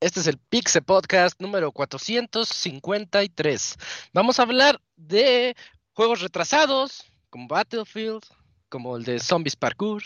[0.00, 3.76] Este es el Pixe Podcast número 453.
[4.14, 5.54] Vamos a hablar de
[5.92, 8.22] juegos retrasados, como Battlefield,
[8.70, 10.02] como el de Zombies Parkour.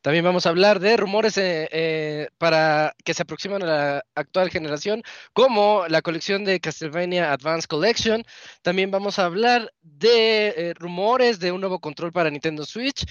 [0.00, 4.50] También vamos a hablar de rumores eh, eh, para que se aproximan a la actual
[4.50, 5.02] generación,
[5.34, 8.24] como la colección de Castlevania Advanced Collection.
[8.62, 13.04] También vamos a hablar de eh, rumores de un nuevo control para Nintendo Switch.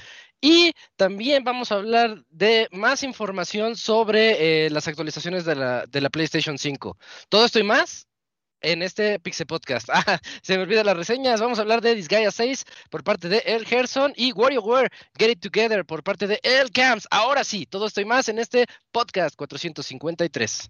[0.46, 6.10] Y también vamos a hablar de más información sobre las actualizaciones de la, de la
[6.10, 6.98] PlayStation 5.
[7.30, 8.10] Todo esto y más
[8.60, 9.88] en este Pixel Podcast.
[9.94, 11.40] Ah, se me olvidan las reseñas.
[11.40, 15.40] Vamos a hablar de Disgaea 6 por parte de El Gerson y WarioWare Get It
[15.40, 17.08] Together por parte de El Camps.
[17.10, 20.70] Ahora sí, todo esto y más en este podcast 453.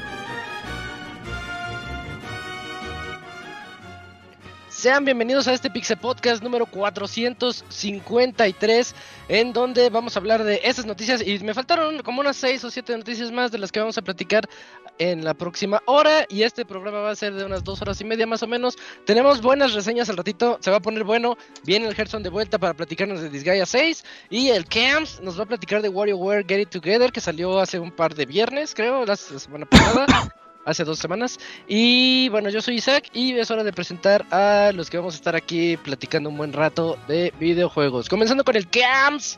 [4.81, 8.95] Sean bienvenidos a este Pixel Podcast número 453,
[9.27, 11.21] en donde vamos a hablar de esas noticias.
[11.21, 14.01] Y me faltaron como unas 6 o 7 noticias más de las que vamos a
[14.01, 14.49] platicar
[14.97, 16.25] en la próxima hora.
[16.29, 18.75] Y este programa va a ser de unas 2 horas y media más o menos.
[19.05, 21.37] Tenemos buenas reseñas al ratito, se va a poner bueno.
[21.63, 24.03] Viene el Gerson de vuelta para platicarnos de Disgaea 6.
[24.31, 27.77] Y el Camps nos va a platicar de WarioWare Get It Together, que salió hace
[27.77, 30.07] un par de viernes, creo, la semana pasada
[30.65, 31.39] hace dos semanas.
[31.67, 35.17] Y bueno, yo soy Isaac y es hora de presentar a los que vamos a
[35.17, 38.09] estar aquí platicando un buen rato de videojuegos.
[38.09, 39.37] Comenzando con el Camps.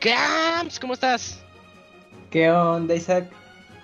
[0.00, 1.42] Camps, ¿cómo estás?
[2.30, 3.30] ¿Qué onda, Isaac?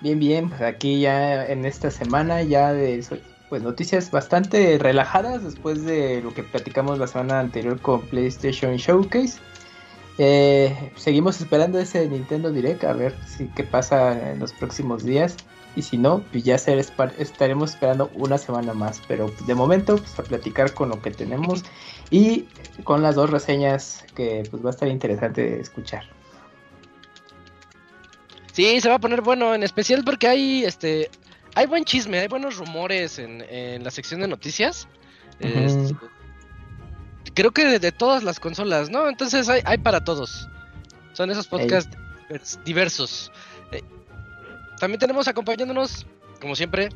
[0.01, 3.03] Bien, bien, pues aquí ya en esta semana ya de
[3.49, 9.39] pues noticias bastante relajadas después de lo que platicamos la semana anterior con PlayStation Showcase.
[10.17, 15.37] Eh, seguimos esperando ese Nintendo Direct a ver si qué pasa en los próximos días.
[15.77, 18.99] Y si no, pues ya estaremos esperando una semana más.
[19.07, 21.63] Pero de momento, pues a platicar con lo que tenemos
[22.09, 22.47] y
[22.83, 26.09] con las dos reseñas que pues va a estar interesante escuchar.
[28.53, 31.11] Sí, se va a poner bueno, en especial porque hay este
[31.53, 34.87] hay buen chisme, hay buenos rumores en, la sección de noticias.
[35.39, 35.95] Este,
[37.35, 39.07] creo que de, todas las consolas, ¿no?
[39.07, 40.49] Entonces hay, hay para todos.
[41.13, 41.95] Son esos podcasts
[42.65, 43.31] diversos.
[44.79, 46.05] También tenemos acompañándonos,
[46.39, 46.89] como siempre,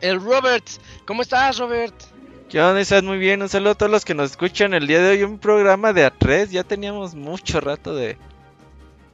[0.00, 0.64] el Robert.
[1.06, 1.94] ¿Cómo estás, Robert?
[2.48, 2.80] ¿Qué onda?
[2.80, 3.42] ¿Estás muy bien?
[3.42, 5.22] Un saludo a todos los que nos escuchan el día de hoy.
[5.24, 6.48] Un programa de A3.
[6.48, 8.16] Ya teníamos mucho rato de,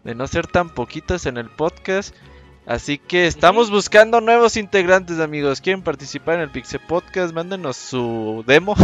[0.04, 2.14] de no ser tan poquitos en el podcast.
[2.66, 5.60] Así que estamos buscando nuevos integrantes, amigos.
[5.60, 7.32] ¿Quieren participar en el Pixel Podcast?
[7.32, 8.76] Mándenos su demo.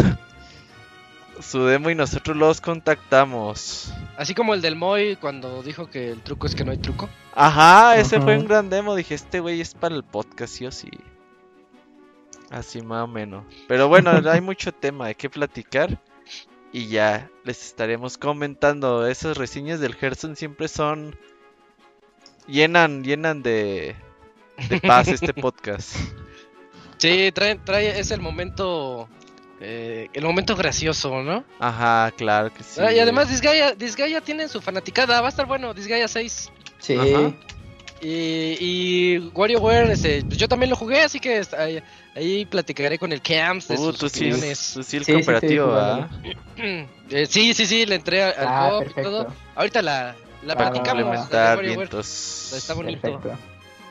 [1.40, 3.92] su demo y nosotros los contactamos.
[4.18, 7.08] Así como el del Moy cuando dijo que el truco es que no hay truco.
[7.36, 8.96] Ajá, ese fue un gran demo.
[8.96, 10.90] Dije, este güey es para el podcast, sí o sí.
[12.50, 13.44] Así más o menos.
[13.68, 16.02] Pero bueno, hay mucho tema de qué platicar.
[16.72, 19.06] Y ya les estaremos comentando.
[19.06, 21.16] Esas reseñas del Gerson siempre son.
[22.48, 23.94] Llenan, llenan de,
[24.69, 25.94] de paz este podcast.
[26.96, 29.08] Sí, trae, trae, es el momento
[29.60, 31.44] eh, el momento gracioso, ¿no?
[31.58, 32.81] Ajá, claro que sí.
[32.81, 36.50] Ah, y además Disgaea, Disgaea tiene su fanaticada, va a estar bueno, Disgaea 6.
[36.78, 36.96] Sí.
[38.00, 41.43] Y, y WarioWare, este, pues yo también lo jugué, así que
[42.14, 44.58] ahí, platicaré con el Camps de uh, sus opiniones.
[44.58, 45.76] Sí, sí, el cooperativo,
[46.56, 49.26] eh, sí, sí, sí, le entré al ah, todo.
[49.56, 50.14] Ahorita la,
[50.44, 51.25] la practicamos.
[51.25, 51.60] Está,
[52.56, 53.20] está bonito.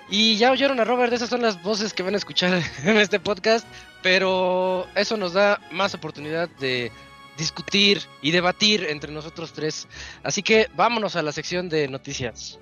[0.10, 3.20] Y ya oyeron a Robert, esas son las voces que van a escuchar en este
[3.20, 3.68] podcast,
[4.02, 6.92] pero eso nos da más oportunidad de
[7.38, 9.88] discutir y debatir entre nosotros tres.
[10.24, 12.60] Así que vámonos a la sección de noticias.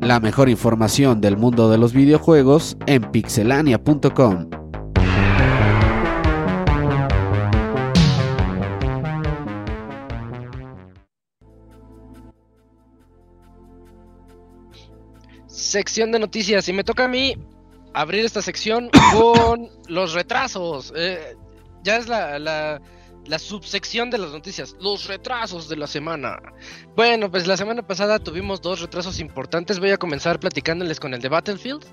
[0.00, 4.55] La mejor información del mundo de los videojuegos en pixelania.com.
[15.66, 17.36] sección de noticias y me toca a mí
[17.92, 20.92] abrir esta sección con los retrasos.
[20.96, 21.36] Eh,
[21.82, 22.38] ya es la,
[23.28, 26.38] la subsección de las noticias, los retrasos de la semana.
[26.94, 29.80] Bueno, pues la semana pasada tuvimos dos retrasos importantes.
[29.80, 31.84] Voy a comenzar platicándoles con el de Battlefield.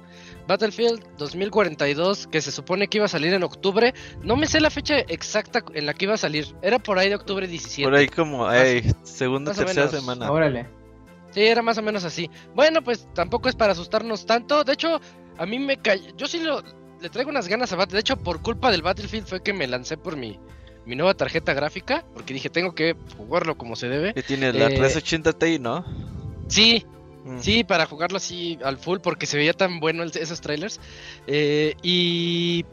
[0.47, 3.93] Battlefield 2042, que se supone que iba a salir en octubre.
[4.21, 6.47] No me sé la fecha exacta en la que iba a salir.
[6.61, 7.89] Era por ahí de octubre 17.
[7.89, 10.31] Por ahí como, ey, segunda, tercera semana.
[10.31, 10.82] Órale.
[11.33, 12.29] Sí, era más o menos así.
[12.53, 14.63] Bueno, pues tampoco es para asustarnos tanto.
[14.63, 14.99] De hecho,
[15.37, 16.15] a mí me cayó.
[16.15, 16.61] Yo sí lo,
[17.01, 17.93] le traigo unas ganas a Battlefield.
[18.05, 20.39] De hecho, por culpa del Battlefield fue que me lancé por mi,
[20.85, 22.05] mi nueva tarjeta gráfica.
[22.13, 24.13] Porque dije, tengo que jugarlo como se debe.
[24.13, 25.83] Que tiene la Eh, 380 Ti, ¿no?
[26.47, 26.85] Sí,
[27.25, 27.39] Mm.
[27.39, 28.99] sí, para jugarlo así al full.
[28.99, 30.79] Porque se veía tan bueno el- esos trailers.
[31.25, 32.65] Eh, y.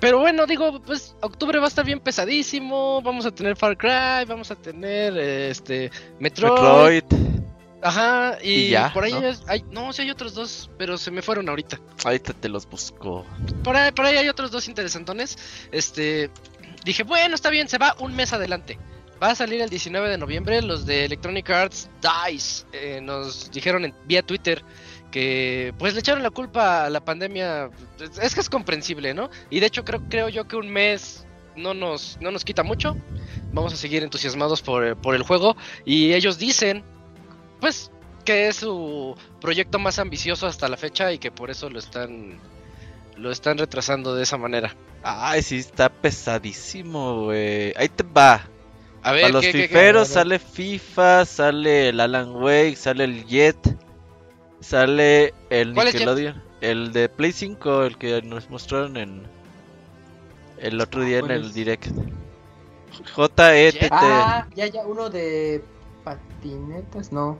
[0.00, 3.02] Pero bueno, digo, pues octubre va a estar bien pesadísimo.
[3.02, 7.04] Vamos a tener Far Cry, vamos a tener eh, este Metroid.
[7.82, 9.22] Ajá, y, Y ya, por ahí ¿no?
[9.46, 11.80] hay, no, sí hay otros dos, pero se me fueron ahorita.
[12.04, 13.24] Ahorita te los busco.
[13.64, 15.38] Por ahí, por ahí hay otros dos interesantones.
[15.72, 16.30] Este,
[16.84, 18.78] dije, bueno, está bien, se va un mes adelante.
[19.22, 20.60] Va a salir el 19 de noviembre.
[20.62, 24.62] Los de Electronic Arts DICE eh, nos dijeron en- vía Twitter
[25.10, 27.70] que pues le echaron la culpa a la pandemia.
[28.00, 29.30] Es- Es que es comprensible, ¿no?
[29.50, 31.26] Y de hecho creo, creo yo que un mes
[31.56, 32.96] no nos, no nos quita mucho.
[33.52, 35.56] Vamos a seguir entusiasmados por, por el juego.
[35.84, 36.84] Y ellos dicen,
[37.60, 37.90] pues,
[38.24, 42.38] que es su proyecto más ambicioso hasta la fecha y que por eso lo están,
[43.16, 44.76] lo están retrasando de esa manera.
[45.02, 47.72] Ay, sí, está pesadísimo, güey.
[47.76, 48.42] Ahí te va.
[49.02, 49.68] A ver, Para los ¿qué- qué- qué?
[49.68, 53.56] fiferos sale FIFA, sale el Alan Wake, sale el Jet,
[54.60, 56.02] sale el ¿Cuál es Jet?
[56.02, 59.22] Nickelodeon, el de Play 5, el que nos mostraron en
[60.58, 61.54] el otro día en ¿cuál el es?
[61.54, 61.86] direct.
[63.14, 63.88] JETT.
[63.90, 65.64] Ah, ya, ya, uno de
[66.04, 67.38] patinetas, no.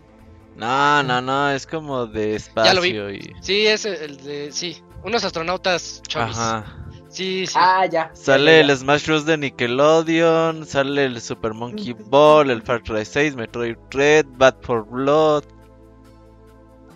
[0.56, 2.90] No, no, no, es como de Ya lo vi.
[2.90, 6.36] espacio y Sí, es el de, sí, unos astronautas chovis.
[6.36, 6.76] Ajá.
[7.08, 7.54] Sí, sí.
[7.56, 8.10] Ah, ya.
[8.14, 8.76] Sale ya, ya, el.
[8.78, 14.26] Smash Bros de Nickelodeon, sale el Super Monkey Ball, el Far Cry 6, Metroid Red,
[14.36, 15.44] Bad for Blood.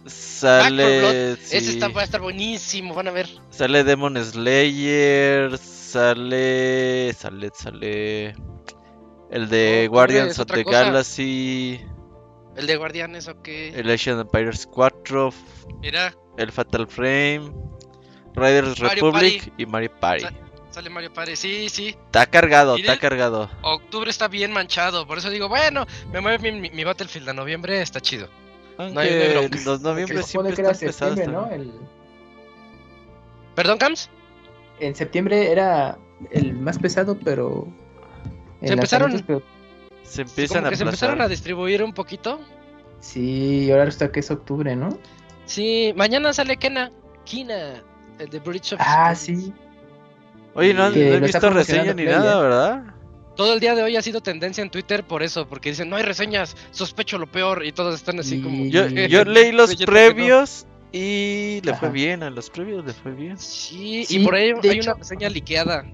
[0.06, 0.98] Sale.
[1.00, 3.28] Blood, Ese sí, está, va a estar buenísimo, van a ver.
[3.50, 5.56] Sale Demon Slayer.
[5.58, 7.12] Sale.
[7.14, 8.34] Sale, sale.
[9.30, 10.82] El de No, Guardians of the cosa.
[10.84, 11.80] Galaxy.
[12.56, 13.48] El de Guardianes, ok.
[13.48, 15.32] El Asian Empires 4.
[15.80, 17.52] Mira, El Fatal Frame.
[18.34, 19.52] Riders Mario Republic Party.
[19.62, 20.22] y Mario Party.
[20.24, 20.32] Sa-
[20.70, 21.88] sale Mario Party, sí, sí.
[22.06, 23.48] Está cargado, está cargado.
[23.62, 27.32] Octubre está bien manchado, por eso digo, bueno, me mueve mi, mi- mi Battlefield a
[27.32, 28.28] noviembre, está chido.
[28.78, 31.48] Aunque no los noviembre siempre que era septiembre, ¿no?
[31.50, 31.72] El...
[33.54, 34.10] ¿Perdón, Cams?
[34.80, 35.96] En septiembre era
[36.30, 37.68] el más pesado, pero.
[38.62, 39.42] Se empezaron- pero-
[40.02, 42.40] Se empiezan Como a que se empezaron a distribuir un poquito.
[43.00, 44.98] Sí, ahora está que es octubre, ¿no?
[45.46, 46.90] Sí, mañana sale Kena.
[47.24, 47.82] Kina,
[48.18, 49.44] el de Bridge of Ah, Spirits.
[49.46, 49.52] sí.
[50.54, 52.40] Oye, no, no he visto reseña ni nada.
[52.40, 52.93] ¿verdad?
[53.36, 55.96] Todo el día de hoy ha sido tendencia en Twitter por eso, porque dicen, no
[55.96, 58.64] hay reseñas, sospecho lo peor, y todos están así como...
[58.66, 63.36] Yo, yo leí los previos y le fue bien, a los previos le fue bien.
[63.36, 65.84] Sí, Sí, y por ahí hay hecho- una reseña liqueada.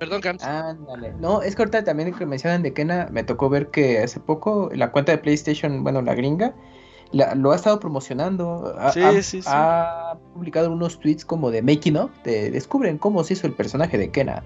[0.00, 0.22] Perdón.
[0.42, 1.12] Ándale.
[1.20, 4.70] No, es que ahorita también que mencionan de Kena, me tocó ver que hace poco
[4.74, 6.54] la cuenta de PlayStation, bueno, la gringa,
[7.12, 8.74] la- lo ha estado promocionando.
[8.78, 9.48] Ha, Sí, ha- sí, sí.
[9.48, 13.98] ha publicado unos tweets como de making of, de descubren cómo se hizo el personaje
[13.98, 14.42] de Kena.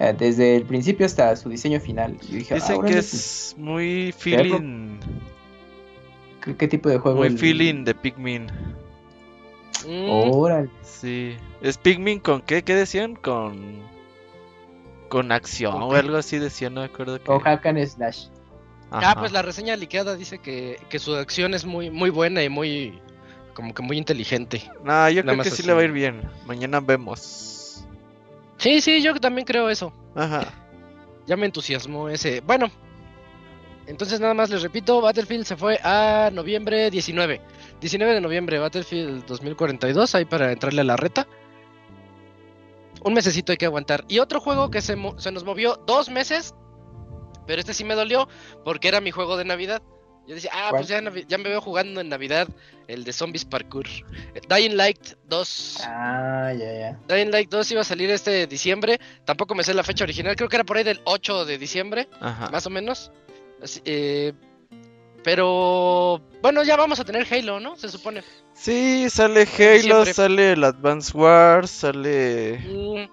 [0.00, 2.16] Eh, Desde el principio hasta su diseño final.
[2.28, 4.98] Y dije, ah, Dicen órale, que es muy feeling,
[6.44, 7.18] ¿qué, qué tipo de juego?
[7.18, 8.46] muy el- feeling de Pikmin.
[9.86, 10.70] Mm, Órale.
[10.82, 11.36] Sí.
[11.62, 12.62] ¿Es Pikmin con qué?
[12.64, 13.14] ¿Qué decían?
[13.14, 13.88] Con...
[15.08, 17.18] Con acción ¿Con o algo así decían, no me acuerdo.
[17.26, 18.26] O Hack and Slash.
[18.92, 22.48] Ah, pues la reseña liqueada dice que, que su acción es muy, muy buena y
[22.48, 23.00] muy...
[23.54, 24.62] Como que muy inteligente.
[24.84, 26.22] No, yo Nada creo más que sí le va a ir bien.
[26.46, 27.59] Mañana vemos.
[28.60, 29.90] Sí, sí, yo también creo eso.
[30.14, 30.42] Ajá.
[31.26, 32.42] Ya me entusiasmó ese.
[32.42, 32.70] Bueno,
[33.86, 37.40] entonces nada más les repito, Battlefield se fue a noviembre 19.
[37.80, 41.26] 19 de noviembre, Battlefield 2042, ahí para entrarle a la reta.
[43.02, 44.04] Un mesecito hay que aguantar.
[44.08, 46.54] Y otro juego que se, se nos movió dos meses,
[47.46, 48.28] pero este sí me dolió
[48.62, 49.80] porque era mi juego de Navidad.
[50.30, 50.82] Yo decía, ah, ¿Cuál?
[50.82, 52.46] pues ya, ya me veo jugando en Navidad
[52.86, 53.88] el de Zombies Parkour.
[54.32, 55.78] Eh, Dying Light 2.
[55.88, 57.00] Ah, ya, ya.
[57.08, 59.00] Dying Light 2 iba a salir este diciembre.
[59.24, 60.36] Tampoco me sé la fecha original.
[60.36, 62.48] Creo que era por ahí del 8 de diciembre, Ajá.
[62.48, 63.10] más o menos.
[63.60, 64.32] Así, eh,
[65.24, 67.74] pero bueno, ya vamos a tener Halo, ¿no?
[67.74, 68.22] Se supone.
[68.54, 72.56] Sí, sale Halo, sale el Advance Wars, sale...
[72.58, 73.08] Mm,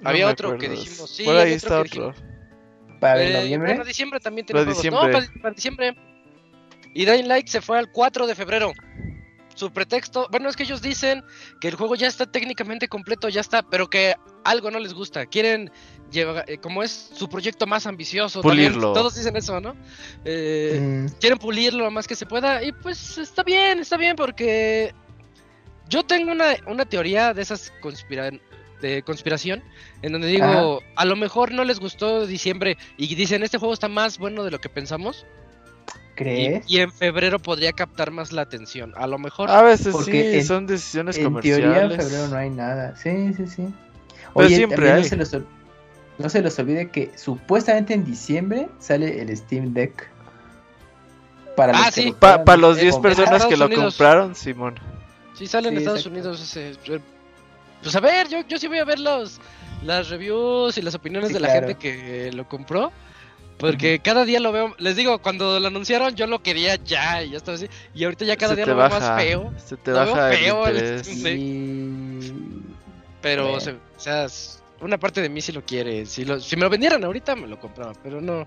[0.00, 2.14] no Había otro que dijimos, sí, Por ahí había está otro.
[3.02, 3.70] Para eh, noviembre.
[3.72, 4.76] Bueno, diciembre también Para juegos.
[4.76, 5.06] diciembre.
[5.12, 5.96] No, para, para diciembre.
[6.94, 8.72] Y Dying Light se fue al 4 de febrero.
[9.54, 11.22] su pretexto, bueno, es que ellos dicen
[11.60, 15.26] que el juego ya está técnicamente completo, ya está, pero que algo no les gusta.
[15.26, 15.70] Quieren
[16.10, 18.92] llevar, eh, como es su proyecto más ambicioso, también, Pulirlo.
[18.94, 19.74] todos dicen eso, ¿no?
[20.24, 24.16] Eh, Mm, quieren pulirlo lo más que se pueda y pues está bien, está bien
[24.16, 24.94] porque
[25.88, 28.32] yo tengo una, una teoría de esas conspira-
[28.82, 29.62] de conspiración
[30.02, 33.88] en donde digo, a lo mejor no les gustó diciembre y dicen este juego está
[33.88, 35.24] más bueno de lo que pensamos
[36.14, 36.64] ¿Crees?
[36.68, 39.50] y en febrero podría captar más la atención, a lo mejor.
[39.50, 42.04] A veces Porque sí, en- son decisiones En teoría en comerciales.
[42.04, 42.94] febrero no hay nada.
[42.96, 43.62] Sí, sí, sí.
[44.34, 45.02] Pero Oye, siempre también hay.
[45.02, 45.46] No se, los, ol-
[46.18, 50.10] no se los olvide que supuestamente en diciembre sale el Steam Deck.
[51.56, 52.06] Para Ah, los sí.
[52.10, 53.16] lo Para puedan, los eh, 10 comprar.
[53.16, 53.84] personas que lo Unidos.
[53.96, 54.74] compraron, Simón.
[55.34, 56.18] Sí, sale en Sí, Estados exacto.
[56.18, 56.72] Unidos ese.
[57.82, 59.40] Pues a ver, yo, yo sí voy a ver los,
[59.84, 61.66] las reviews y las opiniones Sí, de la claro.
[61.68, 62.92] gente que lo compró.
[63.58, 64.74] Porque cada día lo veo.
[64.78, 67.68] Les digo, cuando lo anunciaron, yo lo quería ya y ya estaba así.
[67.94, 69.52] Y ahorita ya cada Se día lo veo baja, más feo.
[69.64, 71.38] Se te Lo veo baja el feo el.
[71.38, 72.32] Y...
[73.20, 73.78] Pero, Bueno.
[73.96, 74.26] o sea,
[74.80, 76.06] una parte de mí sí lo quiere.
[76.06, 77.92] Si, lo, si me lo vendieran ahorita, me lo compraba.
[78.02, 78.46] Pero no.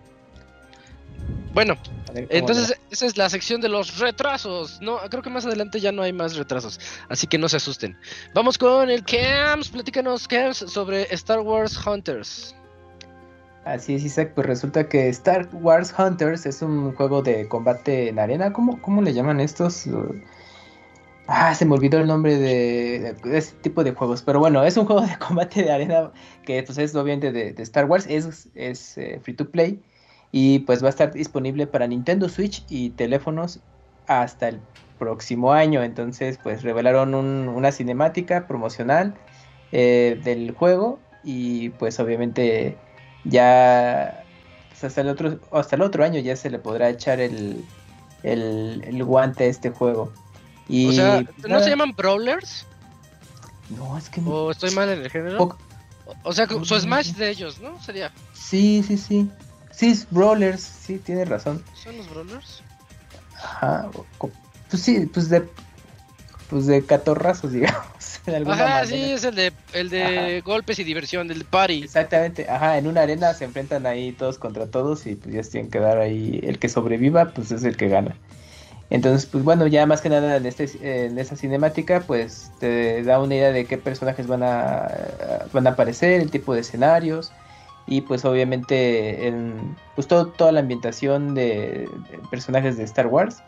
[1.54, 1.78] Bueno,
[2.14, 4.80] entonces esa es la sección de los retrasos.
[4.82, 6.80] No, creo que más adelante ya no hay más retrasos,
[7.10, 7.98] así que no se asusten.
[8.34, 12.56] Vamos con el Camps, platícanos Camps sobre Star Wars Hunters.
[13.66, 18.20] Así es, Isaac, pues resulta que Star Wars Hunters es un juego de combate en
[18.20, 18.54] arena.
[18.54, 19.86] ¿Cómo, cómo le llaman estos?
[21.28, 24.22] Ah, se me olvidó el nombre de, de ese tipo de juegos.
[24.22, 26.12] Pero bueno, es un juego de combate de arena
[26.44, 28.06] que pues es obviamente de, de Star Wars.
[28.08, 29.82] Es, es eh, free to play.
[30.38, 33.60] Y pues va a estar disponible para Nintendo Switch y teléfonos
[34.06, 34.60] hasta el
[35.00, 35.82] próximo año.
[35.82, 39.14] Entonces pues revelaron un- una cinemática promocional
[39.72, 41.00] eh, del juego.
[41.24, 42.78] Y pues obviamente
[43.24, 44.26] ya
[44.70, 47.64] pues, hasta el otro hasta el otro año ya se le podrá echar el,
[48.24, 50.12] el, el guante a este juego.
[50.68, 51.64] Y o sea, pues, ¿no nada.
[51.64, 52.66] se llaman Brawlers?
[53.70, 55.42] No, es que no- ¿O estoy mal en el género?
[55.42, 55.58] O-
[56.24, 56.64] O sea, su.
[56.66, 57.82] Smash de ellos, ¿no?
[57.82, 58.12] Sería.
[58.34, 59.30] Sí, sí, sí.
[59.76, 61.64] Sí, es Brawlers, sí, tienes razón.
[61.74, 62.62] ¿Son los Brawlers?
[63.36, 63.90] Ajá.
[64.70, 65.44] Pues sí, pues de
[66.50, 68.22] pues de catorrazos, digamos.
[68.28, 68.86] alguna Ajá, manera.
[68.86, 71.84] sí, es el de, el de golpes y diversión, el de party.
[71.84, 75.52] Exactamente, ajá, en una arena se enfrentan ahí todos contra todos y pues ya se
[75.52, 78.16] tienen que dar ahí, el que sobreviva pues es el que gana.
[78.92, 80.70] Entonces, pues bueno, ya más que nada en, este,
[81.06, 84.88] en esa cinemática pues te da una idea de qué personajes van a,
[85.52, 87.32] van a aparecer, el tipo de escenarios
[87.88, 91.90] y pues obviamente en, pues todo, toda la ambientación de,
[92.30, 93.44] personajes de Star Wars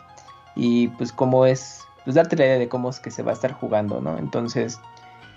[0.56, 3.34] y pues cómo es, pues darte la idea de cómo es que se va a
[3.34, 4.18] estar jugando, ¿no?
[4.18, 4.80] Entonces,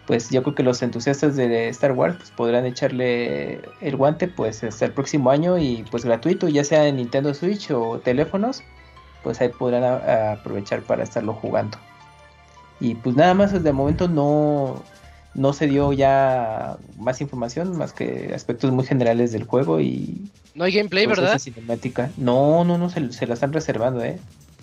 [0.07, 4.63] pues yo creo que los entusiastas de Star Wars pues, podrán echarle el guante pues
[4.65, 8.63] hasta el próximo año y pues gratuito, ya sea en Nintendo Switch o teléfonos,
[9.23, 11.79] pues ahí podrán aprovechar para estarlo jugando.
[12.81, 14.83] Y pues nada más, de momento no,
[15.35, 20.19] no se dio ya más información, más que aspectos muy generales del juego y
[20.55, 21.39] No hay gameplay, ¿verdad?
[21.39, 22.11] cinemática.
[22.17, 24.19] No, no, no, se, se la están reservando, eh.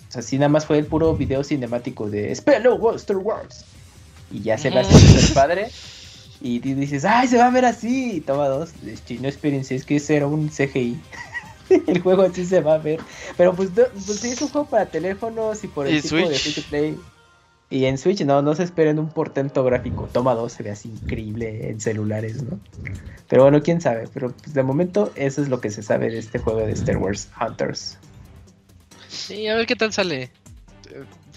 [0.08, 3.64] O sea, sí, nada más fue el puro video cinemático de Spell Star Wars.
[4.30, 4.98] Y ya se así Mm.
[5.20, 5.68] super padre.
[6.40, 8.12] Y di- dices, ¡ay, se va a ver así!
[8.16, 8.70] Y toma dos.
[9.20, 10.98] No experiencia, es que ese era un CGI.
[11.86, 13.00] el juego así se va a ver.
[13.36, 16.16] Pero pues, no- pues sí, es un juego para teléfonos y por el ¿Y tipo
[16.16, 16.98] de free to play.
[17.70, 20.08] Y en Switch no, no se esperen un portento gráfico.
[20.12, 22.58] Toma dos, se ve así increíble en celulares, ¿no?
[23.28, 24.08] Pero bueno, quién sabe.
[24.14, 26.96] Pero pues, de momento eso es lo que se sabe de este juego de Star
[26.96, 27.98] Wars Hunters.
[29.08, 30.30] Sí, a ver qué tal sale.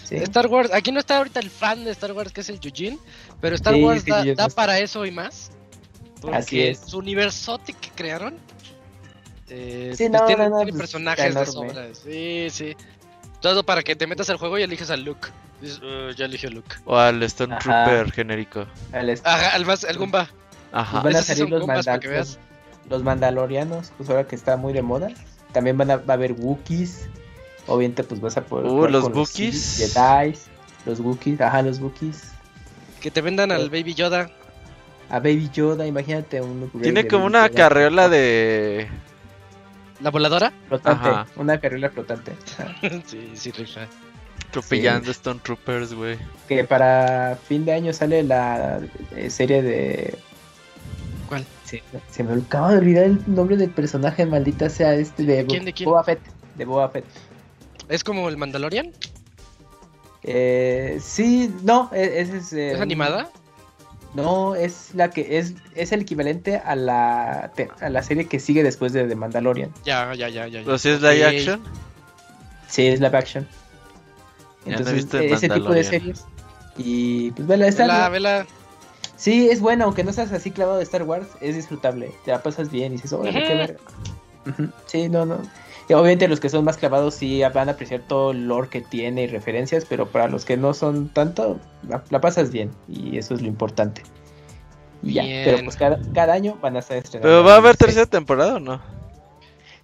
[0.04, 0.16] ¿sí?
[0.16, 2.98] Star Wars, aquí no está ahorita el fan de Star Wars que es el Eugene,
[3.40, 5.50] pero Star Sí, Wars sí, da, no para eso y más.
[6.22, 6.78] Porque Así es.
[6.80, 8.36] Su universote que crearon.
[9.50, 11.94] eh, Sí, pues no, tiene, no, tiene pues, personajes de sobra.
[11.94, 12.74] Sí, sí.
[13.40, 15.28] Todo para que te metas al juego y eliges a Luke.
[15.62, 16.74] "Uh, ya eligió Luke.
[16.84, 18.66] O al Stormtrooper genérico.
[18.92, 20.28] Al Ajá, al más, al Goomba.
[20.72, 21.02] Ajá.
[21.02, 22.38] Pues van a salir los, mandal- los,
[22.88, 25.08] los mandalorianos, pues ahora que está muy de moda.
[25.52, 27.08] También van a, va a haber Wookiees.
[27.66, 28.66] Obviamente, pues vas a poder.
[28.66, 29.60] Uh, los Wookiees.
[29.62, 30.34] Sith, Jedi,
[30.86, 32.32] los Wookiees, ajá, los Wookiees.
[33.00, 34.30] Que te vendan al Baby Yoda.
[35.10, 37.56] A Baby Yoda, imagínate un Tiene como una Yoda.
[37.56, 38.88] carreola de.
[40.00, 40.52] ¿La voladora?
[40.68, 41.26] Flotante, Ajá.
[41.36, 42.32] una carriola flotante.
[43.06, 43.82] Sí, sí, rifa.
[44.52, 46.18] Atropellando Stormtroopers, güey.
[46.46, 48.80] Que para fin de año sale la
[49.16, 50.14] eh, serie de.
[51.28, 51.46] ¿Cuál?
[51.64, 55.60] Se, se me acaba de olvidar el nombre del personaje, maldita sea este de, quién,
[55.60, 55.88] Bo- de quién?
[55.88, 56.20] Boba Fett.
[56.56, 57.06] De Boba Fett.
[57.88, 58.92] ¿Es como el Mandalorian?
[60.22, 62.52] Eh, sí, no, e- ese es.
[62.52, 63.30] eh, ¿Es un- animada?
[64.14, 68.38] No, es la que es, es el equivalente a la te- a la serie que
[68.38, 69.72] sigue después de The Mandalorian.
[69.86, 70.60] Ya, ya, ya, ya.
[70.60, 70.70] ya.
[70.70, 71.62] ¿O si es live action?
[72.68, 73.48] Sí, es live action.
[74.66, 76.24] No Entonces, el ese tipo de series.
[76.78, 78.46] Y pues vela, está Vela, vela.
[79.16, 82.12] Sí, es bueno, aunque no seas así clavado de Star Wars, es disfrutable.
[82.24, 83.76] Te la pasas bien y dices, órale, qué
[84.86, 85.38] Sí, no, no.
[85.88, 88.80] Y obviamente los que son más clavados sí van a apreciar todo el lore que
[88.80, 93.18] tiene y referencias, pero para los que no son tanto, la, la pasas bien y
[93.18, 94.02] eso es lo importante.
[95.02, 95.44] Y ya, Bien.
[95.44, 97.28] pero pues cada, cada año van a estar estrenando.
[97.28, 98.80] ¿Pero va a haber tercera temporada o no?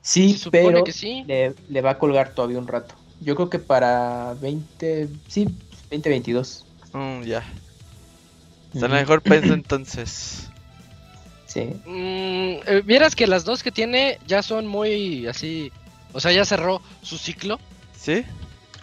[0.00, 1.24] Sí, pero que sí.
[1.26, 2.94] le, le va a colgar todavía un rato.
[3.20, 5.44] Yo creo que para 20, sí,
[5.90, 6.64] 2022.
[6.92, 7.44] Mm, ya.
[8.72, 10.48] Está el mejor país entonces.
[11.46, 11.62] Sí.
[11.86, 15.72] Mm, eh, Vieras que las dos que tiene ya son muy así.
[16.12, 17.58] O sea, ya cerró su ciclo.
[17.96, 18.24] ¿Sí?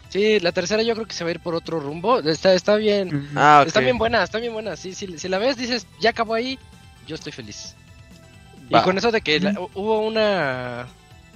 [0.10, 2.20] Sí, la tercera yo creo que se va a ir por otro rumbo.
[2.20, 3.30] Está, está bien.
[3.36, 3.68] Ah, ok.
[3.68, 4.76] Está bien buena, está bien buena.
[4.76, 6.58] Sí, sí, si la ves, dices, ya acabó ahí,
[7.08, 7.76] yo estoy feliz.
[8.74, 8.80] Va.
[8.80, 10.88] Y con eso de que la- hubo una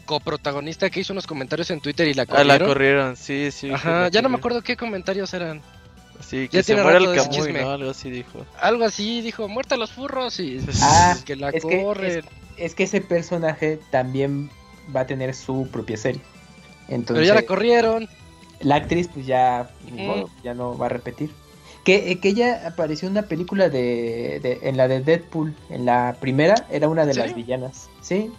[0.10, 2.48] coprotagonista que hizo unos comentarios en Twitter y la Ah, corrieron.
[2.60, 3.70] la corrieron, sí, sí.
[3.72, 5.62] Ajá, ya no me acuerdo qué comentarios eran.
[6.20, 7.54] Sí, Ya que se tiene muera el Camuy.
[7.54, 7.70] ¿no?
[7.70, 8.46] Algo así dijo.
[8.60, 12.26] Algo así, dijo, muerta a los furros y Ah, que la es que- corren.
[12.58, 14.50] Es que ese personaje también
[14.94, 16.22] va a tener su propia serie.
[16.88, 18.10] Entonces, Pero ya la corrieron.
[18.62, 20.02] la actriz pues ya, ni Ujú.
[20.04, 21.30] modo, ya no va a repetir.
[21.86, 25.56] Que, eh, que ella apareció en una película de, de- en la de Deadpool.
[25.70, 27.20] En la primera era una de ¿Sí?
[27.20, 27.90] las villanas.
[28.02, 28.30] Sí.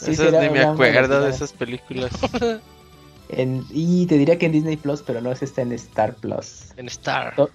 [0.00, 2.12] Sí, Esas ni me acuerdo de esas películas.
[3.32, 6.72] En- y te diría que en Disney Plus, pero no, es está en Star Plus.
[6.76, 7.36] En Star.
[7.36, 7.50] To-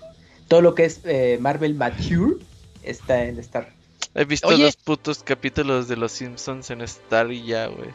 [0.47, 2.37] Todo lo que es eh, Marvel Mature
[2.81, 3.73] está en Star.
[4.13, 4.63] He visto Oye.
[4.63, 7.89] los putos capítulos de los Simpsons en Star y ya, güey.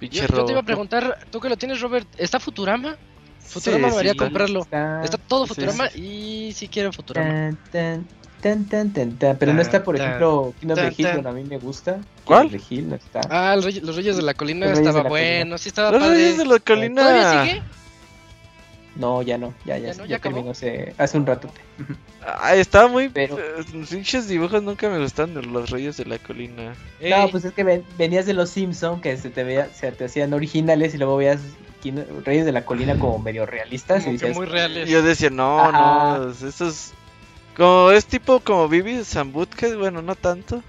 [0.00, 2.96] Pinche Yo, yo te iba a preguntar, tú que lo tienes, Robert, ¿está Futurama?
[3.38, 4.60] Futurama sí, debería comprarlo.
[4.62, 7.28] Está, Está todo sí, Futurama y si quiero Futurama.
[7.28, 8.08] Tan, tan,
[8.42, 9.36] tan, tan, tan, tan.
[9.38, 11.94] Pero no está, por tan, ejemplo, King of the Hill, bueno, a mí me gusta.
[11.94, 12.46] King ¿Cuál?
[12.46, 13.20] of the Hill no está.
[13.30, 15.08] Ah, el Rey- Los Reyes de la Colina Los estaba Colina.
[15.08, 16.14] bueno, sí estaba Los padre.
[16.16, 17.44] Reyes de la ¿Todavía Colina.
[17.44, 17.62] sigue?
[18.94, 20.04] No, ya no, ya, ya, ¿Ya no?
[20.04, 20.34] ya, ¿Ya acabó?
[20.34, 21.48] terminó hace, hace un rato.
[22.40, 23.08] Ay, estaba muy.
[23.08, 26.74] Pero- eh, Los pinches dibujos nunca me gustaron de los Reyes de la Colina.
[27.00, 30.04] No, pues es que ven- venías de los Simpson que se te veía, se te
[30.04, 31.40] hacían originales y luego veías
[32.24, 34.88] Reyes de la Colina como medio realistas y como que dices, muy reales.
[34.88, 36.18] Y yo decía, no, Ajá.
[36.18, 36.92] no, eso es.
[37.56, 40.62] Como es tipo como Vivi Zambutke, bueno, no tanto.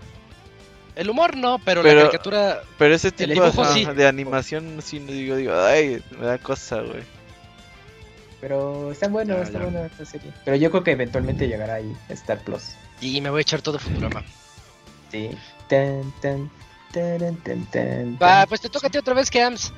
[0.96, 2.62] El humor no, pero, Pero- la caricatura.
[2.78, 3.86] Pero ese tipo dibujo ajá, sí.
[3.86, 7.04] de animación, sí, no digo, digo, ay, me da cosa, güey.
[8.42, 9.64] pero está bueno, Ya, está ya.
[9.66, 10.32] buena esta serie.
[10.44, 12.76] Pero yo creo que eventualmente llegará ahí Star Plus.
[13.00, 14.24] Y me voy a echar todo Futurama.
[15.12, 15.30] Sí.
[15.70, 16.52] Tan, tan,
[16.92, 19.72] tan, tan, Va, pues te toca a ti otra vez, Cams.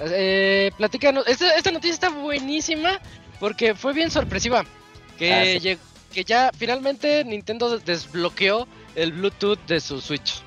[0.00, 1.26] Eh, platícanos.
[1.28, 3.00] Esta, esta noticia está buenísima
[3.40, 4.64] porque fue bien sorpresiva.
[5.16, 5.60] Que, Ah, sí.
[5.60, 5.78] lleg-
[6.18, 10.42] que ya finalmente Nintendo desbloqueó el Bluetooth de su Switch.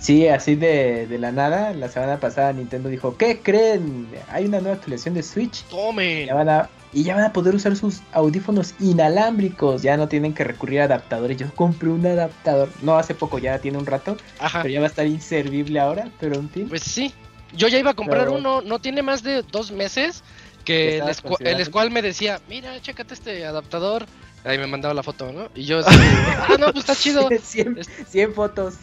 [0.00, 4.08] Sí, así de, de la nada, la semana pasada Nintendo dijo, ¿qué creen?
[4.30, 5.64] Hay una nueva actualización de Switch.
[5.64, 6.28] Tomen.
[6.28, 9.82] Ya van a, y ya van a poder usar sus audífonos inalámbricos.
[9.82, 11.36] Ya no tienen que recurrir a adaptadores.
[11.36, 12.70] Yo compré un adaptador.
[12.80, 14.16] No hace poco, ya tiene un rato.
[14.38, 14.62] Ajá.
[14.62, 16.08] Pero ya va a estar inservible ahora.
[16.18, 16.70] Pero en fin.
[16.70, 17.12] Pues sí.
[17.54, 20.22] Yo ya iba a comprar Pero- uno, no tiene más de dos meses.
[20.64, 21.00] ¿Qué
[21.38, 24.06] Que el, el escual me decía, mira, chécate este adaptador.
[24.44, 25.48] Ahí me mandaba la foto, ¿no?
[25.54, 25.96] Y yo, así,
[26.38, 27.28] ah, no, pues está chido.
[27.42, 28.74] 100, 100 fotos.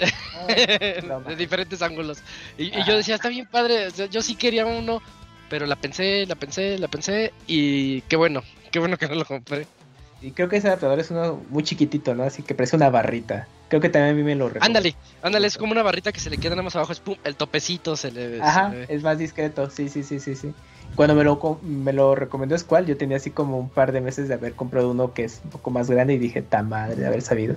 [0.00, 0.46] Ah,
[1.06, 2.18] no, de diferentes ángulos.
[2.58, 5.00] Y, y yo decía, está bien padre, yo sí quería uno,
[5.48, 9.24] pero la pensé, la pensé, la pensé y qué bueno, qué bueno que no lo
[9.24, 9.66] compré.
[10.20, 12.22] Y creo que ese adaptador es uno muy chiquitito, ¿no?
[12.22, 13.46] Así que parece una barrita.
[13.68, 14.66] Creo que también a mí me lo recomendó.
[14.78, 17.16] Ándale, ándale, es como una barrita que se le queda nada más abajo, es pum,
[17.24, 20.54] el topecito se le, Ajá, se le- es más discreto, sí, sí, sí, sí, sí.
[20.94, 24.28] Cuando me lo, me lo recomendó Squall, yo tenía así como un par de meses
[24.28, 27.06] de haber comprado uno que es un poco más grande y dije, ta madre de
[27.06, 27.56] haber sabido.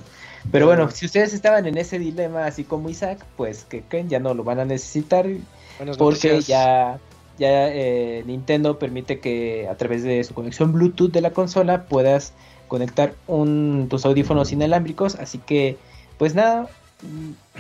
[0.52, 4.20] Pero bueno, si ustedes estaban en ese dilema así como Isaac, pues que creen, ya
[4.20, 5.28] no lo van a necesitar
[5.78, 6.48] Buenas porque noticias.
[6.48, 7.00] ya,
[7.38, 12.34] ya eh, Nintendo permite que a través de su conexión Bluetooth de la consola puedas
[12.68, 15.78] conectar un, tus audífonos inalámbricos, así que
[16.18, 16.68] pues nada,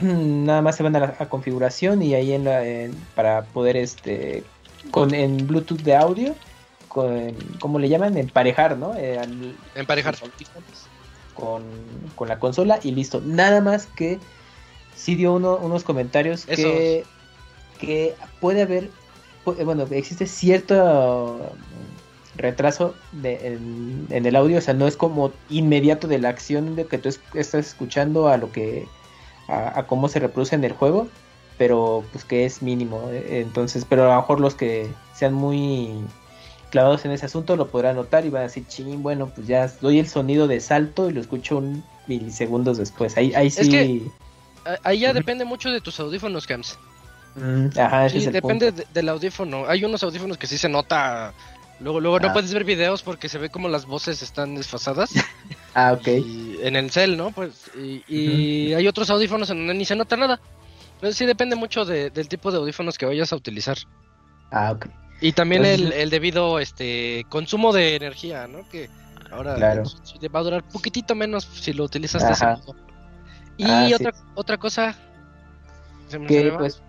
[0.01, 3.43] mm, nada más se van a la a configuración y ahí en la, en- para
[3.43, 4.43] poder este
[4.91, 6.36] con en Bluetooth de audio,
[6.88, 8.17] con, ¿cómo le llaman?
[8.17, 8.95] Emparejar, ¿no?
[8.95, 10.15] Eh, al- Emparejar.
[11.34, 11.63] Con,
[12.15, 13.21] con la consola y listo.
[13.23, 14.19] Nada más que
[14.95, 17.04] sí dio uno- unos comentarios que,
[17.80, 18.89] que puede haber,
[19.45, 21.52] pu- bueno, existe cierto
[22.36, 26.76] retraso de, en, en el audio, o sea, no es como inmediato de la acción
[26.76, 28.88] de que tú es- estás escuchando a lo que,
[29.47, 31.08] a, a cómo se reproduce en el juego,
[31.58, 35.91] pero pues que es mínimo, eh, entonces, pero a lo mejor los que sean muy
[36.70, 39.72] clavados en ese asunto lo podrán notar y van a decir, ching, bueno, pues ya
[39.82, 43.62] doy el sonido de salto y lo escucho un milisegundos después, ahí, ahí sí...
[43.62, 44.02] Es que-
[44.65, 46.78] Ah, Ahí ya depende mucho de tus audífonos, Cams.
[47.36, 48.84] Mm, Ajá, ese Sí, es el depende punto.
[48.84, 49.65] de- del audífono.
[49.65, 51.34] Hay unos audífonos que sí se nota.
[51.80, 52.34] Luego, luego no Ah.
[52.34, 55.12] puedes ver videos porque se ve como las voces están desfasadas.
[55.74, 56.08] Ah, ok.
[56.08, 57.30] Y en el cel, ¿no?
[57.32, 60.39] Pues, y, y hay otros audífonos en donde ni se nota nada.
[60.97, 63.77] Entonces sí depende mucho de- del tipo de audífonos que vayas a utilizar.
[64.51, 64.88] Ah, ok.
[65.21, 68.67] Y también el, Entonces- el debido este consumo de energía, ¿no?
[68.69, 68.89] Que
[69.31, 69.86] ahora Claro.
[69.86, 72.75] Switch va a durar poquitito menos si lo utilizas de ese modo.
[73.57, 73.93] Y Ah, sí.
[73.93, 74.95] otra, otra cosa.
[76.07, 76.81] ¿se me- se Que pues,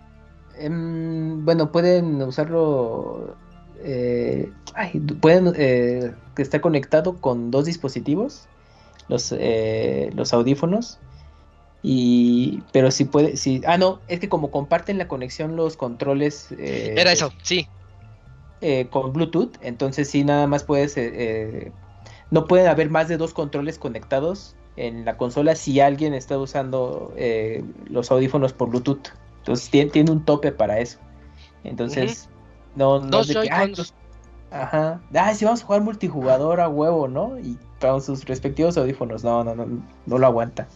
[0.57, 3.35] em, bueno, pueden usarlo,
[3.83, 4.91] eh, ay,
[5.21, 8.47] pueden eh, que está conectado con dos dispositivos,
[9.07, 10.99] los, eh, los audífonos,
[11.81, 16.51] y, pero si puede, si, ah, no, es que como comparten la conexión los controles
[16.57, 17.67] eh, Era eso, sí.
[18.61, 21.71] eh, con Bluetooth, entonces sí, nada más puedes, eh, eh,
[22.31, 27.13] no pueden haber más de dos controles conectados en la consola si alguien está usando
[27.17, 29.09] eh, los audífonos por Bluetooth.
[29.39, 30.99] Entonces tiene, tiene un tope para eso.
[31.63, 32.29] Entonces,
[32.75, 33.75] no, no Dos de que, "Ay, Joy-Cons.
[33.75, 33.93] pues,
[34.51, 37.37] ajá, ah, si vamos a jugar multijugador a huevo, ¿no?
[37.39, 39.65] Y con sus respectivos audífonos, no, no, no,
[40.05, 40.67] no lo aguanta.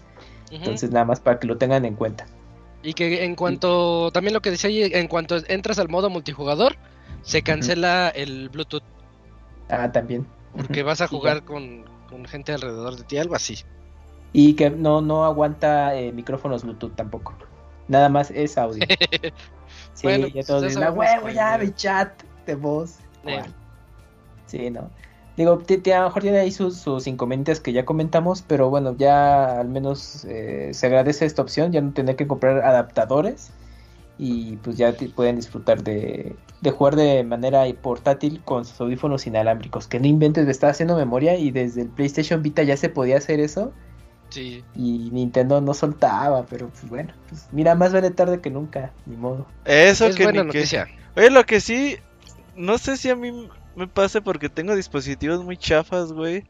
[0.58, 2.26] Entonces, nada más para que lo tengan en cuenta.
[2.84, 6.76] Y que en cuanto, también lo que decía ahí, en cuanto entras al modo multijugador,
[7.22, 8.84] se cancela el Bluetooth,
[9.70, 10.28] Ah, también.
[10.56, 13.58] porque vas a jugar con, con gente alrededor de ti, algo así.
[14.34, 17.34] Y que no, no aguanta eh, micrófonos Bluetooth tampoco.
[17.88, 18.86] Nada más es audio.
[19.94, 22.98] Sí, Bueno, ya pues todos ya dicen, "Ah, sabemos huevo, ya mi chat de voz.
[23.26, 23.42] Eh.
[24.48, 24.90] Sí, no.
[25.38, 29.60] Digo, a lo mejor tiene ahí sus, sus inconvenientes que ya comentamos, pero bueno, ya
[29.60, 33.50] al menos eh, se agradece esta opción, ya no tener que comprar adaptadores
[34.20, 39.88] y pues ya pueden disfrutar de, de jugar de manera portátil con sus audífonos inalámbricos.
[39.88, 43.18] Que no inventes, me estaba haciendo memoria y desde el PlayStation Vita ya se podía
[43.18, 43.74] hacer eso
[44.30, 44.64] Sí.
[44.76, 49.16] y Nintendo no soltaba, pero pues bueno, pues mira, más vale tarde que nunca, ni
[49.16, 49.46] modo.
[49.66, 50.88] Eso es que buena ni que- noticia.
[51.16, 51.98] Oye, lo que sí,
[52.56, 56.44] no sé si a mí me pase porque tengo dispositivos muy chafas, güey.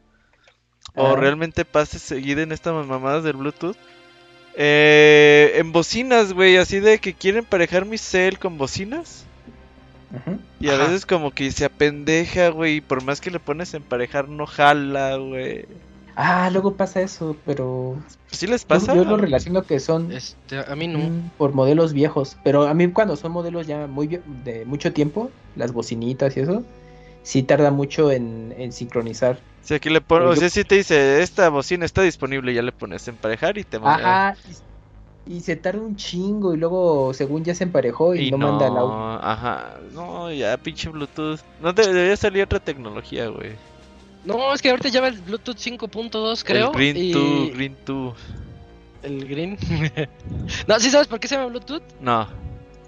[0.94, 1.16] O Ah.
[1.16, 3.76] realmente pase seguido en estas mamadas del Bluetooth.
[4.56, 9.24] Eh, en bocinas, güey, así de que quieren emparejar mi cel con bocinas.
[10.60, 10.84] Y a Ajá.
[10.84, 15.16] veces como que se apendeja, güey, y por más que le pones emparejar no jala,
[15.16, 15.66] güey.
[16.14, 17.96] Ah, luego pasa eso, pero
[18.30, 18.94] ¿Sí les yo, pasa?
[18.94, 21.00] yo lo relaciono que son Este, a mí no.
[21.00, 24.92] mm, por modelos viejos, pero a mí cuando son modelos ya muy vie- de mucho
[24.92, 26.62] tiempo, las bocinitas y eso,
[27.24, 29.38] sí tarda mucho en, en sincronizar.
[29.62, 32.70] Si aquí le pones, o sea, si te dice, esta bocina está disponible, ya le
[32.70, 34.28] pones emparejar y te manda.
[34.28, 34.38] Ajá,
[35.26, 38.48] y, se tarda un chingo y luego según ya se emparejó y, Y no, no,
[38.50, 39.24] manda el audio.
[39.26, 41.40] ajá, no, ya pinche Bluetooth.
[41.62, 43.52] No te- debería salir otra tecnología, güey.
[44.26, 46.68] No, es que ahorita ya va el Bluetooth 5.2, creo.
[46.68, 48.18] El Green y 2, Green 2.
[49.02, 49.58] El Green.
[50.66, 51.82] no, ¿sí sabes por qué se llama Bluetooth?
[52.00, 52.28] No.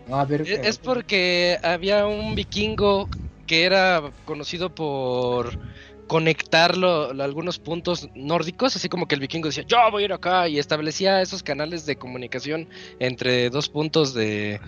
[0.08, 3.08] No, a ver, Es, es porque había un vikingo
[3.46, 5.58] que era conocido por
[6.06, 10.04] conectar lo- lo- algunos puntos nórdicos, así como que el vikingo decía, yo voy a
[10.06, 12.68] ir acá, y establecía esos canales de comunicación
[13.00, 14.60] entre dos puntos de...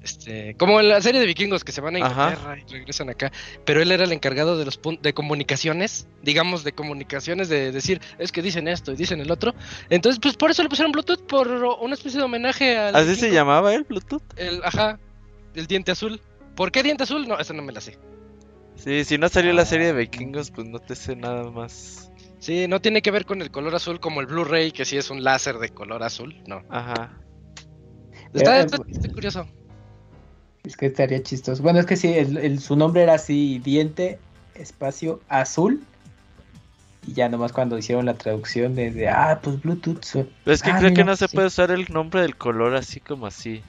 [0.00, 2.30] Este, como en la serie de vikingos que se van a Ajá.
[2.30, 3.32] Inglaterra y regresan acá,
[3.66, 8.30] pero él era el encargado de los de comunicaciones, digamos de comunicaciones, de decir, es
[8.32, 9.54] que dicen esto y dicen el otro.
[9.90, 13.32] Entonces, pues por eso le pusieron Bluetooth, por una especie de homenaje al ¿Así se
[13.32, 14.22] llamaba el Bluetooth?
[14.36, 14.98] El, ajá,
[15.54, 16.20] el diente azul.
[16.58, 17.28] ¿Por qué diente azul?
[17.28, 17.96] No, esa no me la sé.
[18.74, 19.96] Sí, si no salió la serie de Ah.
[19.96, 22.10] vikingos, pues no te sé nada más.
[22.40, 25.08] Sí, no tiene que ver con el color azul como el Blu-ray, que sí es
[25.10, 26.34] un láser de color azul.
[26.48, 26.62] No.
[26.68, 27.16] Ajá.
[28.34, 29.46] Está, Eh, está- está curioso.
[30.64, 31.62] Es que estaría chistoso.
[31.62, 34.18] Bueno, es que sí, el, el- su nombre era así, diente,
[34.56, 35.80] espacio, azul.
[37.06, 40.00] Y ya nomás cuando hicieron la traducción de, de, ah, pues Bluetooth.
[40.12, 41.36] Pero es que Ah, creo que no se sí.
[41.36, 43.62] puede usar el nombre del color así como así.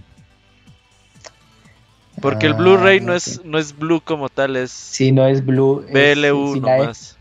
[2.22, 3.18] Porque el Ah, Blu-ray no ok.
[3.18, 5.86] es no es blue como tal, es Sí, no es blue.
[5.88, 6.80] es BLU sin la E.
[6.80, 7.18] nomás.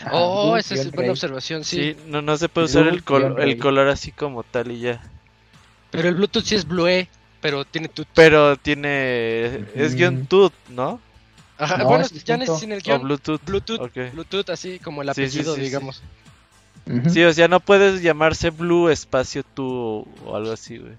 [0.00, 1.10] Ajá, oh, Blue esa es buena Ray.
[1.10, 1.94] observación, sí.
[1.94, 5.02] Sí, no, no se puede usar el, col- el color así como tal y ya.
[5.90, 7.06] Pero el Bluetooth sí es Blue,
[7.40, 8.06] pero tiene tut.
[8.14, 9.64] Pero tiene.
[9.74, 11.00] Es guion tut, ¿no?
[11.58, 13.02] Ajá, No, bueno, es ya no es sin el O guion.
[13.02, 13.40] Bluetooth.
[13.46, 13.90] Bluetooth.
[14.12, 15.66] Bluetooth, así como el Sí, sí, apellido, sí, sí.
[15.66, 16.02] digamos.
[17.08, 20.92] Sí, o sea, no puedes llamarse Blue espacio tú o, o algo así, güey.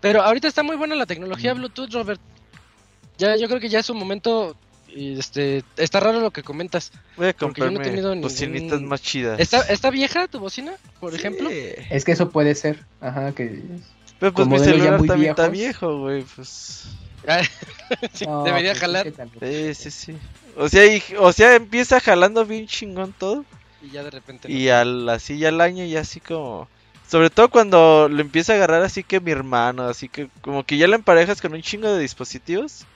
[0.00, 1.58] Pero ahorita está muy buena la tecnología Mm.
[1.58, 2.20] Bluetooth, Robert.
[3.18, 4.56] Ya, yo creo que ya es un momento.
[4.94, 6.92] Y este, está raro lo que comentas.
[7.16, 9.40] Voy a Porque yo no he comprarme tenido bocinitas ningún- más chidas.
[9.40, 11.48] ¿Está, ¿Está vieja tu bocina, por ejemplo?
[11.50, 12.84] Es que eso puede ser.
[13.00, 13.62] Ajá, que.
[14.18, 16.84] Pero pues mi celular muy también está viejo, güey, pues...
[18.12, 19.06] Sí, No, debería pues, jalar.
[19.06, 20.18] es que también- Sí, sí, sí.
[20.56, 23.44] O sea, y- o sea, empieza jalando bien chingón todo.
[23.82, 24.48] Y ya de repente.
[24.48, 24.54] no.
[24.54, 26.68] Y al así ya al año ya así como...
[27.08, 30.76] Sobre todo cuando lo empieza a agarrar así que mi hermano, así que como que
[30.78, 32.86] ya lo emparejas con un chingo de dispositivos.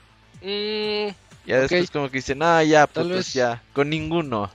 [0.41, 1.13] Mm,
[1.45, 4.49] Ya después como que dicen, ah, ya, Tal putos, vez- ya, con ninguno.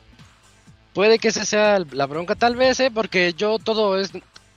[0.92, 2.90] puede que esa sea la bronca, tal vez, ¿eh?
[2.92, 4.10] Porque yo todo es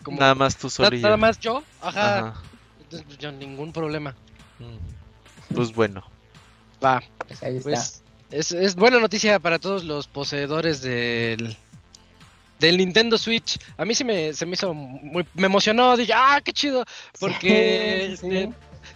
[0.03, 0.19] como...
[0.19, 2.17] Nada más tú solo nada más yo, ajá.
[2.19, 2.41] Ajá.
[2.81, 4.15] Entonces, pues, yo ningún problema.
[4.59, 5.53] Mm.
[5.55, 6.03] Pues bueno.
[6.83, 7.63] Va, Pues ahí está.
[7.69, 11.55] pues es, es buena noticia para todos los poseedores del
[12.59, 13.59] del Nintendo Switch.
[13.77, 15.25] A mí sí me, se me hizo muy...
[15.33, 16.85] Me emocionó, dije, ah, qué chido.
[17.19, 18.49] Porque Sí, este,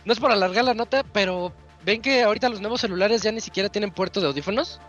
[0.05, 1.51] no es por alargar la nota, pero
[1.85, 4.79] ven que ahorita los nuevos celulares ya ni siquiera tienen puerto de audífonos.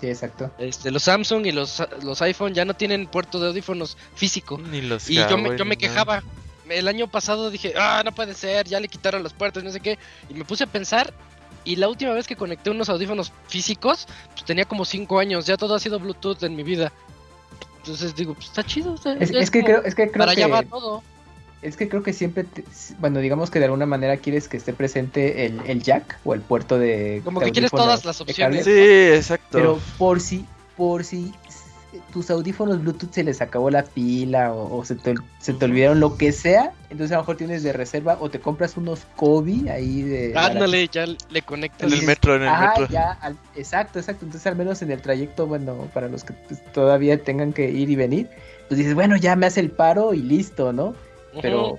[0.00, 0.50] sí, exacto.
[0.58, 4.58] Este, los Samsung y los, los iPhone ya no tienen puerto de audífonos físico.
[4.58, 6.22] Ni los Y yo me, yo me quejaba.
[6.68, 9.80] El año pasado dije, ah, no puede ser, ya le quitaron las puertas, no sé
[9.80, 9.98] qué.
[10.28, 11.12] Y me puse a pensar.
[11.64, 15.46] Y la última vez que conecté unos audífonos físicos, pues tenía como 5 años.
[15.46, 16.92] Ya todo ha sido Bluetooth en mi vida.
[17.78, 18.94] Entonces digo, pues está chido.
[18.94, 21.02] está- Es, es que como- creo, es que creo para allá va que todo.
[21.62, 22.64] Es que creo que siempre, te-
[22.98, 26.40] bueno, digamos que de alguna manera quieres que esté presente el, el jack o el
[26.40, 28.64] puerto de Como que quieres todas las opciones.
[28.64, 29.46] Sí, exacto.
[29.50, 30.46] Pero por si,
[30.76, 31.32] por si
[32.12, 35.98] tus audífonos Bluetooth se les acabó la pila o, o se, te, se te olvidaron
[35.98, 39.68] lo que sea, entonces a lo mejor tienes de reserva o te compras unos Kobe
[39.70, 40.32] ahí de...
[40.38, 41.92] Ándale, ya le conectas.
[41.92, 42.88] En el metro, en el Ah, metro.
[42.90, 44.24] ya, al- exacto, exacto.
[44.24, 47.90] Entonces, al menos en el trayecto, bueno, para los que pues, todavía tengan que ir
[47.90, 48.28] y venir,
[48.68, 50.94] pues dices, bueno, ya me hace el paro y listo, ¿no?
[51.40, 51.78] Pero,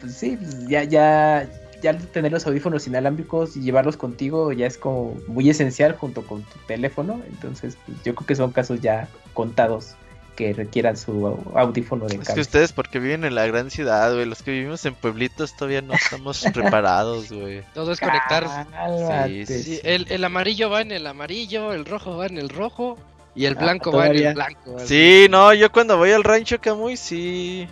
[0.00, 1.46] pues sí, pues, ya, ya,
[1.82, 6.42] ya tener los audífonos inalámbricos y llevarlos contigo ya es como muy esencial junto con
[6.42, 7.20] tu teléfono.
[7.28, 9.94] Entonces, pues, yo creo que son casos ya contados
[10.36, 14.24] que requieran su audífono de Es que ustedes porque viven en la gran ciudad, güey.
[14.24, 17.62] Los que vivimos en pueblitos todavía no estamos preparados, güey.
[17.74, 18.44] Todo es conectar.
[18.44, 19.80] Cálmate, Sí, Sí, sí.
[19.82, 22.96] el, el amarillo va en el amarillo, el rojo va en el rojo
[23.34, 24.78] y el Ah, blanco va en el blanco.
[24.86, 27.68] Sí, no, yo cuando voy al rancho Camuy, sí.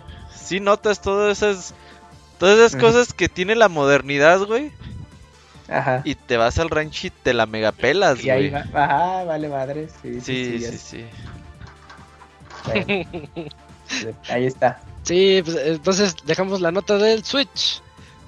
[0.49, 1.75] Sí notas todas esas.
[2.39, 4.71] Todas esas cosas que tiene la modernidad, güey.
[5.67, 6.01] Ajá.
[6.03, 8.63] Y te vas al rancho y te la megapelas, Y ahí güey.
[8.73, 9.89] va, ajá, vale madre.
[10.01, 11.05] Sí, sí, Sí, sí, sí.
[12.65, 13.05] Bueno,
[14.29, 14.81] ahí está.
[15.03, 17.81] Sí, pues entonces dejamos la nota del Switch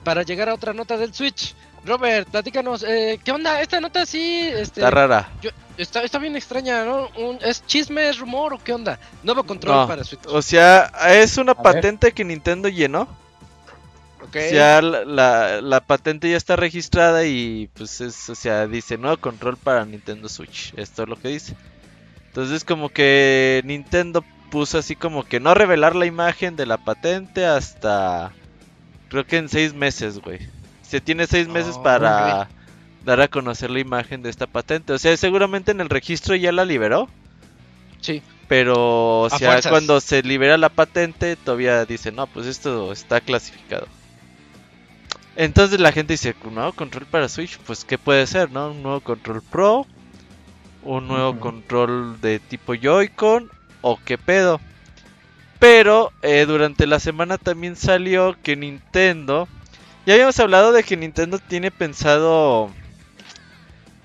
[0.03, 1.55] para llegar a otra nota del Switch.
[1.85, 3.59] Robert, platícanos, eh, ¿qué onda?
[3.61, 5.29] Esta nota sí, este, Está rara.
[5.41, 7.09] yo- está, está bien extraña, ¿no?
[7.17, 8.99] Un- ¿Es chisme, es rumor o qué onda?
[9.23, 10.21] Nuevo control No, para Switch.
[10.27, 11.63] O sea, es una A ver.
[11.63, 13.07] patente que Nintendo llenó.
[14.21, 14.35] Ok.
[14.35, 18.97] O sea, la, la, la patente ya está registrada y pues es, o sea, dice
[18.99, 20.73] nuevo control para Nintendo Switch.
[20.77, 21.55] Esto es lo que dice.
[22.27, 27.45] Entonces como que Nintendo puso así como que no revelar la imagen de la patente
[27.45, 28.31] hasta
[29.09, 30.39] creo que en seis meses, güey.
[30.91, 32.49] Se tiene seis meses Oh, para
[33.05, 34.91] dar a conocer la imagen de esta patente.
[34.91, 37.07] O sea, seguramente en el registro ya la liberó.
[38.01, 38.21] Sí.
[38.49, 43.87] Pero, o sea, cuando se libera la patente, todavía dice, no, pues esto está clasificado.
[45.37, 48.71] Entonces la gente dice, un nuevo control para Switch, pues ¿qué puede ser, no?
[48.71, 49.87] Un nuevo control Pro,
[50.83, 53.49] un nuevo control de tipo Joy-Con,
[53.79, 54.59] o qué pedo.
[55.57, 59.47] Pero eh, durante la semana también salió que Nintendo,
[60.05, 62.77] ya habíamos hablado de que Nintendo tiene pensado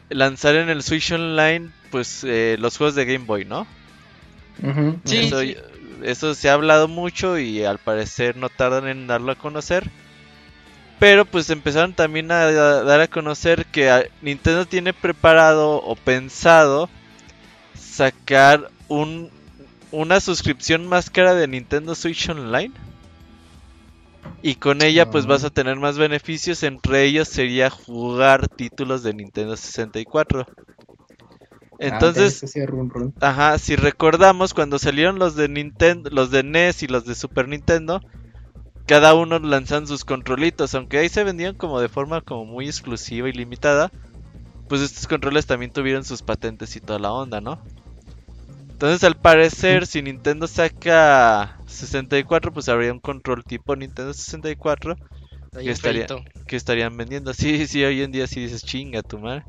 [0.09, 3.69] lanzar en el Switch Online, pues eh, los juegos de Game Boy, ¿no?
[5.05, 5.57] Sí, eso, sí.
[6.03, 9.91] eso se ha hablado mucho y al parecer no tardan en darlo a conocer.
[10.99, 12.53] Pero pues empezaron también a, a
[12.85, 16.91] dar a conocer que a- Nintendo tiene preparado o pensado
[17.75, 19.33] sacar un,
[19.91, 22.75] una suscripción más cara de Nintendo Switch Online.
[24.43, 29.15] Y con ella pues vas a tener más beneficios, entre ellos sería jugar títulos de
[29.15, 30.47] Nintendo 64.
[31.79, 33.15] Entonces, Ah, run, run.
[33.21, 37.49] Ajá, si recordamos cuando salieron los de Nintendo, los de NES y los de Super
[37.49, 38.01] Nintendo,
[38.87, 43.29] cada uno lanzan sus controlitos, aunque ahí se vendían como de forma como muy exclusiva
[43.29, 43.91] y limitada,
[44.69, 47.63] pues estos controles también tuvieron sus patentes y toda la onda, ¿no?
[48.77, 54.97] Entonces, al parecer, si Nintendo saca 64, pues habría un control tipo Nintendo 64
[55.55, 56.07] Ahí que estaría-
[56.47, 57.33] que estarían vendiendo.
[57.33, 59.45] Sí, sí, hoy en día sí dices chinga tu madre.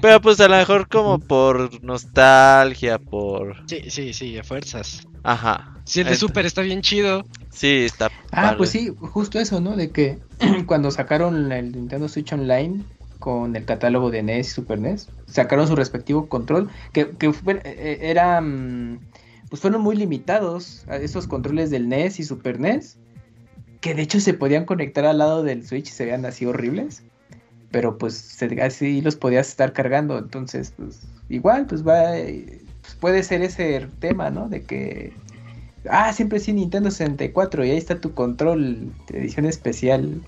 [0.00, 3.54] Pero pues a lo mejor como por nostalgia, por...
[3.68, 5.06] Sí, sí, sí, a fuerzas.
[5.22, 5.82] Ajá.
[5.84, 7.26] Si el de Ent- Super está bien chido.
[7.50, 8.56] Sí, está Ah, padre.
[8.56, 9.76] pues sí, justo eso, ¿no?
[9.76, 10.16] De que
[10.66, 12.82] cuando sacaron el Nintendo Switch Online
[13.24, 17.62] con el catálogo de NES y Super NES, sacaron su respectivo control, que, que fue-
[17.64, 19.00] eh, eran,
[19.48, 22.98] pues fueron muy limitados esos controles del NES y Super NES,
[23.80, 27.02] que de hecho se podían conectar al lado del Switch y se veían así horribles,
[27.70, 32.94] pero pues se- así los podías estar cargando, entonces pues igual pues va, eh, pues
[33.00, 34.50] puede ser ese tema, ¿no?
[34.50, 35.14] De que
[35.88, 40.20] ah, siempre sí Nintendo 64 y ahí está tu control de edición especial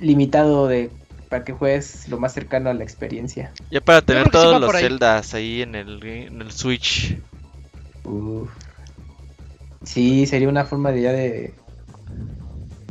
[0.00, 0.90] limitado de
[1.34, 3.52] para que juegues lo más cercano a la experiencia.
[3.68, 4.82] Ya para tener sí todos los ahí.
[4.84, 7.18] Zeldas ahí en el, en el Switch.
[8.04, 8.48] Uf.
[9.82, 11.54] Sí, sería una forma de ya de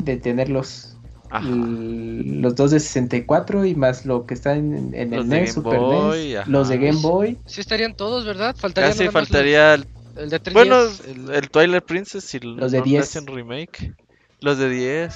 [0.03, 0.97] de tener los
[1.29, 1.47] Ajá.
[1.47, 5.39] l- los dos de 64 y más lo que está en, en el de NES,
[5.39, 6.49] Game Super Boy, NES, ajá.
[6.51, 7.37] los de Game Boy.
[7.45, 8.57] Sí estarían todos, ¿verdad?
[8.59, 10.53] Faltaría Casi faltaría el, los- el de 3DS.
[10.53, 10.75] bueno,
[11.07, 13.03] el- el Twilight Princess y Los de no le 10.
[13.03, 13.93] hacen remake.
[14.41, 15.15] Los de 10.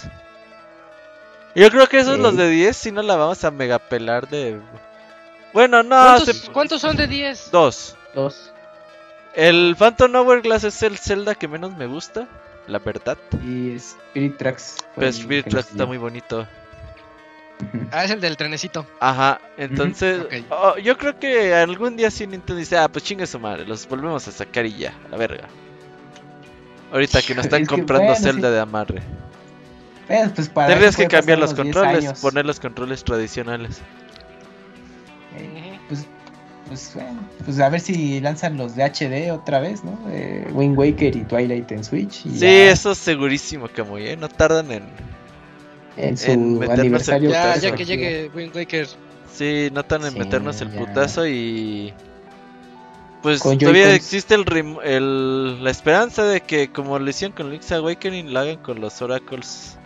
[1.58, 2.22] Yo creo que esos Sí.
[2.22, 4.60] los de 10 si no la vamos a megapelar de
[5.54, 7.50] Bueno, no, ¿Cuántos, se- cuántos son de 10?
[7.52, 7.96] dos.
[8.13, 8.52] Dos.
[9.34, 12.28] El Phantom Hourglass es el Zelda que menos me gusta,
[12.67, 13.17] la verdad.
[13.46, 14.76] Y Spirit Tracks.
[14.96, 16.48] Pero Spirit Tracks está muy bonito.
[17.91, 18.86] Ah, es el del trenecito.
[19.00, 20.34] Ajá, entonces ok.
[20.52, 23.88] oh, yo creo que algún día sí Nintendo dice, ah, pues chingue su madre, los
[23.88, 25.48] volvemos a sacar y ya, a la verga.
[26.91, 28.54] Ahorita que nos están Es que, comprando bueno, Zelda sí.
[28.54, 29.02] de amarre.
[30.08, 32.20] Pues para Tendrías que cambiar los unos 10 controles, años.
[32.20, 33.86] poner los controles tradicionales.
[35.32, 36.08] Eh, pues,
[36.67, 40.00] pues bueno, pues a ver si lanzan los de HD otra vez, ¿no?
[40.10, 42.26] Eh, Wind Waker y Twilight en Switch.
[42.26, 44.17] Y Sí, ya eso es segurísimo que muy, ¿eh?
[44.17, 44.84] No tardan en...
[45.96, 47.30] en su en meternos aniversario.
[47.30, 48.88] el Ya, putazo ya que llegue Wind Waker.
[49.26, 50.78] Sí, no tardan en Sí, meternos el ya.
[50.78, 51.93] putazo y...
[53.22, 53.96] Pues Con todavía Joy-Cons.
[53.96, 54.46] existe el,
[54.84, 59.02] el la esperanza de que como lo hicieron con Link's Awakening, lo hagan con los
[59.02, 59.77] Oracles.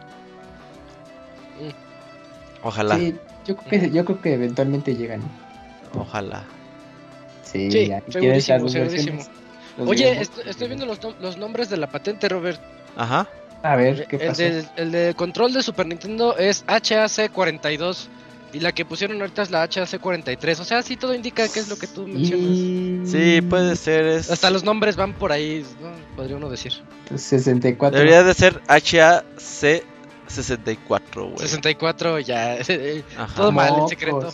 [2.64, 5.22] Ojalá, Sí, yo creo que yo creo que eventualmente llegan.
[5.96, 6.44] ojalá.
[7.44, 8.02] Sí, Sí, ya.
[8.08, 9.22] ¿Y segurísimo, segurísimo.
[9.80, 12.60] Oye, est- estoy viendo los, nom- los nombres de la patente, Robert.
[12.96, 13.28] Ajá.
[13.64, 14.42] A ver, ¿qué El pasó?
[14.42, 18.08] de, el de control de Super Nintendo es HAC42.
[18.54, 20.60] Y la que pusieron ahorita es la HAC43.
[20.60, 23.10] O sea, sí, todo indica que es lo que tú mencionas.
[23.10, 24.06] Sí, puede ser.
[24.06, 24.30] Es...
[24.30, 25.90] Hasta los nombres van por ahí, ¿no?
[26.18, 26.74] podría uno decir.
[27.16, 27.98] 64.
[27.98, 28.62] Debería de ser
[30.32, 31.38] HAC64, güey.
[31.38, 32.58] 64, ya.
[33.18, 33.36] Ajá.
[33.36, 33.90] todo mal, el Mocos.
[33.90, 34.34] secreto.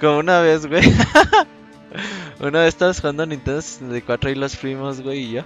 [0.00, 0.82] Como una vez, güey.
[2.40, 5.42] una vez estábamos jugando Nintendo 64 y los primos, güey, y yo.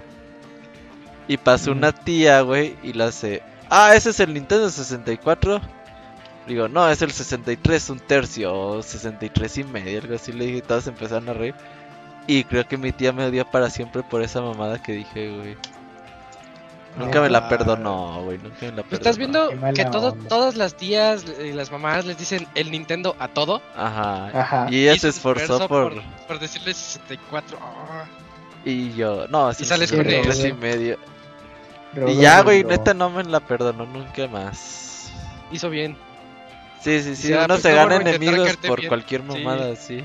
[1.27, 3.43] Y pasó una tía, güey, y la hace.
[3.71, 5.61] Ah, ese es el Nintendo 64.
[6.47, 10.59] Digo, no, es el 63, un tercio, o 63 y medio, algo así le dije,
[10.59, 11.55] y todos empezaron a reír.
[12.27, 15.57] Y creo que mi tía me odió para siempre por esa mamada que dije, güey.
[16.99, 17.49] Nunca me la Ah.
[17.49, 18.93] perdonó, güey, nunca me la perdonó.
[18.97, 23.29] ¿Estás viendo que todo, todas las tías y las mamás les dicen el Nintendo a
[23.29, 23.63] todo?
[23.77, 24.27] Ajá.
[24.39, 24.67] Ajá.
[24.71, 26.03] Y ella Y se esforzó por...
[26.27, 27.59] por decirle 64.
[27.61, 28.05] Ah.
[28.65, 30.99] Y yo, no, el sales con 63 y medio.
[32.07, 35.11] Y ya, güey, neta no me la perdonó nunca más.
[35.51, 35.97] Hizo bien.
[36.83, 38.89] Sí, sí, sí, Ya, uno pues, se gana enemigos por bien.
[38.89, 39.27] cualquier Sí.
[39.27, 40.05] mamada, sí.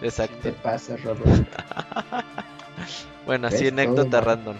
[0.00, 0.52] Te Exacto.
[0.62, 1.24] pasa, Rodó.
[3.26, 4.56] Bueno, así anécdota random.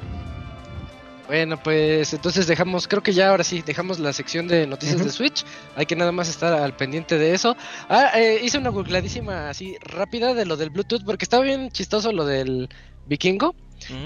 [1.27, 5.11] Bueno, pues entonces dejamos, creo que ya ahora sí, dejamos la sección de noticias de
[5.11, 5.43] Switch.
[5.75, 7.57] Hay que nada más estar al pendiente de eso.
[7.89, 12.13] Ah, eh, hice una googladísima así rápida de lo del Bluetooth, porque estaba bien chistoso
[12.13, 12.69] lo del
[13.07, 13.55] vikingo.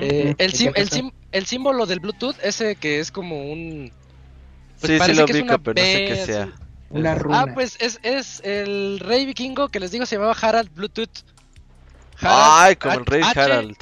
[0.00, 0.94] Eh, el, ¿Y sim- el, pasó?
[0.96, 3.92] sim- el símbolo del Bluetooth, ese que es como un...
[4.80, 6.52] pues sí, sí lo que es ubico, una pero no sé qué sea.
[6.90, 7.42] Una runa.
[7.42, 11.10] Ah, pues es, es el rey vikingo que les digo se llamaba Harald Bluetooth.
[12.20, 13.76] Ay, como el rey H- Harald.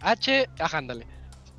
[0.00, 1.11] H, ajá, ándale.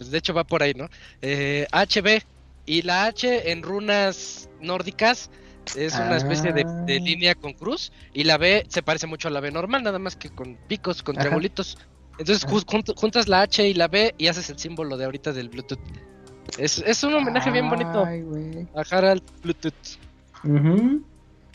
[0.04, 0.90] Pues de hecho va por ahí, ¿no?
[1.22, 2.22] Eh, HB.
[2.66, 5.30] Y la H en runas nórdicas
[5.78, 7.00] es una especie de, de Ah.
[7.00, 7.92] línea con cruz.
[8.14, 11.04] Y la B se parece mucho a la B normal, nada más que con picos,
[11.04, 11.24] con Ajá.
[11.24, 11.78] triangulitos.
[12.20, 15.32] Entonces ju- jun- juntas la H y la B y haces el símbolo de ahorita
[15.32, 15.80] del Bluetooth.
[16.58, 18.68] Es, es un homenaje bien bonito güey.
[18.76, 19.74] a Harald Bluetooth.
[20.44, 21.02] Ujú.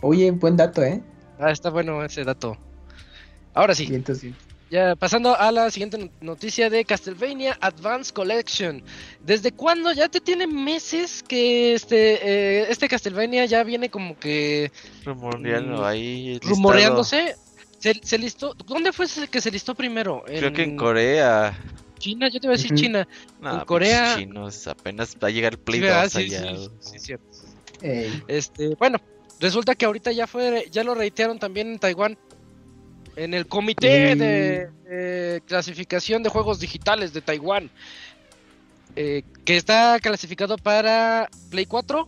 [0.01, 1.03] Oye, buen dato, ¿eh?
[1.39, 2.57] Ah, está bueno ese dato.
[3.55, 3.89] Ahora sí.
[3.93, 4.33] Entonces,
[4.71, 8.83] Ya pasando a la siguiente no- noticia de Castlevania Advance Collection.
[9.25, 9.93] ¿Desde cuándo?
[9.93, 14.71] Ya te tiene meses que este eh, este Castlevania ya viene como que
[15.05, 16.29] Rumoreando Mm, ahí.
[16.35, 16.51] listado.
[16.55, 17.37] rumoreándose.
[17.79, 18.53] Se, se listó.
[18.55, 20.23] ¿Dónde fue ese que se listó primero?
[20.27, 21.57] Creo que en Corea.
[21.99, 22.75] China, yo te iba a decir.
[22.75, 23.09] China.
[23.41, 26.03] No, En Corea- chinos, apenas va a llegar el Play Sí, ¿verdad?
[26.05, 26.57] 2 Sí, allá.
[26.57, 27.25] sí, sí, cierto.
[27.81, 28.99] ey, Este, bueno,
[29.41, 32.19] resulta que ahorita ya fue, ya lo reitearon también en Taiwán.
[33.19, 34.19] En el comité Mm.
[34.19, 37.71] de, de clasificación de juegos digitales de Taiwán.
[38.97, 42.05] eh, que está clasificado para Play 4,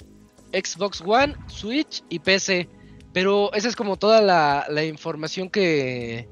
[0.52, 2.68] Xbox One, Switch y PC.
[3.12, 6.26] Pero esa es como toda la, la información que,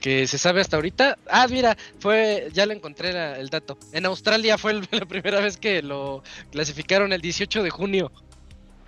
[0.00, 1.18] que se sabe hasta ahorita.
[1.28, 3.76] Ah, mira, fue, ya le encontré la- el dato.
[3.92, 8.12] En Australia fue el- la primera vez que lo clasificaron el 18 de junio.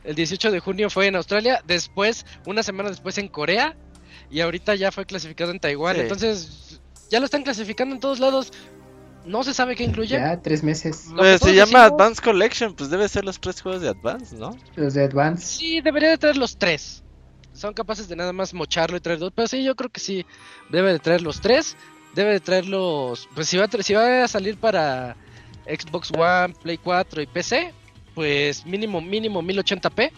[0.04, 3.74] El 18 de junio fue en Australia, después, una semana después en Corea,
[4.30, 5.96] y ahorita ya fue clasificado en Taiwán.
[5.96, 6.02] Sí.
[6.02, 8.52] Entonces, ya lo están clasificando en todos lados.
[9.24, 10.16] No se sabe qué incluye.
[10.18, 11.06] Ya, tres meses.
[11.16, 14.56] Pues se llama decimos- Advance Collection, pues debe ser los tres juegos de Advance, ¿no?
[14.76, 15.58] Los de Advance.
[15.58, 17.02] Sí, debería de traer los tres.
[17.52, 19.32] Son capaces de nada más mocharlo y traer dos.
[19.34, 20.24] Pero sí, yo creo que sí.
[20.70, 21.76] Debe de traer los tres.
[22.14, 23.28] Debe de traer los.
[23.34, 25.16] Pues si va a, tra- si va a salir para
[25.66, 27.72] Xbox One, Play 4 y PC,
[28.14, 30.12] pues mínimo, mínimo 1080p.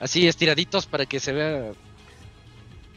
[0.00, 1.72] Así estiraditos para que se vea.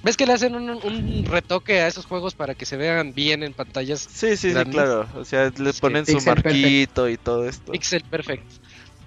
[0.07, 3.43] ¿Ves que le hacen un, un retoque a esos juegos para que se vean bien
[3.43, 5.05] en pantallas Sí, sí, sí, claro.
[5.17, 6.45] O sea, le Sí, ponen su perfect.
[6.45, 7.73] marquito y todo esto.
[7.73, 8.49] Pixel Perfect.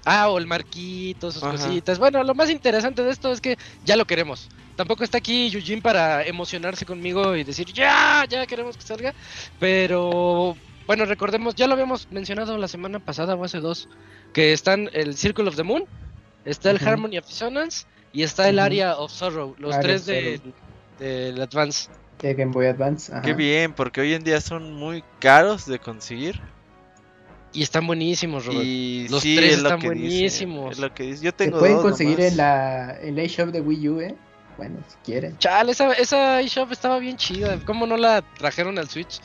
[0.05, 1.57] Ah, o el marquito, sus Ajá.
[1.57, 1.99] cositas.
[1.99, 4.51] Bueno, lo más interesante de esto es que ya lo queremos.
[4.77, 9.15] Tampoco está aquí Yujin para emocionarse conmigo y decir, ya, ya queremos que salga.
[9.59, 10.55] Pero,
[10.87, 13.89] bueno, recordemos, ya lo habíamos mencionado la semana pasada o hace dos,
[14.35, 15.83] que están el Circle of the Moon,
[16.45, 16.87] está el.
[16.87, 18.67] Harmony of Dissonance y está el Ujú.
[18.67, 20.41] Area of Sorrow, los Area tres de,
[21.01, 21.89] del Advance.
[22.21, 23.11] De Game Boy Advance.
[23.13, 23.23] ajá.
[23.23, 26.41] Qué bien, porque hoy en día son muy caros de conseguir.
[27.53, 28.63] Y están buenísimos, Robert.
[28.65, 30.73] Y Los sí, tres es lo están que buenísimos.
[30.73, 31.25] es lo que dice.
[31.25, 32.31] Yo Se tengo pueden dos conseguir nomás.
[32.31, 34.15] en la, en la eShop de Wii U, ¿eh?
[34.57, 35.37] Bueno, si quieren.
[35.39, 37.59] Chale, esa, esa eShop estaba bien chida.
[37.65, 39.21] ¿Cómo no la trajeron al Switch?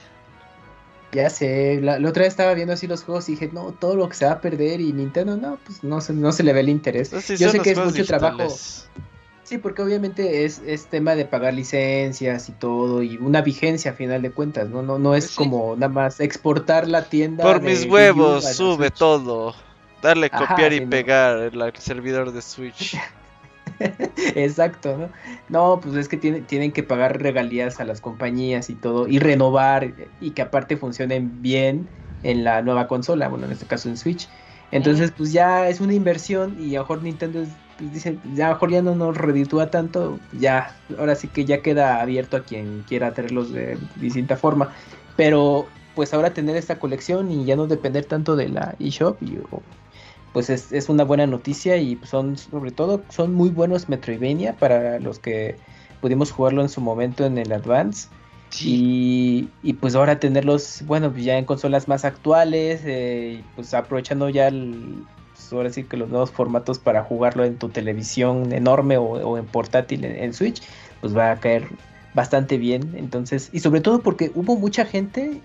[1.11, 3.95] Ya sé, la, la otra vez estaba viendo así los juegos y dije, no, todo
[3.95, 6.51] lo que se va a perder y Nintendo, no, pues no se, no se le
[6.51, 7.09] ve el interés.
[7.09, 8.47] Entonces, Yo sé que es mucho trabajo.
[9.45, 13.93] Sí, porque obviamente es, es tema de pagar licencias y todo y una vigencia a
[13.93, 14.81] final de cuentas, ¿no?
[14.81, 15.37] No, no es Pues sí.
[15.37, 17.43] como nada más exportar la tienda.
[17.43, 18.97] Por de mis huevos, sube Switch.
[18.97, 19.53] todo.
[20.01, 20.89] Darle Ajá, copiar y no.
[20.89, 22.97] pegar el el servidor de Switch.
[24.35, 25.09] Exacto, ¿no?
[25.49, 29.19] No, pues es que tiene- tienen que pagar regalías a las compañías y todo, y
[29.19, 31.87] renovar, y que aparte funcionen bien
[32.23, 34.27] en la nueva consola, bueno, en este caso en Switch.
[34.71, 38.49] Entonces, pues ya es una inversión y a lo mejor Nintendo es- pues, dice, ya
[38.49, 42.83] mejor ya no nos reditúa tanto, ya, ahora sí que ya queda abierto a quien
[42.83, 44.73] quiera traerlos de distinta forma.
[45.15, 49.37] Pero, pues ahora tener esta colección y ya no depender tanto de la eShop, y,
[49.51, 49.63] o-
[50.33, 54.99] pues es, es una buena noticia y son, sobre todo, son muy buenos Metroidvania para
[54.99, 55.55] los que
[56.01, 58.09] pudimos jugarlo en su momento en el Advance.
[58.61, 64.47] Y, y pues ahora tenerlos, bueno, ya en consolas más actuales, eh, pues aprovechando ya
[64.47, 65.05] el,
[65.53, 69.45] ahora sí que los nuevos formatos para jugarlo en tu televisión enorme o, o en
[69.45, 70.61] portátil en, en Switch,
[71.01, 71.67] pues va a caer
[72.13, 72.93] bastante bien.
[72.95, 75.41] Entonces, y sobre todo porque hubo mucha gente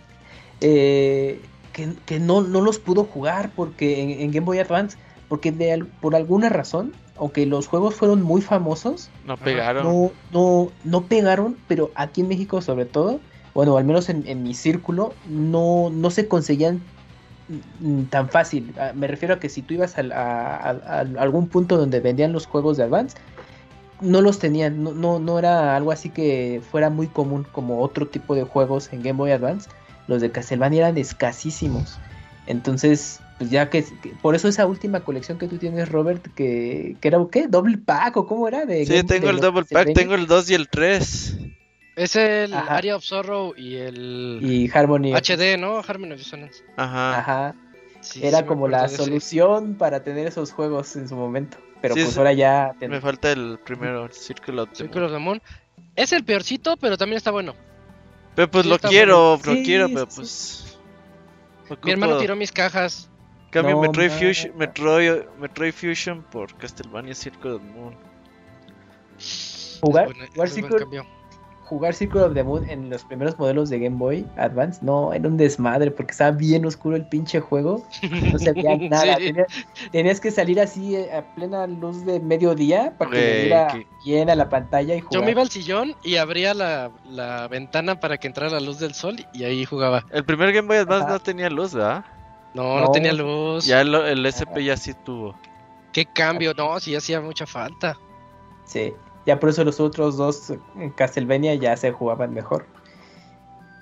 [0.61, 1.41] eh,
[1.73, 4.97] que, que no, no los pudo jugar porque en, en Game Boy Advance,
[5.29, 9.85] porque de, al- por alguna razón, aunque los juegos fueron muy famosos, No pegaron.
[9.85, 13.21] no, no, no pegaron, pero aquí en México sobre todo,
[13.55, 16.81] bueno, al menos en, en mi círculo, no, no se conseguían
[18.11, 18.73] tan fácil.
[18.79, 22.33] Ah, Me refiero a que si tú ibas a, a- a algún punto donde vendían
[22.33, 23.17] los juegos de Advance,
[24.01, 28.07] no los tenían, no, no, no era algo así que fuera muy común como otro
[28.07, 29.69] tipo de juegos en Game Boy Advance.
[30.07, 31.99] Los de Castlevania eran escasísimos.
[32.47, 36.97] Entonces, pues ya que, que- por eso esa última colección que tú tienes, Robert, que,
[37.01, 37.47] que era ¿qué?
[37.47, 38.65] ¿Doble pack o cómo era?
[38.65, 41.37] De Sí, Game- tengo de el double pack, tengo el 2 y el 3.
[41.97, 42.77] Es el Ajá.
[42.77, 45.13] Area of Sorrow y el Y Harmony.
[45.15, 45.79] HD, ¿no?
[45.87, 46.63] Harmony of Dissonance.
[46.77, 47.19] Ajá.
[47.19, 47.55] Ajá.
[48.01, 51.59] Sí, Era sí como la solución para tener esos juegos en su momento.
[51.83, 52.75] Pero Sí, pues es- ahora ya.
[52.79, 55.11] ten- Me falta el primero, el Circle of the Circle Moon.
[55.13, 55.43] of the Moon.
[55.97, 57.55] Es el peorcito, pero también está bueno.
[58.35, 59.43] Pero pues Sí, lo quiero, bueno.
[59.53, 60.17] lo Sí, quiero, sí, pero sí.
[60.17, 60.79] pues.
[61.85, 63.11] Mi hermano tiró mis cajas.
[63.51, 67.97] Cambio No, Metroid, Fusion, Metroid, Metroid Fusion por Castlevania Circle of the Moon.
[69.83, 71.07] Jugar, Es buen- jugar, Circle, cambio.
[71.71, 75.27] Jugar Circle of the Moon en los primeros modelos de Game Boy Advance, no, era
[75.29, 77.83] un desmadre porque estaba bien oscuro el pinche juego.
[78.33, 79.17] No se veía nada.
[79.17, 79.33] Sí.
[79.91, 84.29] tenías que salir así eh, a plena luz de mediodía para que diera qué- bien
[84.29, 85.15] a la pantalla y jugar.
[85.21, 88.79] Yo me iba al sillón y abría la, la ventana para que entrara la luz
[88.81, 90.05] del sol y ahí jugaba.
[90.11, 91.13] El primer Game Boy Advance Ajá.
[91.15, 92.05] no tenía luz, ¿verdad?
[92.53, 92.91] No, no, No.
[92.93, 93.65] tenía luz.
[93.65, 95.37] Ya el, el SP ya sí tuvo.
[95.93, 97.97] Qué cambio, no, sí hacía mucha falta.
[98.65, 98.93] Sí,
[99.27, 102.67] ya por eso los otros dos en Castlevania ya se jugaban mejor.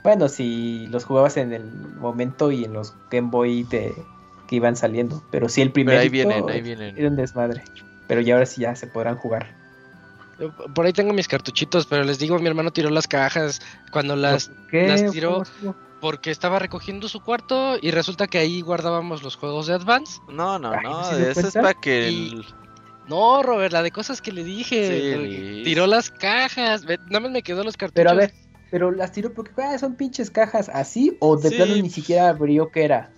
[0.03, 1.64] Bueno, si los jugabas en el
[2.01, 3.95] momento y en los Game Boy de,
[4.47, 5.22] que iban saliendo.
[5.30, 6.97] Pero sí, el Pero primer ahí vienen, ahí vienen.
[6.97, 7.62] era un desmadre.
[8.07, 9.55] Pero ya ahora sí ya se podrán jugar.
[10.74, 13.61] Por ahí tengo mis cartuchitos, pero les digo, mi hermano tiró las cajas
[13.91, 14.86] cuando las ¿Qué?
[14.86, 15.43] las tiró.
[16.01, 20.20] Porque estaba recogiendo su cuarto y resulta que ahí guardábamos los juegos de Advance.
[20.28, 22.47] No, no, Ay, no, ¿sí se dio eso es para que Y- el...
[23.09, 25.16] No, Robert, la de cosas que le dije.
[25.16, 26.84] Sí, tiró las cajas.
[26.84, 27.94] ve, Nada más me quedó los cartuchos.
[27.96, 28.32] Pero a ver,
[28.70, 32.28] pero las tiró porque ah, son pinches cajas así o de Sí, plano ni siquiera
[32.28, 33.11] abrió que era.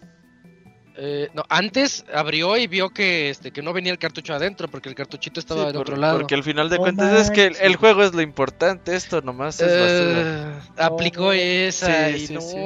[1.02, 4.88] Eh, no, antes abrió y vio que este que no venía el cartucho adentro porque
[4.90, 6.18] el cartuchito estaba Sí, del por- otro lado.
[6.18, 9.70] Porque al final de cuentas es que el, juego es lo importante, esto nomás es.
[9.72, 11.32] Eh, aplicó No.
[11.32, 12.56] esa Sí, y sí, no sí.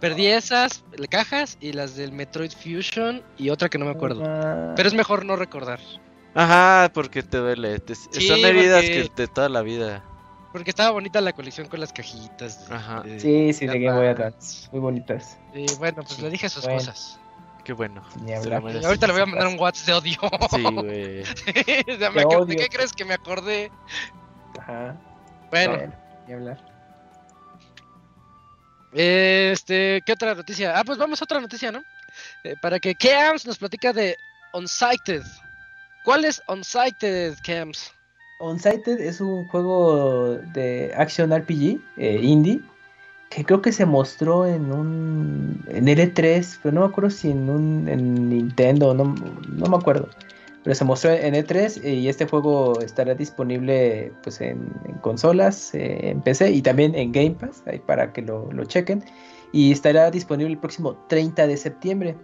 [0.00, 4.22] perdí esas las cajas y las del Metroid Fusion y otra que no me acuerdo.
[4.76, 5.80] Pero es mejor no recordar.
[6.34, 7.78] Ajá, porque te duele.
[7.80, 10.04] te- Sí, son heridas porque- que de toda la vida.
[10.52, 12.70] Porque estaba bonita la colección con las cajitas.
[12.70, 13.02] Ajá.
[13.02, 14.68] de- Sí, sí, de Game Boy Advance.
[14.72, 15.36] Muy bonitas.
[15.54, 16.78] Y bueno, pues le dije sus Bueno.
[16.78, 17.18] cosas.
[17.64, 18.02] Qué bueno.
[18.22, 18.62] Ni hablar.
[18.62, 18.86] merece.
[18.86, 20.18] Ahorita le voy a mandar un WhatsApp de odio.
[20.50, 21.22] Sí, güey.
[21.22, 22.44] Acor- odio.
[22.46, 23.70] ¿De qué crees que me acordé?
[24.58, 24.96] Ajá.
[25.50, 25.92] Bueno,
[26.26, 26.58] Ni hablar.
[28.92, 30.78] este, ¿qué otra noticia?
[30.78, 31.82] Ah, pues vamos a otra noticia, ¿no?
[32.44, 34.16] Eh, para que Cams nos platica de
[34.54, 35.22] Unsighted.
[36.04, 37.92] ¿Cuál es Unsighted, Cams?
[38.40, 42.60] Unsighted es un juego de action RPG eh, indie
[43.30, 47.50] que creo que se mostró en un en L3, pero no me acuerdo si en
[47.50, 50.08] un en Nintendo, no, no me acuerdo.
[50.64, 56.10] Pero se mostró en E3 y este juego estará disponible pues en, en consolas, eh,
[56.10, 59.04] en PC y también en Game Pass, ahí para que lo, lo chequen.
[59.52, 62.16] Y estará disponible el próximo 30 de septiembre.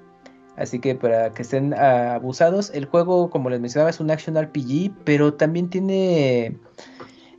[0.56, 4.36] Así que para que estén ah, abusados, el juego, como les mencionaba, es un action
[4.36, 6.58] RPG, pero también tiene...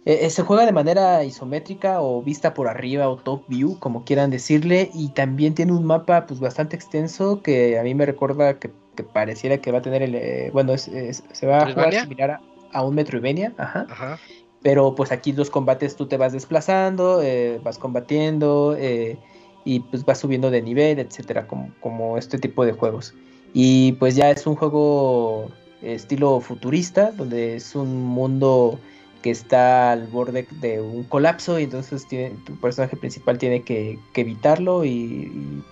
[0.05, 4.30] eh, se juega de manera isométrica o vista por arriba o top view, como quieran
[4.32, 8.72] decirle, y también tiene un mapa pues bastante extenso que a mí me recuerda que,
[8.95, 10.16] que pareciera que va a tener el...
[10.16, 12.41] eh, bueno, es- es- se va a jugar similar a,
[12.74, 13.88] a un Metroidvania, ajá.
[13.89, 14.20] Ajá.
[14.61, 19.20] Pero pues aquí los combates tú te vas desplazando, eh, vas combatiendo eh,
[19.66, 23.13] y pues vas subiendo de nivel, etcétera, como, como este tipo de juegos.
[23.53, 25.51] Y pues ya es un juego
[25.82, 28.80] estilo futurista, donde es un mundo
[29.22, 32.05] que está al borde de un colapso y entonces
[32.45, 35.63] tu personaje principal tiene que, que evitarlo y, y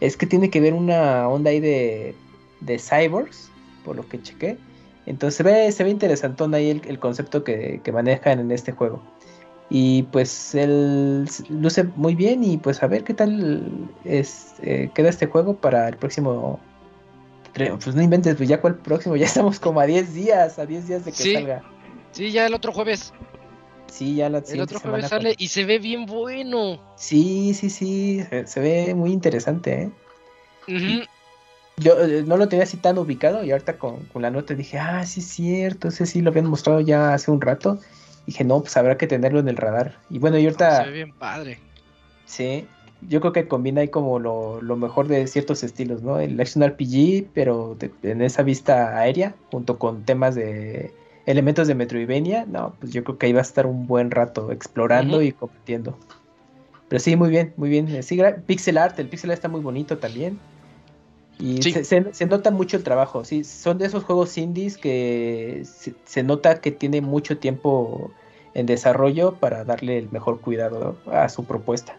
[0.00, 2.14] es que tiene que ver una onda ahí de,
[2.60, 3.50] de cyborgs,
[3.84, 4.56] por lo que chequé.
[5.06, 8.72] Entonces se ve, se ve interesantón ahí el, el concepto que, que manejan en este
[8.72, 9.02] juego.
[9.70, 15.08] Y pues él luce muy bien y pues a ver qué tal es, eh, queda
[15.08, 16.60] este juego para el próximo...
[17.54, 20.88] Pues no inventes, pues ya cuál próximo, ya estamos como a 10 días, a 10
[20.88, 21.34] días de que Sí.
[21.34, 21.62] salga.
[22.12, 23.12] Sí, ya el otro jueves.
[23.86, 26.80] Sí, ya la El otro jueves sale y se ve bien bueno.
[26.96, 29.90] Sí, sí, sí, se, se ve muy interesante, ¿eh?
[31.76, 34.78] Yo eh, no lo tenía así tan ubicado y ahorita con, con la nota dije,
[34.78, 37.78] ah, sí es cierto, ese sí lo habían mostrado ya hace un rato.
[38.26, 39.98] Dije, no, pues habrá que tenerlo en el radar.
[40.10, 41.58] Y bueno, y ahorita, Se ve bien padre.
[42.24, 42.66] sí,
[43.08, 46.18] yo creo que combina ahí como lo, lo mejor de ciertos estilos, ¿no?
[46.20, 50.90] El action RPG, pero de- en esa vista aérea, junto con temas de
[51.26, 54.50] elementos de Metroidvania, no, pues yo creo que ahí va a estar un buen rato
[54.52, 55.98] explorando y combatiendo.
[56.88, 58.02] Pero sí, muy bien, muy bien.
[58.02, 60.38] Sí, pixel art, el pixel art está muy bonito también.
[61.38, 61.72] Y Sí.
[61.72, 65.94] se, se- se nota mucho el trabajo, sí, son de esos juegos indies que se,
[66.06, 68.12] se nota que tiene mucho tiempo
[68.54, 71.98] en desarrollo para darle el mejor cuidado a su propuesta.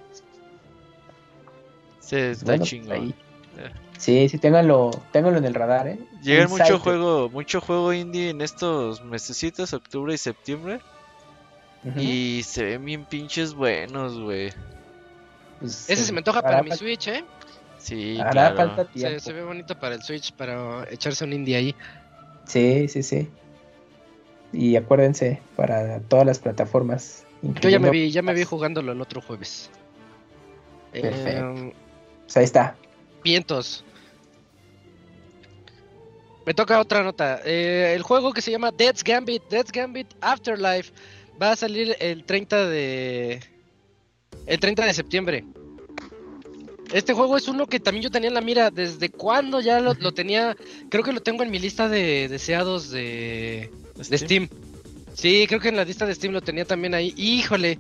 [1.99, 2.91] Sí, está Bueno, pues chingón.
[2.95, 3.15] ahí.
[3.57, 3.71] Eh.
[3.97, 5.99] Sí, sí, ténganlo, ténganlo en el radar, ¿eh?
[6.21, 10.79] Llega mucho juego, mucho juego indie en estos mesecitos, octubre y septiembre.
[11.97, 14.51] Y se ven bien pinches buenos, güey.
[15.59, 17.23] Pues, Ese se me antoja hará para mi Switch, ¿eh?
[17.85, 18.55] Sí, Hará claro.
[18.57, 19.19] falta Se, tiempo.
[19.19, 21.75] se ve bonito para el Switch, para echarse un indie ahí.
[22.45, 23.29] Sí, sí, sí.
[24.51, 27.25] Y acuérdense, para todas las plataformas.
[27.61, 29.69] Yo ya me vi, ya me vi jugándolo el otro jueves.
[30.91, 31.51] Perfecto.
[31.57, 31.73] Eh,
[32.23, 32.75] Pues ahí está.
[33.23, 33.83] vientos.
[36.45, 37.41] Me toca otra nota.
[37.45, 40.91] Eh, el juego que se llama Death's Gambit, Death's Gambit Afterlife,
[41.41, 43.39] va a salir el 30 de
[44.47, 45.43] el 30 de septiembre.
[46.93, 49.93] Este juego es uno que también yo tenía en la mira desde cuando ya lo,
[49.95, 50.55] lo tenía,
[50.89, 54.49] creo que lo tengo en mi lista de deseados de, de Steam.
[55.13, 57.13] Sí, creo que en la lista de Steam lo tenía también ahí.
[57.17, 57.79] Híjole,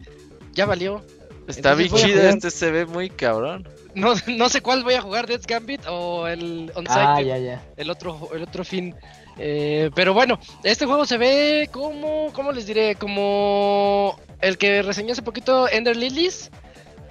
[0.53, 1.03] ya valió.
[1.47, 3.67] Está Entonces bien chido, este se ve muy cabrón.
[3.93, 7.05] No, no sé cuál voy a jugar, Death's Gambit o el Unsighted.
[7.05, 7.63] Ah, ya, ya.
[7.77, 8.95] el otro, el otro fin.
[9.37, 12.95] Eh, pero bueno, este juego se ve como, ¿cómo les diré?
[12.95, 16.51] Como el que reseñó hace poquito Ender Lilies,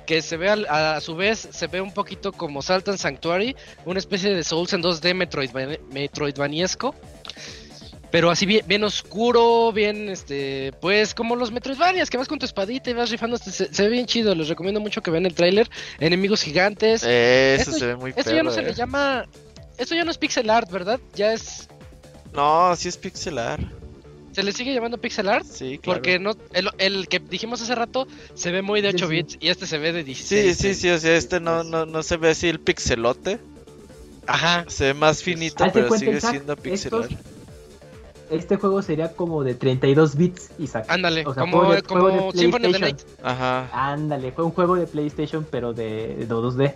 [0.07, 3.99] que se ve al- a, su vez, se ve un poquito como Saltan Sanctuary, una
[3.99, 6.95] especie de Souls en 2D Metroidva- Metroidvaniesco.
[8.11, 12.47] Pero así bien, bien oscuro, bien, este, pues como los Metroidvanias, que vas con tu
[12.47, 15.35] espadita y vas rifando, se, se ve bien chido, les recomiendo mucho que vean el
[15.35, 18.65] tráiler, enemigos gigantes, Eso Esto- se ve muy esto perro, ya no se eh.
[18.67, 19.25] le llama,
[19.79, 21.01] esto ya no es pixel art, ¿verdad?
[21.17, 21.69] Ya es
[22.33, 23.59] No, sí es pixelar.
[24.35, 25.45] ¿Se le sigue llamando pixel art?
[25.47, 25.99] Sí, claro.
[26.01, 29.13] Porque no, el, el que dijimos hace rato se ve muy de Sí, 8 sí.
[29.13, 30.57] bits y este se ve de Sí, 16.
[30.57, 33.39] sí, sí, o sea, este no, no, no se ve así el pixelote.
[34.27, 34.65] Ajá.
[34.69, 37.03] Se ve más finito, pero sigue siendo pixelar.
[37.05, 37.19] estos-
[38.31, 40.87] Este juego sería como de 32 bits, Isaac.
[40.89, 43.09] Ándale, O sea, como, juego de- como juego de Symphony of the PlayStation.
[43.21, 43.25] Night.
[43.25, 43.93] Ajá.
[43.93, 46.75] Ándale, fue un juego de PlayStation, pero de, de 2D.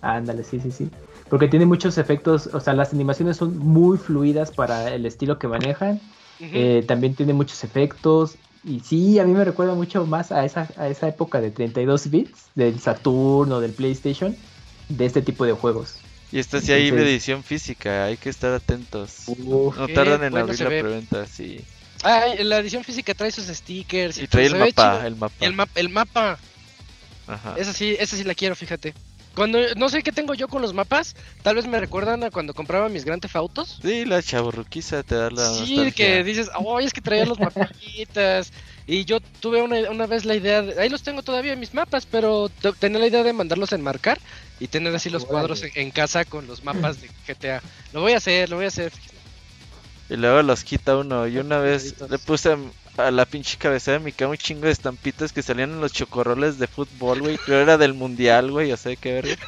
[0.00, 0.88] Ándale, sí, sí, sí.
[1.28, 5.48] Porque tiene muchos efectos, o sea, las animaciones son muy fluidas para el estilo que
[5.48, 6.00] manejan.
[6.40, 8.36] Eh, también tiene muchos efectos.
[8.64, 12.10] Y sí, a mí me recuerda mucho más a esa, a esa época de 32
[12.10, 14.34] bits, del Saturn o del PlayStation,
[14.88, 15.96] de este tipo de juegos.
[16.32, 19.26] Y esta sí hay Entonces- edición física, hay que estar atentos.
[19.38, 20.80] No tardan en bueno abrir la ve.
[20.80, 21.60] preventa, sí.
[22.02, 24.18] Ah, la edición física trae sus stickers.
[24.18, 25.34] Y trae el mapa, el mapa.
[25.40, 26.38] El, map- el mapa.
[27.26, 27.54] Ajá.
[27.56, 28.92] Esa sí, esa sí la quiero, fíjate.
[29.34, 32.54] Cuando no sé qué tengo yo con los mapas, tal vez me recuerdan a cuando
[32.54, 33.78] compraba mis Grand Theft Autos.
[33.82, 35.92] Sí, la chaburruquiza te da la Sí, nostalgia.
[35.92, 38.50] que dices, oh, es que traía los mapitas.
[38.86, 42.06] y yo tuve una, una vez la idea, de, ahí los tengo todavía mis mapas,
[42.06, 44.22] pero te- tenía la idea de mandarlos a enmarcar
[44.58, 47.64] y tener así los cuadros en, en casa con los mapas de GTA.
[47.90, 48.92] Lo voy a hacer, lo voy a hacer.
[50.14, 51.26] Y luego los quita uno.
[51.26, 52.56] Y una vez le puse
[52.96, 55.92] a, la pinche cabecera de mi cama un chingo de estampitas que salían en los
[55.92, 57.36] chocorroles de fútbol, güey.
[57.36, 59.36] Creo era del mundial, güey, o sea, qué verga.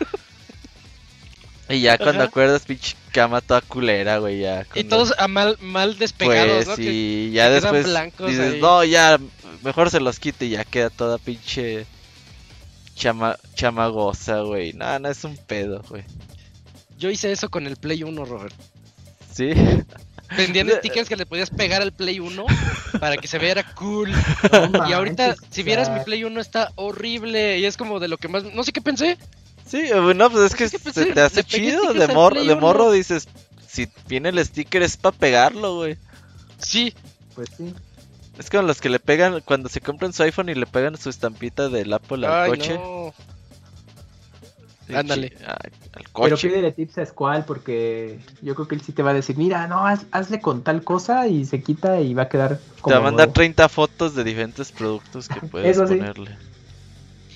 [1.68, 2.28] Y ya cuando Ajá.
[2.28, 4.64] acuerdas, pinche cama toda culera, güey, ya.
[4.76, 6.76] Y todos a mal, mal despegados, Pues ¿no?
[6.76, 7.86] Que- y ya que después
[8.28, 8.60] dices, ahí.
[8.60, 9.18] no, ya,
[9.64, 11.84] mejor se los quite y ya queda toda pinche
[12.94, 14.74] chama chamagosa, güey.
[14.74, 16.04] No, no es un pedo, güey.
[16.98, 18.54] Yo hice eso con el Play 1, Robert.
[19.32, 19.50] Sí.
[20.36, 22.44] Vendían stickers que le podías pegar al Play 1
[23.00, 24.10] para que se viera cool.
[24.72, 26.00] no Y ahorita, manches, si vieras mi.
[26.00, 28.44] Play 1 está horrible y es como de lo que más...
[28.44, 29.18] No sé qué pensé.
[29.66, 31.92] Sí, bueno, pues es que se te hace chido.
[31.92, 32.56] De, mor de 1.
[32.60, 33.28] morro dices,
[33.66, 35.96] si viene el sticker es para pegarlo, güey.
[36.58, 36.94] Sí,
[37.34, 37.74] Pues sí.
[38.38, 41.08] Es como los que le pegan cuando se compran su iPhone y le pegan su
[41.08, 42.74] estampita del Apple al Ay, coche.
[42.74, 43.14] no.
[44.86, 45.32] Sí, Ándale.
[46.22, 49.36] Pero pídele tips a Squall porque yo creo que él sí te va a decir,
[49.36, 52.82] mira, no, haz- hazle con tal cosa y se quita y va a quedar Te
[52.82, 53.32] como va a mandar nuevo.
[53.32, 55.94] 30 fotos de diferentes productos que puedes Eso sí.
[55.96, 56.36] ponerle.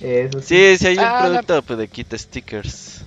[0.01, 0.46] Eso sí.
[0.55, 3.03] Sí, sí hay un Ah, la- producto pues, de kit stickers.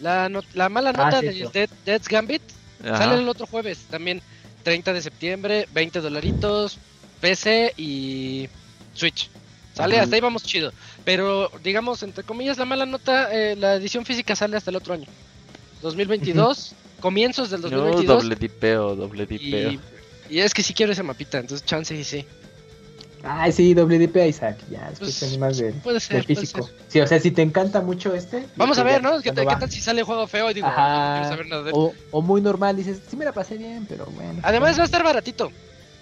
[0.00, 1.50] La, no- la mala Ah, nota eso.
[1.54, 2.42] Dead, Dead's Gambit
[2.84, 2.98] Ajá.
[2.98, 4.20] sale el otro jueves también.
[4.64, 6.78] 30 de septiembre, 20 dolaritos,
[7.20, 8.48] PC y
[8.94, 9.28] Switch.
[9.74, 10.72] Sale, hasta ahí vamos chido.
[11.04, 14.94] Pero digamos, entre comillas, la mala nota, eh, la edición física sale hasta el otro
[14.94, 15.06] año.
[15.82, 18.22] 2022, comienzos del No, 2022.
[18.22, 19.72] doble dipeo, doble dipeo.
[19.72, 19.80] y,
[20.30, 22.24] y es que sí quiero ese mapita, entonces chance y sí.
[23.24, 24.58] Ay, sí, WDP a Isaac.
[24.68, 26.16] Ya, después Pues, animas del, Puede ser.
[26.16, 26.66] del puede físico.
[26.66, 26.74] ser.
[26.88, 28.46] Sí, o sea, si te encanta mucho este.
[28.56, 29.20] Vamos a ver, ya, ¿no?
[29.22, 31.20] ¿Qué, qué tal si sale juego feo y digo, no Ajá.
[31.20, 31.74] quiero saber nada de él?
[31.76, 34.40] O, o muy normal, dices, sí me la pasé bien, pero bueno.
[34.42, 35.52] Además va a estar baratito.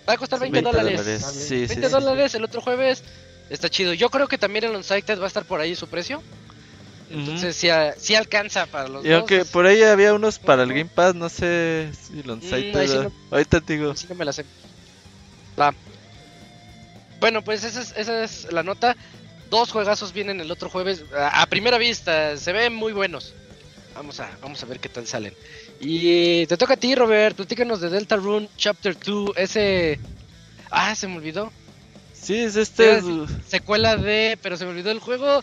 [0.08, 0.98] Va a costar 20, 20 dólares.
[0.98, 1.22] dólares.
[1.22, 1.34] Vale.
[1.34, 1.92] Sí, sí, 20 sí.
[1.92, 3.04] dólares el otro jueves.
[3.50, 3.92] Está chido.
[3.92, 6.22] Yo creo que también el Unsighted va a estar por ahí su precio.
[7.10, 9.18] Entonces a- sí alcanza para los Y dos.
[9.18, 12.88] aunque por ahí había unos para el Game Pass, no sé si lo Mm, ahí
[12.88, 13.96] sí no- Ahorita te digo.
[13.96, 14.44] Sí, no me la sé.
[15.60, 15.74] Va.
[17.18, 18.96] Bueno, pues esa es, esa es la nota.
[19.50, 21.02] Dos juegazos vienen el otro jueves.
[21.12, 23.34] A, a primera vista, se ven muy buenos.
[23.96, 25.34] Vamos a, vamos a ver qué tal salen.
[25.80, 27.34] Y te toca a ti, Robert.
[27.36, 29.32] Platícanos de Delta Rune Chapter 2.
[29.36, 29.98] Ese.
[30.70, 31.52] Ah, se me olvidó.
[32.20, 32.98] Sí, es este.
[32.98, 34.38] Iba Secuela de.
[34.42, 35.42] Pero se me olvidó el juego.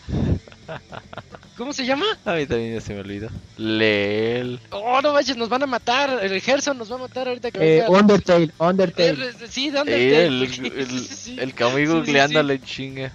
[1.56, 2.06] ¿Cómo se llama?
[2.24, 3.28] A mí también ya se me olvidó.
[3.56, 4.60] Leel.
[4.70, 6.20] Oh, no manches, nos van a matar.
[6.22, 7.84] El Gerson nos va a matar ahorita que Eh.
[7.88, 9.28] Undertale, Undertale.
[9.28, 10.26] Eh, Sí, de Eh, Undertale.
[10.26, 11.36] el, Sí, el, sí, sí.
[11.40, 13.12] el Camuy Sí, sí, googleándole en chinga.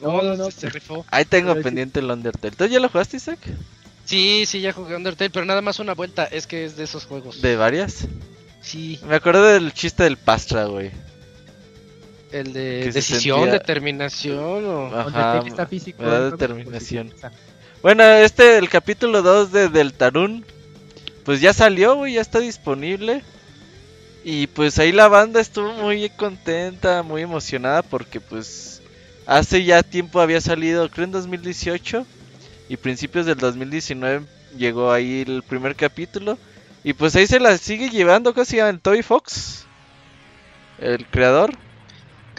[0.00, 0.44] No, no, no.
[0.52, 1.04] Se, se rifó.
[1.10, 1.64] Ahí tengo Pero sí.
[1.64, 2.54] pendiente el Undertale.
[2.56, 3.40] ¿Tú ya lo jugaste, Isaac?
[4.04, 6.24] Sí, sí, ya jugué Undertale, pero nada más una vuelta.
[6.26, 7.42] Es que es de esos juegos.
[7.42, 8.06] ¿De varias?
[8.62, 10.90] Sí, Me acuerdo del chiste del Pastra, güey.
[12.32, 14.86] El de decisión, sentía- determinación o...
[14.96, 16.02] Ajá, está físico.
[16.02, 16.30] me da ¿no?
[16.30, 17.08] determinación.
[17.08, 17.32] Pues está.
[17.82, 20.42] Bueno, este, el capítulo 2 de Deltarune,
[21.24, 23.22] pues ya salió, güey, ya está disponible.
[24.22, 28.82] Y pues ahí la banda estuvo muy contenta, muy emocionada porque pues
[29.26, 32.06] hace ya tiempo había salido, creo en 2018
[32.68, 34.26] y principios del 2019
[34.58, 36.36] llegó ahí el primer capítulo.
[36.84, 38.70] Y pues ahí se la sigue llevando, ¿cómo se llama?
[38.70, 39.64] El Toby Fox,
[40.78, 41.54] el creador.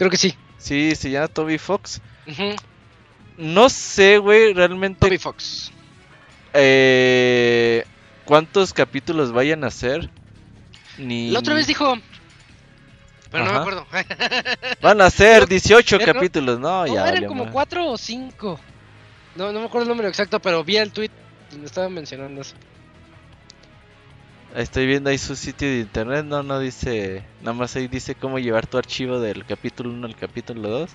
[0.02, 0.34] Creo que sí.
[0.58, 2.00] Sí, se llama Toby Fox.
[3.36, 5.70] No sé, güey, realmente Toby Fox.
[6.54, 7.84] eh,
[8.24, 10.10] cuántos capítulos vayan a ser.
[10.98, 11.94] Ni La otra vez dijo...
[13.30, 13.86] Pero no me acuerdo.
[14.82, 17.08] van a ser Creo- 18 pero no- capítulos, no, No, ya.
[17.08, 17.52] eran como madre.
[17.52, 18.58] cuatro o cinco.
[19.36, 21.10] No, no me acuerdo el número exacto, pero vi el tweet
[21.50, 22.54] donde estaban mencionando eso.
[24.54, 28.38] Estoy viendo ahí su sitio de internet, no, no dice, nada más ahí dice cómo
[28.38, 30.90] llevar tu archivo del capítulo 1 al capítulo 2.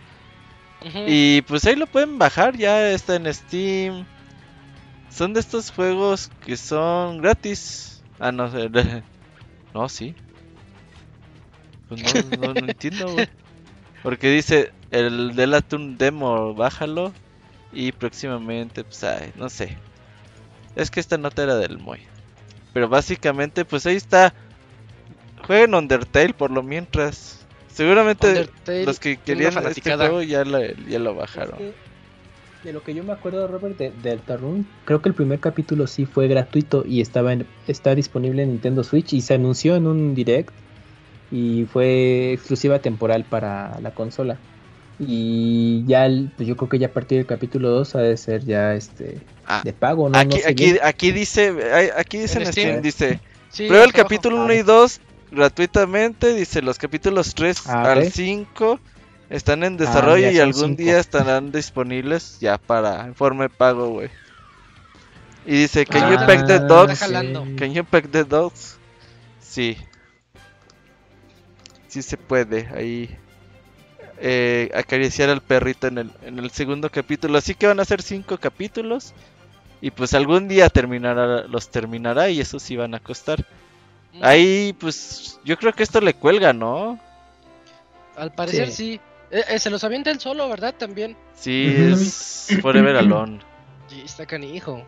[0.85, 0.99] Ujú.
[1.07, 4.05] Y pues ahí lo pueden bajar, ya está en Steam.
[5.09, 8.03] son de estos juegos que son gratis.
[8.19, 8.69] Ah, no, eh,
[9.73, 10.13] no, sí.
[11.89, 13.27] Pues no, no, no entiendo, güey.
[14.03, 17.11] Porque dice, el Delatun demo, bájalo.
[17.71, 19.77] Y próximamente, pues, ay, no sé.
[20.75, 21.99] Es que esta nota era del Moy.
[22.77, 24.35] Pero básicamente, pues ahí está.
[25.47, 27.43] Jueguen Undertale por lo mientras.
[27.69, 31.55] Seguramente Undertale, los que querían este juego ya, la- ya lo bajaron.
[31.59, 31.73] Es que,
[32.65, 35.87] de lo que yo me acuerdo, Robert, de, de Deltarune, creo que el primer capítulo
[35.87, 39.87] sí fue gratuito y estaba en- está disponible en Nintendo Switch y se anunció en
[39.87, 40.53] un direct
[41.31, 44.37] y fue exclusiva temporal para la consola.
[44.99, 48.17] Y ya, el- pues yo creo que ya a partir del capítulo 2 ha de
[48.17, 50.17] ser ya este Ah, de pago, ¿no?
[50.17, 52.67] aquí, no sé aquí, aquí dice, aquí dice En Steam.
[52.67, 53.19] Steam, dice,
[53.49, 54.99] Sí, prueba el capítulo 1 y 2
[55.31, 58.09] gratuitamente, dice los capítulos 3 Ah, al ok.
[58.11, 58.79] 5
[59.29, 60.77] están en desarrollo ya y algún cinco.
[60.81, 64.09] día estarán disponibles ya para en forma de pago, güey.
[65.45, 66.99] Y dice, can you Ah, pack the está dogs?
[67.57, 68.77] Can you pack the dogs?
[69.39, 69.77] Sí.
[71.87, 73.15] Sí se puede, ahí
[74.19, 77.37] eh, acariciar al perrito en el, en el segundo capítulo.
[77.37, 79.13] Así que van a ser cinco capítulos.
[79.79, 83.45] Y pues algún día terminará, los terminará y eso sí van a costar.
[84.13, 86.99] Mm, Ahí pues yo creo que esto le cuelga, ¿no?
[88.15, 88.73] Al parecer Sí.
[88.73, 89.01] sí.
[89.29, 90.73] Eh, eh, se los avienta él solo, ¿verdad?
[90.75, 91.15] También.
[91.35, 93.39] Sí, es Forever Alone.
[93.91, 94.87] Y está canijo.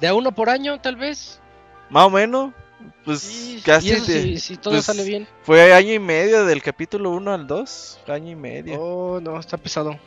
[0.00, 1.40] De a uno por año, tal vez.
[1.88, 2.52] Más o menos.
[3.04, 5.26] Pues Sí, casi y eso de- si, si todo pues, sale bien.
[5.42, 8.00] fue año y medio del capítulo 1 al 2.
[8.08, 8.80] Año y medio.
[8.80, 9.98] Oh, no, está pesado.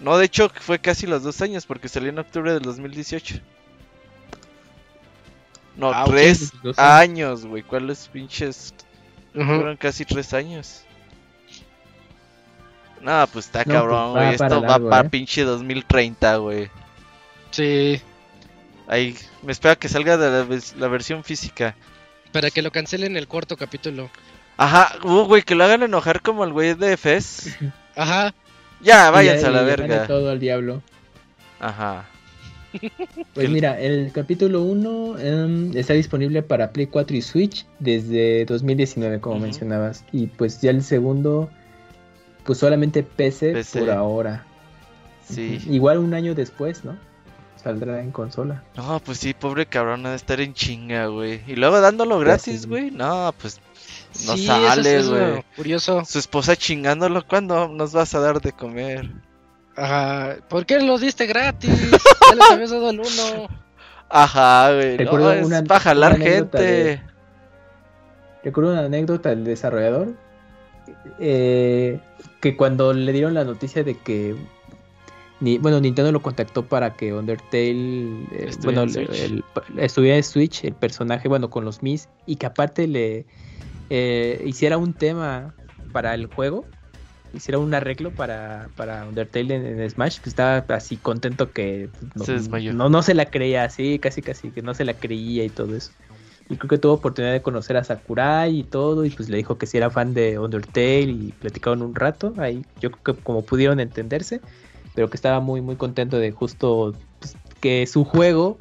[0.00, 3.36] No, de hecho fue casi los dos años porque salió en octubre del 2018.
[5.76, 7.44] No, Ah, tres años.
[7.46, 7.62] güey.
[7.62, 8.74] ¿Cuáles pinches?
[9.34, 9.44] Ujú.
[9.44, 10.82] Fueron casi tres años.
[13.02, 14.34] No, pues está No, cabrón, pues, va güey.
[14.34, 15.10] Esto va para ¿eh?
[15.10, 16.70] pinche 2030, güey.
[17.50, 18.00] Sí,
[18.88, 21.74] Ahí, me espera que salga de la versión física.
[22.32, 24.10] Para que lo cancelen el cuarto capítulo.
[24.56, 27.56] Ajá, uh, güey, que lo hagan enojar como el güey de Fez.
[27.96, 28.34] Ajá.
[28.80, 30.06] Ya, váyanse ya- a la verga.
[30.06, 30.82] todo al diablo.
[31.60, 32.06] Ajá.
[33.32, 35.16] Pues mira, el capítulo 1
[35.74, 39.44] está disponible para Play 4 y Switch desde 2019, como Ujú.
[39.44, 40.04] mencionabas.
[40.12, 41.48] Y pues ya el segundo,
[42.44, 43.78] pues solamente PC, PC.
[43.80, 44.44] por ahora.
[45.26, 45.58] Sí.
[45.70, 46.98] Igual un año después, ¿no?
[47.66, 48.62] Saldrá en consola.
[48.76, 51.40] No, pues sí, pobre cabrón, ha de estar en chinga, güey.
[51.48, 52.68] Y luego dándolo gratis, sí.
[52.68, 52.92] güey.
[52.92, 53.60] No, pues
[54.24, 55.42] no sí, sale, es güey.
[55.56, 56.04] curioso.
[56.04, 59.10] Su esposa chingándolo, ¿cuándo nos vas a dar de comer?
[59.74, 60.36] Ajá.
[60.48, 61.90] ¿Por qué lo diste gratis?
[61.90, 63.48] Ya les habías dado el uno.
[64.08, 64.96] Ajá, güey.
[64.96, 66.72] Recuerdo No, es una- para jalar una anécdota gente.
[66.84, 67.00] de-
[68.44, 70.14] Recuerdo una anécdota del desarrollador.
[71.18, 71.98] eh,
[72.40, 74.36] que cuando le dieron la noticia de que.
[75.40, 78.22] Ni, bueno, Nintendo lo contactó para que Undertale.
[78.32, 79.20] eh, Estuviera bueno, en Switch.
[79.20, 82.08] el- el- estuviera en Switch, el personaje, bueno, con los Mis.
[82.26, 83.26] Y que aparte le
[83.90, 85.54] eh, hiciera un tema
[85.92, 86.66] para el juego.
[87.32, 90.18] Hiciera un arreglo para, para Undertale en, en Smash.
[90.18, 91.90] Pues estaba así contento que.
[92.14, 92.72] no, Se desmayó.
[92.72, 95.76] No, no se la creía, así, casi, casi, que no se la creía y todo
[95.76, 95.92] eso.
[96.48, 99.58] Y creo que tuvo oportunidad de conocer a Sakurai y todo, y pues le dijo
[99.58, 103.42] que si era fan de Undertale y platicaron un rato, ahí yo creo que como
[103.44, 104.40] pudieron entenderse,
[104.96, 108.58] pero que estaba muy muy contento de justo pues, que su juego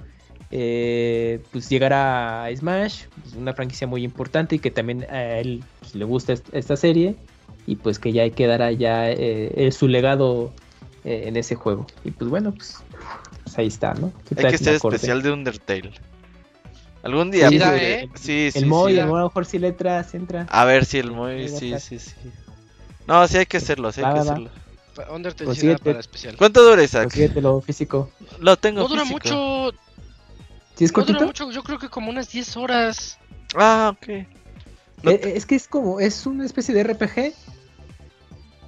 [0.51, 5.63] eh, pues llegara a Smash, pues, una franquicia muy importante y que también a él
[5.79, 7.15] pues, le gusta est- esta serie
[7.65, 10.51] y pues que ya quedara ya eh, eh, su legado
[11.03, 11.87] eh, en ese juego.
[12.03, 12.77] Y pues bueno, pues,
[13.55, 14.11] ahí está, ¿no?
[14.27, 15.91] ¿Qué Hay que si ser especial de Undertale.
[17.01, 17.49] Algún día.
[17.49, 18.09] Sí, ¿eh?
[18.15, 18.99] sí, sí, El Moy, sí.
[18.99, 20.47] a lo mejor sí le entra.
[20.49, 22.13] A ver si el Moy, sí, sí, sí.
[23.07, 24.21] No, sí hay que hacerlo, sí hay Va, que va.
[24.21, 24.49] hacerlo.
[25.09, 26.35] Undertale sí da para especial.
[26.37, 27.03] ¿Cuánto dura Isaac?
[27.03, 28.11] Consíguetelo físico.
[28.39, 29.19] Lo tengo No dura físico.
[29.19, 29.77] mucho.
[30.75, 31.51] ¿Sí es No dura mucho.
[31.51, 33.17] Yo creo que como unas 10 horas.
[33.55, 34.07] Ah, ok.
[35.03, 37.33] No Eh, es que es como, es una especie de RPG,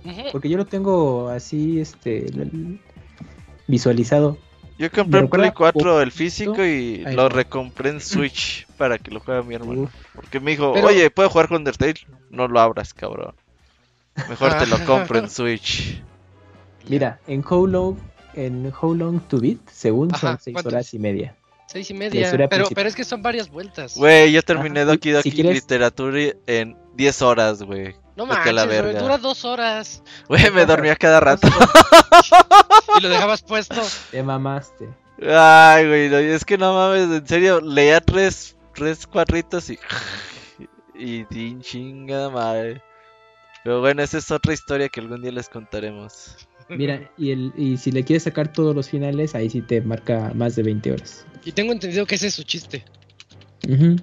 [0.06, 0.22] Ujú.
[0.32, 2.80] porque yo lo tengo así, este, l-
[3.68, 4.38] visualizado.
[4.78, 7.30] Yo compré en Play recuerda 4 el físico y Ahí lo va.
[7.30, 9.82] recompré en Switch para que lo juegue mi hermano.
[9.84, 11.96] Uf, Porque me dijo, Pero- oye, ¿puedo jugar con Undertale?
[12.30, 13.34] No lo abras, cabrón.
[14.30, 16.04] Mejor te lo compro en Switch.
[16.90, 17.98] Mira, en How Long,
[18.34, 20.94] en How Long to Beat, según Ajá, son seis ¿cuánto horas es?
[20.94, 21.36] y media.
[21.68, 22.32] Seis y La media.
[22.32, 22.76] Pero, principal.
[22.76, 23.96] pero es que son varias vueltas.
[23.96, 27.94] Güey, yo terminé Ajá, Doki Doki si quieres- Literatura en 10 horas, güey.
[28.16, 29.02] no la manches, güey, verga.
[29.02, 30.02] dura dos horas.
[30.30, 31.48] Güey, me dormía cada rato.
[32.98, 33.82] Y lo dejabas puesto.
[34.12, 34.90] Te mamaste.
[35.22, 39.78] Ay, güey, no, es que no mames, en serio, leía tres, tres cuadritos y...
[40.96, 42.82] Y din chingada madre.
[43.64, 46.47] Pero bueno, esa es otra historia que algún día les contaremos.
[46.70, 50.32] Mira, y, el, y si le quieres sacar todos los finales, ahí sí te marca
[50.36, 51.26] más de 20 horas.
[51.46, 52.84] Y tengo entendido que ese es su chiste.
[53.68, 53.96] Ujú.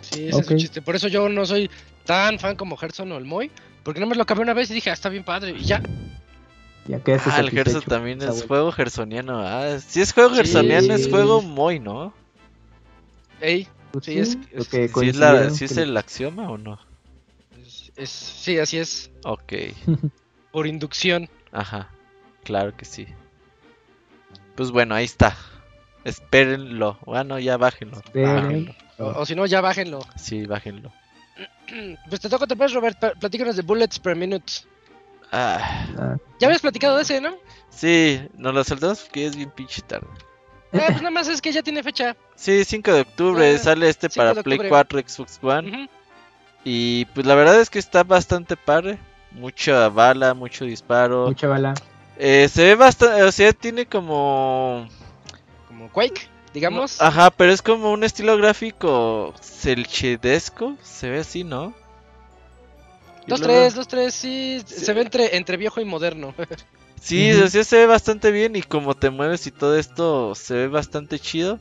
[0.00, 0.82] Sí, ese es su chiste.
[0.82, 1.70] Por eso yo no soy
[2.04, 3.50] tan fan como Gerson o el Moy.
[3.82, 5.52] Porque no me lo acabé una vez y dije, ah, está bien padre.
[5.58, 5.82] Y ya.
[6.86, 8.46] Ya quedaste Ah, el Gerson también es vuelta.
[8.46, 9.38] juego gersoniano.
[9.40, 10.36] Ah, si es juego Sí.
[10.36, 12.12] gersoniano, es juego muy, ¿no?
[13.40, 14.36] Ey, Pues sí, es-
[14.70, 16.78] que ¿Sí es, la, sí es que- el axioma o no?
[17.64, 19.10] es- es- sí, así es.
[19.24, 19.52] Ok,
[20.52, 21.28] Por inducción.
[21.52, 21.90] ajá,
[22.44, 23.06] claro que sí.
[24.56, 25.36] Pues bueno, ahí está.
[26.04, 26.98] Espérenlo.
[27.06, 27.98] Bueno, ya bájenlo.
[27.98, 28.34] Esperen.
[28.34, 28.74] bájenlo.
[28.98, 30.00] O, o si no, ya bájenlo.
[30.16, 30.92] Sí, bájenlo.
[32.08, 32.98] Pues te toca otra vez, Robert.
[33.18, 34.52] Platícanos de Bullets per Minute.
[35.30, 37.34] Ah, Ah, Ya habías platicado de ese, ¿no?
[37.70, 40.06] sí, nos lo saltamos porque es bien pinche tarde.
[40.74, 42.14] Ah, pues nada más es que ya tiene fecha.
[42.34, 44.68] Sí, 5 de octubre Ah, sale este 5 para Play octubre.
[44.68, 45.88] 4, Xbox One.
[46.64, 48.98] Y pues la verdad es que está bastante padre.
[49.30, 51.28] Mucha bala, mucho disparo.
[51.28, 51.72] mucha bala.
[52.24, 54.86] Eh, se ve bastante, o sea, tiene como...
[55.66, 57.00] Como Quake, digamos.
[57.02, 60.76] Ajá, pero es como un estilo gráfico celchedesco.
[60.82, 61.74] Se ve así, ¿no?
[63.26, 64.62] Dos, luego- tres, dos, tres, sí.
[64.64, 64.84] Sí.
[64.84, 66.34] Se ve entre, entre viejo y moderno.
[67.04, 70.54] Sí, o sea, se ve bastante bien y como te mueves y todo esto se
[70.54, 71.58] ve bastante chido.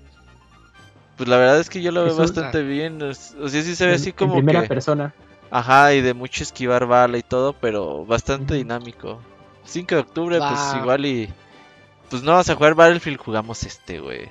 [1.18, 3.02] Pues la verdad es que yo lo veo Eso- bastante bien.
[3.02, 4.68] O sea, sí se ve En- así en como primera que...
[4.68, 5.16] persona.
[5.50, 9.20] Ajá, y de mucho esquivar bala y todo, pero bastante dinámico.
[9.66, 11.30] 5 de octubre, pues igual y...
[12.10, 14.28] Pues no vas a jugar Battlefield, jugamos este, güey.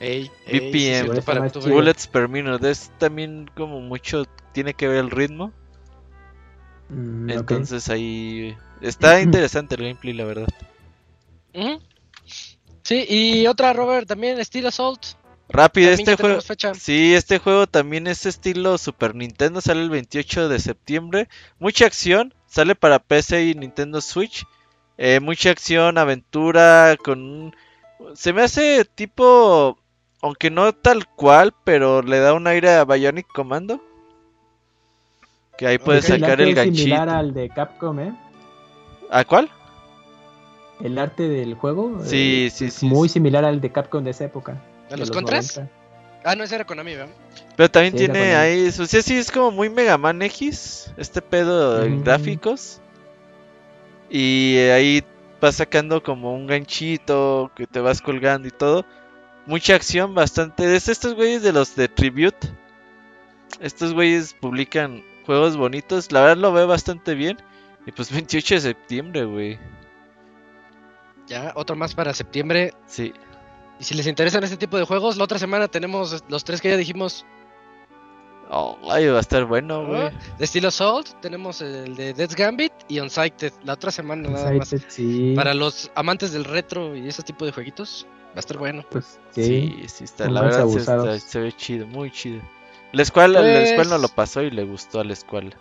[0.00, 1.22] Ey, BPM.
[1.22, 1.48] para.
[1.48, 4.24] Bullets per minute, es también como mucho...
[4.52, 5.52] Tiene que ver el ritmo.
[6.88, 7.30] Mm.
[7.30, 8.56] Entonces ahí...
[8.80, 10.48] Está interesante el gameplay, la verdad.
[12.82, 15.04] Sí, y otra, Robert, también Steel Assault.
[15.48, 16.40] Rápido, También este juego...
[16.40, 16.74] fecha.
[16.74, 21.28] Sí, este juego también es estilo Super Nintendo, sale el 28 de septiembre.
[21.58, 24.44] Mucha acción, sale para PC y Nintendo Switch.
[24.98, 27.20] Eh, mucha acción, aventura, con...
[27.20, 27.54] un-
[28.14, 29.78] Se me hace tipo...
[30.20, 33.80] Aunque no tal cual, pero le da un aire a Bionic Commando.
[35.58, 36.76] Que ahí puedes Ok, sacar el es ganchito.
[36.82, 38.14] similar al de Capcom, ¿eh?
[39.10, 39.50] ¿A cuál?
[40.80, 42.00] El arte del juego.
[42.04, 43.14] Sí, eh, sí, es sí, Muy sí.
[43.14, 44.60] similar al de Capcom de esa época.
[44.88, 45.56] ¿A de los contras?
[45.56, 45.81] 90.
[46.24, 47.14] Ah, no, ese era Konami, ¿verdad?
[47.56, 48.68] Pero también Sí, tiene ahí...
[48.68, 50.92] O sea, sí, es como muy Mega Man X.
[50.96, 52.04] Este pedo en Ujú.
[52.04, 52.80] gráficos.
[54.10, 55.02] Y ahí
[55.40, 58.84] vas sacando como un ganchito que te vas colgando y todo.
[59.46, 60.74] Mucha acción, bastante.
[60.76, 62.48] Es estos güeyes de los de Tribute.
[63.60, 66.12] Estos güeyes publican juegos bonitos.
[66.12, 67.38] La verdad lo veo bastante bien.
[67.86, 69.58] Y pues 28 de septiembre, güey.
[71.26, 72.74] Ya, otro más para septiembre.
[72.86, 73.12] Sí.
[73.82, 76.70] Y si les interesan este tipo de juegos, la otra semana tenemos los tres que
[76.70, 77.26] ya dijimos
[78.48, 80.10] Oh, ay, va a estar bueno, güey.
[80.38, 81.08] de estilo Assault.
[81.20, 84.72] Tenemos el de Death's Gambit y Unsighted la otra semana nada más.
[84.86, 85.32] Sí.
[85.34, 88.84] Para los amantes del retro y ese tipo de jueguitos, va a estar bueno.
[88.88, 89.84] Pues, Sí, sí.
[89.88, 90.30] sí, está.
[90.30, 92.40] La verdad sí está- se ve chido, muy chido.
[92.92, 95.56] La escuela, la Pues- escuela no lo pasó y le gustó a la escuela.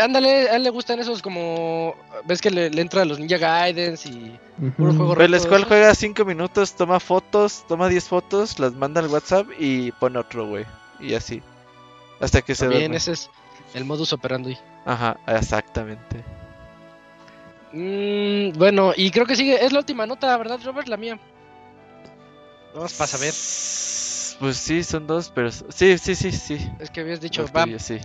[0.00, 1.94] Ándale, a él le gustan esos como.
[2.24, 4.38] Ves que le, le entra a los Ninja Gaidens y.
[4.76, 5.68] Puro juego reto escuela esos.
[5.68, 10.46] juega 5 minutos, toma fotos, toma 10 fotos, las manda al WhatsApp y pone otro,
[10.46, 10.64] güey.
[11.00, 11.42] Y así.
[12.20, 12.96] Hasta que se duerme.
[12.96, 13.30] ese es
[13.74, 14.56] el modus operandi.
[14.84, 16.24] Ajá, exactamente.
[17.72, 19.64] Mm, bueno, y creo que sigue.
[19.64, 20.88] Es la última nota, ¿verdad, Robert?
[20.88, 21.18] La mía.
[22.74, 23.32] Vamos para saber.
[24.38, 25.50] Pues sí, son dos, pero...
[25.50, 26.70] Sí, sí, sí, sí.
[26.78, 27.66] Es que habías dicho, va.
[27.78, 27.98] sí.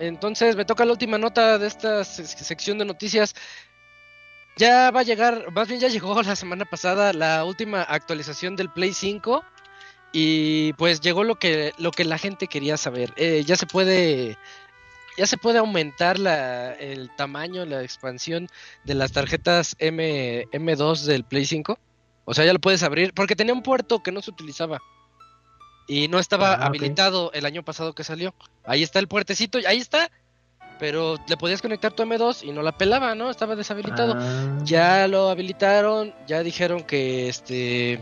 [0.00, 3.34] Entonces me toca la última nota de esta se- sección de noticias.
[4.56, 8.70] Ya va a llegar, más bien ya llegó la semana pasada la última actualización del
[8.70, 9.44] Play 5
[10.12, 13.12] y pues llegó lo que lo que la gente quería saber.
[13.16, 14.36] Eh, ya se puede
[15.18, 18.48] ya se puede aumentar la, el tamaño, la expansión
[18.84, 21.78] de las tarjetas M, M2 del Play 5.
[22.24, 24.80] O sea, ya lo puedes abrir porque tenía un puerto que no se utilizaba
[25.86, 28.34] y no estaba Ah, habilitado el año pasado que salió.
[28.64, 30.10] Ahí está el puertecito, ahí está.
[30.78, 33.28] Pero le podías conectar tu M2 y no la pelaba, ¿no?
[33.30, 34.14] Estaba deshabilitado.
[34.16, 34.58] Ah.
[34.64, 38.00] Ya lo habilitaron, ya dijeron que este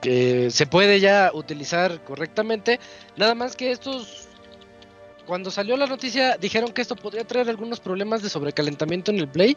[0.00, 2.78] que se puede ya utilizar correctamente.
[3.16, 4.28] Nada más que estos
[5.26, 9.28] cuando salió la noticia dijeron que esto podría traer algunos problemas de sobrecalentamiento en el
[9.28, 9.56] Play.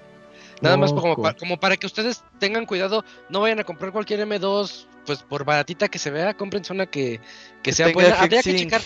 [0.61, 5.23] Nada más como para que ustedes tengan cuidado, no vayan a comprar cualquier M2, pues
[5.23, 7.19] por baratita que se vea, compren una que,
[7.61, 8.15] que, sea buena.
[8.19, 8.81] Habría que checar.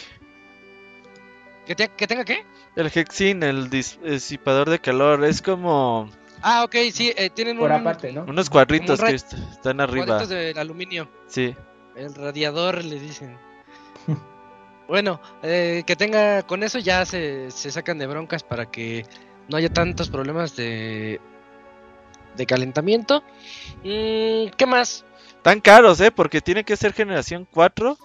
[1.65, 2.45] ¿Que, te- que tenga qué?
[2.75, 6.09] El Hexin, el dis- disipador de calor, es como
[6.41, 8.23] Ah, ok, sí, eh, tienen Por un, aparte, ¿no?
[8.23, 10.05] unos cuadritos que est- están arriba.
[10.05, 11.09] cuadritos de aluminio.
[11.27, 11.55] Sí.
[11.95, 13.37] El radiador le dicen.
[14.87, 19.05] bueno, eh, que tenga con eso ya se, se sacan de broncas para que
[19.49, 21.19] no haya tantos problemas de,
[22.35, 23.23] de calentamiento.
[23.83, 25.03] Mm, ¿Qué más?
[25.43, 26.11] Tan caros, ¿eh?
[26.11, 27.97] Porque tiene que ser generación 4.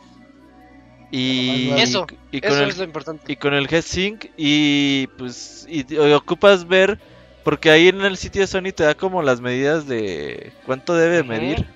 [1.10, 3.30] Y, Eso, y con Eso el es lo importante.
[3.30, 6.98] y con el G-Sync y pues y ocupas ver
[7.44, 11.22] porque ahí en el sitio de Sony te da como las medidas de cuánto debe
[11.22, 11.66] medir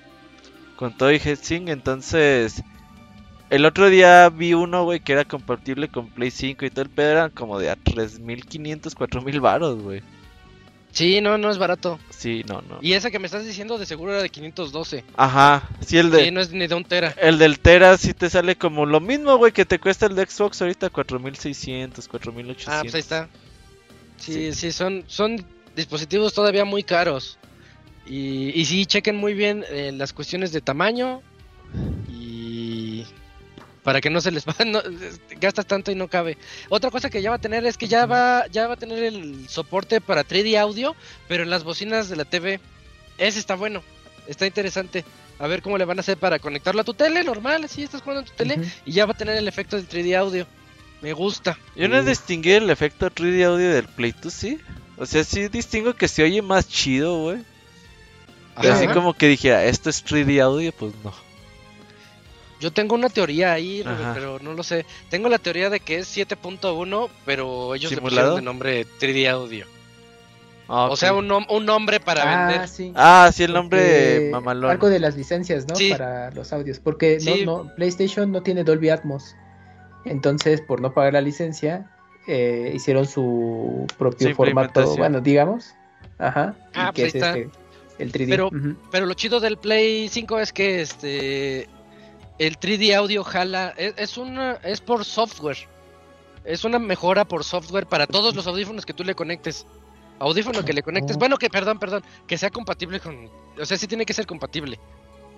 [0.75, 2.63] con todo y G-Sync entonces
[3.51, 6.89] el otro día vi uno güey que era compatible con Play 5 y todo el
[6.89, 10.01] pedo eran como de a 3500 4000 varos güey
[10.97, 11.99] Sí, no, no es barato.
[12.09, 15.03] sí no no Y ese que me estás diciendo de seguro era de 512.
[15.15, 17.13] ajá sí el de Sí, no es ni de un tera.
[17.21, 20.25] el del Tera sí te sale como lo mismo güey que te cuesta el de
[20.25, 23.29] Xbox ahorita 4600 4800 Ah, pues ahí está.
[24.17, 25.45] Sí, sí, son, son
[25.75, 27.37] dispositivos todavía muy caros.
[28.07, 31.21] Y, y sí, chequen muy bien eh, las cuestiones de tamaño.
[32.09, 32.26] Y
[33.87, 34.81] para que no se les va, no,
[35.39, 36.37] gastas tanto y no cabe.
[36.67, 39.01] Otra cosa que ya va a tener es que ya va, ya va a tener
[39.01, 40.93] el soporte para 3D audio,
[41.29, 42.59] pero en las bocinas de la TV.
[43.17, 43.81] Ese está bueno,
[44.27, 45.05] está interesante.
[45.39, 48.01] A ver cómo le van a hacer para conectarlo a tu tele, normal, así estás
[48.01, 48.59] jugando en tu tele.
[48.85, 50.45] Y ya va a tener el efecto del 3D audio.
[51.01, 51.57] Me gusta.
[51.73, 54.59] Yo no distinguí el efecto 3D audio del Play 2, sí.
[54.97, 57.37] O sea, sí distingo que se oye más chido, güey.
[58.59, 61.26] Pero así como que dijera, esto es 3D audio, pues no.
[62.59, 64.85] Yo tengo una teoría ahí, Robert, pero no lo sé.
[65.09, 68.29] Tengo la teoría de que es 7.1, pero ellos le ¿Simulado?
[68.29, 69.65] pusieron de nombre 3D Audio.
[70.69, 72.67] Ah, O sea, un, nom- un nombre para Ah, vender.
[72.67, 72.91] sí.
[72.95, 74.71] Ah, sí, el nombre Porque mamalón.
[74.71, 75.75] Algo de las licencias, ¿no?
[75.75, 75.91] Sí.
[75.91, 76.79] Para los audios.
[76.79, 77.45] Porque Sí.
[77.45, 79.35] no, no, PlayStation no tiene Dolby Atmos.
[80.03, 81.89] Entonces, por no pagar la licencia,
[82.27, 85.73] eh, hicieron su propio formato, bueno, digamos.
[86.17, 86.55] Ajá.
[86.73, 87.49] Ah, y que pues es este,
[87.99, 88.29] el 3D.
[88.29, 88.49] Pero-.
[88.91, 91.69] Pero lo chido del Play 5 es que este
[92.39, 95.57] el 3D Audio jala es, es una es por software.
[96.43, 99.65] Es una mejora por software para todos los audífonos que tú le conectes.
[100.19, 101.19] Audífono que le conectes, Oh.
[101.19, 103.29] bueno, que perdón, perdón, que sea compatible con,
[103.59, 104.79] o sea, sí tiene que ser compatible.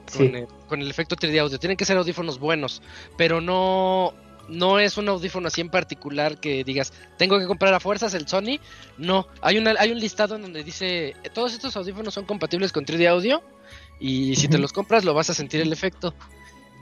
[0.07, 0.17] Sí.
[0.17, 1.59] con, el, con el efecto 3D audio.
[1.59, 2.81] Tienen que ser audífonos buenos,
[3.17, 4.13] pero no
[4.49, 8.27] no es un audífono así en particular que digas, tengo que comprar a fuerzas el
[8.27, 8.59] Sony.
[8.97, 12.85] No, hay una hay un listado en donde dice, todos estos audífonos son compatibles con
[12.85, 13.41] 3D audio
[13.99, 16.13] y si te los compras lo vas a sentir el efecto.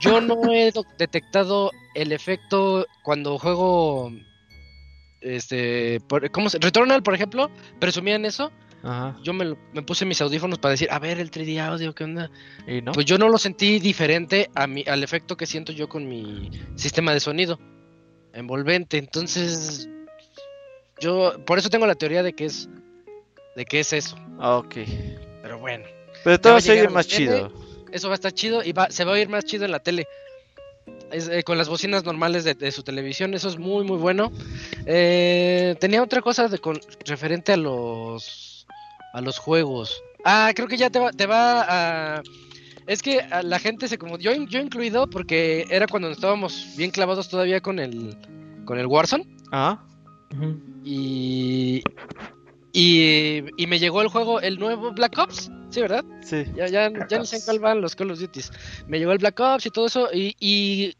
[0.00, 4.12] Yo no he do- detectado el efecto cuando juego
[5.20, 6.58] este, por- ¿cómo se?
[6.58, 8.52] Returnal, por ejemplo, presumían eso.
[8.82, 9.16] Ajá.
[9.24, 12.30] Yo me, me puse mis audífonos para decir, a ver el 3D audio, ¿qué onda?
[12.66, 12.92] ¿Y no?
[12.92, 16.50] Pues yo no lo sentí diferente a mi, al efecto que siento yo con mi
[16.76, 17.58] sistema de sonido
[18.32, 18.98] envolvente.
[18.98, 19.88] Entonces,
[21.00, 22.68] yo por eso tengo la teoría de que es
[23.56, 24.16] de que es eso.
[24.38, 24.76] Ah, ok.
[25.42, 25.84] Pero bueno,
[26.22, 27.52] Pero todo la más chido.
[27.92, 29.80] Eso va a estar chido y va, se va a oír más chido en la
[29.80, 30.06] tele.
[31.10, 34.32] Es, eh, con las bocinas normales de, de su televisión, eso es muy muy bueno.
[34.86, 38.66] Eh, tenía otra cosa de con, referente a los
[39.12, 40.02] a los juegos.
[40.24, 42.22] Ah, creo que ya te va, te va a
[42.86, 46.90] es que a la gente se como yo yo incluido porque era cuando estábamos bien
[46.90, 48.16] clavados todavía con el
[48.64, 49.82] con el Warzone Ah,
[50.84, 51.82] y
[52.72, 56.04] y, y me llegó el juego el nuevo Black Ops, sí, ¿verdad?
[56.22, 56.44] sí.
[56.54, 57.44] Ya, ya, ya ni sé en Ops.
[57.44, 58.50] cuál van los Call of Duties.
[58.86, 60.08] Me llegó el Black Ops y todo eso.
[60.12, 60.94] Y, y-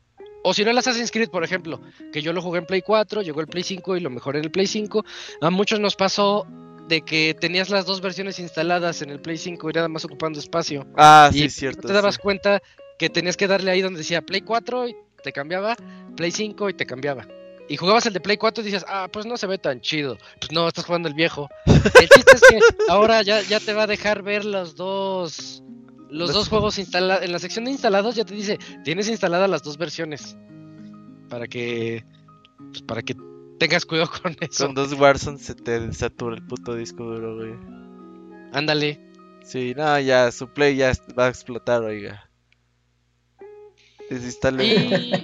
[0.44, 1.80] o si no, el Assassin's Creed, por ejemplo.
[2.12, 4.44] Que yo lo jugué en Play 4, llegó el Play 5 y lo mejoré en
[4.46, 5.04] el Play 5.
[5.40, 6.46] A muchos nos pasó
[6.88, 10.38] de que tenías las dos versiones instaladas en el Play 5 y nada más ocupando
[10.38, 10.86] espacio.
[10.96, 11.82] Ah, y sí, cierto.
[11.82, 12.20] no te dabas sí.
[12.22, 12.62] cuenta
[12.98, 15.76] que tenías que darle ahí donde decía Play 4 y te cambiaba,
[16.16, 17.26] Play 5 y te cambiaba.
[17.68, 20.16] Y jugabas el de Play 4 y dices, ah, pues no se ve tan chido.
[20.40, 21.48] Pues no, estás jugando el viejo.
[21.66, 22.58] El chiste es que
[22.88, 25.62] ahora ya, ya te va a dejar ver los dos.
[26.10, 27.22] Los Los- dos juegos instalados.
[27.24, 30.36] En la sección de instalados ya te dice, tienes instaladas las dos versiones.
[31.28, 32.04] Para que.
[32.70, 33.14] Pues para que
[33.58, 34.64] tengas cuidado con eso.
[34.66, 37.52] Con dos Warzone se te satura el puto disco duro, güey.
[38.52, 38.98] Ándale.
[39.44, 42.27] Sí, no, ya, su play ya va a explotar, oiga.
[44.10, 44.64] Desinstale.
[44.64, 45.22] Y,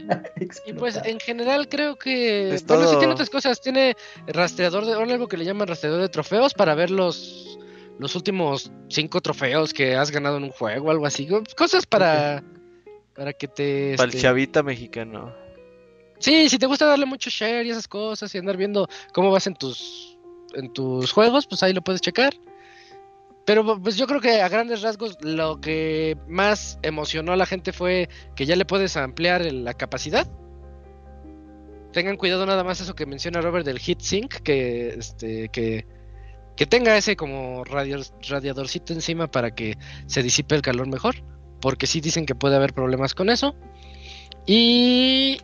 [0.66, 2.55] y pues en general creo que.
[2.55, 3.61] Es bueno, sí tiene otras cosas.
[3.61, 4.95] Tiene rastreador de.
[4.95, 7.59] ahora algo que le llaman rastreador de trofeos para ver los.
[7.97, 11.28] Los últimos cinco trofeos que has ganado en un juego, algo así.
[11.57, 12.43] Cosas para.
[13.14, 13.95] Para que te.
[13.97, 15.32] Para el este, chavita mexicano.
[16.18, 19.47] Sí, si te gusta darle mucho share y esas cosas y andar viendo cómo vas
[19.47, 20.16] en tus
[20.55, 22.35] en tus juegos, pues ahí lo puedes checar.
[23.47, 27.72] Pero pues yo creo que a grandes rasgos lo que más emocionó a la gente
[27.72, 30.26] fue que ya le puedes ampliar la capacidad.
[31.92, 35.86] Tengan cuidado nada más eso que menciona Robert del heat sink, que este que
[36.57, 39.76] que tenga ese como radio- radiadorcito encima para que
[40.07, 41.16] se disipe el calor mejor,
[41.61, 43.55] porque sí dicen que puede haber problemas con eso.
[44.47, 45.38] Y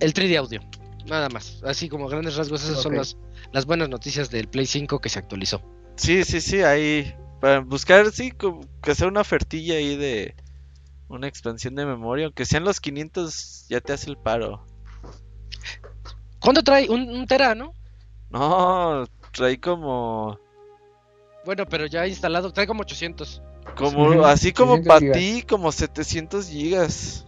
[0.00, 0.60] el 3D audio,
[1.06, 1.60] nada más.
[1.64, 3.16] Así como a grandes rasgos, esas son las,
[3.52, 5.60] las buenas noticias del Play 5 que se actualizó.
[5.96, 7.14] Sí, sí, sí, ahí.
[7.40, 8.32] Para buscar, sí,
[8.82, 10.34] que sea una ofertilla ahí de
[11.08, 12.26] una expansión de memoria.
[12.26, 14.64] Aunque sean los 500, ya te hace el paro.
[16.40, 16.88] ¿Cuánto trae?
[16.88, 17.72] Un, un tera, ¿no?
[18.30, 20.38] No, trae como.
[21.44, 23.42] Bueno, pero ya instalado, trae como 800.
[23.76, 27.26] Como, Sí, así como 700 para ti, como 700 gigas.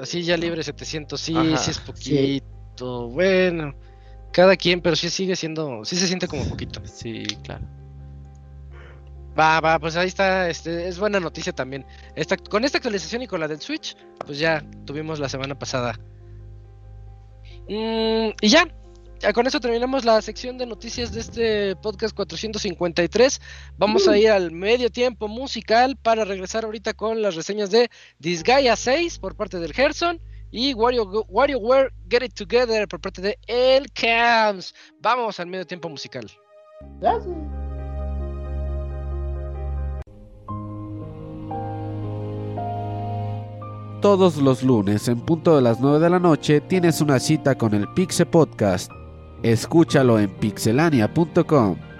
[0.00, 3.08] Así ya libre 700, sí, Ajá, sí es poquito.
[3.08, 3.74] Bueno,
[4.34, 6.82] cada quien, pero sí sigue siendo, sí se siente como poquito.
[6.92, 7.64] Sí, claro.
[9.38, 11.86] Va, va, pues ahí está, este, es buena noticia también.
[12.14, 15.98] Esta, con esta actualización y con la del Switch, pues ya tuvimos la semana pasada.
[17.68, 18.68] Mm, y ya,
[19.20, 23.40] ya con eso terminamos la sección de noticias de este podcast 453.
[23.76, 28.74] Vamos a ir al medio tiempo musical para regresar ahorita con las reseñas de Disgaea
[28.76, 30.20] 6 por parte del Gerson
[30.54, 34.72] y Wario, WarioWare Get It Together por parte de El Camps.
[35.00, 36.30] Vamos al medio tiempo musical.
[44.00, 47.74] Todos los lunes en punto de las 9 de la noche tienes una cita con
[47.74, 48.92] el Pixe Podcast.
[49.42, 51.93] Escúchalo en pixelania.com.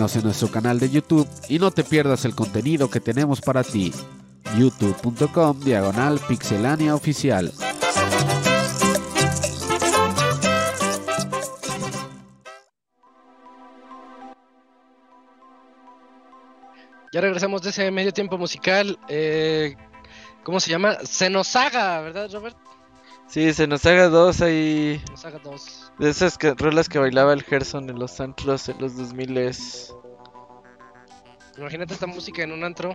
[0.00, 3.62] Síguenos en nuestro canal de YouTube y no te pierdas el contenido que tenemos para
[3.62, 3.92] ti.
[4.56, 7.52] youtube.com diagonal pixelania oficial.
[17.12, 18.98] Ya regresamos de ese medio tiempo musical.
[19.06, 19.76] Eh,
[20.44, 20.94] ¿Cómo se llama?
[21.04, 22.56] Senosaga, ¿verdad, Robert?
[23.30, 25.00] Sí, se nos haga dos ahí.
[25.06, 25.92] Senosaga 2.
[26.00, 29.94] De esas que, rolas que bailaba el Gerson en los antros en los 2000 es...
[31.56, 32.90] Imagínate esta música en un antro.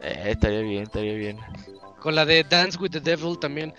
[0.00, 1.38] Eh, estaría bien, estaría bien.
[1.98, 3.74] Con la de Dance with the Devil también.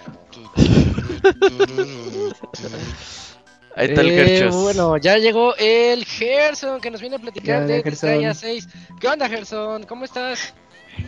[3.76, 4.56] Ahí está el Eh, Gerchos.
[4.56, 8.10] Bueno, ya llegó el Gerson que nos viene a platicar Ya, de Gerson.
[8.10, 8.68] Disgaea 6.
[9.00, 9.84] ¿Qué onda, Gerson?
[9.84, 10.54] ¿Cómo estás?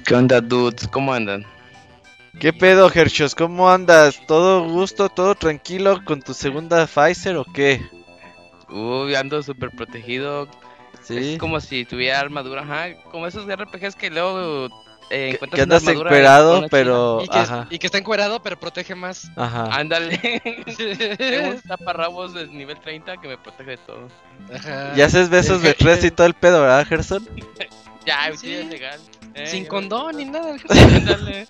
[0.06, 0.88] ¿Qué onda, dudes?
[0.88, 1.45] ¿Cómo andan?
[2.39, 3.35] ¿Qué pedo, Gerchos?
[3.35, 4.19] ¿Cómo andas?
[4.27, 7.81] ¿Todo gusto, todo tranquilo con tu segunda Pfizer o qué?
[8.69, 10.47] Uy, ando súper protegido.
[11.03, 11.34] Sí.
[11.34, 12.95] Es como si tuviera armadura, ajá.
[13.11, 14.68] Como esos RPGs que luego
[15.10, 17.22] eh, encuentras que andas armadura encuerado, pero...
[17.23, 19.30] Y que, Ajá, y que está encuerado, pero protege más.
[19.35, 19.65] ajá.
[19.65, 20.18] Ándale.
[21.18, 24.07] Tengo un taparrabos de nivel 30 que me protege de todo.
[24.53, 24.93] Ajá.
[24.95, 27.27] Y haces besos de tres y todo el pedo, ¿verdad, Gerson?
[28.05, 28.99] Ya, sí, es legal.
[29.35, 30.55] Eh, Sin condón ni nada.
[30.69, 31.47] Ándale.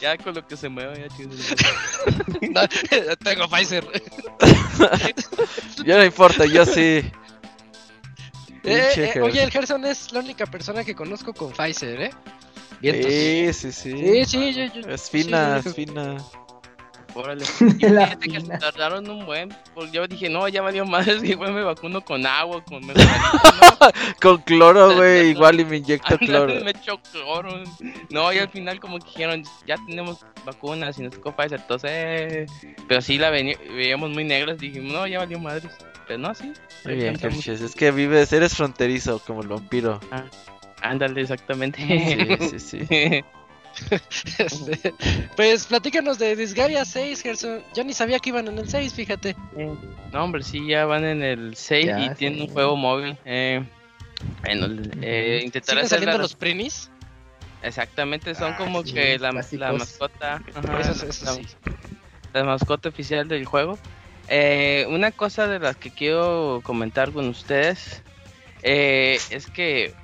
[0.00, 1.30] ya con lo que se mueve, ya chido.
[2.50, 2.62] No,
[3.24, 3.84] tengo Pfizer.
[5.84, 7.02] Ya no importa, yo sí.
[8.64, 12.10] Eh, eh, oye, el Gerson es la única persona que conozco con Pfizer, ¿eh?
[12.80, 13.10] Vientos.
[13.10, 13.92] Sí, sí, sí.
[13.92, 16.16] Sí, sí, yo, yo- Es sí, fina, yo- es fina.
[17.14, 17.44] Órale.
[17.60, 19.54] Y fíjate que se tardaron un buen.
[19.74, 21.06] Porque yo dije, no, ya valió más.
[21.22, 22.82] Igual me vacuno con agua, con.
[24.20, 26.52] Con cloro, güey, igual y me inyecto cloro.
[26.64, 27.62] me echó cloro.
[28.10, 31.90] No, y al final como que dijeron, ya tenemos vacunas y nos tocó Pfizer, entonces...
[31.92, 32.46] eh,
[32.88, 35.70] Pero sí la veíamos muy negras, dijimos, no, ya valió madres.
[36.06, 36.52] Pero no, sí.
[36.84, 37.18] Muy bien.
[37.46, 40.00] Es que vives, eres fronterizo como el vampiro.
[40.82, 41.78] Ándale, exactamente.
[42.40, 43.24] Sí, sí, sí.
[44.38, 44.94] Este,
[45.36, 47.62] pues platícanos de Disgaea 6, Gerson.
[47.74, 49.34] Yo ni sabía que iban en el 6, fíjate.
[50.12, 52.14] no, hombre, sí, ya van en el 6 Ya, y sí.
[52.16, 53.16] tienen un juego móvil.
[53.24, 53.64] Eh,
[54.42, 54.66] bueno,
[55.02, 56.90] eh, intentar ¿Siguen hacer saliendo la- los Prinis?
[57.62, 60.42] Exactamente, son Ah, como sí, que la, mascota.
[60.54, 61.46] ajá, Eso, eso la- sí.
[62.32, 63.78] la mascota oficial del juego.
[64.28, 68.02] Eh, una cosa de las que quiero comentar con ustedes
[68.62, 69.94] eh, es que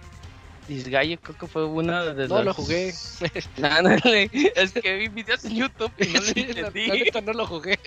[0.69, 2.45] Disgaea creo que fue una de No las...
[2.47, 2.93] lo jugué.
[3.63, 7.11] Ándale, es que vi videos en YouTube y no le Sí, la, entendí.
[7.25, 7.79] no lo jugué.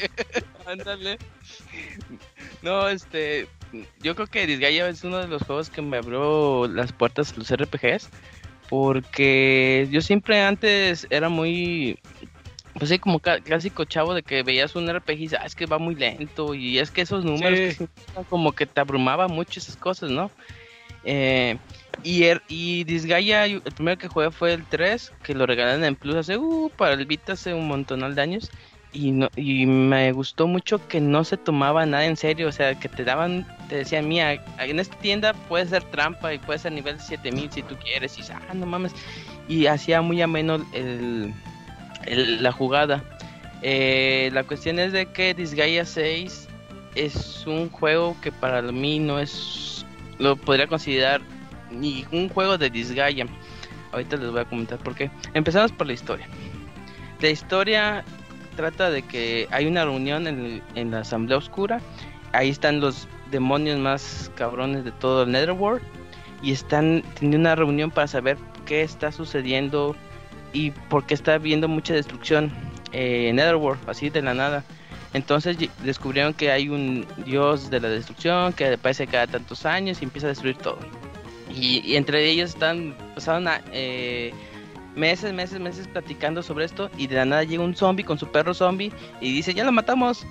[0.65, 1.17] Ándale.
[2.61, 3.47] No, este.
[4.01, 7.35] Yo creo que Disgaea es uno de los juegos que me abrió las puertas a
[7.37, 8.09] los RPGs.
[8.69, 11.99] Porque yo siempre antes era muy.
[12.73, 15.65] Pues sí, como clásico chavo de que veías un RPG y dices, ah, es que
[15.65, 16.53] va muy lento.
[16.53, 17.87] Y es que esos números Sí.
[17.87, 20.29] que como que te abrumaba mucho esas cosas, ¿no?
[21.03, 21.57] Eh,
[22.03, 25.95] y, er- y Disgaea, el primero que jugué fue el 3, que lo regalaron en
[25.95, 28.51] Plus hace, uh, para el Vita hace un montonal de años.
[28.93, 32.73] Y, no, y me gustó mucho que no se tomaba nada en serio, o sea,
[32.79, 36.71] que te daban, te decían, mira, en esta tienda puede ser trampa y puede ser
[36.71, 38.17] nivel 7000 si tú quieres.
[38.17, 38.93] Y ah, no mames.
[39.47, 41.33] Y hacía muy ameno el,
[42.05, 43.03] el- la jugada.
[43.61, 46.47] Eh, la cuestión es de que Disgaea 6
[46.95, 49.85] es un juego que para mí no es,
[50.19, 51.21] lo podría considerar
[51.71, 53.25] ni un juego de Disgaea.
[53.91, 55.09] Ahorita les voy a comentar por qué.
[55.33, 56.27] Empezamos por la historia.
[57.21, 58.03] La historia
[58.55, 61.79] trata de que hay una reunión en, en la Asamblea Oscura.
[62.33, 65.81] Ahí están los demonios más cabrones de todo el Netherworld.
[66.41, 69.95] Y están teniendo una reunión para saber qué está sucediendo
[70.53, 72.51] y por qué está habiendo mucha destrucción
[72.91, 74.63] eh, en Netherworld, así de la nada.
[75.13, 80.05] Entonces descubrieron que hay un dios de la destrucción que aparece cada tantos años y
[80.05, 80.79] empieza a destruir todo.
[81.55, 84.33] Y, entre ellos están, pasaron a, eh,
[84.97, 88.27] meses, meses, meses platicando sobre esto y de la nada llega un zombie con su
[88.27, 88.91] perro zombie
[89.21, 90.25] y dice, ya lo matamos.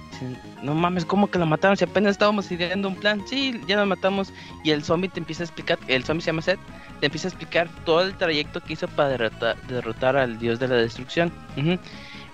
[0.62, 1.76] No mames, ¿cómo que lo mataron?
[1.76, 3.22] Si apenas estábamos ideando un plan.
[3.26, 4.32] Sí, ya lo matamos.
[4.64, 6.60] Y el zombie te empieza a explicar, el zombie se llama Seth,
[7.01, 10.68] te empieza a explicar todo el trayecto que hizo para derrotar, derrotar al dios de
[10.68, 11.32] la destrucción.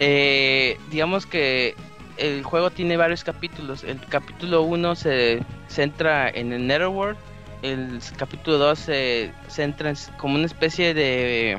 [0.01, 1.77] Eh, digamos que
[2.17, 3.85] el juego tiene varios capítulos.
[3.85, 7.19] El capítulo 1 se centra en el Netherworld.
[7.63, 11.59] El capítulo 2 se centra en como una especie de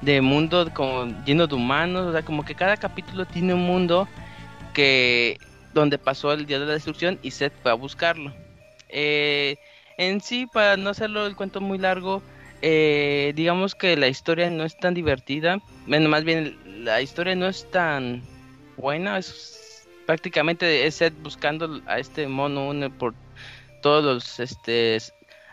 [0.00, 4.08] de mundo como lleno de humanos, o sea, como que cada capítulo tiene un mundo
[4.72, 5.38] que
[5.74, 8.32] donde pasó el día de la destrucción y Seth fue a buscarlo.
[8.88, 9.56] Eh,
[9.98, 12.22] en sí, para no hacerlo el cuento muy largo,
[12.62, 17.46] eh, digamos que la historia no es tan divertida, bueno, más bien la historia no
[17.46, 18.22] es tan
[18.76, 23.14] buena, es prácticamente es Seth buscando a este mono uno por
[23.80, 24.98] todos los este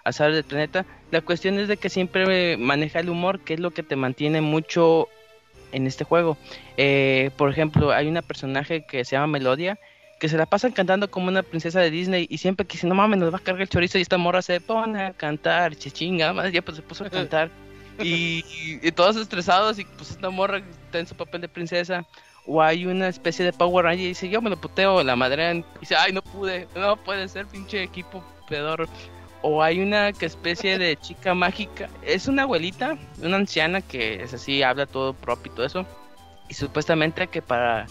[0.04, 0.86] azares del planeta.
[1.12, 4.42] La cuestión es de que siempre maneja el humor, que es lo que te mantiene
[4.42, 5.08] mucho
[5.72, 6.38] en este juego.
[6.78, 9.78] Eh, por ejemplo, hay una personaje que se llama Melodia,
[10.20, 12.96] que se la pasan cantando como una princesa de Disney y siempre que dice, no
[12.96, 16.34] mames, nos va a cargar el chorizo y esta morra se pone a cantar, chinga,
[16.34, 17.52] más ya pues se puso a cantar
[18.00, 18.44] y,
[18.82, 22.06] y, todos estresados y pues esta morra está en su papel de princesa
[22.48, 25.54] o hay una especie de Power Ranger y dice, yo me lo puteo, la madre
[25.54, 28.88] y dice, ay, no pude, no puede ser pinche equipo pedor.
[29.42, 34.34] O hay una que especie de chica mágica, es una abuelita, una anciana que es
[34.34, 35.86] así, habla todo propio y todo eso.
[36.50, 37.86] Y supuestamente que para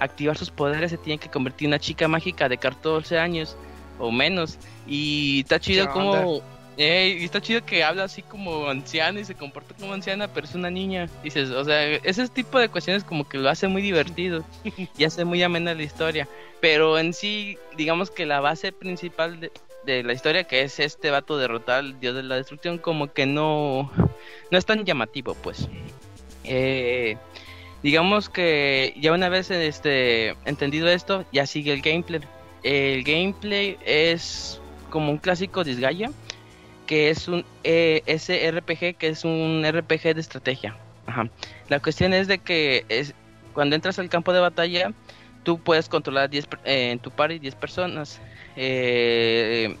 [0.00, 3.56] activar sus poderes se tiene que convertir en una chica mágica de 14 años
[3.98, 4.58] o menos.
[4.86, 6.42] Y está chido como
[6.76, 10.54] y está chido que habla así como anciana y se comporta como anciana, pero es
[10.54, 11.08] una niña.
[11.22, 14.44] Dices, o sea, ese tipo de cuestiones como que lo hace muy divertido
[14.96, 16.28] y hace muy amena la historia.
[16.60, 19.38] Pero en sí, digamos que la base principal
[19.84, 23.26] de, la historia, que es este vato derrotar al dios de la destrucción, como que
[23.26, 23.90] no,
[24.50, 25.68] no es tan llamativo, pues.
[26.44, 27.16] Eh,
[27.82, 32.20] digamos que ya una vez este, entendido esto, ya sigue el gameplay.
[32.62, 36.10] El gameplay es como un clásico Disgaea
[36.92, 40.76] que es un eh, SRPG, que es un RPG de estrategia.
[41.06, 41.26] Ajá.
[41.70, 43.14] La cuestión es de que es,
[43.54, 44.92] cuando entras al campo de batalla,
[45.42, 48.20] tú puedes controlar 10, eh, en tu party 10 personas.
[48.56, 49.74] Eh,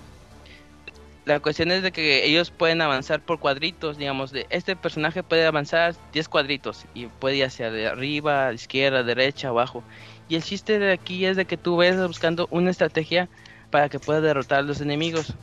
[1.26, 5.44] la cuestión es de que ellos pueden avanzar por cuadritos, digamos, de este personaje puede
[5.44, 9.84] avanzar 10 cuadritos y puede ir hacia de arriba, izquierda, derecha, abajo.
[10.30, 13.28] Y el chiste de aquí es de que tú ves buscando una estrategia
[13.70, 15.34] para que puedas derrotar a los enemigos.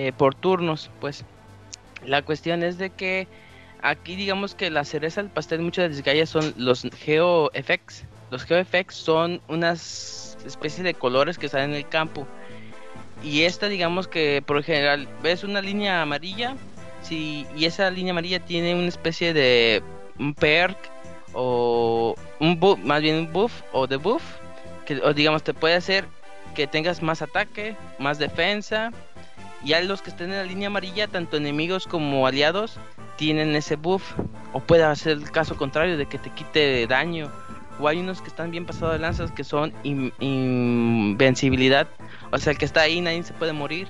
[0.00, 1.26] Eh, por turnos, pues.
[2.06, 3.28] La cuestión es de que
[3.82, 8.04] aquí digamos que la cereza del pastel muchas de las son los GeoFX.
[8.30, 12.26] Los GeoFX son unas especies de colores que están en el campo.
[13.22, 16.56] Y esta digamos que por general ves una línea amarilla
[17.02, 19.82] si, y esa línea amarilla tiene una especie de
[20.18, 20.78] un perk
[21.34, 24.22] o un buff, más bien un buff o debuff
[24.86, 26.06] que o digamos te puede hacer
[26.54, 28.92] que tengas más ataque, más defensa
[29.64, 32.78] y a los que estén en la línea amarilla, tanto enemigos como aliados,
[33.16, 34.14] tienen ese buff.
[34.52, 37.30] O puede ser el caso contrario de que te quite daño.
[37.78, 41.88] O hay unos que están bien pasados de lanzas que son invencibilidad.
[42.30, 43.88] O sea, el que está ahí nadie se puede morir.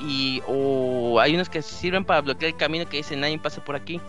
[0.00, 3.76] Y o hay unos que sirven para bloquear el camino que dicen nadie pasa por
[3.76, 4.00] aquí.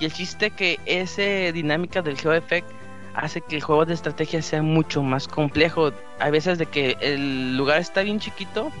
[0.00, 2.68] Y el chiste que esa dinámica del Geo Effect
[3.14, 5.92] hace que el juego de estrategia sea mucho más complejo.
[6.18, 8.72] Hay veces de que el lugar está bien chiquito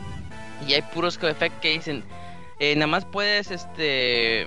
[0.66, 2.04] y hay puros effect que dicen,
[2.58, 4.46] eh, nada más puedes, este,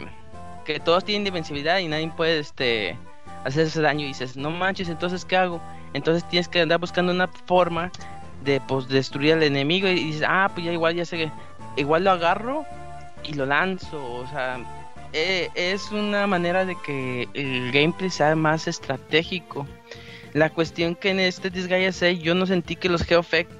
[0.65, 2.97] que todos tienen invencibilidad y nadie puede, este,
[3.43, 4.05] hacerse daño.
[4.05, 5.61] Y dices, no manches, entonces, ¿qué hago?
[5.93, 7.91] Entonces tienes que andar buscando una forma
[8.43, 9.87] de, pues, destruir al enemigo.
[9.87, 11.31] Y dices, ah, pues ya igual, ya sé
[11.75, 12.65] igual lo agarro
[13.23, 13.97] y lo lanzo.
[14.15, 14.59] O sea,
[15.13, 19.67] eh, es una manera de que el gameplay sea más estratégico.
[20.33, 23.51] La cuestión que en este Disgaea 6 yo no sentí que los Geofect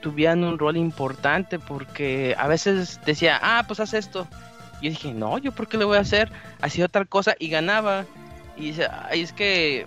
[0.00, 4.26] tuvieran un rol importante porque a veces decía, ah, pues haz esto.
[4.80, 7.48] Y yo dije, no, yo por qué le voy a hacer, hacía otra cosa y
[7.48, 8.04] ganaba.
[8.56, 9.86] Y dice, ay, es que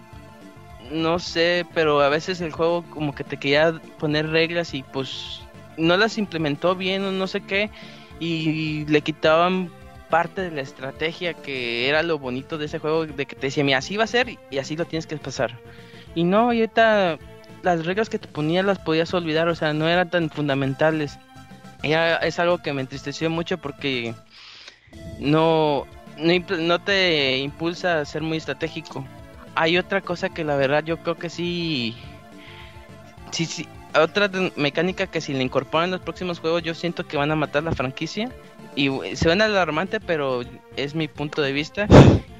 [0.91, 5.41] no sé, pero a veces el juego como que te quería poner reglas y pues
[5.77, 7.69] no las implementó bien o no sé qué
[8.19, 9.71] y le quitaban
[10.09, 13.63] parte de la estrategia que era lo bonito de ese juego de que te decía,
[13.63, 15.57] mira, así va a ser y así lo tienes que pasar.
[16.15, 17.17] Y no, y ahorita
[17.63, 21.17] las reglas que te ponías las podías olvidar, o sea, no eran tan fundamentales.
[21.81, 24.13] Ya es algo que me entristeció mucho porque
[25.19, 25.85] no,
[26.17, 29.05] no, te impulsa a ser muy estratégico.
[29.55, 31.95] Hay otra cosa que la verdad yo creo que sí,
[33.31, 33.67] sí, sí,
[33.99, 37.63] otra mecánica que si le incorporan los próximos juegos yo siento que van a matar
[37.63, 38.29] la franquicia
[38.75, 40.41] y se ven alarmante pero
[40.75, 41.87] es mi punto de vista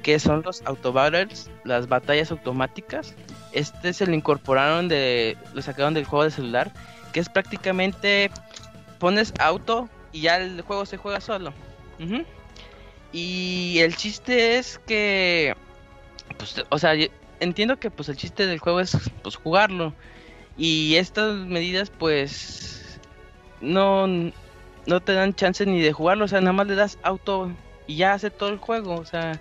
[0.02, 3.14] que son los auto battles, las batallas automáticas
[3.54, 5.36] este se lo incorporaron de.
[5.54, 6.72] Lo sacaron del juego de celular.
[7.12, 8.30] Que es prácticamente.
[8.98, 11.52] Pones auto y ya el juego se juega solo.
[13.12, 15.54] Y el chiste es que.
[16.36, 16.94] Pues, o sea,
[17.40, 19.94] entiendo que pues el chiste del juego es pues jugarlo.
[20.56, 22.98] Y estas medidas pues
[23.60, 27.50] no, no te dan chance ni de jugarlo, o sea, nada más le das auto
[27.86, 29.40] y ya hace todo el juego, o sea,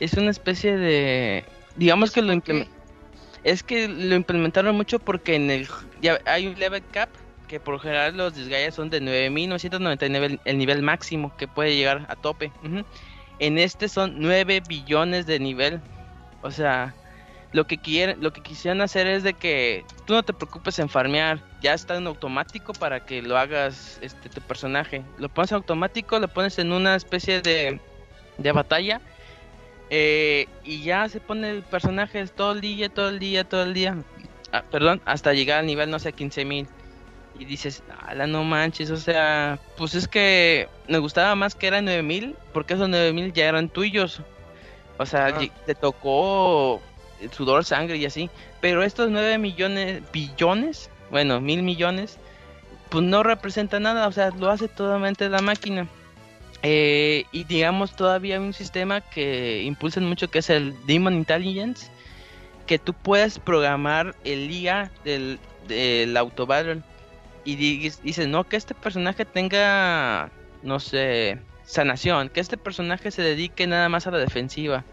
[0.00, 1.44] es una especie de
[1.76, 2.81] digamos que lo implementa
[3.44, 5.68] es que lo implementaron mucho porque en el
[6.00, 7.08] ya hay un level cap
[7.48, 12.16] que por general los Disgaea son de 9999 el, nivel máximo que puede llegar a
[12.16, 12.50] tope.
[13.38, 15.80] En este son 9 billones de nivel.
[16.40, 16.94] O sea,
[17.52, 20.88] lo que quieren, lo que quisieran hacer es de que tú no te preocupes en
[20.88, 25.02] farmear, ya está en automático para que lo hagas este tu personaje.
[25.18, 27.80] Lo pones en automático, lo pones en una especie de
[28.38, 29.00] de batalla
[29.94, 33.74] eh, y ya se pone el personaje todo el día, todo el día, todo el
[33.74, 33.94] día.
[34.50, 36.66] Ah, perdón, hasta llegar al nivel, no sé, 15.000.
[37.38, 41.86] y dices, ala, no manches, o sea, pues es que me gustaba más que eran
[41.86, 44.20] 9000, porque esos 9000 ya eran tuyos.
[44.98, 45.40] O sea, Ah.
[45.66, 46.80] te tocó
[47.30, 48.28] sudor, sangre y así.
[48.60, 52.18] Pero estos 9 millones, billones, bueno, mil millones,
[52.90, 55.88] pues no representa nada, o sea, lo hace totalmente la máquina.
[56.62, 61.88] Eh, y digamos, todavía hay un sistema que impulsan mucho que es el Demon Intelligence,
[62.66, 66.82] que tú puedes programar el IA del, del autobattle
[67.44, 70.30] y di- dices, no, que este personaje tenga,
[70.62, 74.84] no sé, sanación, que este personaje se dedique nada más a la defensiva.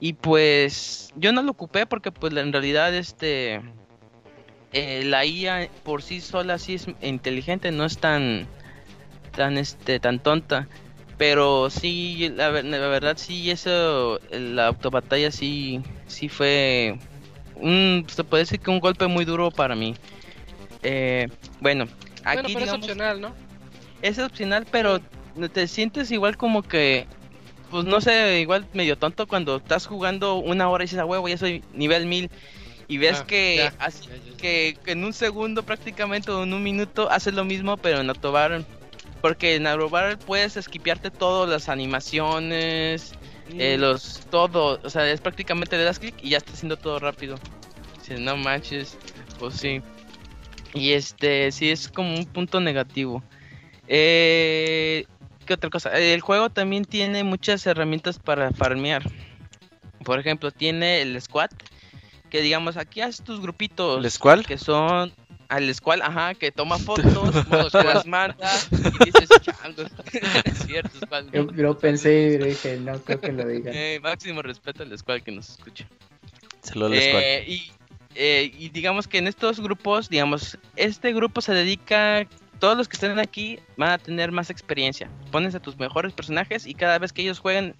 [0.00, 3.60] Y pues yo no lo ocupé porque pues en realidad este
[4.72, 8.46] eh, la IA por sí sola sí es inteligente, no es tan
[9.36, 10.68] tan este tan tonta.
[11.18, 16.98] Pero sí, la, la verdad sí eso la autobatalla sí sí fue
[17.56, 19.94] un se puede decir que un golpe muy duro para mí.
[20.82, 21.28] Eh,
[21.60, 21.84] bueno,
[22.24, 23.34] aquí bueno, pero es digamos- opcional, ¿no?
[24.00, 25.00] es opcional, pero
[25.52, 27.06] te sientes igual como que,
[27.70, 31.28] pues no sé, igual medio tonto cuando estás jugando una hora y dices, a huevo,
[31.28, 32.28] ya soy nivel 1000.
[32.88, 36.42] Y ves Ah, que, ya, así- ya, ya, que, que en un segundo prácticamente o
[36.42, 38.64] en un minuto haces lo mismo, pero en Autobattle.
[39.22, 43.12] Porque en Autobattle puedes esquipearte todas las animaciones,
[43.56, 46.98] eh, los todo, o sea, es prácticamente le das clic y ya está haciendo todo
[46.98, 47.36] rápido.
[47.98, 48.98] Dices, no manches,
[49.38, 49.80] pues sí.
[50.74, 53.22] Y este, sí es como un punto negativo.
[53.86, 55.06] Eh,
[55.46, 55.90] ¿Qué otra cosa?
[55.90, 59.02] El juego también tiene muchas herramientas para farmear.
[60.04, 61.50] Por ejemplo, tiene el squad,
[62.30, 64.02] que digamos, aquí haces tus grupitos.
[64.02, 64.46] ¿Les cuál?
[64.46, 65.12] Que son
[65.52, 67.12] al squad, ajá, que toma fotos,
[67.70, 69.90] que las manda y dices, changos.
[70.44, 71.26] es cierto, squad.
[71.32, 73.74] Yo, yo pensé y dije, no creo que lo digan.
[73.74, 75.86] Eh, máximo respeto al squad que nos escucha.
[76.62, 77.22] Saludos, cuál.
[77.22, 77.72] Eh, y,
[78.14, 82.26] eh, y digamos que en estos grupos, digamos, este grupo se dedica,
[82.58, 85.10] todos los que estén aquí van a tener más experiencia.
[85.30, 87.74] Pones a tus mejores personajes y cada vez que ellos jueguen,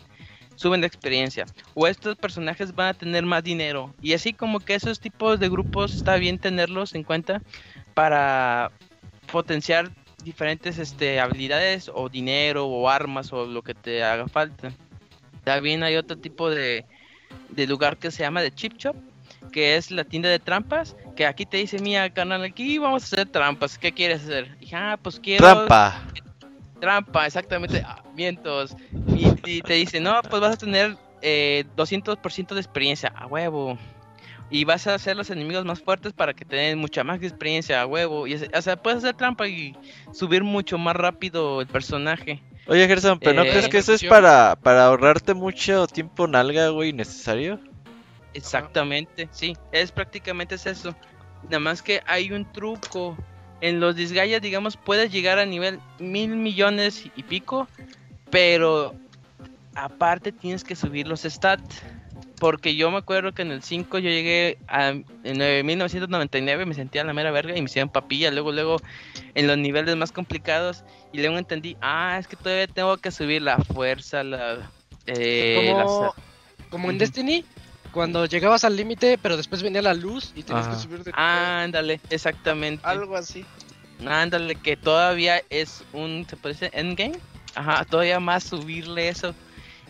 [0.57, 1.47] suben de experiencia.
[1.75, 3.95] O estos personajes van a tener más dinero.
[4.01, 7.43] Y así como que esos tipos de grupos está bien tenerlos en cuenta
[7.95, 8.71] para
[9.31, 9.91] potenciar
[10.25, 14.73] diferentes este, habilidades o dinero o armas o lo que te haga falta.
[15.45, 16.85] También hay otro tipo de,
[17.51, 18.97] de lugar que se llama The Chip Shop,
[19.51, 23.07] que es la tienda de trampas, que aquí te dice, mira, carnal, aquí vamos a
[23.07, 24.57] hacer trampas, ¿qué quieres hacer?
[24.61, 25.45] Y ah, pues quiero...
[25.45, 26.03] Trampa.
[26.83, 28.77] Trampa, exactamente, ah, mientos.
[29.15, 33.79] Y, y te dice, no, pues vas a tener eh, 200% de experiencia, a huevo.
[34.51, 37.83] Y vas a hacer los enemigos más fuertes para que te den mucha más experiencia,
[37.83, 38.27] a huevo.
[38.29, 39.79] Y, o sea, puedes hacer trampa y
[40.13, 42.43] subir mucho más rápido el personaje.
[42.67, 46.69] Oye, Gerson, ¿pero no Eh, crees que eso es para, para ahorrarte mucho tiempo nalga,
[46.71, 47.61] güey, necesario?
[48.35, 50.97] Exactamente, sí, es prácticamente es eso.
[51.49, 53.17] Nada más que hay un truco.
[53.63, 57.69] En los Disgaea, digamos, puedes llegar a nivel mil millones y pico,
[58.29, 58.95] pero
[59.77, 61.83] aparte tienes que subir los stats.
[62.41, 67.05] Porque yo me acuerdo que en el 5 yo llegué a en 9999, me sentía
[67.05, 68.33] la mera verga y me hicieron papilla.
[68.33, 68.79] Luego, luego,
[69.37, 70.83] en los niveles más complicados,
[71.13, 74.59] y luego entendí, ah, es que todavía tengo que subir la fuerza, la.
[75.07, 76.11] Eh, la
[76.69, 76.99] como, en.
[76.99, 77.45] Destiny,
[77.93, 80.77] cuando llegabas al límite, pero después venía la luz y tenías Ajá.
[80.77, 82.85] que subir de Ándale, exactamente.
[82.87, 83.45] algo así.
[84.05, 86.71] Ándale, que todavía es un, ¿se puede decir?
[86.73, 87.19] Endgame.
[87.55, 89.35] Ajá, todavía más subirle eso.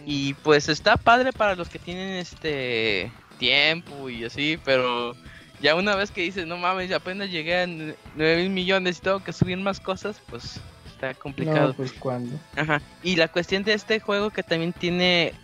[0.05, 5.15] Y pues está padre para los que tienen este tiempo y así, pero
[5.61, 9.01] ya una vez que dices, no mames, ya apenas llegué a 9 mil millones y
[9.01, 11.69] tengo que subir más cosas, pues está complicado.
[11.69, 12.37] No, pues cuando.
[12.57, 12.83] Ajá.
[13.03, 15.35] Y la cuestión de este juego que también tiene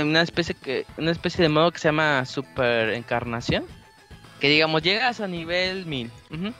[0.00, 3.64] una especie que una especie de modo que se llama super encarnación,
[4.40, 6.10] que digamos llegas a nivel 1000.
[6.30, 6.52] ujú,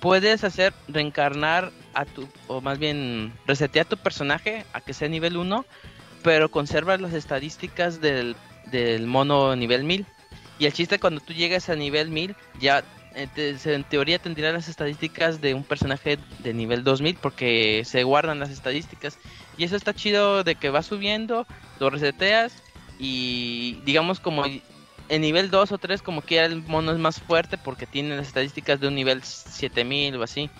[0.00, 5.36] Puedes hacer reencarnar a tu o más bien resetear tu personaje a que sea nivel
[5.36, 5.64] 1,
[6.22, 8.34] pero conservas las estadísticas del,
[8.70, 10.06] del mono nivel 1000.
[10.58, 12.82] Y el chiste cuando tú llegas a nivel 1000 ya
[13.14, 18.40] eh, en teoría tendría las estadísticas de un personaje de nivel 2000 porque se guardan
[18.40, 19.18] las estadísticas
[19.62, 21.46] y eso está chido de que va subiendo,
[21.78, 22.52] lo reseteas
[22.98, 27.58] y digamos como en nivel 2 o 3 como que el mono es más fuerte
[27.58, 30.50] porque tiene las estadísticas de un nivel 7000 o así.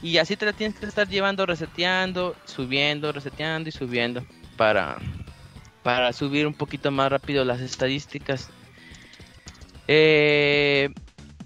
[0.00, 4.24] Y así te la tienes que estar llevando, reseteando, subiendo, reseteando y subiendo
[4.56, 4.96] para
[5.82, 8.48] para subir un poquito más rápido las estadísticas.
[9.88, 10.88] Eh,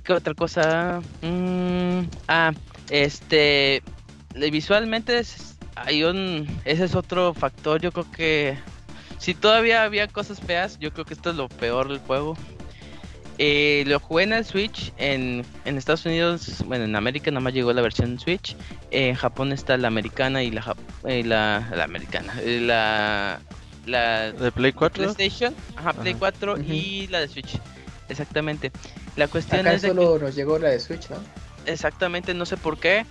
[0.04, 1.00] ¿Qué otra cosa?
[1.22, 2.52] Mm, ah,
[2.90, 3.82] este.
[4.34, 5.49] Visualmente es-
[5.84, 6.46] hay un.
[6.64, 7.80] Ese es otro factor.
[7.80, 8.58] Yo creo que.
[9.18, 12.36] Si todavía había cosas feas, yo creo que esto es lo peor del juego.
[13.42, 17.54] Eh, lo jugué en el Switch, en, en Estados Unidos, bueno, en América nada más
[17.54, 18.54] llegó la versión Switch.
[18.90, 23.40] en Japón está la americana y la, eh, la, la americana, eh, la,
[23.86, 25.14] la ¿De Play 4?
[25.14, 26.18] PlayStation, ajá, Play Ajá.
[26.18, 26.62] 4 Ujú.
[26.64, 27.58] y la de Switch.
[28.10, 28.72] Exactamente.
[29.16, 31.16] La cuestión Acá es de que- solo nos llegó la de Switch, ¿no?
[31.64, 33.06] exactamente, no sé por qué,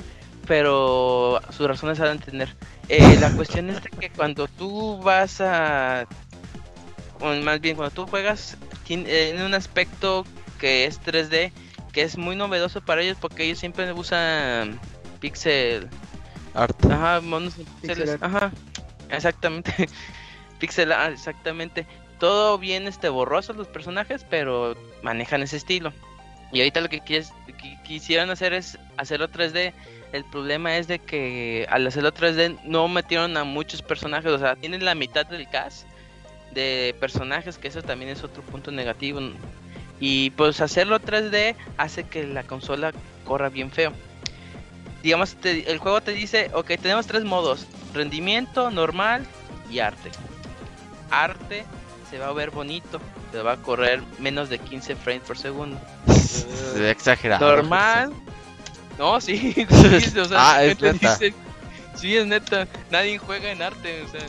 [0.49, 2.55] pero sus razones se dan a entender.
[2.89, 6.07] Eh, la cuestión es de que cuando tú vas a,
[7.19, 10.25] o más bien cuando tú juegas, tiene en un aspecto
[10.59, 11.51] que es 3D,
[11.93, 14.79] que es muy novedoso para ellos porque ellos siempre usan
[15.19, 15.87] pixel,
[16.55, 16.75] Art.
[16.91, 18.23] ajá, monos en Pixel art.
[18.23, 18.51] ajá,
[19.11, 19.71] exactamente,
[20.59, 21.85] pixel art, exactamente.
[22.19, 25.93] Todo bien este borroso los personajes, pero manejan ese estilo.
[26.51, 27.31] Y ahorita lo que quieres,
[27.61, 29.73] qui- quisieron hacer es hacerlo 3D.
[30.11, 34.55] El problema es de que al hacerlo 3D no metieron a muchos personajes, o sea,
[34.55, 35.85] tienen la mitad del cast
[36.51, 39.19] de personajes, que eso también es otro punto negativo.
[39.99, 42.91] Y pues hacerlo 3D hace que la consola
[43.25, 43.93] corra bien feo.
[45.03, 49.25] Digamos, te- el juego te dice, ok, tenemos tres modos, rendimiento, normal
[49.69, 50.09] y arte.
[51.11, 51.65] Arte
[52.09, 52.99] se va a ver bonito,
[53.31, 55.79] te va a correr menos de 15 frames por segundo.
[56.07, 57.45] Se ve exagerado.
[57.45, 58.11] Normal.
[58.99, 60.93] No, sí, sí, o sea, Ah, es neta.
[61.15, 61.33] dice-
[61.95, 62.67] sí, es neta.
[62.91, 64.21] Nadie juega en arte, o sea,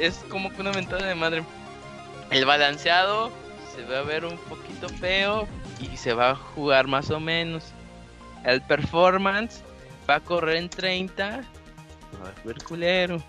[0.00, 1.44] es como que una mentada de madre.
[2.30, 3.30] El balanceado
[3.76, 5.46] se va a ver un poquito feo
[5.80, 7.64] y se va a jugar más o menos.
[8.44, 9.60] El performance
[10.10, 11.42] va a correr en 30,
[12.22, 13.22] va a ver culero.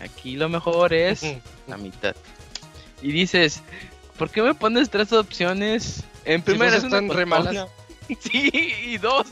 [0.00, 1.22] Aquí lo mejor es
[1.68, 2.16] la mitad.
[3.02, 3.62] Y dices,
[4.16, 6.02] ¿por qué me pones tres opciones?
[6.24, 7.66] En Si primera es una están re malas.
[8.20, 8.50] Sí,
[8.84, 9.26] y dos.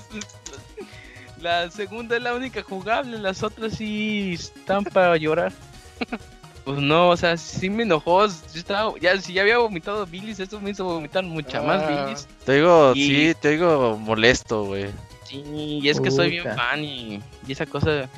[1.41, 5.53] La segunda es la única jugable, las otras sí están para llorar.
[6.65, 8.29] Pues no, o sea, sí me enojó.
[8.29, 12.05] sí estaba, ya, si ya había vomitado bilis, eso me hizo vomitar mucha más Ah.
[12.07, 12.27] bilis.
[12.45, 14.87] Te digo, Y- sí, te digo molesto, güey.
[15.23, 15.45] Sí,
[15.81, 18.09] y es que soy bien fan y, y esa cosa.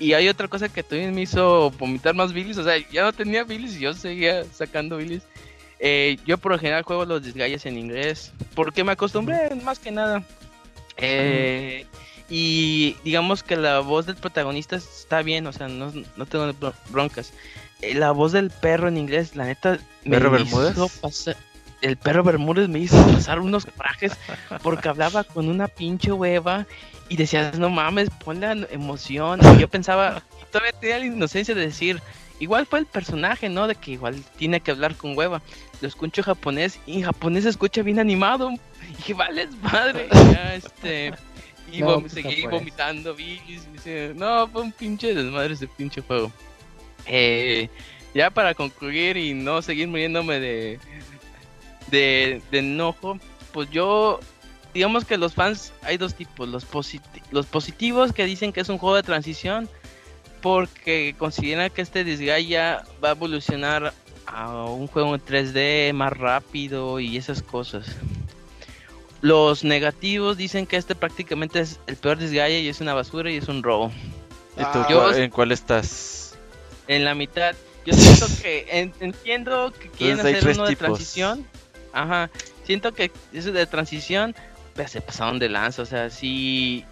[0.00, 2.58] Y hay otra cosa que también me hizo vomitar más bilis.
[2.58, 5.22] O sea, ya no tenía bilis y yo seguía sacando bilis.
[5.78, 8.32] Eh, yo por lo general juego los disgalles en inglés.
[8.56, 10.24] Porque me acostumbré más que nada.
[10.96, 11.86] Eh,
[12.28, 16.74] y digamos que la voz del protagonista está bien, o sea, no, no tengo bro-
[16.90, 17.32] broncas.
[17.80, 21.00] Eh, la voz del perro en inglés, la neta, me ¿Perro hizo Bermúdez?
[21.00, 21.36] pasar-
[21.80, 24.12] El perro Bermúdez me hizo pasar unos corajes
[24.62, 26.66] porque hablaba con una pinche hueva
[27.08, 29.40] y decías, no mames, ponle emoción.
[29.56, 30.22] Y yo pensaba,
[30.52, 32.00] todavía tenía la inocencia de decir,
[32.38, 33.66] igual fue el personaje, ¿no?
[33.66, 35.42] De que igual tiene que hablar con hueva.
[35.80, 38.50] Lo escucho japonés y en japonés se escucha bien animado.
[38.88, 40.08] Y dije, vale, madre.
[40.12, 41.12] Ya, este.
[41.72, 43.66] Y No, vom- pues, seguí vomitando, bilis.
[44.14, 46.30] No, fue un pinche desmadre ese pinche juego.
[47.06, 47.68] Eh,
[48.14, 50.78] ya para concluir y no seguir muriéndome de,
[51.90, 53.18] de, de enojo,
[53.52, 54.20] pues yo,
[54.74, 57.00] digamos que los fans hay dos tipos, los, posit-
[57.30, 59.68] los positivos que dicen que es un juego de transición
[60.42, 63.94] porque consideran que este Disgaea va a evolucionar
[64.26, 67.86] a un juego en 3D más rápido y esas cosas.
[69.22, 73.36] Los negativos dicen que este prácticamente es el peor Disgaea y es una basura y
[73.36, 73.90] es un robo.
[74.56, 76.34] ¿Y tú Ah, yo- en cuál estás?
[76.88, 77.54] En la mitad,
[77.86, 80.86] yo siento que en- entiendo que quieren Entonces hacer uno de tipos.
[80.86, 81.46] transición.
[81.92, 82.30] Ajá,
[82.64, 84.34] siento que eso de transición
[84.74, 85.82] pues, se pasaron de lanza.
[85.82, 86.84] O sea, si,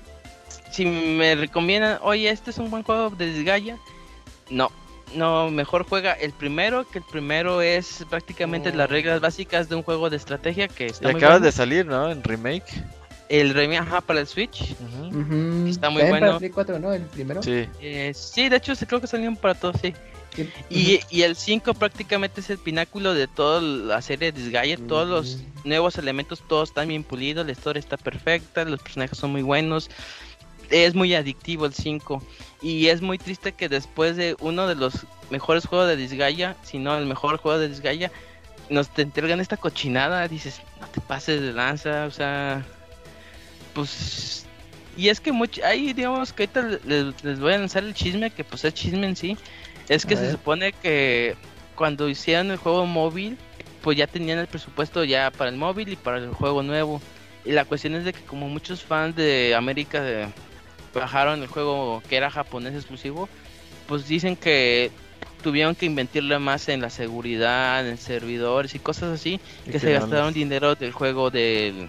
[0.70, 3.76] si me recomiendan, oye, este es un buen juego de Disgaea,
[4.50, 4.70] no.
[5.14, 8.76] No, mejor juega el primero, que el primero es prácticamente Mm.
[8.76, 11.46] las reglas básicas de un juego de estrategia que Y está muy acabas bueno.
[11.46, 12.10] de salir, ¿no?
[12.10, 12.84] En remake.
[13.28, 14.74] El remake, ajá, para el Switch.
[14.80, 15.20] Ujú.
[15.20, 15.66] Ujú.
[15.68, 16.26] Está muy bueno.
[16.26, 16.92] para Play 4, ¿no?
[16.92, 17.42] El primero.
[17.42, 17.64] Sí.
[17.80, 19.94] Eh, sí, de hecho, sí, creo que salieron para todos, sí.
[20.68, 24.76] Y, y el 5 prácticamente es el pináculo de toda la serie de Disgaea.
[24.88, 27.44] Todos los nuevos elementos, todos están bien pulidos.
[27.44, 28.64] La historia está perfecta.
[28.64, 29.90] Los personajes son muy buenos.
[30.70, 32.22] Es muy adictivo el 5.
[32.62, 36.78] Y es muy triste que después de uno de los mejores juegos de Disgaea, si
[36.78, 38.10] no el mejor juego de Disgaea,
[38.68, 40.28] nos te entregan esta cochinada.
[40.28, 42.06] Dices, no te pases de lanza.
[42.06, 42.64] O sea,
[43.74, 44.46] pues.
[44.96, 48.30] Y es que mucho, ahí digamos que ahorita les, les voy a lanzar el chisme,
[48.30, 49.36] que pues es chisme en sí.
[49.88, 51.36] Es que se supone que
[51.74, 53.38] cuando hicieron el juego móvil,
[53.82, 57.00] pues ya tenían el presupuesto ya para el móvil y para el juego nuevo.
[57.44, 60.28] Y la cuestión es de que como muchos fans de América de-
[60.94, 63.28] bajaron el juego que era japonés exclusivo,
[63.86, 64.90] pues dicen que
[65.42, 70.32] tuvieron que invertirle más en la seguridad, en servidores y cosas así, que se gastaron
[70.34, 71.88] dinero del juego del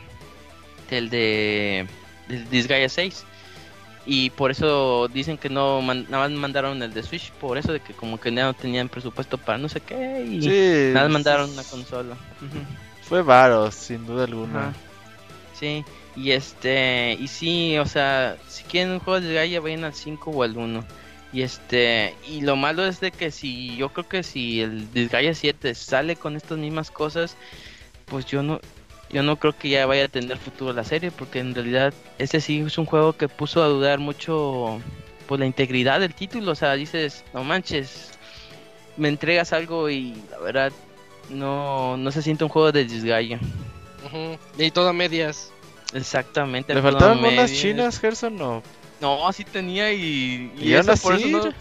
[0.89, 1.87] del de
[2.27, 3.25] del Disgaea 6
[4.05, 7.71] y por eso dicen que no man- nada más mandaron el de Switch por eso
[7.71, 10.91] de que como que ya no tenían presupuesto para no sé qué y Sí.
[10.93, 12.15] nada más mandaron una consola.
[13.03, 14.59] Fue varo, sin duda alguna.
[14.69, 14.73] Ajá.
[15.59, 15.83] Sí,
[16.15, 20.31] y este, y sí, o sea, si quieren un juego de Gaia, vayan al 5
[20.31, 20.83] o al 1.
[21.33, 25.33] Y este, y lo malo es de que si, yo creo que si el Disgaea
[25.33, 27.37] 7 sale con estas mismas cosas,
[28.05, 28.59] pues yo no,
[29.09, 32.41] yo no creo que ya vaya a tener futuro la serie, porque en realidad este
[32.41, 34.81] sí es un juego que puso a dudar mucho
[35.27, 38.11] por la integridad del título, o sea, dices, no manches,
[38.97, 40.73] me entregas algo y la verdad
[41.29, 43.39] no, no se siente un juego de Disgaea.
[44.57, 45.51] Y todo a medias.
[45.93, 46.73] Exactamente.
[46.73, 47.51] ¿Le faltaban medias.
[47.51, 48.35] chinas, Gerson?
[48.37, 48.63] No.
[48.99, 50.51] No, así tenía y.
[50.57, 51.29] ¿Y aún eso por así?
[51.33, 51.53] eso no-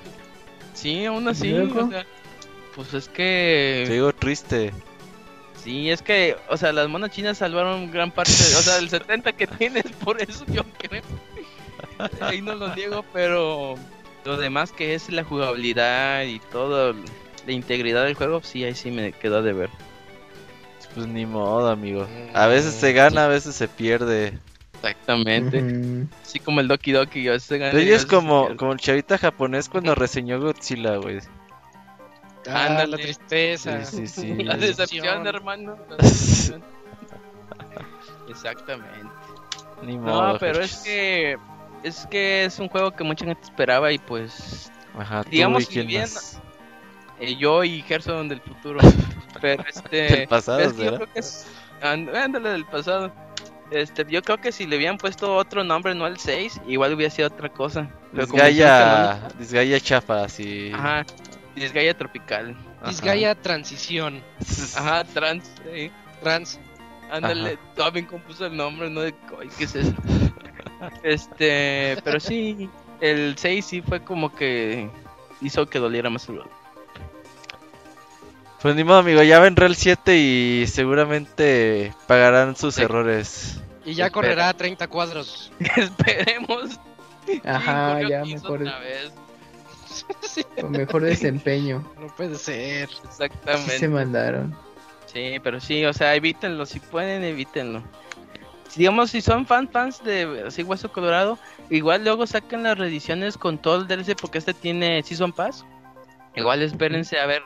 [0.74, 1.52] Sí, aún así.
[1.54, 2.06] o sea,
[2.74, 3.84] pues es que.
[3.86, 4.72] Te digo triste.
[5.62, 8.32] Sí, es que, o sea, las monas chinas salvaron gran parte.
[8.32, 11.02] o sea, el 70 que tienes, por eso yo creo.
[12.20, 13.74] Ahí no lo niego, pero.
[14.24, 16.94] Lo demás que es la jugabilidad y todo.
[17.46, 19.70] La integridad del juego, sí, ahí sí me quedó de ver.
[20.94, 22.06] Pues ni modo, amigo.
[22.34, 24.38] A veces se gana, a veces se pierde.
[24.74, 26.06] Exactamente.
[26.22, 29.18] Así como el Doki Doki, a veces se gana ella es como, como el chavita
[29.18, 31.18] japonés cuando reseñó Godzilla, güey.
[32.48, 32.92] Ah, Ándale.
[32.92, 33.84] la tristeza.
[33.84, 34.34] Sí, sí, sí.
[34.42, 35.26] La decepción.
[35.26, 35.76] hermano.
[35.90, 36.62] la decepción.
[38.28, 38.90] Exactamente.
[39.82, 40.32] Ni modo.
[40.32, 41.36] No, pero es que
[41.82, 45.86] es que es un juego que mucha gente esperaba y pues Ajá, tú digamos quién
[45.86, 46.40] bien- más.
[47.20, 48.80] Eh, yo y Gerson del futuro.
[49.40, 51.46] pero este Del pasado, es que yo creo que es
[51.82, 53.12] ándale del pasado.
[53.70, 57.10] Este, yo creo que si le hubieran puesto otro nombre, no el 6, igual hubiera
[57.10, 57.88] sido otra cosa.
[58.12, 61.06] Pero como dijeron Disgaea, Disgaea chafa, no- Ajá.
[61.54, 62.56] Disgaea tropical.
[62.80, 62.88] Ajá.
[62.90, 64.22] Disgaea transición.
[64.76, 65.52] Ajá, trans.
[65.72, 65.90] sí.
[66.22, 66.58] Trans.
[67.12, 69.92] Ándale, todo bien compuso el nombre, no de "Ay, ¿qué es eso?
[71.02, 72.68] este, pero sí,
[73.00, 74.88] el 6 sí fue como que
[75.40, 76.50] hizo que doliera más el.
[78.62, 82.82] Pues ni modo, amigo, ya vendrá el 7 y seguramente pagarán sus Sí.
[82.82, 83.60] errores.
[83.84, 84.10] Y ya Espera.
[84.12, 85.50] correrá a 30 cuadros.
[85.76, 86.78] Esperemos.
[87.44, 89.12] Ajá, Sí, ya 15 mejor, otra vez.
[90.22, 91.84] Sí, con mejor desempeño.
[92.00, 92.88] no puede ser.
[92.88, 93.78] Sí Exactamente.
[93.78, 94.54] se mandaron.
[95.06, 97.82] Sí, pero sí, o sea, evítenlo, si pueden, evítenlo.
[98.68, 101.38] Si, digamos, si son fan fans de así Hueso Colorado,
[101.70, 105.64] igual luego sacan las reediciones con todo el DLC porque este tiene Season Pass.
[106.36, 107.42] Igual espérense a ver.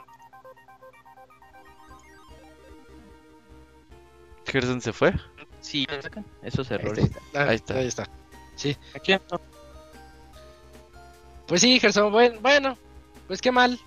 [4.55, 5.12] Gerson se fue.
[5.60, 7.05] si sacan esos errores.
[7.05, 7.20] ahí está.
[7.35, 7.74] Ah, Ahí está.
[7.74, 8.09] Ahí está.
[8.56, 8.76] Sí.
[8.94, 9.14] Aquí,
[11.47, 12.12] Pues sí, Gerson.
[12.12, 12.78] Bueno, bueno,
[13.26, 13.78] pues qué mal.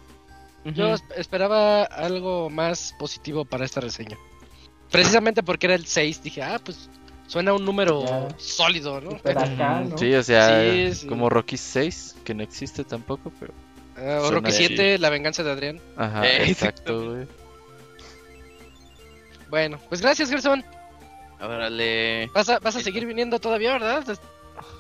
[0.65, 4.18] Yo esperaba algo más positivo para esta reseña.
[4.91, 6.89] Precisamente porque era el 6, dije, ah, pues
[7.27, 8.27] suena un número Ya.
[8.38, 9.18] sólido, ¿no?
[9.23, 9.98] Pero acá, ¿no?
[9.98, 11.07] Sí, o sea, Sí, sí.
[11.07, 13.53] como Rocky 6, que no existe tampoco, pero.
[13.95, 14.68] Ah, o Rocky así.
[14.68, 15.80] 7, La venganza de Adrián.
[15.95, 17.27] Ajá, Eh, exacto, güey.
[19.49, 20.64] Bueno, pues gracias, Gerson.
[21.40, 22.28] Órale.
[22.34, 24.18] Vas a, vas a seguir viniendo todavía, ¿verdad?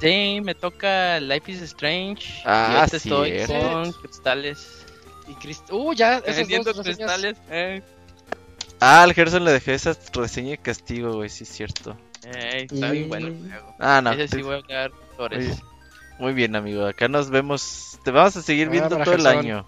[0.01, 2.41] Sí, me toca Life is Strange.
[2.45, 4.85] Ah, y estoy con cristales.
[5.27, 7.37] Y Crist- Uh, ya, Vendiendo cristales.
[7.49, 7.81] Eh,
[8.79, 11.97] Ah, al Gerson le dejé esa reseña de castigo, güey, sí es cierto.
[12.25, 13.75] eh, está bien Y- bueno el juego.
[13.79, 14.11] Ah, no.
[14.11, 14.91] Ese sí voy a hablar
[16.19, 16.85] Muy bien, amigo.
[16.85, 17.99] Acá nos vemos.
[18.03, 19.67] Te vamos a seguir Ah, viendo todo el año.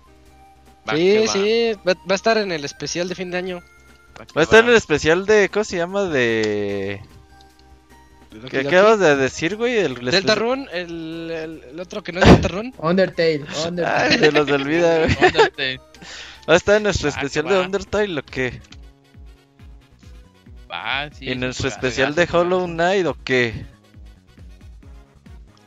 [0.88, 3.64] Va Sí, va, sí, va, va a estar en el especial de fin de año.
[4.20, 5.50] Va a estar en el especial de.
[5.50, 6.04] ¿Cómo se llama?
[6.06, 7.02] De.
[8.32, 9.78] Lo ¿Qué que- acabas de decir, güey?
[9.78, 12.74] El, el Delta especial- Run, el, el, el otro que no es Delta Run.
[12.78, 14.14] Undertale, Undertale.
[14.14, 15.18] Ay, se los olvida, güey.
[15.22, 15.82] Ándate.
[16.48, 17.60] Va a estar en nuestro Ah, especial de.
[17.60, 18.62] Undertale, ¿o qué?
[21.18, 22.66] Sí, ¿Y en nuestro especial de Hollow.
[22.68, 23.66] Knight, ¿o qué?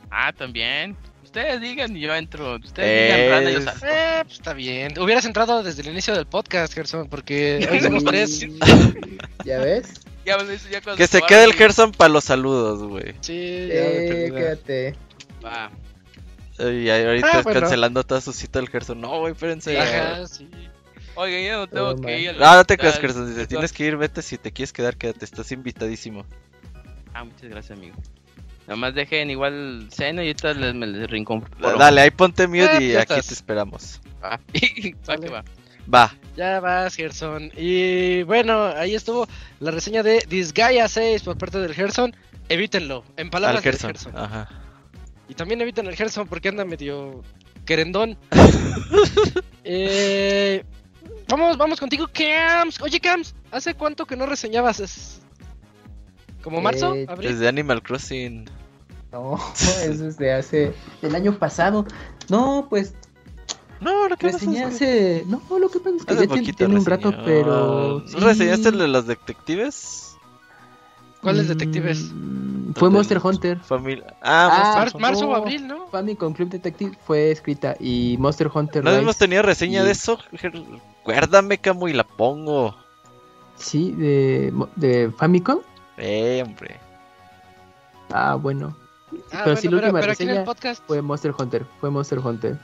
[0.09, 0.95] Ah, también.
[1.33, 2.57] Ustedes digan y yo entro.
[2.57, 3.85] Ustedes digan rana y yo salto.
[3.87, 4.99] Eh, pues está bien.
[4.99, 8.41] Hubieras entrado desde el inicio del podcast, Gerson, porque hoy somos tres.
[9.43, 9.93] ¿Ya ves?
[10.25, 10.37] Ya
[10.69, 13.15] ya Que se quede el Gerson para los saludos, güey.
[13.21, 14.95] Sí, ya Eh, quédate.
[15.43, 15.71] Va.
[16.59, 17.61] Y ahorita Ah, bueno.
[17.61, 19.01] cancelando toda su cita el Gerson.
[19.01, 19.75] No, güey, espérense.
[19.79, 20.47] Ajá, sí.
[21.15, 22.29] Oiga, ya no tengo Oh, que ir.
[22.29, 22.99] al No, no te creas.
[22.99, 23.27] Gerson.
[23.27, 24.21] Si te tienes que ir, vete.
[24.21, 25.25] Si te quieres quedar, quédate.
[25.25, 26.27] Estás invitadísimo.
[27.11, 27.95] Ah, muchas gracias, amigo.
[28.67, 31.43] Nada más dejen igual seno y ahorita les, me les rincón.
[31.59, 33.27] Dale, ahí ponte mute Ah, y ya aquí estás.
[33.27, 34.01] te esperamos.
[34.23, 34.39] Va.
[35.09, 35.43] Va que va.
[35.93, 36.15] Va.
[36.37, 37.51] Ya vas, Gerson.
[37.57, 39.27] Y bueno, ahí estuvo
[39.59, 42.15] la reseña de Disgaea 6 por parte del Gerson.
[42.47, 43.91] Evítenlo, en palabras Al del Gerson.
[43.91, 44.17] Gerson.
[44.17, 44.49] Ajá.
[45.27, 47.21] Y también eviten el Gerson porque anda medio
[47.65, 48.17] querendón.
[49.63, 50.63] eh,
[51.27, 52.81] vamos, vamos contigo, Cams.
[52.81, 54.79] Oye, Cams, ¿hace cuánto que no reseñabas?
[54.79, 55.21] ¿Es
[56.43, 56.93] ¿Como marzo?
[56.95, 57.31] Eh, ¿Abril?
[57.31, 58.49] Desde Animal Crossing.
[59.11, 60.73] No, eso es de hace.
[61.01, 61.85] del año pasado.
[62.29, 62.93] No, pues.
[63.79, 64.75] No, lo que pasa Reseñé es que...
[64.75, 65.23] hace...
[65.27, 68.01] No, lo que pasa es que Hace ya tiene, poquito tiene un rato, pero...
[68.13, 70.15] ¿No ¿Reseñaste el de los detectives?
[71.21, 71.99] ¿Cuáles detectives?
[72.13, 73.59] Mm, Fue Los Monster Hunter.
[73.59, 74.05] Familia.
[74.21, 75.87] Ah, Ah, Monster marzo o abril, ¿no?
[75.87, 79.01] Famicom Club Detective fue escrita y Monster Hunter No Rise.
[79.01, 80.17] hemos tenido reseña y- de eso.
[80.31, 82.75] Recuérdame, Camu, y la pongo.
[83.57, 85.59] Sí, de, de Famicom.
[85.97, 86.79] Eh, hombre.
[88.11, 88.75] Ah, bueno.
[89.31, 90.83] Ah, pero sí, la bueno, última pero el podcast.
[90.87, 91.65] fue Monster Hunter.
[91.79, 92.57] Fue Monster Hunter.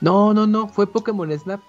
[0.00, 0.68] No, no, no.
[0.68, 1.60] Fue Pokémon Snap.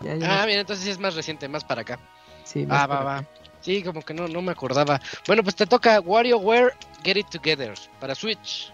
[0.00, 0.42] Ya, ya.
[0.42, 1.98] Ah, bien, entonces es más reciente, más para acá.
[2.44, 3.16] sí, más Ah, va, para va.
[3.18, 3.28] acá.
[3.60, 5.00] Sí, como que no, no me acordaba.
[5.26, 6.72] Bueno, pues te toca WarioWare
[7.02, 8.72] Get It Together para Switch.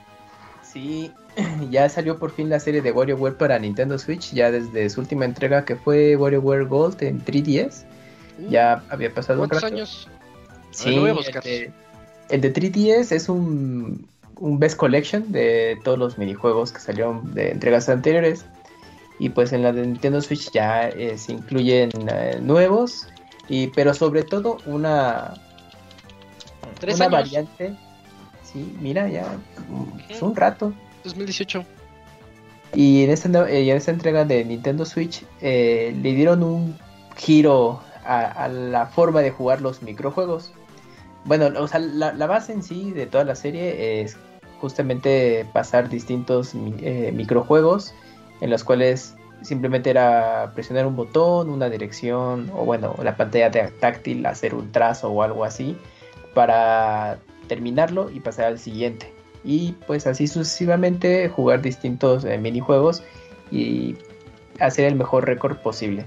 [0.62, 1.10] Sí,
[1.70, 4.32] ya salió por fin la serie de WarioWare para Nintendo Switch.
[4.32, 7.84] Ya desde su última entrega que fue WarioWare Gold en 3DS.
[8.50, 9.74] Ya había pasado un ¿Cuántos rato.
[9.74, 10.08] años?
[10.74, 11.46] Sí, lo voy a buscar.
[11.46, 11.72] El, de,
[12.30, 14.06] el de 3DS es un,
[14.36, 18.44] un Best Collection de todos los minijuegos que salieron de entregas anteriores.
[19.18, 23.06] Y pues en la de Nintendo Switch ya eh, se incluyen eh, nuevos.
[23.48, 25.34] Y, pero sobre todo una,
[26.80, 27.12] Tres una años.
[27.12, 27.74] variante.
[28.42, 29.26] Sí, mira, ya
[30.08, 30.72] es un rato.
[31.04, 31.64] 2018.
[32.74, 36.76] Y en esta, eh, en esta entrega de Nintendo Switch eh, le dieron un
[37.16, 40.52] giro a, a la forma de jugar los microjuegos.
[41.24, 44.16] Bueno, o sea, la, base en sí de toda la serie es
[44.60, 47.94] justamente pasar distintos eh, microjuegos
[48.40, 54.24] en los cuales simplemente era presionar un botón, una dirección o bueno, la pantalla táctil,
[54.26, 55.76] hacer un trazo o algo así
[56.34, 59.12] para terminarlo y pasar al siguiente.
[59.44, 63.02] Y pues así sucesivamente jugar distintos eh, minijuegos
[63.50, 63.96] y
[64.58, 66.06] hacer el mejor récord posible.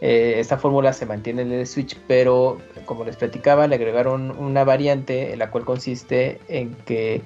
[0.00, 4.64] Eh, esta fórmula se mantiene en el Switch, pero como les platicaba, le agregaron una
[4.64, 7.22] variante en la cual consiste en que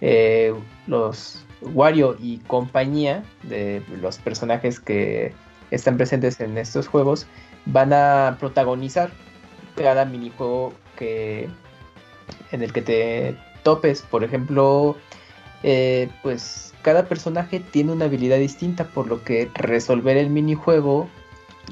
[0.00, 0.54] eh,
[0.86, 5.34] los Wario y compañía de los personajes que
[5.70, 7.26] están presentes en estos juegos
[7.66, 9.10] van a protagonizar
[9.76, 11.48] cada minijuego que
[12.52, 14.02] en el que te topes.
[14.02, 14.96] Por ejemplo,
[15.62, 21.08] eh, pues cada personaje tiene una habilidad distinta, por lo que resolver el minijuego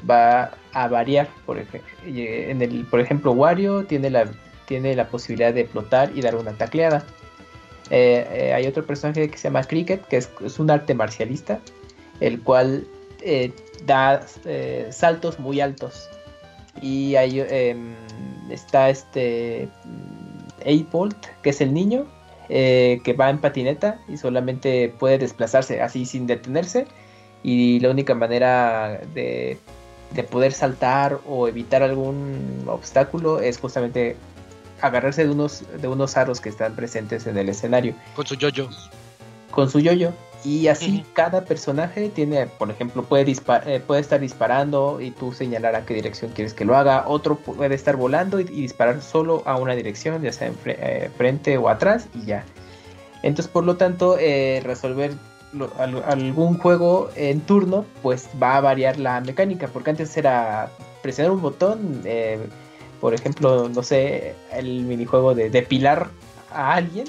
[0.09, 1.27] va a variar.
[1.45, 4.29] Por, ej- eh, en el, por ejemplo, Wario tiene la,
[4.67, 7.03] tiene la posibilidad de flotar y dar una tacleada.
[7.89, 11.59] Eh, eh, hay otro personaje que se llama Cricket, que es, un arte marcialista,
[12.19, 12.87] el cual
[13.85, 14.25] da
[14.91, 16.07] saltos muy altos.
[16.81, 17.95] Y hay, em,
[18.49, 19.67] está este
[20.65, 22.05] 8 que es el niño,
[22.47, 26.85] que va en patineta y solamente puede desplazarse así sin detenerse.
[27.43, 29.57] Y la única manera de,
[30.11, 34.15] de poder saltar o evitar algún obstáculo es justamente
[34.81, 38.69] agarrarse de unos, de unos aros que están presentes en el escenario Con su yoyo.
[39.51, 40.11] con su yoyo.
[40.45, 43.29] Y así cada personaje tiene, por ejemplo, puede,
[43.65, 47.03] eh, puede estar disparando y tú señalar a qué dirección quieres que lo haga.
[47.07, 50.77] Otro puede estar volando y, y disparar solo a una dirección, ya sea en fre-
[50.79, 52.45] eh, frente o atrás y ya.
[53.21, 55.11] Entonces, por lo tanto, eh, resolver
[55.53, 59.67] lo- al- algún juego en turno, pues va a variar la mecánica.
[59.67, 60.69] Porque antes era
[61.01, 62.39] presionar un botón, eh,
[63.01, 66.09] por ejemplo, no sé, el minijuego de depilar
[66.51, 67.05] a alguien.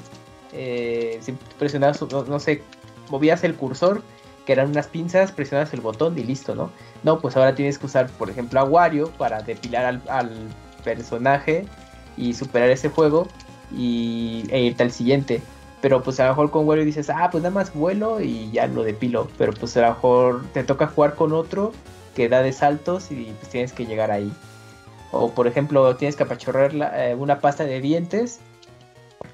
[0.53, 2.63] Eh, si presionabas, no, sé,
[3.09, 4.03] movías el cursor,
[4.47, 6.71] que eran unas pinzas, presionabas el botón y listo, ¿no?
[7.03, 10.31] No, pues ahora tienes que usar, por ejemplo, a Wario para depilar al, al
[10.83, 11.67] personaje
[12.17, 13.29] y superar ese juego
[13.77, 15.41] y, e irte al siguiente.
[15.81, 18.67] Pero pues a lo mejor con Wario dices, ah, pues nada más vuelo y ya
[18.67, 19.29] lo depilo.
[19.39, 21.73] Pero pues a lo mejor te toca jugar con otro
[22.15, 24.31] que da de saltos y pues tienes que llegar ahí.
[25.11, 28.41] O por ejemplo, tienes que apachurrar la- eh, una pasta de dientes.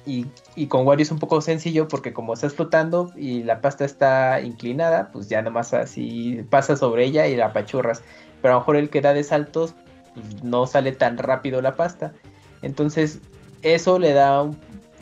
[0.05, 3.85] Y, y con Wario es un poco sencillo porque como estás flotando y la pasta
[3.85, 8.03] está inclinada, pues ya nomás así pasas sobre ella y la apachurras.
[8.41, 9.75] Pero a lo mejor el que da de saltos
[10.15, 12.13] pues, no sale tan rápido la pasta.
[12.63, 13.19] Entonces
[13.63, 14.49] eso le da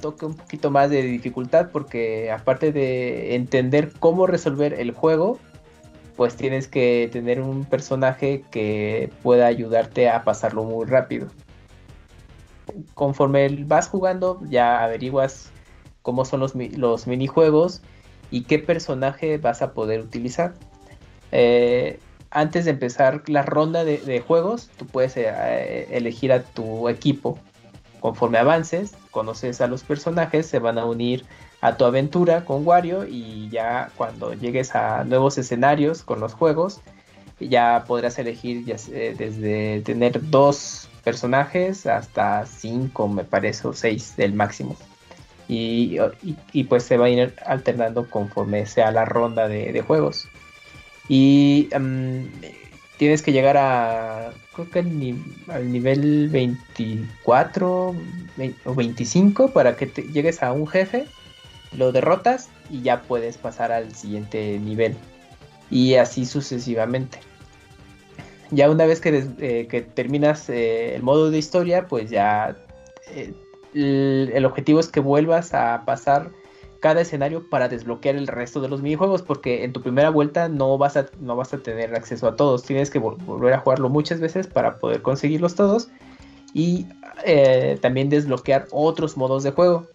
[0.04, 5.38] toque un poquito más de dificultad porque aparte de entender cómo resolver el juego,
[6.14, 11.28] pues tienes que tener un personaje que pueda ayudarte a pasarlo muy rápido.
[12.92, 15.50] Conforme vas jugando, ya averiguas
[16.02, 17.80] cómo son los, los minijuegos
[18.30, 20.52] y qué personaje vas a poder utilizar.
[21.32, 21.98] Eh,
[22.30, 27.38] antes de empezar la ronda de, de juegos, tú puedes eh, elegir a tu equipo.
[28.00, 31.24] Conforme avances, conoces a los personajes, se van a unir
[31.60, 36.80] a tu aventura con Wario y ya cuando llegues a nuevos escenarios con los juegos,
[37.40, 44.16] ya podrás elegir ya sé, desde tener dos personajes hasta cinco, me parece, o seis
[44.16, 44.76] del máximo.
[45.46, 45.98] Y,
[46.52, 50.26] y- pues se va a ir alternando conforme sea la ronda de, juegos.
[51.08, 52.30] Y em,
[52.96, 57.94] tienes que llegar a, creo que al, nivel 24
[58.64, 61.06] o 25 para que llegues a un jefe,
[61.76, 64.96] lo derrotas y ya puedes pasar al siguiente nivel.
[65.70, 67.18] Y así sucesivamente.
[68.50, 72.56] Ya una vez que, eh, terminas eh, el modo de historia, pues ya
[73.10, 73.32] eh,
[73.74, 76.30] el objetivo es que vuelvas a pasar
[76.84, 80.76] cada escenario para desbloquear el resto de los minijuegos, porque en tu primera vuelta no
[80.76, 84.20] vas a, no vas a tener acceso a todos, tienes que volver a jugarlo muchas
[84.20, 85.88] veces para poder conseguirlos todos
[86.52, 86.86] y
[87.24, 89.86] eh, también desbloquear otros modos de juego.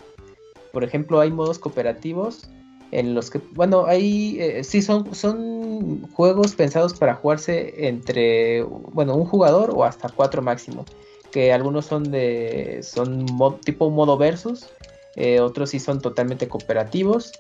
[0.74, 2.50] Por ejemplo, hay modos cooperativos
[2.90, 9.14] en los que, bueno, hay, eh, sí, son, son juegos pensados para jugarse entre, bueno,
[9.14, 10.86] un jugador o hasta cuatro máximo.
[11.32, 13.28] Que algunos son de, son
[13.64, 14.72] tipo modo versus,
[15.20, 17.34] eh, otros sí son totalmente cooperativos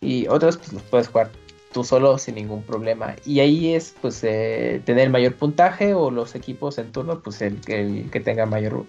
[0.00, 1.30] y otros pues los puedes jugar
[1.72, 3.14] tú solo sin ningún problema.
[3.24, 7.60] Y ahí es pues eh, tener mayor puntaje o los equipos en turno, pues el,
[7.60, 8.84] que tenga mayor,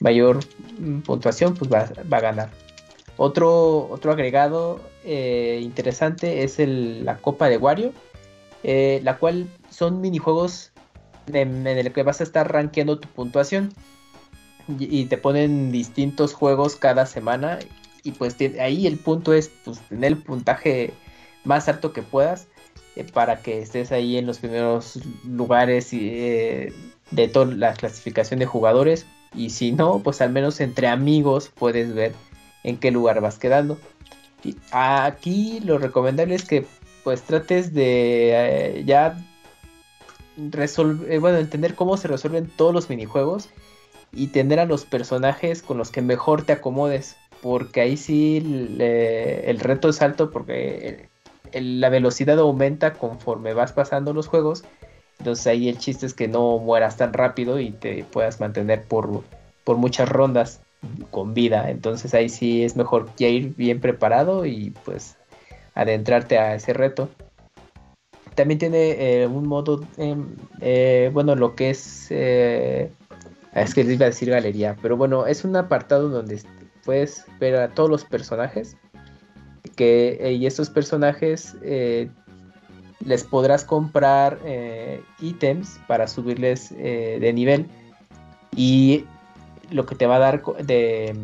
[0.00, 0.40] mayor
[0.78, 2.50] mm, puntuación pues va, a ganar.
[3.16, 7.92] Otro, otro agregado eh, interesante es la Copa de Wario,
[8.62, 10.72] la cual son minijuegos
[11.32, 13.72] en, en, el que vas a estar rankeando tu puntuación
[14.68, 17.58] y te ponen distintos juegos cada semana
[18.02, 20.92] y pues ahí el punto es pues, tener el puntaje
[21.44, 22.48] más alto que puedas
[22.96, 26.72] eh, para que estés ahí en los primeros lugares eh,
[27.10, 31.94] de toda la clasificación de jugadores y si no pues al menos entre amigos puedes
[31.94, 32.12] ver
[32.64, 33.78] en qué lugar vas quedando.
[34.44, 36.66] Y aquí lo recomendable es que
[37.04, 39.16] pues trates de eh, ya
[40.36, 43.48] resolver bueno entender cómo se resuelven todos los minijuegos
[44.12, 47.16] y tener a los personajes con los que mejor te acomodes.
[47.40, 48.36] Porque ahí sí
[48.78, 51.08] el reto es alto porque
[51.52, 54.64] la velocidad aumenta conforme vas pasando los juegos.
[55.18, 59.22] Entonces ahí el chiste es que no mueras tan rápido y te puedas mantener por,
[59.64, 60.60] por muchas rondas
[61.10, 61.70] con vida.
[61.70, 65.16] Entonces ahí sí es mejor ya ir bien preparado y pues
[65.74, 67.08] adentrarte a ese reto.
[68.34, 72.90] También tiene eh, un modo, em, eh, bueno, lo que es eh,
[73.54, 76.40] es que les iba a decir galería, pero bueno, es un apartado donde
[76.84, 78.76] puedes ver a todos los personajes.
[79.76, 82.10] Que, eh, y estos personajes eh,
[83.04, 87.66] les podrás comprar eh, ítems para subirles de nivel.
[88.56, 89.06] Y
[89.70, 91.14] lo que te va a dar de,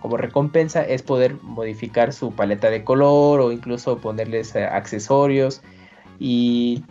[0.00, 5.62] como recompensa es poder modificar su paleta de color o incluso ponerles accesorios.
[6.18, 6.82] Y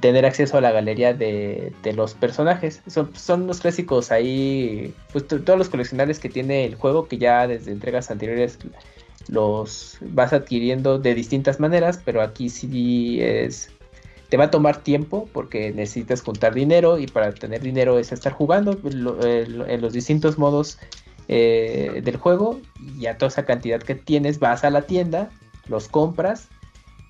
[0.00, 2.82] tener acceso a la galería de, los personajes.
[2.86, 7.72] Son, los clásicos ahí, pues todos los coleccionables que tiene el juego que ya desde
[7.72, 8.58] entregas anteriores
[9.28, 13.70] los vas adquiriendo de distintas maneras, pero aquí sí es
[14.28, 18.32] te va a tomar tiempo porque necesitas juntar dinero y para tener dinero es estar
[18.32, 20.78] jugando en los distintos modos
[21.28, 22.58] eh, del juego
[22.98, 25.28] y a toda esa cantidad que tienes vas a la tienda,
[25.68, 26.48] los compras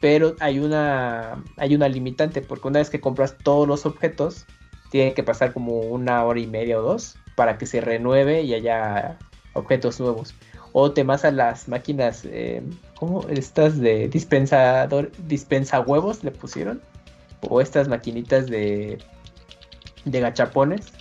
[0.03, 4.47] pero hay una, hay una limitante, porque una vez que compras todos los objetos,
[4.91, 8.53] tiene que pasar como una hora y media o dos para que se renueve y
[8.53, 9.17] haya
[9.53, 10.35] objetos nuevos.
[10.73, 12.65] O te vas a las máquinas, eh,
[12.97, 13.29] ¿cómo?
[13.29, 16.83] Estas de dispensador, dispensa huevos le pusieron.
[17.49, 18.99] O estas maquinitas de,
[20.05, 20.93] de gachapones,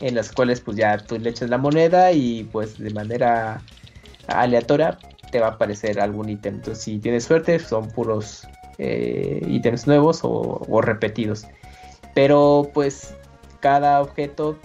[0.00, 3.60] en las cuales pues ya tú le echas la moneda y pues de manera
[4.28, 4.98] aleatoria
[5.30, 6.56] te va a aparecer algún ítem.
[6.56, 8.46] Entonces, si tienes suerte, son puros
[8.78, 11.46] eh, ítems nuevos o, repetidos.
[12.14, 13.14] Pero, pues,
[13.60, 14.56] cada objeto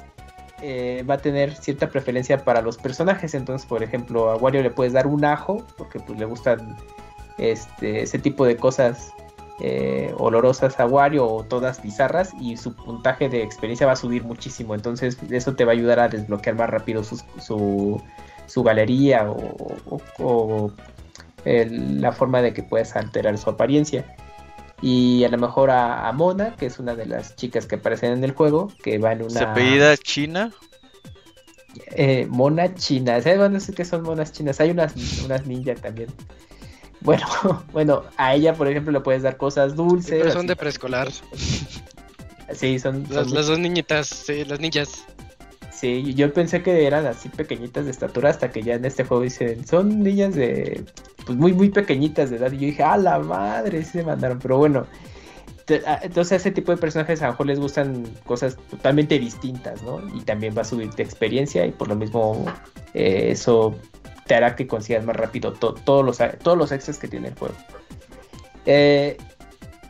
[0.62, 3.34] eh, va a tener cierta preferencia para los personajes.
[3.34, 6.78] Entonces, por ejemplo, a Wario le puedes dar un ajo, porque pues, le gustan
[7.38, 9.14] este, ese tipo de cosas
[9.64, 14.24] eh, olorosas a Wario o todas bizarras y su puntaje de experiencia va a subir
[14.24, 14.74] muchísimo.
[14.74, 18.02] Entonces eso te va a ayudar a desbloquear más rápido su,
[18.52, 20.72] su galería o,
[21.46, 24.16] la forma de que puedes alterar su apariencia.
[24.82, 28.24] Y a lo mejor a, Mona, que es una de las chicas que aparecen en
[28.24, 29.32] el juego, que va en una...
[29.32, 30.52] ¿Se apellida China?
[31.96, 33.38] Eh, mona china, ¿sabes?
[33.38, 34.60] Bueno, sé que son monas chinas.
[34.60, 36.10] Hay unas, unas ninjas también.
[37.00, 37.26] Bueno,
[37.72, 40.20] bueno, a ella, por ejemplo, le puedes dar cosas dulces.
[40.20, 41.10] pero son de preescolar.
[42.54, 45.06] Sí, son, las, dos niñitas, sí, las niñas.
[45.82, 49.24] Sí, yo pensé que eran así pequeñitas de estatura hasta que ya en este juego
[49.24, 50.86] dicen, son niñas de,
[51.26, 52.52] pues muy, muy pequeñitas de edad.
[52.52, 54.38] Y yo dije, a la madre, se mandaron.
[54.38, 54.86] Pero bueno,
[55.68, 60.00] entonces a ese tipo de personajes a lo mejor les gustan cosas totalmente distintas, ¿no?
[60.16, 62.46] Y también va a subir de experiencia y por lo mismo
[62.94, 63.74] eh, eso
[64.28, 67.56] te hará que consigas más rápido todos, los, todos los extras que tiene el juego.
[68.68, 69.18] Eh,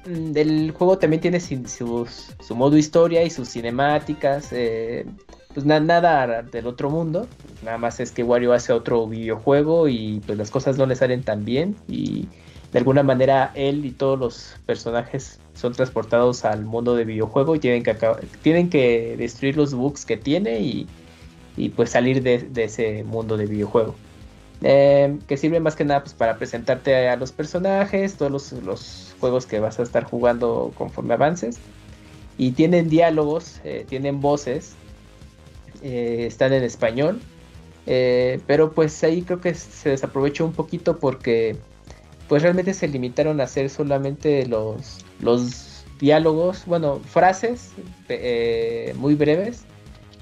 [0.05, 4.49] mm, el juego también tiene sin- sus- su modo historia y sus cinemáticas.
[4.53, 5.05] eh,
[5.53, 7.28] pues na- nada del otro mundo.
[7.64, 11.23] Nada más es que Wario hace otro videojuego y pues las cosas no le salen
[11.23, 11.76] tan bien.
[11.88, 12.28] Y
[12.72, 17.60] de alguna manera él y todos los personajes son transportados al mundo de videojuego y
[17.60, 17.95] tienen que,
[18.41, 20.88] tienen que destruir los bugs que tiene y,
[21.57, 23.95] y, pues salir de, de ese mundo de videojuego.
[24.64, 29.15] Eh, que sirve más que nada pues, para presentarte a los personajes, todos los, los
[29.19, 31.57] juegos que vas a estar jugando conforme avances.
[32.38, 34.76] Y tienen diálogos, eh, tienen voces,
[35.82, 37.20] eh, están en español.
[37.88, 41.58] eh, pero pues ahí creo que se desaprovechó un poquito porque
[42.28, 47.72] pues realmente se limitaron a hacer solamente los, los diálogos, bueno, frases
[48.10, 49.66] eh, muy breves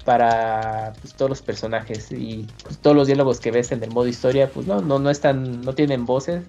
[0.06, 4.08] para pues, todos los personajes y pues, todos los diálogos que ves en el modo
[4.08, 6.44] historia pues no no no están no tienen voces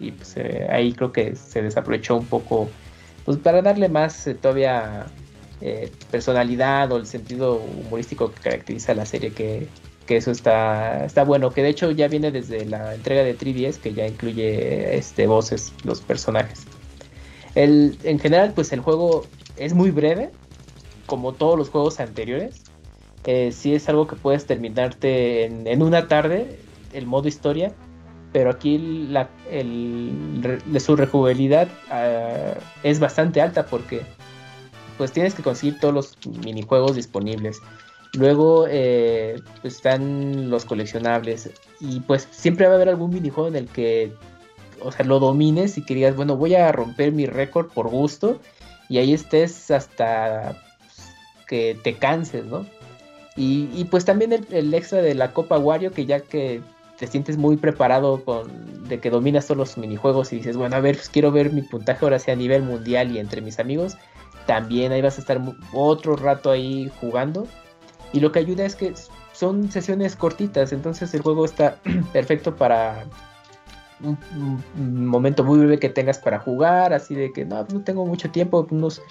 [0.00, 0.36] y, y, pues
[0.70, 2.70] ahí creo que se desaprovechó un poco
[3.24, 5.06] pues para darle más todavía
[5.60, 9.68] eh, personalidad o el sentido humorístico que caracteriza la serie que,
[10.06, 13.78] que eso está está bueno que de hecho ya viene desde la entrega de 3DS
[13.78, 16.66] que ya incluye este voces los personajes.
[17.54, 19.26] El, en general pues el juego
[19.56, 20.30] es muy breve
[21.06, 22.62] como todos los juegos anteriores.
[23.24, 26.60] Eh, sí es algo que puedes terminarte en, una tarde,
[26.92, 27.72] el modo historia,
[28.32, 28.78] pero aquí
[29.10, 34.02] la, el, su rejugabilidad ah, es bastante alta porque
[34.96, 37.60] pues tienes que conseguir todos los minijuegos disponibles.
[38.14, 41.50] Luego eh, pues están los coleccionables
[41.80, 44.12] y pues siempre va a haber algún minijuego en el que
[44.82, 48.40] o sea, lo domines y que digas, bueno, voy a romper mi récord por gusto
[48.88, 51.08] y ahí estés hasta pues,
[51.46, 52.66] que te canses, ¿no?
[53.36, 56.62] Y, y pues también el, extra de la Copa Wario, que ya que
[56.98, 60.80] te sientes muy preparado con de que dominas todos los minijuegos y dices, bueno, a
[60.80, 63.96] ver, pues quiero ver mi puntaje ahora sea a nivel mundial y entre mis amigos,
[64.46, 65.40] también ahí vas a estar
[65.72, 67.46] otro rato ahí jugando.
[68.12, 68.94] Y lo que ayuda es que
[69.32, 71.78] son sesiones cortitas, entonces el juego está
[72.12, 73.04] perfecto para
[74.02, 78.30] un, momento muy breve que tengas para jugar, así de que no, no tengo mucho
[78.30, 79.02] tiempo, unos,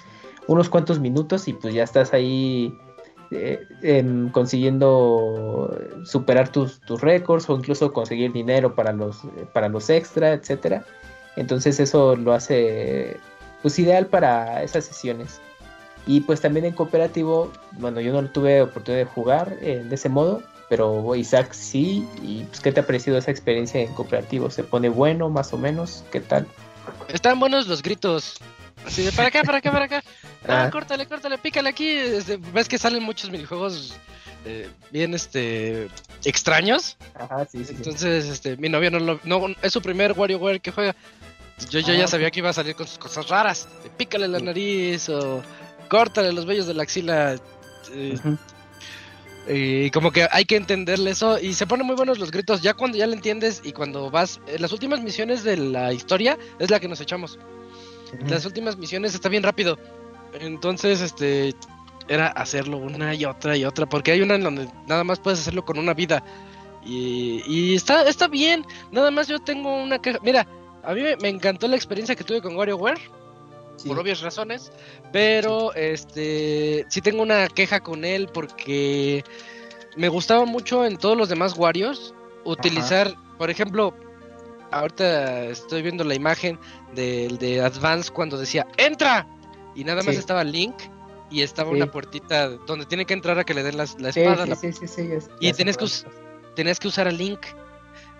[0.46, 2.76] unos cuantos minutos y pues ya estás ahí
[3.30, 9.22] eh, consiguiendo superar tus, tus récords o incluso conseguir dinero para los,
[9.52, 10.84] para los extra, etcétera.
[11.36, 13.18] Entonces eso lo hace
[13.66, 15.40] pues ideal para esas sesiones.
[16.06, 20.08] Y pues también en cooperativo, bueno, yo no tuve oportunidad de jugar eh, de ese
[20.08, 22.06] modo, pero Isaac sí.
[22.22, 24.50] ¿Y pues, qué te ha parecido esa experiencia en cooperativo?
[24.50, 26.04] ¿Se pone bueno, más o menos?
[26.12, 26.46] ¿Qué tal?
[27.08, 28.36] Están buenos los gritos.
[28.86, 30.04] Así de para acá, para acá, para acá.
[30.48, 30.70] Ah, Ah.
[30.70, 31.88] córtale, córtale, pícale aquí.
[31.90, 33.96] Este, Ves que salen muchos minijuegos
[34.44, 35.88] eh, bien este
[36.24, 36.96] extraños.
[37.18, 37.64] Ajá, sí, sí.
[37.64, 37.74] sí.
[37.78, 40.94] Entonces, este, mi novio no lo, no, es su primer WarioWare que juega.
[41.70, 43.68] Yo, yo Ah, ya sabía que iba a salir con sus cosas raras.
[43.82, 45.42] De pícale la nariz o
[45.88, 47.36] córtale los vellos de la axila.
[47.92, 48.36] eh, Ujú.
[49.48, 51.38] y como que hay que entenderle eso.
[51.38, 52.62] Y se ponen muy buenos los gritos.
[52.62, 54.40] Ya cuando ya le entiendes y cuando vas.
[54.46, 57.38] En las últimas misiones de la historia es la que nos echamos.
[58.28, 59.78] Las últimas misiones está bien rápido.
[60.38, 61.54] Entonces, este.
[62.08, 63.86] Era hacerlo una y otra y otra.
[63.86, 66.22] Porque hay una en donde nada más puedes hacerlo con una vida.
[66.84, 68.64] Y, y está, está bien.
[68.92, 70.18] Nada más yo tengo una queja.
[70.22, 70.46] Mira,
[70.86, 72.98] a mí me, encantó la experiencia que tuve con WarioWare.
[73.76, 73.88] Sí.
[73.88, 74.72] Por obvias razones.
[75.12, 76.86] Pero este.
[76.88, 78.28] Sí tengo una queja con él.
[78.32, 79.22] Porque
[79.96, 82.14] me gustaba mucho en todos los demás Warios.
[82.44, 83.94] Utilizar, por ejemplo.
[84.70, 86.58] Ahorita estoy viendo la imagen
[86.94, 89.26] del de Advance cuando decía ¡Entra!
[89.74, 90.20] Y nada más Sí.
[90.20, 90.74] estaba Link.
[91.30, 91.76] Y estaba Sí.
[91.76, 94.46] una puertita donde tiene que entrar a que le den las- la espada.
[94.56, 94.72] sí,
[95.08, 96.06] la Y tenés que us-
[96.54, 97.40] tenías que usar a Link.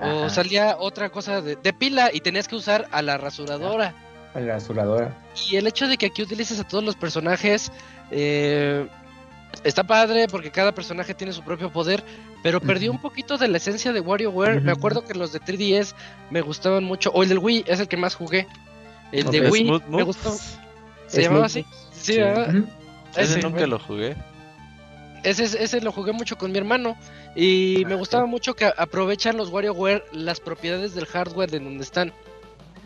[0.00, 3.94] O salía otra cosa de, de pila y tenías que usar a la rasuradora.
[4.34, 5.16] A la rasuradora.
[5.50, 7.72] Y el hecho de que aquí utilices a todos los personajes
[8.10, 8.86] eh,
[9.64, 12.04] está padre porque cada personaje tiene su propio poder,
[12.42, 14.60] pero perdió un poquito de la esencia de WarioWare.
[14.60, 14.78] Me Ujú.
[14.78, 15.94] acuerdo que los de 3DS
[16.30, 18.46] me gustaban mucho, o el del Wii es el que más jugué.
[19.12, 20.32] El de Wii Smooth me gustó.
[20.32, 20.42] ¿Se
[21.08, 21.64] Smooth llamaba así?
[21.92, 22.20] Sí, Sí.
[22.20, 23.66] Ese Ese, nunca bueno.
[23.68, 24.14] lo jugué.
[25.22, 26.96] Ese, ese lo jugué mucho con mi hermano
[27.34, 28.30] y me Ah, gustaba ok.
[28.30, 32.12] mucho que aprovechan los WarioWare las propiedades del hardware de donde están.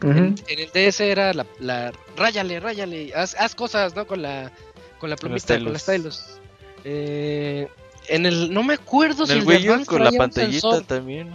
[0.02, 4.06] En, en el DS era la, la ráyale, ráyale, haz, haz cosas, ¿no?
[4.06, 4.50] Con la
[4.98, 6.14] con la Con plumita, con la stylus.
[6.14, 6.40] stylus.
[6.84, 7.68] Eh,
[8.08, 10.10] en el no me acuerdo En si el el de Wii U Advance con la
[10.12, 10.84] pantallita sensor.
[10.86, 11.30] también.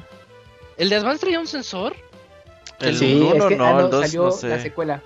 [0.77, 1.95] El de Advance traía un sensor,
[2.79, 4.61] El Sí, 1 es que, no, ah, el 2 salió no la sé.
[4.61, 5.03] secuela.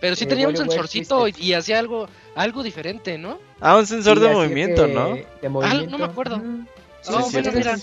[0.00, 3.38] Pero sí Eh, tenía un sensorcito y, hacía algo algo diferente, ¿no?
[3.60, 5.16] Ah, un sensor Sí, de movimiento, ¿no?
[5.40, 5.90] De movimiento.
[5.90, 6.42] no me acuerdo.
[7.08, 7.76] Ah, bueno, mira.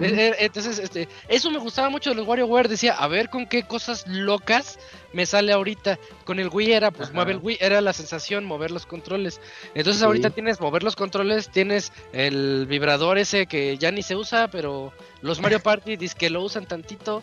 [0.00, 2.66] Eh, eh, Entonces, este, eso me gustaba mucho de los WarioWare.
[2.68, 4.78] Decía, a ver con qué cosas locas
[5.12, 5.98] me sale ahorita.
[6.24, 7.14] Con el Wii era, pues, Ajá.
[7.16, 9.38] mueve el Wii, era la sensación, mover los controles.
[9.74, 10.06] Entonces, Sí.
[10.06, 14.94] ahorita tienes mover los controles, tienes el vibrador ese que ya ni se usa, pero
[15.20, 17.22] los Mario Party dice que lo usan tantito.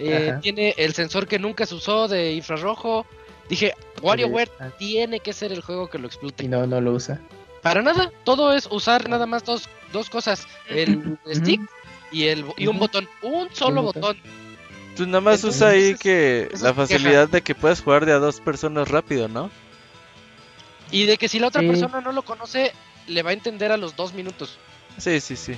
[0.00, 3.06] Eh, tiene el sensor que nunca se usó de infrarrojo.
[3.48, 6.44] Dije, WarioWare tiene que ser el juego que lo explote.
[6.44, 7.20] Y no, no lo usa.
[7.62, 11.60] Para nada, todo es usar nada más dos, dos cosas, el stick
[12.12, 14.16] y el y un botón, un solo botón.
[14.96, 16.74] Tú nada más Entonces, usa ahí que la queja.
[16.74, 19.50] facilidad de que puedas jugar de a dos personas rápido, ¿no?
[20.90, 21.68] Y de que si la otra Sí.
[21.68, 22.72] persona no lo conoce,
[23.06, 24.58] le va a entender a los dos minutos.
[24.96, 25.54] Sí, sí, sí.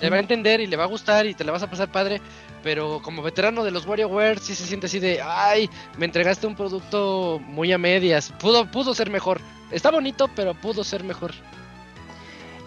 [0.00, 1.90] Le va a entender y le va a gustar y te la vas a pasar
[1.90, 2.20] padre.
[2.62, 5.68] Pero como veterano de los WarioWare, sí se siente así de, ay,
[5.98, 8.32] me entregaste un producto muy a medias.
[8.40, 9.40] Pudo, pudo ser mejor.
[9.70, 11.32] Está bonito, pero pudo ser mejor.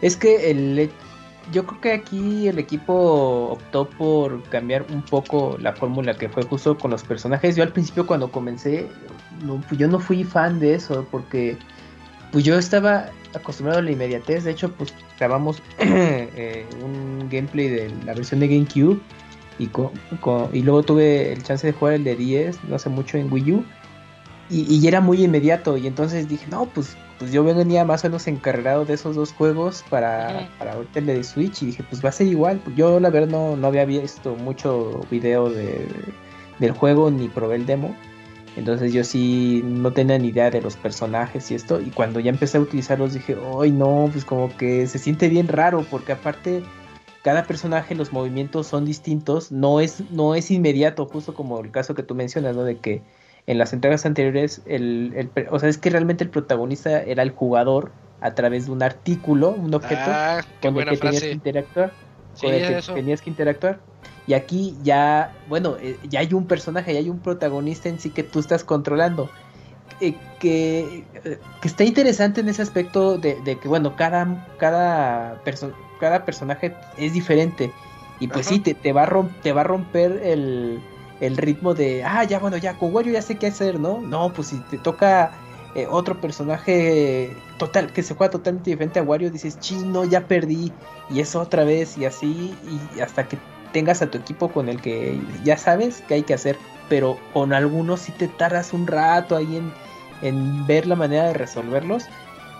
[0.02, 0.90] Es que el,
[1.52, 6.44] yo creo que aquí el equipo optó por cambiar un poco la fórmula que fue
[6.44, 7.56] justo con los personajes.
[7.56, 8.88] Yo al principio cuando comencé,
[9.68, 11.58] pues yo no fui fan de eso porque
[12.32, 14.44] pues yo estaba acostumbrado a la inmediatez.
[14.44, 19.00] De hecho, pues grabamos eh, un gameplay de la versión de GameCube
[19.60, 19.92] y, co-
[20.22, 23.32] co- y luego tuve el chance de jugar el de 10 no hace mucho en
[23.32, 23.66] Wii U.
[24.50, 25.76] Y, y era muy inmediato.
[25.78, 29.34] Y entonces dije, no, pues, pues yo venía más o menos encargado de esos dos
[29.34, 31.64] juegos para, para ahorita el de Switch.
[31.64, 32.62] Y dije, pues va a ser igual.
[32.76, 35.88] Yo la verdad no, no había visto mucho video de,
[36.60, 37.96] del juego ni probé el demo.
[38.56, 41.82] Entonces yo sí no tenía ni idea de los personajes y esto.
[41.82, 45.48] Y cuando ya empecé a utilizarlos dije, ay no, pues como que se siente bien
[45.48, 45.84] raro.
[45.90, 46.64] Porque aparte
[47.26, 49.52] cada personaje los movimientos son distintos.
[49.52, 52.64] No es, no es inmediato, justo como el caso que tú mencionas, ¿no?
[52.64, 53.02] De que
[53.48, 57.32] en las entregas anteriores, el, el o sea, es que realmente el protagonista era el
[57.32, 61.94] jugador a través de un artículo, un objeto Ah, con el que tenías que interactuar.
[62.36, 62.94] Sí, con el que eso.
[62.94, 63.80] tenías que interactuar.
[64.28, 68.12] Y aquí ya, bueno, eh, ya hay un personaje, ya hay un protagonista en sí
[68.12, 69.32] que tú estás controlando.
[70.02, 75.42] Eh, que, eh, que está interesante en ese aspecto de, de que, bueno, cada, cada,
[75.46, 77.72] perso- cada personaje es diferente.
[78.20, 78.56] Y pues Ajá.
[78.56, 80.82] sí, te, te, va a te va a romper el,
[81.22, 84.02] el ritmo de, ah, ya, bueno, ya, con Wario ya sé qué hacer, ¿no?
[84.02, 85.32] No, pues si te toca
[85.76, 90.72] eh, otro personaje total que se juega totalmente diferente a Wario, dices, chino, ya perdí,
[91.10, 92.54] y eso otra vez, y así,
[92.96, 93.38] y hasta que
[93.74, 96.58] tengas a tu equipo con el que ya sabes qué hay que hacer,
[96.90, 99.72] pero con algunos sí te tardas un rato ahí en,
[100.22, 102.06] en ver la manera de resolverlos.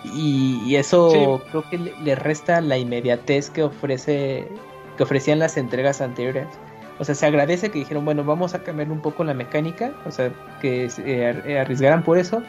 [0.04, 1.50] Y, y eso Sí.
[1.52, 4.48] creo que le, le resta la inmediatez que ofrece
[4.98, 6.48] que ofrecían las entregas anteriores.
[7.00, 10.12] O sea, se agradece que dijeron, bueno, vamos a cambiar un poco la mecánica, o
[10.12, 10.32] sea,
[10.62, 10.86] que
[11.28, 12.42] ar- eh, arriesgaran por eso,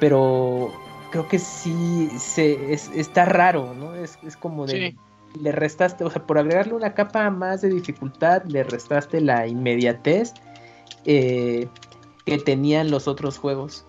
[0.00, 0.70] pero
[1.10, 3.94] creo que sí se, es- está raro, ¿no?
[3.94, 4.72] Es, es como de...
[4.90, 4.96] Sí.
[5.40, 10.32] Le restaste, o sea, por agregarle una capa más de dificultad, le restaste la inmediatez
[11.06, 11.68] eh,
[12.24, 13.84] que tenían los otros juegos.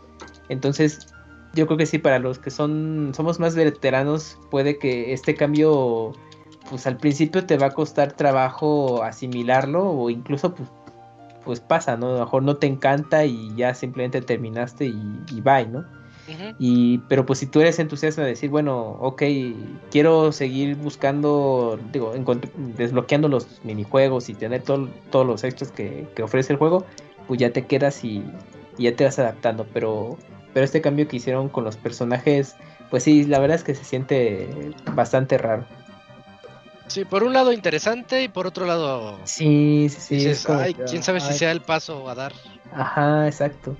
[0.49, 1.07] Entonces,
[1.53, 6.13] yo creo que sí, para los que son somos más veteranos, puede que este cambio,
[6.69, 10.69] pues al principio te va a costar trabajo asimilarlo o incluso pues,
[11.43, 12.07] pues pasa, ¿no?
[12.09, 15.83] A lo mejor no te encanta y ya simplemente terminaste y, y bye, ¿no?
[16.59, 19.23] Y, pero pues si tú eres entusiasta de decir, bueno, ok,
[19.91, 22.11] quiero seguir buscando, digo,
[22.77, 26.83] desbloqueando los minijuegos y tener todo- todos los extras que, que ofrece el juego,
[27.27, 28.23] pues ya te quedas y,
[28.77, 29.67] y ya te vas adaptando.
[29.73, 30.17] Pero,
[30.53, 32.55] pero este cambio que hicieron con los personajes,
[32.89, 35.65] pues sí, la verdad es que se siente bastante raro.
[36.87, 40.15] Sí, por un lado interesante y por otro lado Sí, sí, sí.
[40.15, 42.31] dices, es como ay, quién sabe si sea el paso a dar.
[42.71, 43.75] Ajá, exacto.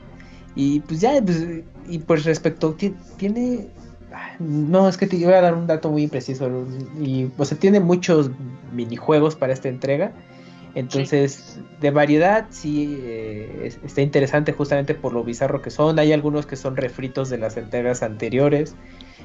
[0.56, 1.46] Y pues ya, pues,
[1.88, 3.68] y pues respecto, ti- tiene...
[4.14, 6.50] ah, No, es que te iba a dar un dato muy impreciso.
[7.00, 8.30] Y, o sea, tiene muchos
[8.74, 10.12] minijuegos para esta entrega.
[10.78, 15.98] Entonces, de variedad, sí, eh, es- está interesante justamente por lo bizarro que son.
[15.98, 18.76] Hay algunos que son refritos de las entregas anteriores.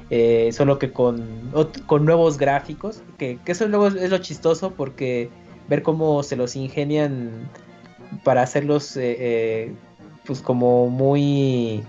[0.09, 1.51] eh, solo que con,
[1.85, 3.01] con nuevos gráficos.
[3.17, 5.29] Que, eso luego es, lo chistoso porque
[5.69, 7.49] ver cómo se los ingenian
[8.23, 9.73] para hacerlos eh, eh,
[10.25, 11.83] pues como muy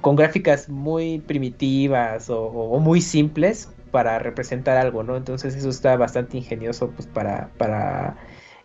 [0.00, 5.16] con gráficas muy primitivas o- o muy simples para representar algo, ¿no?
[5.16, 8.16] Entonces eso está bastante ingenioso pues para, para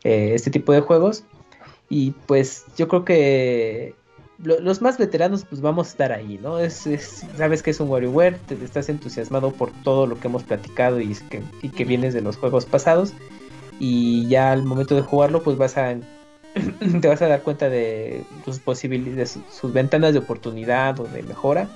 [0.03, 1.23] eh, este tipo de juegos.
[1.89, 3.95] Y pues yo creo que
[4.39, 6.59] lo- los más veteranos pues vamos a estar ahí, ¿no?
[6.59, 10.43] Es, es- sabes que es un WarioWare, te, estás entusiasmado por todo lo que hemos
[10.43, 11.15] platicado y,
[11.75, 13.13] que, vienes de los juegos pasados.
[13.79, 15.95] Y ya al momento de jugarlo pues vas a
[17.01, 21.67] te vas a dar cuenta de sus posibilidades, sus ventanas de oportunidad o de mejora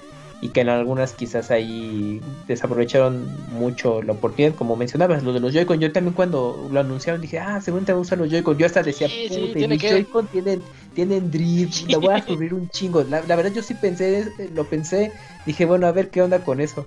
[0.41, 5.53] y que en algunas quizás ahí desaprovecharon mucho la oportunidad, como mencionabas, lo de los
[5.53, 5.79] Joy-Con.
[5.79, 8.57] Yo también cuando lo anunciaron dije, ah, según te gustan los Joy-Con.
[8.57, 10.61] Yo hasta decía, Sí, sí, puta, mis que- Joy-Con tienen,
[10.93, 13.03] tienen drift, la voy a subir un chingo.
[13.03, 15.11] La, la verdad yo sí pensé, lo pensé,
[15.45, 16.85] dije, bueno, a ver qué onda con eso.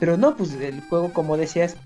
[0.00, 1.76] Pero no, pues el juego, como decías,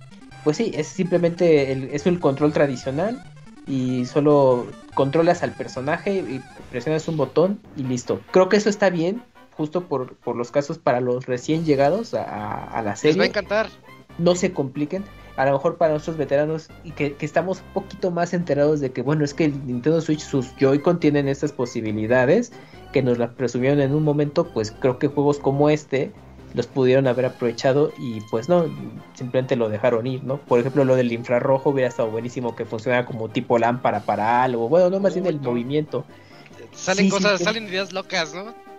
[0.45, 3.21] pues sí, es simplemente el, es el control tradicional
[3.67, 8.21] y solo controlas al personaje y presionas un botón y listo.
[8.33, 9.23] Creo que eso está bien,
[9.61, 13.25] justo por, por los casos para los recién llegados a, la Les va a serie.
[13.27, 13.69] encantar.
[14.17, 15.05] No se compliquen.
[15.37, 18.91] A lo mejor para nosotros veteranos y que, que estamos un poquito más enterados de
[18.91, 22.53] que, bueno, es que el Nintendo Switch, sus Joy-Con tienen estas posibilidades
[22.95, 26.11] que nos las presumieron en un momento, pues creo que juegos como este
[26.55, 28.65] los pudieron haber aprovechado y pues no,
[29.13, 30.39] simplemente lo dejaron ir, ¿no?
[30.39, 34.71] Por ejemplo, lo del infrarrojo hubiera estado buenísimo que funcionara como tipo lámpara para algo,
[34.71, 36.07] bueno, no más bien el movimiento.
[36.73, 37.45] Salen sí, cosas, sí.
[37.45, 38.70] salen ideas locas, ¿no?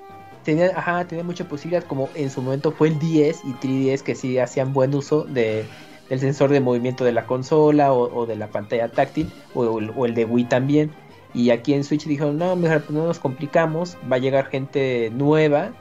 [0.44, 4.16] Tenía, ajá, tenía mucha posibilidad, como en su momento fue el 10 y 3DS que
[4.16, 5.66] sí hacían buen uso de,
[6.10, 9.92] del sensor de movimiento de la consola o, o de la pantalla táctil o, el-
[9.96, 10.92] o el de Wii también.
[11.34, 15.12] Y aquí en Switch dijeron, no, mejor pues no nos complicamos, va a llegar gente
[15.16, 15.72] nueva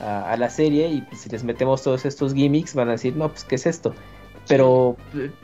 [0.00, 3.16] a, a la serie y pues, si les metemos todos estos gimmicks van a decir,
[3.16, 3.94] no, pues qué es esto.
[4.48, 4.96] Pero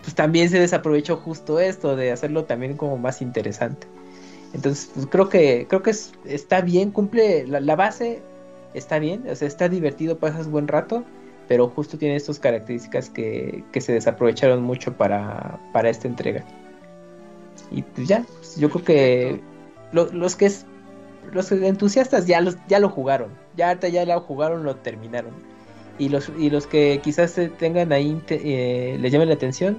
[0.02, 3.86] pues también se desaprovechó justo esto de hacerlo también como más interesante.
[4.52, 8.22] Entonces, pues creo que creo que es- está bien, cumple la, la base
[8.74, 11.04] está bien, o sea, está divertido, pasas buen rato,
[11.48, 16.44] pero justo tiene estas características que, que se desaprovecharon mucho para, para esta entrega.
[17.70, 19.40] Y pues ya, pues, yo creo que
[19.92, 20.66] lo- los que es
[21.32, 25.32] los entusiastas ya los ya lo jugaron, ya ahorita ya lo jugaron, lo terminaron.
[25.98, 29.78] Y los y los que quizás se tengan ahí eh, les llame la atención,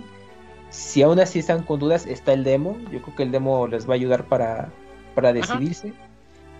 [0.69, 2.77] si aún así están con dudas, está el demo.
[2.91, 4.69] Yo creo que el demo les va a ayudar para,
[5.13, 5.93] para decidirse.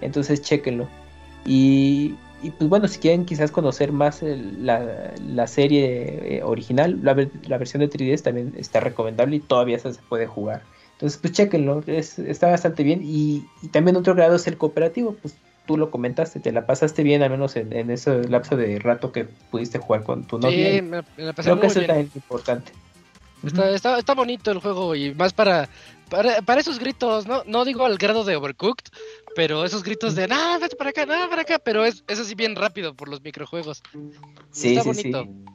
[0.01, 0.87] Entonces, chéquenlo.
[1.45, 2.15] Y,
[2.45, 7.15] y, pues bueno, si quieren quizás conocer más el- la, la serie eh, original, la,
[7.47, 10.63] la versión de 3DS también está recomendable y todavía se puede jugar.
[10.93, 13.01] Entonces, pues chéquenlo, es, está bastante bien.
[13.03, 15.35] Y, y también otro grado es el cooperativo, pues
[15.65, 19.11] tú lo comentaste, te la pasaste bien, al menos en, en ese lapso de rato
[19.11, 20.69] que pudiste jugar con tu novia.
[20.75, 21.91] Sí, me, me la pasé Creo que muy eso bien.
[22.07, 22.71] es importante.
[23.45, 25.69] Está, está, está bonito el juego y más para,
[26.09, 27.43] para, para esos gritos, ¿no?
[27.45, 28.85] No digo al grado de Overcooked,
[29.35, 32.35] pero esos gritos de, no, vete para acá, no, para acá, pero es, es así
[32.35, 33.83] bien rápido por los microjuegos.
[34.51, 35.23] Sí, está sí, bonito.
[35.23, 35.45] sí.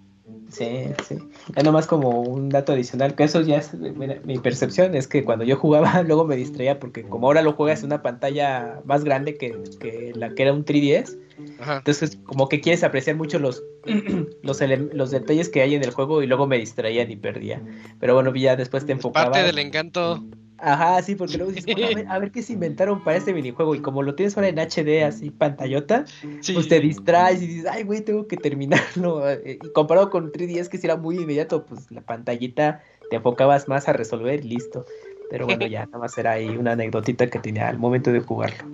[0.50, 0.66] Sí,
[1.08, 1.16] sí.
[1.56, 5.24] Ya nomás como un dato adicional, que eso ya es mira, mi percepción, es que
[5.24, 9.04] cuando yo jugaba luego me distraía porque como ahora lo juegas en una pantalla más
[9.04, 11.16] grande que, que la que era un 3DS,
[11.60, 11.78] Ajá.
[11.78, 13.62] entonces como que quieres apreciar mucho los,
[14.42, 14.60] los,
[14.92, 17.62] los detalles que hay en el juego y luego me distraían y perdía.
[18.00, 19.30] Pero bueno, ya después te enfocaba.
[19.30, 20.24] parte del encanto.
[20.62, 23.32] Ajá, sí, porque luego dices, bueno, a, ver, a ver qué se inventaron para este
[23.32, 26.04] minijuego y como lo tienes ahora en HD así pantallota,
[26.40, 26.52] Sí.
[26.52, 29.22] pues te distraes y dices, ay, güey, tengo que terminarlo.
[29.30, 33.68] Eh, Y comparado con 3DS, que si era muy inmediato, pues la pantallita te enfocabas
[33.68, 34.84] más a resolver y listo.
[35.30, 38.64] Pero bueno, ya nada más era ahí una anécdotita que tenía al momento de jugarlo.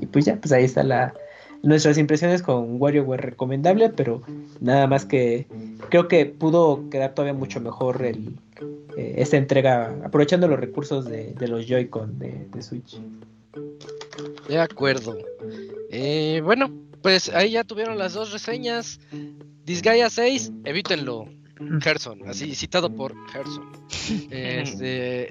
[0.00, 1.14] Y pues ya, pues ahí está la
[1.62, 4.22] nuestras impresiones con WarioWare recomendable, pero
[4.60, 5.46] nada más que
[5.90, 8.36] creo que pudo quedar todavía mucho mejor el,
[8.96, 12.98] eh, esta entrega, aprovechando los recursos de, de los Joy-Con de, de Switch.
[14.48, 15.16] De acuerdo.
[15.90, 16.70] Eh, bueno,
[17.02, 19.00] pues ahí ya tuvieron las dos reseñas.
[19.64, 21.26] Disgaea 6, evítenlo.
[21.82, 23.70] Gerson, así citado por Gerson.
[24.30, 25.28] Este,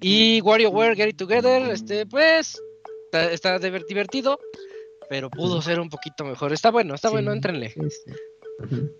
[0.00, 2.60] y WarioWare Get It Together, este, pues
[3.04, 4.38] está, está diver- divertido,
[5.08, 6.52] pero pudo ser un poquito mejor.
[6.52, 7.70] Está bueno, está Sí, bueno, entrenle.
[7.70, 8.12] sí, sí.
[8.64, 8.90] Ujú.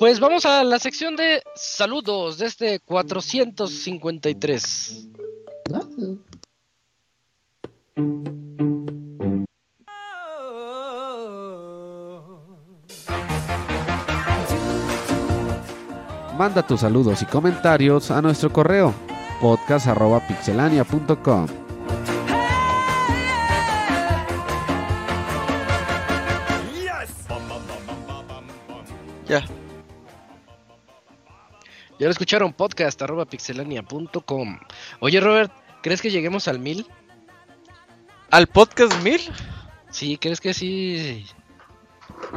[0.00, 5.08] Pues vamos a la sección de saludos de este 453.
[16.38, 18.94] Manda tus saludos y comentarios a nuestro correo
[19.42, 21.59] podcast.pixelania.com.
[32.00, 34.58] Ya lo escucharon, podcast arroba pixelania.com.
[35.00, 35.52] Oye, Robert,
[35.82, 36.86] ¿crees que lleguemos al mil?
[38.30, 39.20] ¿Al podcast 1000?
[39.90, 41.26] Sí, ¿crees que sí?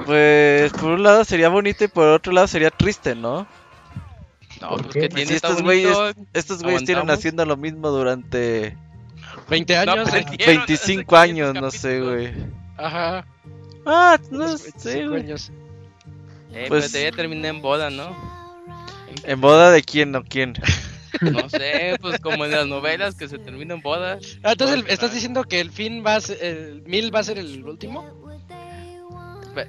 [0.05, 3.47] Pues por un lado sería bonito y por otro lado sería triste, ¿no?
[4.61, 8.77] No, ¿Por pues que tiene si estos güeyes- Estos güeyes tienen haciendo lo mismo durante
[9.49, 10.09] 20 No, años.
[10.09, 12.33] pues, Hicieron 25 hace años, 500 no sé, güey.
[12.77, 13.25] Ajá.
[13.85, 15.21] Ah, no sé, 25 güey.
[15.23, 15.51] años.
[16.51, 18.42] Eh, Pues- pero ya terminé en boda, ¿no?
[19.23, 20.53] ¿En boda de quién o quién?
[21.21, 24.17] No sé, pues como en las novelas que se termina en boda.
[24.43, 25.13] Ah, entonces, el- ¿estás ah.
[25.13, 28.23] diciendo que el fin va a ser, el mil va a ser el último?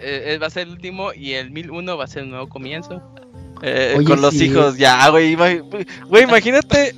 [0.01, 3.03] eh, va a ser el último y el 1001 va a ser el nuevo comienzo.
[3.63, 4.47] Eh, Oye, con los sí.
[4.47, 5.35] hijos, ya, güey.
[5.35, 6.95] Güey, imagínate.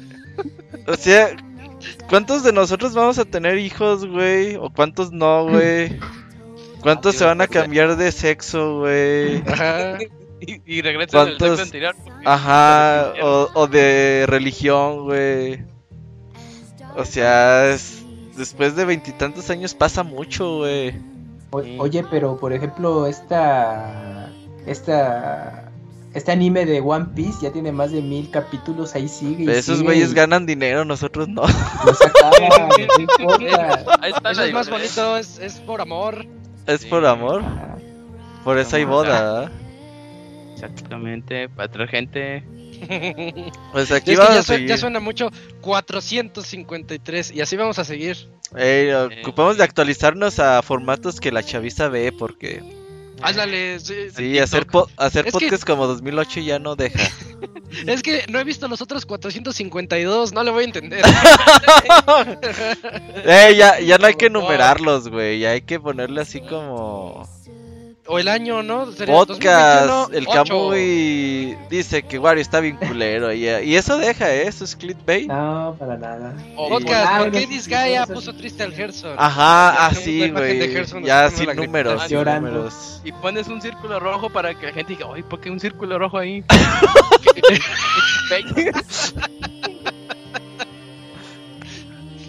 [0.87, 1.37] O sea,
[2.09, 4.57] ¿cuántos de nosotros vamos a tener hijos, güey?
[4.57, 5.99] ¿O cuántos no, güey?
[6.81, 9.43] ¿Cuántos se van a cambiar de sexo, güey?
[10.41, 11.95] Y, y regresa al sexo anterior.
[12.25, 15.65] Ajá, o, o de religión, güey.
[16.97, 18.03] O sea, es-
[18.37, 20.95] después de veintitantos años pasa mucho, güey.
[21.51, 21.63] O-.
[21.79, 24.31] Oye, pero por ejemplo, esta.
[24.67, 25.63] Esta.
[26.15, 29.45] Este anime de One Piece ya tiene más de mil capítulos, ahí sigue.
[29.45, 31.43] y Esos güeyes y ganan dinero, nosotros no.
[34.01, 36.25] Ahí está Eso es más bonito, es, es por amor.
[36.67, 36.89] Es Sí.
[36.89, 37.43] por amor.
[38.45, 39.51] Por eso hay boda.
[40.57, 42.43] Exactamente, para otra gente.
[43.73, 44.79] Pues Es aquí que vamos ya, a su- ya seguir.
[44.79, 45.31] suena mucho
[45.63, 48.17] 453 y así vamos a seguir.
[48.57, 48.91] Ey,
[49.23, 52.63] ocupamos de actualizarnos a formatos que la chaviza ve porque
[53.23, 53.95] Ándale, sí.
[54.15, 56.99] sí, hacer po- hacer Es que- podcast como 2008 ya no deja.
[57.87, 61.05] Es que no he visto los otros 452, no le voy a entender.
[63.25, 67.29] Ey, ya, ya no hay que numerarlos, güey, ya hay que ponerle así como
[68.09, 68.91] o el año, ¿no?
[68.93, 69.87] Sería podcast.
[69.87, 70.27] 2021, El.
[70.27, 74.47] Camuy dice que Wario está bien culero y, y eso deja, ¿eh?
[74.47, 75.29] Eso es clickbait.
[75.29, 76.35] No, para nada.
[76.57, 79.15] O podcast, Ah, ¿por qué Disgaea puso triste al Gerson?
[79.19, 80.73] Ajá, así, güey.
[81.05, 82.09] Ya sin números, grita.
[82.09, 82.51] sin Llorando.
[82.51, 83.01] números.
[83.05, 85.99] Y pones un círculo rojo para que la gente diga, oye, ¿por qué un círculo
[85.99, 86.45] rojo ahí?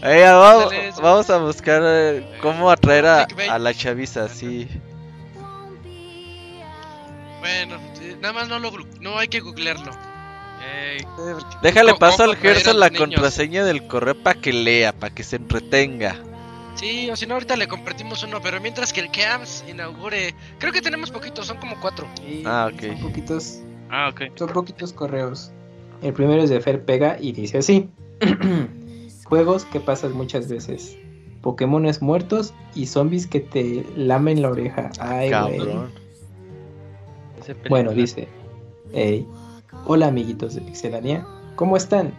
[0.04, 4.68] Ey, vamos, vamos a buscar eh, cómo atraer a, a la chaviza, sí.
[7.48, 7.78] Bueno,
[8.22, 9.91] nada más no lo no hay que googlearlo.
[11.61, 12.99] Déjale ¿Cómo- paso cómo al Gerson la niños?
[13.06, 16.15] contraseña del correo para que lea, para que se entretenga.
[16.76, 20.72] Sí, o si no ahorita le compartimos uno, pero mientras que el CAMS inaugure, creo
[20.74, 22.07] que tenemos poquitos, son como cuatro.
[22.19, 22.82] Sí, Ah, ok.
[22.88, 23.60] Son poquitos,
[23.90, 24.22] Ah, ok.
[24.36, 25.52] son poquitos correos.
[26.02, 27.90] El primero es de Fer Pega y dice así:
[29.26, 30.98] Juegos que pasas muchas veces.
[31.41, 34.91] Pokémones muertos y zombies que te lamen la oreja.
[34.99, 35.32] Ay, güey.
[35.32, 35.57] Cabrón.
[35.57, 35.90] Película.
[37.69, 38.28] Bueno, dice.
[38.94, 39.28] "Ey,
[39.86, 41.26] Hola amiguitos de Pixelania.
[41.56, 42.11] ¿Cómo están?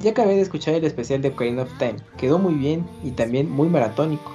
[0.00, 1.96] Ya acabé de escuchar el especial de Ocarina of Time.
[2.16, 4.30] Quedó muy bien y también muy maratónico.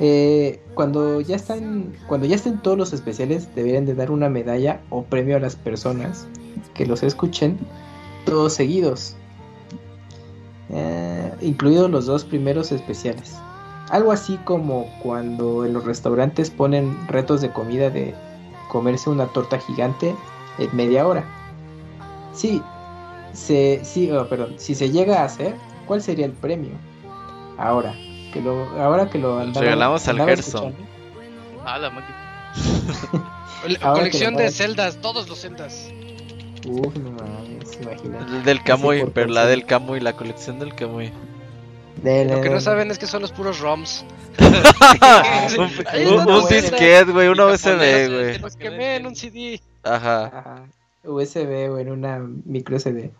[0.00, 4.80] Eh, cuando ya están, cuando ya estén todos los especiales, deberían de dar una medalla
[4.90, 6.26] o premio a las personas
[6.74, 7.58] que los escuchen
[8.24, 9.16] todos seguidos,
[10.70, 13.34] Eh, incluidos los dos primeros especiales.
[13.88, 18.14] Algo así como cuando en los restaurantes ponen retos de comida de
[18.68, 20.14] comerse una torta gigante
[20.58, 21.24] en media hora.
[22.32, 22.62] Sí,
[23.32, 25.54] se, sí, oh, perdón, si se llega a hacer,
[25.86, 26.70] ¿cuál sería el premio?
[27.58, 27.94] Ahora
[28.32, 30.68] que lo, ahora que lo andaba- regalamos al Gerson.
[30.68, 30.88] escuchando,
[31.64, 31.90] Ah, la
[33.94, 35.90] colección de celdas, todos los celdas.
[36.66, 38.18] Uf, no mames, imagina.
[38.20, 41.12] El del Camuy, pero la del Camuy, la colección del Camuy.
[42.02, 44.04] Dele, Lo que no saben es que son los puros ROMs.
[45.58, 48.32] un un- un disquete, güey, un Y USB, güey.
[48.34, 49.60] que Los quemé en un CD.
[49.82, 50.26] Ajá.
[50.26, 50.62] Ajá.
[51.04, 53.10] USB o en una micro CD.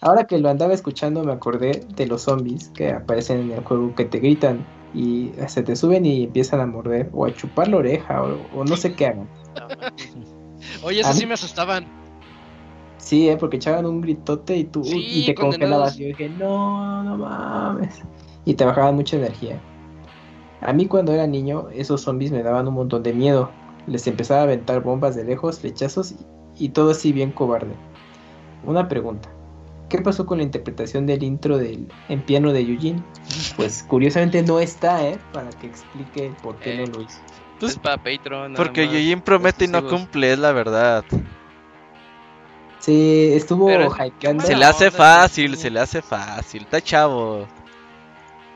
[0.00, 3.94] Ahora que lo andaba escuchando me acordé de los zombies que aparecen en el juego
[3.94, 4.64] que te gritan
[4.94, 8.64] y se te suben y empiezan a morder o a chupar la oreja o, o
[8.64, 9.28] no sé qué hagan.
[10.82, 11.86] Oye, mí- sí me asustaban.
[13.08, 15.96] Sí, eh, porque echaban un gritote y tú Sí, y te congelabas.
[15.98, 18.02] Y yo dije, no, no mames.
[18.44, 19.58] Y te bajaban mucha energía.
[20.60, 23.50] A mí cuando era niño, esos zombies me daban un montón de miedo.
[23.86, 26.12] Les empezaba a aventar bombas de lejos, flechazos
[26.58, 27.72] y, y todo así bien cobarde.
[28.66, 29.30] Una pregunta.
[29.88, 33.02] ¿Qué pasó con la interpretación del intro del en piano de Eugene?
[33.56, 35.18] Pues curiosamente no está, ¿eh?
[35.32, 36.90] Para que explique por qué no Eh.
[36.94, 37.20] lo hizo.
[37.58, 38.52] Pues, es para Patreon.
[38.54, 38.92] Porque más.
[38.92, 41.04] Yujin promete y no cumple, es la verdad.
[42.80, 44.44] Sí, estuvo Pero- hypeando.
[44.44, 46.62] Se le hace fácil, se le hace fácil.
[46.62, 47.46] Está chavo.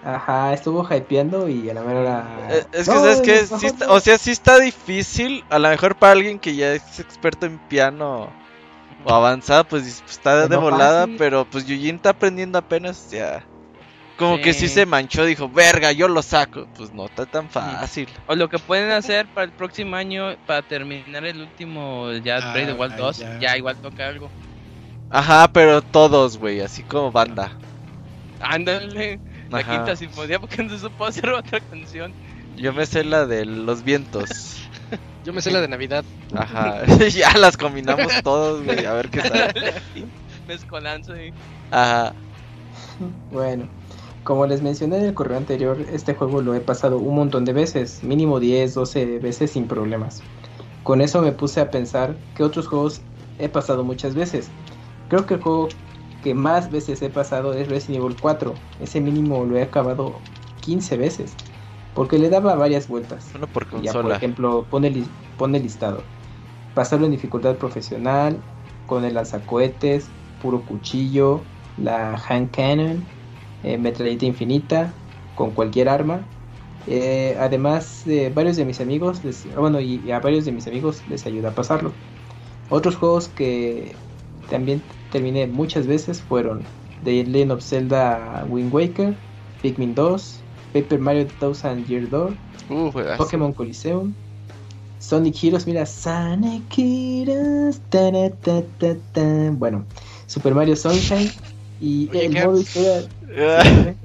[0.04, 2.26] Ajá, estuvo hypeando y a la mera hora.
[2.50, 3.42] Eh, Es que, No, ¿sabes qué?
[3.42, 5.44] mejor Sí está- o sea, sí está difícil.
[5.48, 8.28] A lo mejor para alguien que ya es experto en piano
[9.04, 11.02] o avanzada, pues está de volada.
[11.02, 11.16] fácil.
[11.18, 13.44] Pero pues Yujin está aprendiendo apenas ya.
[14.16, 16.66] Como que sí se manchó, dijo, verga, yo lo saco.
[16.76, 18.09] Pues no está tan fácil.
[18.26, 22.52] O lo que pueden hacer para el próximo año, para terminar el último, ya Ah,
[22.52, 23.39] Breath of the Wild 2, ya.
[23.40, 23.56] ya.
[23.56, 24.30] igual toca algo.
[25.10, 27.59] Ajá, pero todos, güey, así como banda.
[28.40, 29.20] Ándale,
[29.51, 29.70] la Ajá.
[29.76, 32.12] quinta sinfonía, porque no se supo hacer otra canción.
[32.56, 34.28] Yo me sé la de los vientos.
[35.24, 36.05] Yo me sé la de Navidad.
[36.34, 39.55] Ajá, ya las combinamos todos, güey, a ver qué tal.
[40.48, 41.12] Mezcolanza.
[41.70, 42.12] Ajá,
[43.30, 43.68] Bueno,
[44.22, 47.52] Como les mencioné en el correo anterior, este juego lo he pasado un montón de
[47.52, 50.22] veces, mínimo 10, 12 veces sin problemas.
[50.82, 53.02] Con eso me puse a pensar que otros juegos
[53.38, 54.54] he pasado muchas veces.
[55.08, 55.68] Creo que el juego
[56.20, 58.54] que más veces he pasado es Resident Evil 4.
[58.78, 60.22] Ese mínimo lo he acabado
[60.60, 61.36] 15 veces.
[61.92, 63.36] Porque le daba varias vueltas.
[63.52, 66.10] Por ya, por ejemplo, pone, li- pone listado.
[66.74, 68.44] Pasarlo en dificultad profesional,
[68.86, 73.12] con el lanzacohetes, puro cuchillo, la hand cannon,
[73.62, 75.01] eh, metralleta infinita,
[75.34, 76.30] con cualquier arma.
[76.86, 80.52] Eh, además, de varios de mis amigos, les- ah, bueno, y, y a varios de
[80.52, 82.01] mis amigos les ayuda a pasarlo.
[82.68, 84.02] Otros juegos que
[84.48, 86.72] también terminé muchas veces fueron
[87.02, 89.22] The Legend of Zelda Wind Waker,
[89.60, 92.40] Pikmin 2, Paper Mario Thousand Year Door,
[92.70, 92.90] Uh.
[93.16, 94.16] Pokémon Coliseum,
[94.98, 99.51] Sonic Heroes, mira, Sonic Heroes, tara, ta, ta, ta.
[99.52, 99.89] bueno,
[100.26, 101.36] Super Mario Sunshine
[101.78, 103.10] y Oye, el modo historia.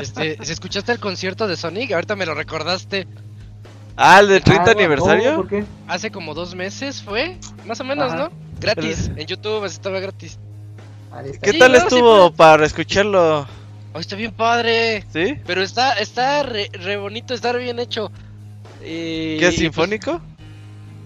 [0.00, 3.06] Este, si escuchaste el concierto de Sonic, ahorita me lo recordaste.
[3.96, 5.36] ah, el de 30 Ah, aniversario.
[5.36, 5.64] ¿por qué?
[5.86, 7.36] Hace como dos meses fue,
[7.66, 8.24] más o menos, Ajá.
[8.24, 8.30] ¿no?
[8.60, 10.38] Gratis, en YouTube estaba gratis.
[11.42, 13.46] ¿Qué Sí, tal no, sí, estuvo para escucharlo?
[13.92, 15.04] Oh, está bien padre.
[15.12, 15.34] ¿Sí?
[15.44, 18.10] Pero está, está re, re bonito, está re bien hecho.
[18.80, 20.20] Y- ¿Qué es pues, sinfónico?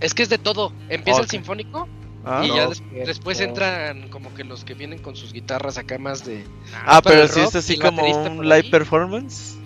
[0.00, 0.72] es que es de todo.
[0.90, 1.88] Empieza el sinfónico
[2.24, 2.56] Ah, y no.
[2.56, 3.06] ya des- cierto.
[3.08, 6.44] después entran como que los que vienen con sus guitarras acá más de
[6.86, 9.56] Ah, para pero rock es así y el como un live performance.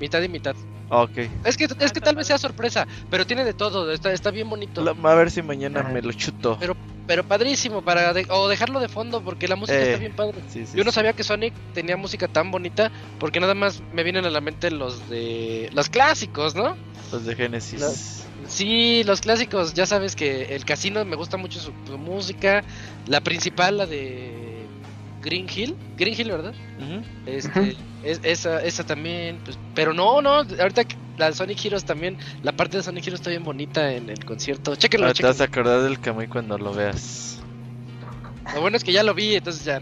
[0.00, 0.54] mitad y mitad.
[0.88, 1.18] Ok.
[1.44, 4.48] Es que, es que tal vez sea sorpresa, pero tiene de todo, está, está bien
[4.48, 4.82] bonito.
[4.84, 5.88] La- a ver si mañana Ajá.
[5.88, 6.58] me lo chuto.
[7.08, 10.34] Pero padrísimo, para de- o dejarlo de fondo porque la música Eh, está bien padre.
[10.48, 10.94] Sí, sí, Yo no sí.
[10.96, 12.90] sabía que Sonic tenía música tan bonita
[13.20, 16.76] porque nada más me vienen a la mente los de los clásicos, ¿no?
[17.12, 18.26] Los de Genesis.
[18.48, 22.64] Sí, los clásicos, ya sabes que el casino me gusta mucho su, su música,
[23.06, 24.66] la principal la de
[25.22, 26.54] Green Hill, Green Hill, ¿verdad?
[27.26, 31.84] Este, es- esa, esa también, pues, pero no, no, ahorita que la de Sonic Heroes
[31.84, 34.76] también, la parte de Sonic Heroes está bien bonita en el concierto.
[34.76, 37.40] Chéquenlo, te vas a acordar del Kamui cuando lo veas.
[38.54, 39.80] Lo bueno es que ya lo vi, entonces ya.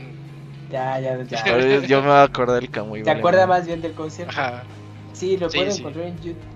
[0.71, 3.03] Ya, ya, yo, yo me voy a acordar del Kamui.
[3.03, 4.33] ¿Te vale, acuerdas más bien del concierto?
[4.33, 4.65] Ajá.
[5.15, 5.81] Sí, lo Sí, pueden sí.
[5.81, 6.07] encontrar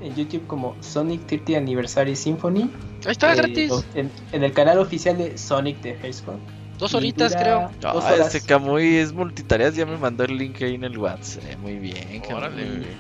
[0.01, 2.70] en, YouTube como Sonic 30 Anniversary Symphony.
[3.06, 3.72] Ahí está, Eh, gratis.
[3.94, 6.40] En, en el canal oficial de Sonic the Hedgehog.
[6.78, 7.70] Dos horitas, dura creo.
[7.93, 8.35] dos Ah, horas.
[8.35, 9.74] ese Kamui es multitareas.
[9.74, 11.44] Ya me mandó el link ahí en el WhatsApp.
[11.48, 12.97] Eh, muy bien, Órale.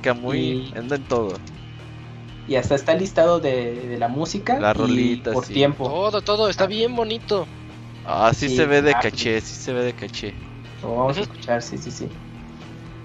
[0.00, 0.38] Kamui.
[0.38, 1.38] Y- anda en todo.
[2.46, 4.58] Y hasta está listado de, de la música.
[4.58, 5.54] Las y rolitas, Por sí.
[5.54, 5.84] tiempo.
[5.84, 7.46] Todo, todo, está bien bonito.
[8.04, 10.34] Ah, sí, Sí, se ve de ah, caché, sí se ve de caché.
[10.82, 12.08] Lo vamos a escuchar, sí, sí, sí.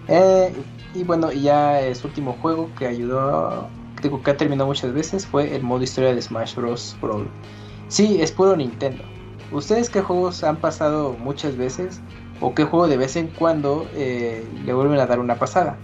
[0.07, 0.53] Eh,
[0.93, 3.67] y bueno, ya eh, su último juego que ayudó,
[4.01, 6.95] digo, que ha terminado muchas veces fue el modo historia de Smash Bros.
[7.01, 7.27] Brawl.
[7.87, 9.03] Sí, es puro Nintendo.
[9.51, 11.99] ¿Ustedes qué juegos han pasado muchas veces?
[12.41, 15.77] ¿O qué juego de vez en cuando eh, le vuelven a dar una pasada?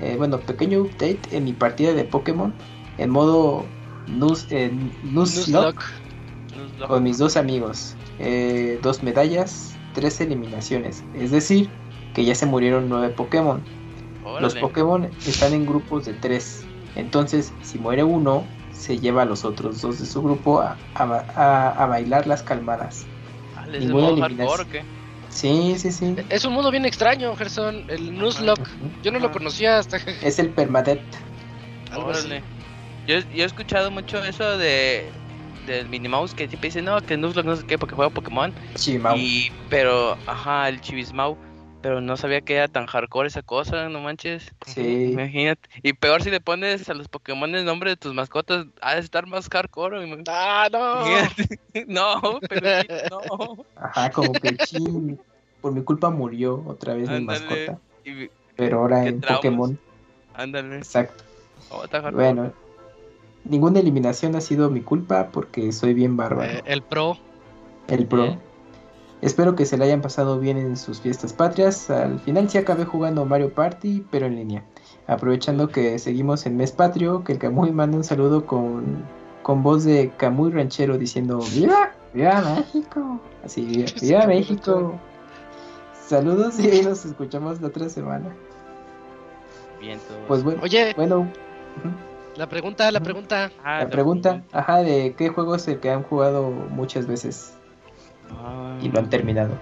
[0.00, 2.52] Eh, bueno, pequeño update en mi partida de Pokémon.
[2.98, 3.64] En modo
[4.06, 4.48] Nuz,
[5.02, 5.82] Nuzlocke,
[6.86, 7.94] con mis dos amigos.
[8.82, 11.04] Dos medallas, tres eliminaciones.
[11.14, 11.70] Es decir,
[12.14, 13.62] que ya se murieron nueve Pokémon.
[14.40, 14.54] Los.
[14.54, 16.64] Pokémon están en grupos de tres.
[16.94, 21.04] Entonces, si muere uno, se lleva a los otros dos de su grupo a, a
[21.04, 23.04] a- a bailar las calmadas.
[23.56, 23.84] Ah, ¿les?
[25.28, 26.16] Sí, sí, sí.
[26.28, 27.84] Es un mundo bien extraño, Gerson.
[27.88, 28.68] El Nuzlocke.
[29.02, 29.32] Yo no lo Ah.
[29.32, 29.98] conocía hasta.
[30.22, 31.00] Es el permadeath.
[31.96, 32.42] Órale.
[33.06, 35.08] Yo, yo he escuchado mucho eso de
[35.66, 38.52] del Minimouse que siempre dice no, que Nuzlocke no sé qué porque juega Pokémon.
[38.74, 39.16] Chimau.
[39.16, 41.36] Y, pero, ajá, el Chivismau.
[41.82, 44.52] Pero no sabía que era tan hardcore esa cosa, no manches.
[44.66, 45.12] Sí.
[45.12, 45.68] Imagínate.
[45.82, 49.00] Y peor si le pones a los Pokémon el nombre de tus mascotas, ha de
[49.00, 49.98] estar más hardcore.
[50.28, 51.06] Ah, no.
[51.06, 51.60] Imagínate.
[51.86, 53.64] No, pero sí, no.
[53.76, 55.18] Ajá, como que chin,
[55.60, 57.78] por mi culpa murió otra vez mi mascota.
[58.04, 59.38] Y, Pero ahora en traumas.
[59.38, 59.78] Pokémon.
[60.34, 60.78] ándale.
[60.78, 61.24] Exacto.
[61.70, 62.24] Oh, está hardcore.
[62.24, 62.52] Bueno,
[63.44, 66.50] ninguna eliminación ha sido mi culpa porque soy bien bárbaro.
[66.50, 67.16] Eh, el pro.
[67.88, 68.22] el pro.
[68.22, 68.49] bien.
[69.22, 71.90] Espero que se la hayan pasado bien en sus fiestas patrias.
[71.90, 74.64] Al final sí acabé jugando Mario Party, pero en línea.
[75.06, 79.04] Aprovechando que seguimos en mes patrio, que el Camuy manda un saludo con,
[79.42, 81.92] con voz de Camuy ranchero diciendo ¡Viva!
[82.14, 83.20] ¡Viva México!
[83.44, 84.94] Así, ¡Viva, viva México!
[86.06, 88.34] Saludos y ahí nos escuchamos la otra semana.
[89.80, 90.18] Bien, todo.
[90.28, 91.30] Pues bueno, Oye, bueno
[92.36, 93.50] la pregunta, la pregunta.
[93.62, 97.54] Ah, la pregunta, ajá, de qué juego es el que han jugado muchas veces
[98.38, 98.76] Ah.
[98.82, 99.58] y lo han terminado.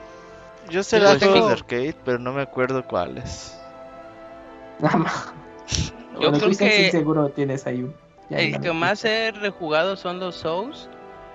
[0.70, 3.59] Yo sé Yo los tengo- juegos de arcade, pero no me acuerdo cuáles.
[4.81, 5.32] Nada más.
[6.15, 7.95] Yo Bueno, creo que seguro tienes ahí un.
[8.28, 10.89] ya el que más he rejugado son los Souls.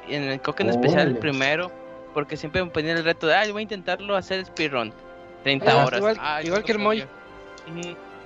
[0.08, 1.72] Y en el creo que en especial el primero.
[2.14, 4.94] Porque siempre me ponían el reto de, ah, voy a intentarlo hacer speedrun.
[5.44, 6.00] 30 Ah, horas.
[6.44, 7.04] igual- que el Moy.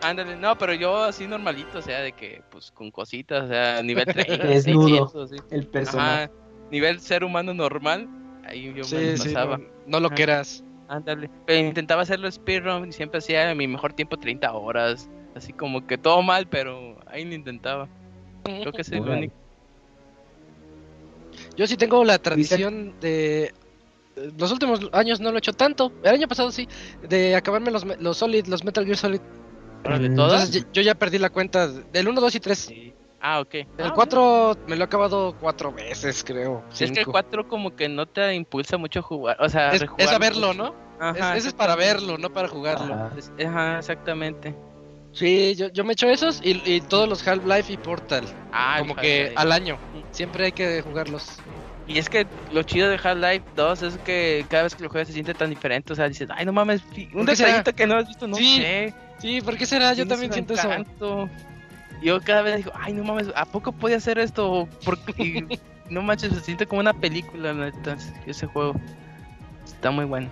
[0.02, 3.82] Ándale, no, pero yo así normalito, o sea, de que, pues, con cositas, o sea,
[3.82, 4.06] nivel
[4.42, 5.08] 30, Desnudo.
[5.10, 5.36] 600, sí.
[5.50, 6.24] El personaje.
[6.26, 6.32] Ajá,
[6.70, 8.08] nivel ser humano normal,
[8.48, 10.16] ahí yo me Sí, sí, no, no lo Ajá.
[10.16, 10.64] quieras.
[10.90, 15.86] Ándale, pero intentaba hacerlo speedrun y siempre hacía mi mejor tiempo 30 horas, así como
[15.86, 17.90] que todo mal, pero ahí lo intentaba.
[18.44, 19.36] Creo que es el único.
[21.56, 23.54] Yo sí tengo la tradición de...
[24.16, 25.92] eh, Los últimos años no lo he hecho tanto.
[26.04, 26.68] El año pasado sí.
[27.08, 29.20] De acabarme los, los Solid, los Metal Gear Solid.
[30.00, 30.44] ¿De todas?
[30.46, 32.72] Entonces yo- ya perdí la cuenta del 1, 2 y 3.
[33.20, 33.54] Ah, ok.
[33.56, 36.64] El Ah, 4 me lo he acabado cuatro veces, creo.
[36.72, 37.12] Es que el cinco.
[37.12, 40.54] 4 como que no te impulsa mucho a jugar, o sea, Es, es a verlo.
[40.54, 40.76] ¿no?
[41.00, 42.94] Ajá, Es- ese es para verlo, no para jugarlo.
[42.94, 43.78] Ajá.
[43.78, 44.54] Exactamente.
[45.14, 48.26] Sí, yo, yo me echo esos y, y todos los Half-Life y Portal.
[48.52, 49.78] Ah, como que al año.
[50.12, 51.40] Siempre hay que jugarlos.
[51.88, 55.08] Y es que lo chido de Half-Life 2 es que cada vez que lo juegas
[55.08, 55.94] se siente tan diferente.
[55.94, 56.82] O sea, dices, ay, no mames,
[57.16, 58.94] un detallito que no has visto, no Sí, sé.
[59.20, 59.94] Sí, ¿por qué será?
[59.94, 60.70] Yo también siento eso.
[62.02, 64.68] Yo cada vez digo, ay, no mames, ¿a poco podía hacer esto?
[64.84, 65.44] Porque y
[65.90, 68.76] no manches, se siente como una película, la neta, ese juego.
[69.66, 70.30] Está muy bueno.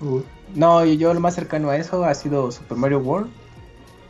[0.00, 0.22] Uh,
[0.54, 3.30] no, y yo lo más cercano a eso ha sido Super Mario World.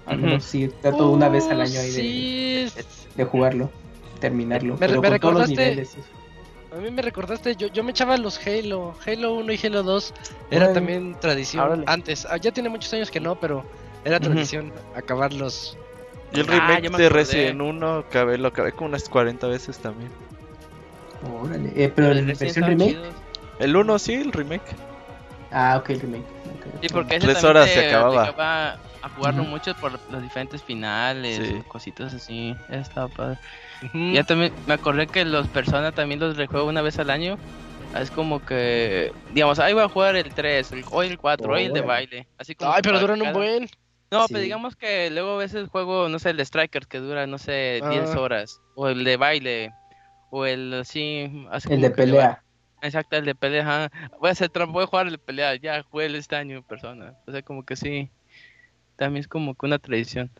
[0.06, 2.82] Al menos sí, trato una vez al año ahí de, Sí,
[3.14, 3.70] de jugarlo,
[4.20, 4.74] terminarlo.
[4.74, 5.96] Me- pero me con todos los recordaste- niveles.
[6.72, 10.12] a mí me recordaste, yo, yo me echaba los Halo, Halo 1 y Halo 2,
[10.50, 13.64] era también tradición antes, ah, ya tiene muchos años que no, pero
[14.04, 15.76] era tradición acabarlos.
[16.32, 17.08] Y el Ah, remake me de acordé.
[17.08, 20.10] Resident 1 acabé, lo acabé como unas 40 veces también.
[21.28, 21.72] Órale.
[21.74, 22.90] Eh, pero Resident versión remake.
[22.90, 23.14] chidos.
[23.58, 24.62] El 1 sí, el remake.
[25.52, 26.22] Ah, ok, el remake.
[26.22, 26.80] ok.
[26.82, 28.22] Sí, porque ese Tres horas te se acababa.
[28.22, 29.50] obligaba a jugarlo Ujú.
[29.50, 31.62] mucho por los diferentes finales, Sí.
[31.68, 32.54] cositas así.
[32.68, 33.38] Estaba padre.
[33.82, 34.12] Ujú.
[34.12, 37.36] Ya también me acordé que los personas también los rejuego una vez al año.
[37.98, 41.64] Es como que, digamos, ahí voy a jugar el 3, el, hoy el 4, hoy
[41.64, 42.26] el de baile.
[42.38, 43.68] Así como Ay, pero duran un buen.
[44.10, 44.34] No, Sí.
[44.34, 47.38] pero digamos que luego a veces juego, no sé, el de Strikers que dura, no
[47.38, 48.20] sé, 10 Ah.
[48.20, 48.60] horas.
[48.74, 49.72] O el de baile.
[50.30, 51.46] O el así.
[51.50, 52.42] así El de va- pelea.
[52.82, 53.90] Exacto, el de pelea.
[54.18, 55.54] Voy a hacer trampa, voy a jugar el de pelea.
[55.56, 57.14] Ya jugué el este año, persona.
[57.26, 58.10] O sea, como que sí.
[58.96, 60.30] También es como que una tradición.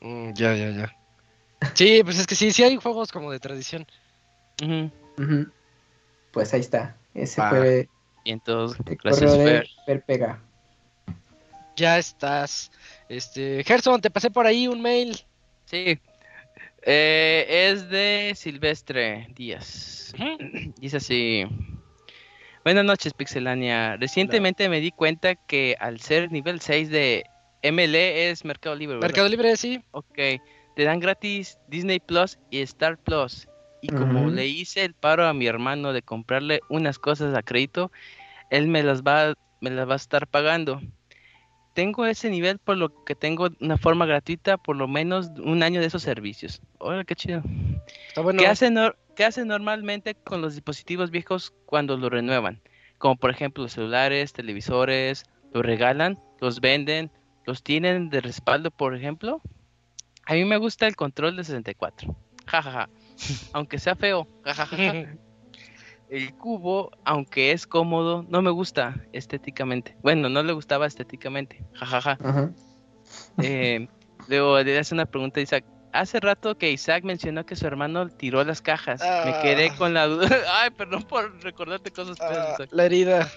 [0.00, 0.96] Mm, ya, ya, ya.
[1.74, 3.86] Sí, pues es que sí, sí hay juegos como de tradición.
[6.32, 6.96] Pues ahí está.
[7.14, 7.50] Ese Va.
[7.50, 7.88] fue
[8.24, 9.66] Y entonces, el gracias, Fer.
[9.86, 10.42] Fer Pega.
[11.76, 12.70] Ya estás.
[13.08, 15.20] Este, Gerson, te pasé por ahí un mail.
[15.66, 15.98] Sí.
[16.82, 20.14] Eh, es de Silvestre Díaz.
[20.78, 21.44] Dice así.
[22.64, 23.96] Buenas noches, Pixelania.
[23.96, 27.24] Recientemente me di cuenta que al ser nivel 6 de
[27.62, 28.96] MLE es Mercado Libre.
[28.96, 29.08] ¿verdad?
[29.08, 29.82] Mercado Libre, sí.
[29.90, 30.16] Ok.
[30.76, 33.48] Te dan gratis Disney Plus y Star Plus.
[33.82, 37.92] Y como le hice el paro a mi hermano de comprarle unas cosas a crédito,
[38.50, 40.80] él me las va, me las va a estar pagando.
[41.76, 45.78] Tengo ese nivel por lo que tengo una forma gratuita por lo menos un año
[45.78, 46.62] de esos servicios.
[46.78, 47.42] Hola, qué chido.
[48.08, 48.40] Está bueno.
[48.40, 48.78] ¿Qué hacen
[49.14, 52.62] qué hacen normalmente con los dispositivos viejos cuando lo renuevan?
[52.96, 57.10] Como por ejemplo los celulares, televisores, los regalan, los venden,
[57.44, 59.42] los tienen de respaldo, por ejemplo.
[60.24, 62.16] A mí me gusta el control de 64.
[62.46, 62.88] Jajaja.
[63.52, 64.26] Aunque sea feo.
[64.44, 65.14] jajaja.
[66.08, 69.96] El cubo, aunque es cómodo, no me gusta estéticamente.
[70.02, 71.64] Bueno, no le gustaba estéticamente.
[71.74, 72.18] Jajaja.
[72.22, 72.50] Ajá.
[73.42, 73.88] Eh,
[74.28, 75.64] luego le hace una pregunta a Isaac.
[75.92, 79.00] Hace rato que Isaac mencionó que su hermano tiró las cajas.
[79.24, 79.74] Me quedé Ah.
[79.78, 80.28] con la duda.
[80.60, 83.28] Ay, perdón por recordarte cosas Ah, la herida.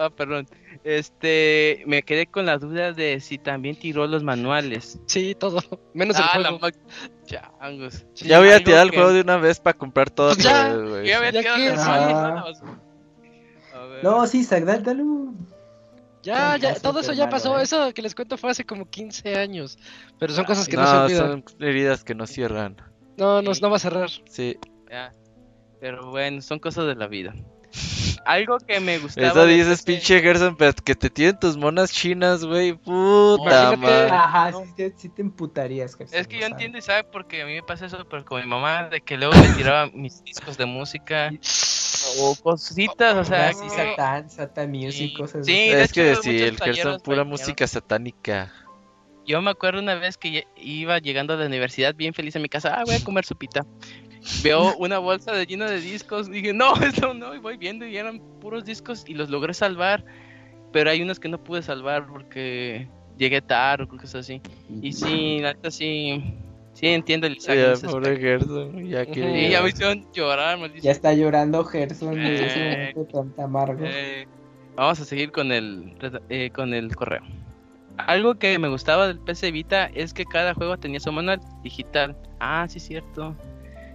[0.00, 0.48] Ah, perdón.
[0.82, 4.98] Este, me quedé con la duda de si también tiró los manuales.
[5.06, 5.60] Sí, todo.
[5.94, 6.76] Menos el ah, la juego.
[7.24, 8.04] Changos.
[8.14, 10.34] Sí, ya voy a tirar el que- juego de una vez para comprar todo.
[10.34, 10.74] Pues ya.
[10.74, 11.06] güey.
[11.06, 12.32] Ya había Ya tirado Ah.
[12.34, 14.04] manuales, a ver.
[14.04, 15.46] No, sí, dale, un-
[16.22, 17.58] Ya, ya, todo eso ya pasó.
[17.58, 17.62] ¿eh?
[17.62, 19.78] Eso que les cuento fue hace como 15 años.
[20.18, 21.44] Pero son cosas que no, No, se olvidan.
[21.48, 22.76] son heridas que no cierran.
[23.16, 24.10] No, no, no va a cerrar.
[24.28, 24.58] Sí.
[24.90, 25.12] Ya.
[25.80, 27.34] Pero bueno, son cosas de la vida.
[28.24, 29.28] Algo que me gustaba.
[29.28, 32.74] Eso dices, pinche Gerson, pero que te tienen tus monas chinas, güey.
[32.74, 34.10] Puta madre.
[34.10, 34.64] Ajá, No.
[34.64, 37.62] sí, te- sí te emputarías, Gerson, Es que yo entiendo Isaac porque a mí me
[37.62, 41.30] pasa eso, pero con mi mamá, de que luego me tiraba mis discos de música
[42.18, 45.70] o cositas, o sea, Ah, sí, que- Satán, Satan Music, Sí, cosas sí, así.
[45.70, 48.52] Es que sí, el Gerson, pura música satánica.
[49.26, 52.48] yo me acuerdo una vez que iba llegando a la universidad bien feliz a mi
[52.48, 53.64] casa, ah, voy a comer sopita.
[54.42, 57.96] Veo una bolsa de llena de discos, dije, no, eso no, y voy viendo y
[57.96, 60.04] eran puros discos y los logré salvar,
[60.72, 64.40] pero hay unos que no pude salvar porque llegué tarde o cosas así.
[64.82, 66.22] Y sí, la neta sí,
[66.74, 68.18] sí entiendo el Ya, pobre.
[68.18, 69.14] Gerson, ya que.
[69.14, 70.82] Sí, ya me hicieron llorar, maldición.
[70.84, 72.92] Ya está llorando Gerson Eh.
[72.94, 73.84] momento tan amargo.
[73.84, 74.26] Eh,
[74.76, 75.94] Vamos a seguir con el,
[76.30, 77.22] eh, con el correo.
[77.98, 82.16] Algo que me gustaba del PC Vita es que cada juego tenía su manual digital.
[82.38, 83.34] Ah, sí, cierto.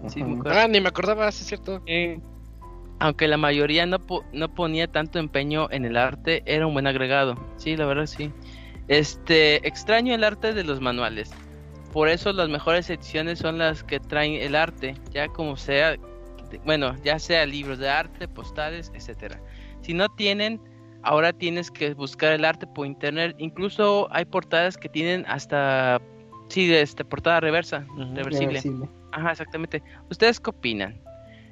[0.10, 0.41] Sí, me.
[0.45, 1.82] Ah, ni me acordaba, sí es cierto.
[1.86, 2.19] Eh,
[2.99, 6.88] aunque la mayoría no, po- no ponía tanto empeño en el arte, era un buen
[6.88, 7.36] agregado.
[7.57, 8.32] Sí, la verdad sí.
[8.88, 11.32] Este, extraño el arte de los manuales.
[11.91, 15.95] Por eso las mejores ediciones son las que traen el arte, ya como sea,
[16.65, 19.40] bueno, ya sea libros de arte, postales, etcétera.
[19.82, 20.60] Si no tienen,
[21.03, 23.36] ahora tienes que buscar el arte por internet.
[23.40, 26.02] Incluso hay portadas que tienen hasta,
[26.49, 28.61] sí, este, portada reversa, reversible.
[28.61, 28.89] Reversible.
[29.11, 29.81] Ajá, exactamente.
[30.09, 31.01] ¿Ustedes qué opinan?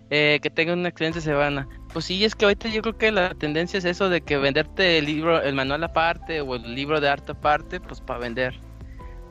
[0.09, 1.67] Eh, que tengan una excelente semana.
[1.91, 4.99] Pues sí, es que ahorita yo creo que la tendencia es eso de que venderte
[4.99, 8.59] el libro, el manual aparte o el libro de arte aparte, pues para vender.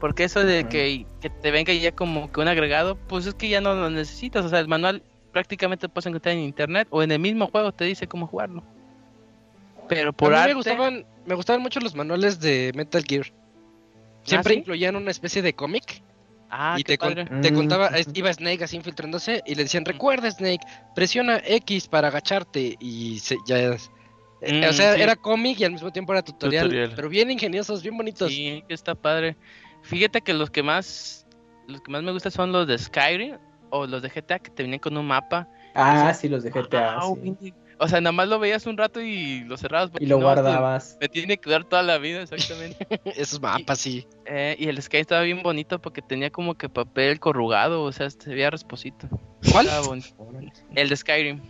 [0.00, 0.68] Porque eso de Ujú.
[0.70, 3.90] que, que te venga ya como que un agregado, pues es que ya no lo
[3.90, 4.44] necesitas.
[4.44, 5.02] O sea, el manual
[5.32, 8.64] prácticamente lo puedes encontrar en internet o en el mismo juego te dice cómo jugarlo.
[9.88, 13.26] Pero por a mí arte, me gustaban, me gustaban mucho los manuales de Metal Gear.
[14.24, 14.60] Siempre ¿sí?
[14.60, 16.02] incluían una especie de cómic
[16.50, 19.84] ah, y qué te, con- te Mm, contaba, iba Snake así infiltrándose y le decían,
[19.84, 23.58] recuerda Snake, presiona X para agacharte y se, ya...
[23.60, 23.78] eh,
[24.46, 24.98] Mm, o sea, sí.
[24.98, 26.92] era cómic y al mismo tiempo era tutorial, Tutorial.
[26.94, 28.32] pero bien ingeniosos, bien bonitos.
[28.32, 29.36] Sí, que está padre.
[29.82, 31.26] Fíjate que los que más
[31.68, 33.38] los que más me gustan son los de Skyrim
[33.70, 35.48] o los de GTA que te vienen con un mapa.
[35.74, 36.96] Ah, sí, los de GTA.
[36.96, 37.36] Ah, sí.
[37.82, 39.90] O sea, nada más lo veías un rato y lo cerrabas.
[39.98, 40.96] Y lo no, guardabas.
[41.00, 42.86] Me tiene que dar toda la vida, exactamente.
[43.16, 44.06] Esos mapas, sí.
[44.26, 48.08] Eh, y el Sky estaba bien bonito porque tenía como que papel corrugado, o sea,
[48.10, 49.08] se veía rasposito.
[49.50, 49.66] ¿Cuál?
[49.66, 50.08] Estaba bonito.
[50.74, 51.40] El de Skyrim.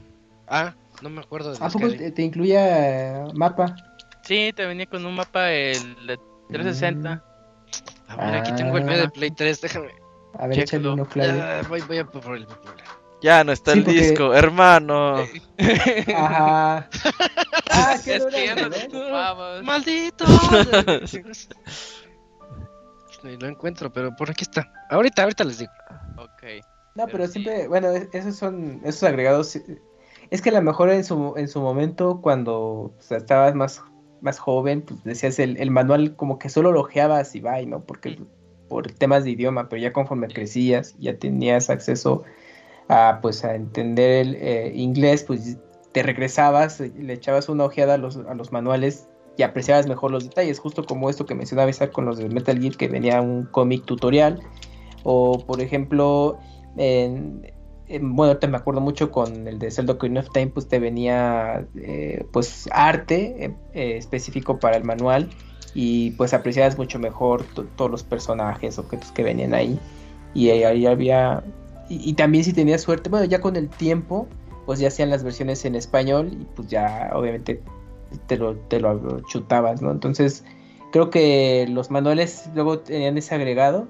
[0.48, 3.76] Ah, no me acuerdo de ¿A los poco que- te, te incluía mapa?
[4.22, 6.18] Sí, te venía con un mapa el de
[6.48, 7.24] 360.
[8.08, 8.96] A ver, aquí tengo el Ah.
[8.96, 9.88] de Play 3, déjame.
[10.38, 11.06] A ver, échale uno.
[11.20, 12.48] Ah, voy, voy a por el el-
[13.22, 15.16] Ya no está Sí, el porque- disco, hermano.
[16.16, 16.88] Ajá.
[17.74, 18.86] Ah, qué es que ya no ¿eh?
[18.86, 19.62] ocupabas.
[19.62, 20.26] ¡Maldito!
[23.22, 24.70] Ni lo encuentro, pero por aquí está.
[24.90, 25.72] Ahorita, ahorita les digo.
[26.18, 26.42] Ok.
[26.94, 27.32] No, Pero pero sí.
[27.32, 29.56] siempre, bueno, es- esos son, esos agregados.
[29.56, 29.80] eh,
[30.30, 33.82] Es que a lo mejor en su, en su momento, cuando o sea, estabas más,
[34.20, 37.84] más joven, pues decías el, el manual como que solo lo ojeabas y bye, ¿no?
[37.84, 38.18] Porque
[38.68, 42.24] por temas de idioma, pero ya conforme crecías, ya tenías acceso
[42.88, 45.58] a, pues, a entender el eh, inglés, pues
[45.92, 50.24] te regresabas, le echabas una ojeada a los, a los manuales y apreciabas mejor los
[50.24, 53.84] detalles, justo como esto que mencionaba con los de Metal Gear, que venía un cómic
[53.84, 54.40] tutorial,
[55.04, 56.38] o por ejemplo,
[56.76, 57.50] en,
[57.88, 60.78] en- bueno, ahorita me acuerdo mucho con el de Zelda Ocarina of Time, pues te
[60.78, 65.30] venía eh, pues arte eh, específico para el manual
[65.74, 69.78] y pues apreciabas mucho mejor to- todos los personajes, objetos que venían ahí.
[70.34, 71.42] Y ahí había
[71.92, 74.28] y, y también si tenías suerte, bueno, ya con el tiempo
[74.66, 77.60] pues ya hacían las versiones en español y pues ya obviamente
[78.26, 79.90] te lo, te lo chutabas, ¿no?
[79.90, 80.44] Entonces
[80.92, 83.88] creo que los manuales luego tenían ese agregado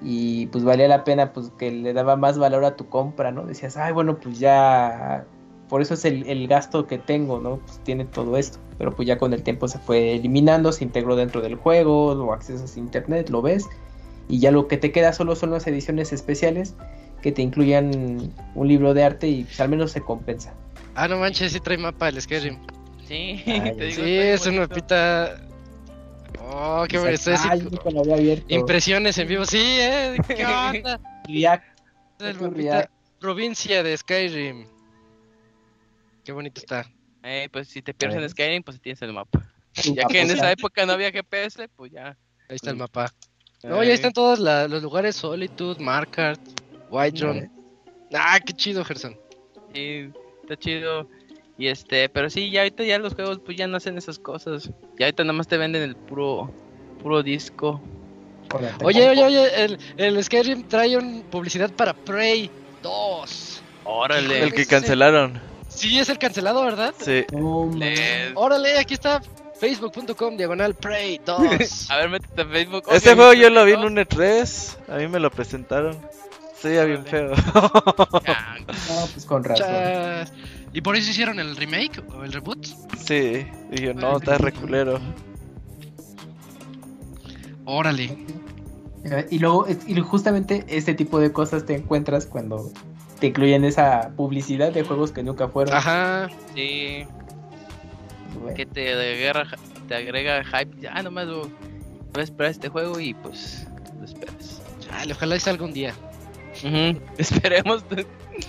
[0.00, 3.44] y pues valía la pena pues que le daba más valor a tu compra, ¿no?
[3.44, 5.26] Decías, ay, bueno, pues ya,
[5.68, 7.58] por eso es el, el gasto que tengo, ¿no?
[7.58, 11.16] Pues tiene todo esto, pero pues ya con el tiempo se fue eliminando, se integró
[11.16, 13.68] dentro del juego, lo accesas a internet, lo ves,
[14.28, 16.74] y ya lo que te queda solo son las ediciones especiales
[17.22, 20.54] que te incluyan un libro de arte y pues al menos se compensa.
[20.94, 22.58] Ah, no manches, sí trae mapa el Skyrim.
[23.06, 24.68] Sí, Ay, te digo, Sí, es un bonito.
[24.74, 25.40] mapita.
[26.40, 27.14] Oh, qué bueno.
[27.14, 28.44] estoy así-.
[28.48, 29.44] Impresiones en vivo.
[29.44, 30.16] Sí, eh.
[30.26, 31.00] ¿Qué onda?
[31.26, 31.64] React,
[32.20, 34.66] El mapita provincia de Skyrim.
[36.24, 36.86] Qué bonito está.
[37.22, 39.40] Eh, pues si te pierdes en Skyrim, pues tienes el mapa.
[39.94, 42.16] Ya que en mapa, esa época no había GPS, pues ya.
[42.48, 43.12] Ahí está el mapa.
[43.62, 46.40] Eh, No, ya están todos la- los lugares: Solitude, Markart,
[46.90, 47.50] Whiterun.
[48.14, 49.16] Ah, qué chido, Gerson.
[49.74, 50.10] Sí,
[50.42, 51.06] está chido.
[51.58, 54.70] Y este, pero sí, ya ahorita ya los juegos pues ya no hacen esas cosas.
[54.98, 56.50] Ya ahorita nada más te venden el puro
[57.02, 57.80] puro disco.
[58.54, 62.50] Hola, Oye, oye, oye, el, el Skyrim trae un publicidad para Prey
[62.82, 63.62] 2.
[63.84, 64.42] Órale.
[64.42, 65.40] El que cancelaron.
[65.68, 66.94] Sí, es el cancelado, ¿verdad?
[66.98, 67.24] Sí.
[67.76, 69.20] Le- Órale, aquí está
[69.60, 71.90] facebook.com diagonal Prey 2.
[71.90, 72.84] A ver, métete en Facebook.
[72.90, 74.76] Ese Oye, juego yo lo vi en un E3.
[74.88, 75.98] A mí me lo presentaron.
[76.60, 77.32] Se veía bien feo.
[78.88, 79.66] No, pues con razón.
[79.66, 80.32] Chas.
[80.72, 82.66] ¿Y por eso hicieron el remake o el reboot?
[82.98, 83.46] Sí.
[83.70, 85.00] Dije, no, está reculero.
[87.64, 88.16] Órale.
[89.30, 92.70] Y luego, y justamente este tipo de cosas te encuentras cuando
[93.20, 95.74] te incluyen esa publicidad de juegos que nunca fueron.
[95.74, 96.28] Ajá.
[96.54, 97.04] Sí,
[98.42, 98.54] Güey.
[98.54, 99.46] que te agrega,
[99.88, 100.80] te agrega hype.
[100.80, 101.50] Ya nomás voy
[102.16, 103.66] a esperar este juego y pues
[103.98, 104.60] lo esperas.
[104.80, 105.72] Chale, ojalá y salga un
[106.64, 107.84] Ujú, Esperemos.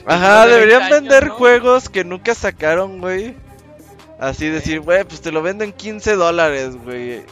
[0.06, 1.34] Ajá, de deberían 20 años, vender ¿no?
[1.36, 3.36] juegos que nunca sacaron, güey.
[4.20, 7.24] Así decir, güey, pues te lo vendo en 15 dólares, güey.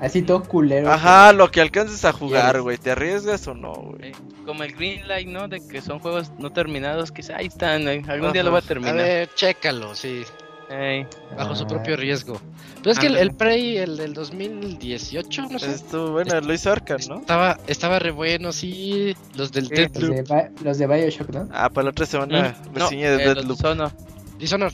[0.00, 0.90] Así todo culero.
[0.90, 2.78] Ajá, lo que alcances a jugar, güey.
[2.78, 4.10] ¿Te arriesgas o no, güey?
[4.10, 4.12] Eh,
[4.46, 5.46] Como el Green Light, ¿no?
[5.46, 8.62] De que son juegos no terminados, que ahí están, eh, algún día lo va a
[8.62, 8.96] A terminar.
[8.96, 10.24] ver, chécalo, sí,
[10.70, 11.04] Ey,
[11.36, 11.66] bajo su Ah.
[11.66, 12.40] propio riesgo.
[12.76, 15.70] Pero es que el, el Prey, el del 2018, no sé.
[15.72, 17.18] Esto, bueno, lo hizo Arcan, ¿no?
[17.18, 19.14] Estaba, estaba re bueno, sí.
[19.34, 20.14] Los del Sí, Los Deathloop.
[20.14, 21.48] de, Bi- los de Bioshock, ¿no?
[21.52, 24.72] Ah, para la otra semana, mm, no, reseña de eh, los Deadloop.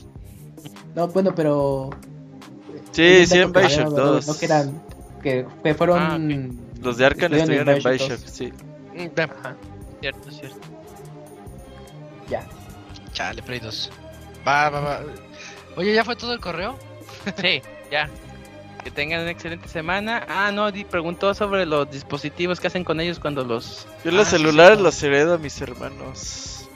[0.95, 1.89] No, bueno, pero.
[2.91, 4.27] Sí, sí, en Bioshock había dado, 2.
[4.27, 4.81] No que eran.
[5.21, 5.99] Que, que fueron.
[5.99, 6.17] Ah,
[6.81, 8.53] Los de Arcan estuvieron estuvieron en Bioshock Bioshock, sí.
[8.95, 9.55] Mm, Ajá,
[9.99, 10.57] Cierto, cierto.
[12.29, 12.45] ya.
[13.13, 13.89] Chale, Prey 2.
[14.47, 14.99] Va, va, va.
[15.77, 16.75] Oye, ¿ya fue todo el correo?
[17.39, 18.09] Sí, ya.
[18.83, 20.25] Que tengan una excelente semana.
[20.27, 23.87] Ah, no, preguntó sobre los dispositivos que hacen con ellos cuando los.
[24.03, 24.83] Yo los Ah, sí, celulares sí.
[24.83, 26.67] los heredo a mis hermanos.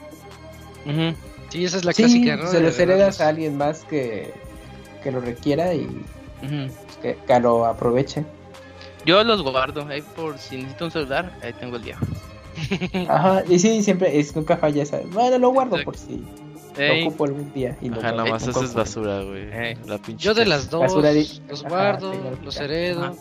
[0.86, 1.14] Ujú.
[1.48, 2.46] Sí, esa es la sí, clásica, ¿no?
[2.46, 4.32] se los heredas a alguien más que,
[5.02, 5.84] que lo requiera y
[6.42, 6.72] Ujú.
[7.02, 8.26] que, que lo aprovechen.
[9.04, 12.04] Yo los guardo, ahí por si necesito un celular, ahí tengo el viejo.
[13.08, 15.00] Ajá, y sí, siempre, es, nunca falla esa.
[15.06, 16.22] Bueno, lo guardo por si
[16.76, 17.76] Ey, lo ocupo algún día.
[17.80, 19.48] Y lo Ajá, nada más haces basura, güey.
[19.86, 20.24] La pinche.
[20.24, 23.04] Yo de las dos Basura de- los guardo, los heredo.
[23.04, 23.14] Ajá.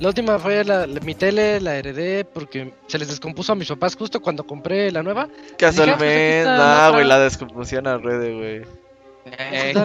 [0.00, 3.68] La última fue la, la- mi tele, la heredé porque se les descompuso a mis
[3.68, 5.28] papás justo cuando compré la nueva.
[5.56, 8.62] Casualmente, ah, pues nah, la güey, la descomposición a red, güey.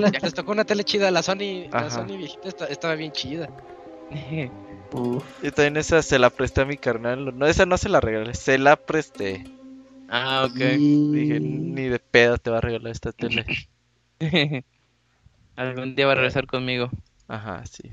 [0.01, 1.89] les, les tocó una tele chida, la Sony, la.
[1.91, 3.49] Sony viejita esta- estaba bien chida.
[4.91, 5.23] Uf.
[5.43, 7.37] Yo también esa se la presté a mi carnal.
[7.37, 9.43] No, esa no se la regalé, se la presté.
[10.09, 10.59] Ah, ok.
[10.77, 13.45] Y- Dije, ni de pedo te va a regalar esta tele.
[15.55, 16.89] Algún día va a regresar conmigo.
[17.27, 17.89] Ajá, sí.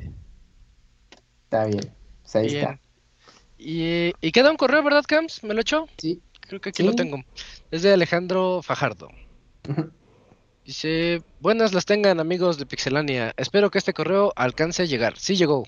[1.45, 1.93] Está bien.
[2.23, 2.59] Pues ahí Bien.
[2.59, 2.81] está.
[3.59, 5.43] Y, y queda un correo, ¿verdad, Camps?
[5.43, 5.87] ¿Me lo echó?
[5.99, 6.21] Sí.
[6.41, 6.89] Creo que aquí Sí.
[6.89, 7.25] lo tengo.
[7.71, 9.09] Es de Alejandro Fajardo.
[10.65, 13.33] Dice, buenas las tengan amigos de Pixelania.
[13.37, 15.17] Espero que este correo alcance a llegar.
[15.17, 15.65] Sí llegó.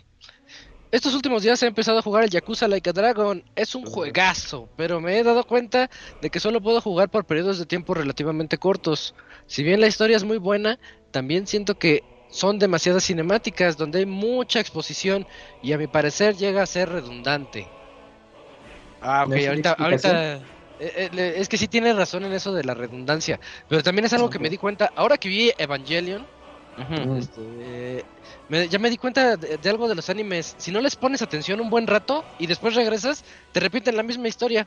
[0.91, 3.45] Estos últimos días he empezado a jugar el Yakuza Like a Dragon.
[3.55, 5.91] Es un juegazo, pero me he dado cuenta
[6.23, 9.15] de que solo puedo jugar por periodos de tiempo relativamente cortos.
[9.47, 10.79] Si bien la historia es muy buena,
[11.11, 15.27] también siento que son demasiadas cinemáticas donde hay mucha exposición
[15.63, 17.69] y a mi parecer llega a ser redundante.
[19.03, 20.37] Ah, ok, ¿No es una ahorita,
[20.81, 24.13] eh, eh, es que sí tiene razón en eso de la redundancia, pero también es
[24.13, 26.27] algo que me di cuenta ahora que vi Evangelion,
[27.19, 28.05] Este,
[28.49, 30.55] me- ya me di cuenta de, de algo de los animes.
[30.59, 34.29] Si no les pones atención un buen rato y después regresas, te repiten la misma
[34.29, 34.67] historia.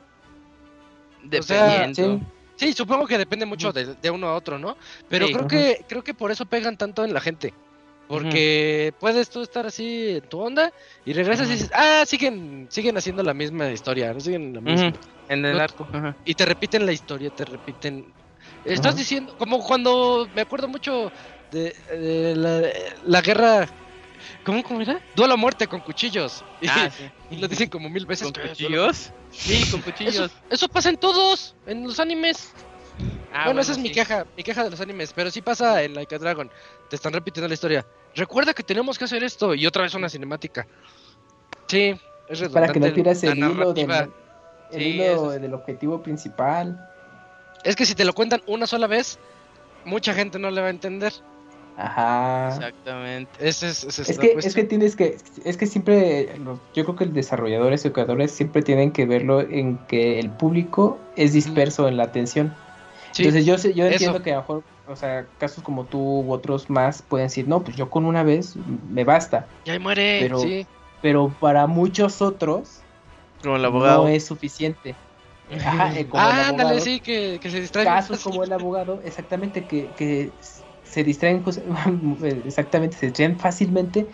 [1.38, 2.18] O sea, Dependiendo.
[2.18, 2.26] sí.
[2.56, 4.76] Sí, supongo que depende mucho de, de uno a otro, ¿no?
[5.08, 5.32] Pero Sí.
[5.32, 7.54] creo que creo que por eso pegan tanto en la gente.
[8.08, 10.70] Porque puedes tú estar así en tu onda
[11.04, 14.88] y regresas y dices, ah, siguen siguen haciendo la misma historia, siguen la misma.
[14.88, 15.88] Ujú, En el No- arco.
[16.24, 18.12] Y te repiten la historia, te repiten.
[18.64, 21.10] Estás diciendo, como cuando me acuerdo mucho
[21.52, 22.62] de, de la,
[23.04, 23.68] la guerra.
[24.44, 25.00] ¿Cómo, ¿Cómo era?
[25.14, 26.44] Duelo a muerte con cuchillos.
[26.60, 27.08] Y, Ah, sí.
[27.30, 28.32] y lo dicen como mil veces.
[28.32, 29.12] ¿Con cuchillos?
[29.30, 30.30] Sí, con Eso, cuchillos.
[30.50, 32.52] eso pasa en todos, en los animes.
[33.32, 35.94] Ah, bueno, esa es mi queja, mi queja de los animes, pero sí pasa en
[35.94, 36.50] Like a Dragon.
[36.90, 37.86] Te están repitiendo la historia.
[38.14, 40.66] Recuerda que tenemos que hacer esto y otra vez una cinemática.
[41.66, 41.98] Sí,
[42.28, 42.52] es redundante.
[42.52, 44.08] Para que no pierdas el hilo, del, narrativa.
[44.70, 46.88] el Sí, hilo es- del objetivo principal.
[47.64, 49.18] Es que si te lo cuentan una sola vez,
[49.86, 51.12] mucha gente no le va a entender.
[51.76, 52.48] Ajá.
[52.48, 53.30] Exactamente.
[53.38, 56.28] Ese es, ese es Es que, es que tienes que, es que siempre,
[56.74, 60.98] yo creo que los desarrolladores y educadores siempre tienen que verlo en que el público
[61.16, 62.54] es disperso en la atención.
[63.12, 63.92] Sí, Entonces yo yo eso.
[63.94, 67.46] entiendo que a lo mejor, o sea, casos como tú u otros más pueden decir,
[67.48, 68.54] no, pues yo con una vez
[68.90, 69.46] me basta.
[69.64, 70.66] y ahí muere, pero- sí.
[71.00, 72.80] Pero para muchos otros
[73.42, 74.02] Como el abogado.
[74.04, 74.94] no es suficiente.
[75.52, 76.80] Ajá, el Ah, ándale, abogado.
[76.80, 77.84] sí, que, que se distrae.
[77.84, 80.30] casos como el abogado, exactamente, que, que
[80.92, 81.62] se distraen, cos-
[82.44, 84.08] exactamente, se distraen fácilmente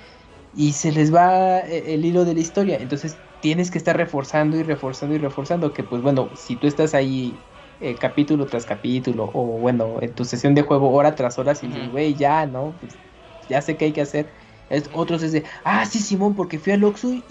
[0.52, 2.76] y se les va eh, el hilo de la historia.
[2.78, 6.94] Entonces tienes que estar reforzando y reforzando y reforzando, que pues bueno, si tú estás
[6.94, 7.44] ahí
[7.80, 11.68] eh, capítulo tras capítulo, o bueno, en tu sesión de juego hora tras hora, y
[11.68, 12.78] dices, güey, ya, ¿no?
[12.80, 13.00] Pues
[13.48, 14.34] ya sé qué hay que hacer.
[14.68, 17.24] Es, otros es de, ah, sí, Simón, porque fui al Oxxo y,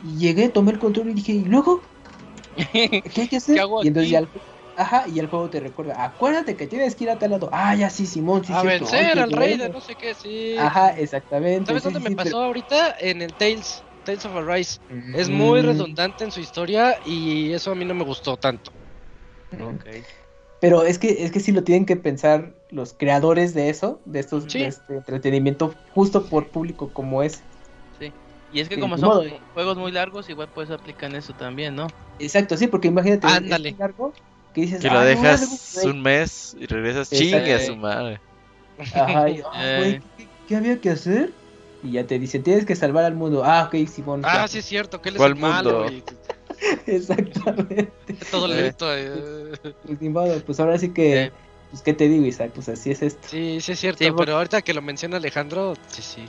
[0.00, 1.82] y llegué, tomé el control y dije, ¿y luego?
[3.14, 3.56] ¿Qué hay que hacer?
[3.56, 4.28] ¿Qué hago y entonces ya
[4.80, 7.50] ajá, y el juego te recuerda, acuérdate que tienes que ir a tal lado.
[7.52, 8.86] Ah, ya sí, Simón, sí, a cierto.
[8.86, 9.74] vencer Ay, al rey de bueno".
[9.74, 10.56] no sé qué, sí.
[10.58, 11.66] Ajá, exactamente.
[11.66, 12.96] ¿Sabes sí, dónde sí, me sí, pasó ahorita?
[13.00, 14.78] En el Tales, Tales of Arise.
[14.88, 18.36] pero- Es muy Mm, redundante en su historia y eso a mí no me gustó
[18.36, 18.70] tanto.
[19.52, 19.62] mm.
[19.62, 19.86] Ok.
[20.60, 24.20] Pero es que, es que sí lo tienen que pensar los creadores de eso, de
[24.20, 24.58] estos Sí.
[24.58, 27.42] de este entretenimiento, justo por público como es.
[28.52, 29.22] Y es que Sí, como son modo.
[29.54, 31.86] juegos muy largos, igual pues aplican eso también, ¿no?
[32.18, 33.70] Exacto, sí, porque imagínate, es Ándale.
[33.70, 34.12] tan largo
[34.54, 35.86] que dices, Que lo "Ay, no, dejas güey".
[35.94, 38.20] un mes y regresas chingue a su madre.
[38.94, 39.76] Ajá, y, ah, Eh.
[39.78, 41.32] güey, ¿qué, qué había que hacer?
[41.82, 43.42] Y ya te dice, tienes que salvar al mundo.
[43.44, 44.22] Ah, ok, Simón.
[44.24, 44.48] Ah, ya.
[44.48, 46.04] sí es cierto, que él es ¿Cuál el malo mundo?
[46.86, 47.90] Exactamente.
[48.30, 48.62] todo Eh.
[48.62, 48.86] lento.
[48.96, 49.52] eh.
[49.86, 51.32] Pues, ni modo, pues ahora sí que, Eh.
[51.70, 53.28] pues qué te digo, Isaac, pues así es esto.
[53.30, 56.26] Sí, sí es cierto, Sí, porque- pero ahorita que lo menciona Alejandro, sí, sí.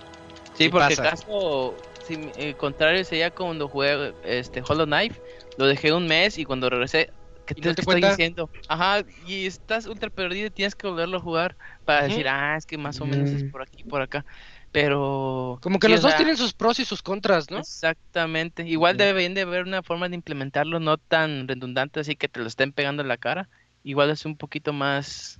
[0.53, 1.03] Sí, Sí porque pasa.
[1.11, 1.75] caso
[2.07, 5.19] si, el contrario sería cuando jugué este Hollow Knife,
[5.57, 7.09] lo dejé un mes y cuando regresé,
[7.53, 8.49] ¿qué ¿Y te, no te qué estoy diciendo?
[8.67, 11.55] Ajá, y estás ultra perdido y tienes que volverlo a jugar
[11.85, 13.51] para decir, ah, es que más o menos es Mm.
[13.51, 14.25] por aquí, por acá.
[14.71, 15.59] Pero...
[15.61, 17.59] Como que sí, los dos sea, tienen sus pros y sus contras, ¿no?
[17.59, 18.63] Exactamente.
[18.67, 18.99] Igual Mm.
[18.99, 22.71] deberían de haber una forma de implementarlo no tan redundante así que te lo estén
[22.71, 23.49] pegando en la cara.
[23.83, 25.39] Igual es un poquito más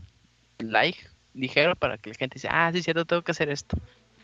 [0.60, 0.98] light,
[1.34, 3.78] ligero para que la gente dice, ah, sí, cierto, tengo que hacer esto.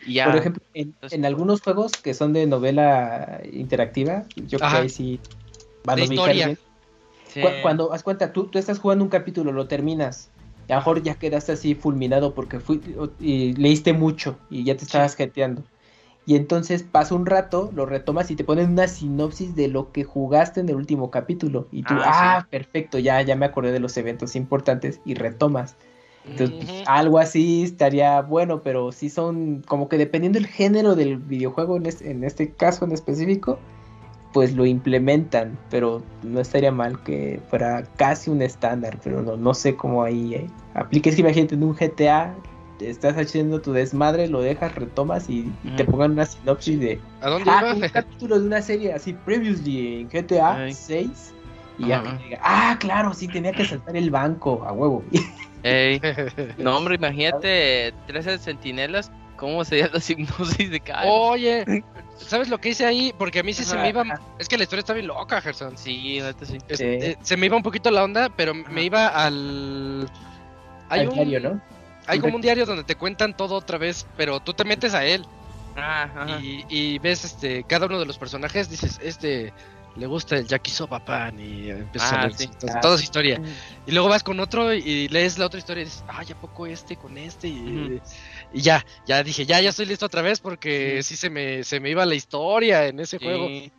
[0.05, 0.25] Y ya.
[0.25, 4.77] Por ejemplo, en, Entonces- en algunos juegos que son de novela interactiva, yo creo que
[4.77, 5.19] ahí sí
[5.83, 6.45] van De a ubicar historia.
[6.47, 6.59] bien.
[7.41, 7.41] Sí.
[7.41, 10.31] Cu- Cuando, haz cuenta, tú, tú estás jugando un capítulo, lo terminas,
[10.69, 12.81] a lo mejor ya quedaste así fulminado porque fui,
[13.19, 15.63] y leíste mucho y ya te estabas jeteando.
[16.25, 20.03] Y entonces pasa un rato, lo retomas y te ponen una sinopsis de lo que
[20.03, 21.67] jugaste en el último capítulo.
[21.71, 25.77] Y tú, Ah, ah, perfecto, ya, ya me acordé de los eventos importantes y retomas.
[26.31, 31.17] Entonces, pues, algo así estaría bueno, pero sí son como que dependiendo del género del
[31.17, 33.65] videojuego en en este caso en específico,
[34.33, 39.53] pues lo implementan, pero no estaría mal que fuera casi un estándar, pero no, no
[39.53, 42.35] sé cómo ahí eh, apliques que imagínate en un GTA,
[42.79, 47.29] estás haciendo tu desmadre, lo dejas, retomas y, y te pongan una sinopsis de ¿A
[47.29, 50.73] dónde ah, un capítulo de una serie así previously en GTA Ay.
[50.73, 51.33] 6
[51.79, 52.17] y ya Ajá.
[52.17, 55.03] que diga, ah, claro, sí tenía que saltar el banco a huevo.
[55.63, 56.01] Ey,
[56.57, 61.05] No, hombre, imagínate 13 sentinelas, ¿cómo sería la hipnosis de cada?
[61.05, 61.83] Oye,
[62.17, 63.13] ¿sabes lo que hice ahí?
[63.17, 64.03] Porque a mí sí se me iba.
[64.39, 65.77] Es que la historia está bien loca, Gerson.
[65.77, 66.57] Sí, neta sí.
[66.67, 66.83] Este, Sí.
[66.83, 70.09] eh, se me iba un poquito la onda, pero me iba al.
[70.89, 71.61] Hay Al un diario, ¿no?
[72.07, 75.03] Hay como un diario donde te cuentan todo otra vez, pero tú te metes a
[75.03, 75.25] él
[75.75, 76.39] Ah, ajá.
[76.39, 79.51] y, y ves este cada uno de los personajes, dices, este
[79.97, 82.49] le gusta el yakisoba pan y empiezas Ah, a leer sí.
[82.59, 83.41] su- Ah, toda su historia.
[83.85, 86.65] Y luego vas con otro y lees la otra historia y dices, ay, ¿a poco
[86.67, 87.47] este con este?
[87.49, 87.99] Y.
[88.53, 91.79] y ya, ya dije, ya, ya estoy listo otra vez porque sí, se, me, se
[91.79, 93.47] me iba la historia en ese juego.
[93.47, 93.71] Sí.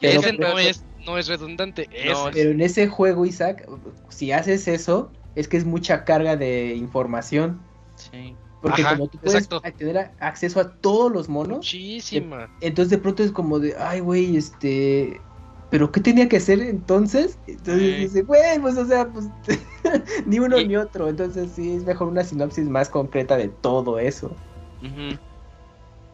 [0.00, 1.88] Pero ese no es, no es redundante.
[2.06, 2.30] No.
[2.32, 3.68] Pero en ese juego, Isaac,
[4.08, 7.60] si haces eso, es que es mucha carga de información.
[7.94, 8.36] Sí.
[8.62, 9.60] Porque Ajá, como tú puedes exacto.
[9.76, 12.50] tener acceso a todos los monos, Muchísima.
[12.60, 15.20] entonces de pronto es como de, ay, güey, este...
[15.76, 17.38] ¿Pero qué tenía que hacer entonces?
[17.46, 17.96] Entonces Sí.
[17.98, 19.26] dice, güey, pues o sea, pues
[20.26, 21.06] ni uno ni otro.
[21.06, 24.34] Entonces sí, es mejor una sinopsis más concreta de todo eso.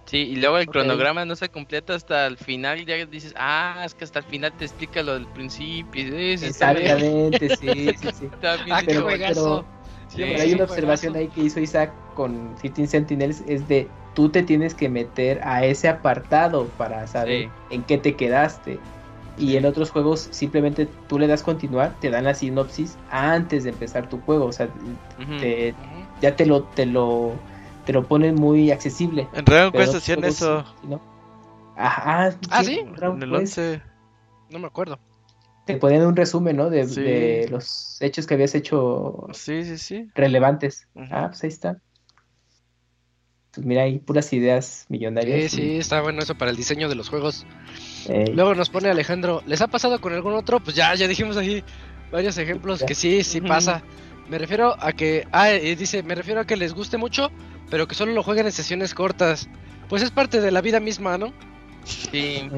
[0.07, 3.84] Sí, y luego el cronograma no se completa hasta el final y ya dices, ah,
[3.86, 6.08] es que hasta el final te explica lo del principio.
[6.08, 7.68] Sí, Exactamente, sí,
[8.00, 8.31] sí, sí.
[8.42, 9.65] Ah, qué pero-.
[10.08, 10.73] Sí, Pero hay sí, una juegazo.
[10.73, 15.41] observación ahí que hizo Isaac con 15 Sentinels, es de tú te tienes que meter
[15.44, 17.49] a ese apartado para saber Sí.
[17.70, 18.81] en qué te quedaste.
[19.38, 23.70] Y en otros juegos simplemente tú le das continuar, te dan la sinopsis antes de
[23.70, 24.68] empezar tu juego, o sea,
[25.40, 25.74] te-
[26.20, 27.32] ya te lo te lo
[27.86, 29.28] te lo ponen muy accesible.
[29.34, 30.64] En Dragon Quest hacían eso.
[30.82, 31.00] sí, ¿no?
[31.76, 32.80] Ajá, ¿Ah, sí?
[32.96, 33.58] Dragon En el Quest.
[33.58, 33.82] 11.
[34.50, 34.98] No me acuerdo.
[35.64, 36.68] Te ponían un resumen, ¿no?
[36.70, 37.00] De, Sí.
[37.00, 40.08] de los hechos que habías hecho Sí, sí, sí.
[40.14, 40.86] relevantes.
[40.94, 41.06] Ujú.
[41.10, 41.78] Ah, pues ahí está.
[43.54, 45.50] Pues mira, hay puras ideas Sí, millonarias.
[45.52, 47.46] sí, está bueno eso para el diseño de los juegos.
[48.08, 50.60] Ey, Luego nos pone Alejandro, ¿les ha pasado con algún otro?
[50.60, 51.62] Pues ya, ya dijimos ahí
[52.10, 53.82] varios ejemplos que sí, sí pasa.
[54.28, 57.31] Me refiero a que, ah, dice, me refiero a que les guste mucho,
[57.70, 59.48] pero que solo lo jueguen en sesiones cortas.
[59.89, 61.32] Pues es parte de la vida misma, ¿no?
[61.84, 62.48] Sí.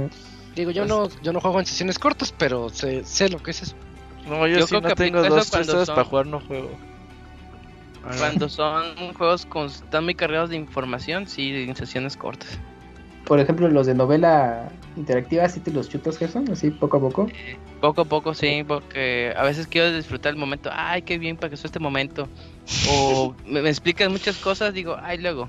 [0.55, 3.63] Digo, yo no, yo no juego en sesiones cortas, pero sé, sé lo que es
[3.63, 3.77] eso.
[4.29, 6.71] No, yo, Yo si creo no que tengo dos, son- para jugar, no juego.
[8.19, 12.59] Cuando son juegos con, están muy cargados de información, sí, en sesiones cortas.
[13.25, 16.51] Por ejemplo, los de novela interactiva, ¿sí te los chutas, Gerson?
[16.51, 17.27] Así poco a poco.
[17.81, 20.71] Poco a poco, sí, porque a veces quiero disfrutar el momento.
[20.73, 22.29] Ay, qué bien pasó este momento.
[22.91, 25.49] O me, me explican muchas cosas, digo, ay, luego.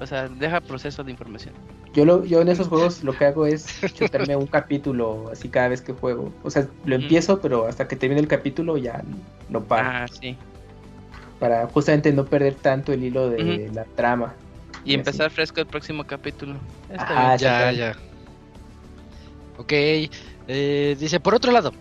[0.00, 1.54] O sea, deja proceso de información.
[1.94, 5.68] Yo, lo, yo en esos juegos lo que hago es chutarme un capítulo así cada
[5.68, 6.30] vez que juego.
[6.42, 9.02] O sea, lo empiezo, pero hasta que termine el capítulo ya
[9.48, 9.88] lo paro.
[9.90, 10.36] Ah, sí.
[11.38, 14.34] Para justamente no perder tanto el hilo de la trama.
[14.84, 16.56] Y Y empezar fresco el próximo capítulo.
[16.90, 17.38] Está bien.
[17.38, 17.96] Ya, ya.
[19.58, 21.72] Ok, eh, dice, por otro lado,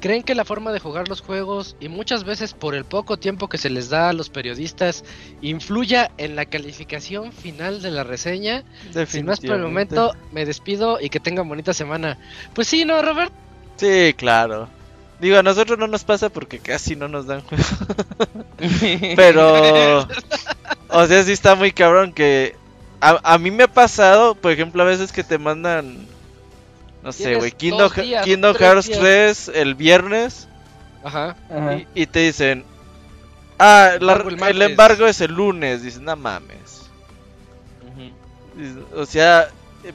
[0.00, 3.48] ¿creen que la forma de jugar los juegos y muchas veces por el poco tiempo
[3.48, 5.04] que se les da a los periodistas
[5.40, 8.64] influya en la calificación final de la reseña?
[9.08, 12.18] Sin más por el momento, me despido y que tengan bonita semana.
[12.54, 13.32] Pues sí, ¿no, Robert?
[13.76, 14.68] Sí, claro.
[15.18, 17.64] Digo, a nosotros no nos pasa porque casi no nos dan juego.
[19.16, 20.06] Pero.
[20.88, 22.54] O sea, sí está muy cabrón que...
[23.00, 26.06] A, a mí me ha pasado, por ejemplo, a veces que te mandan...
[27.06, 28.98] No sé, güey, Kingdom, días, Kingdom Hearts días.
[28.98, 30.48] 3 el viernes
[31.04, 31.36] Ajá.
[31.48, 31.74] Ajá.
[31.76, 32.64] y, y te dicen...
[33.58, 34.70] Ah, la- Embargo el el, martes".
[34.70, 35.82] embargo es el lunes.
[35.82, 36.90] Dices, no mames.
[38.56, 39.48] Dices, O sea,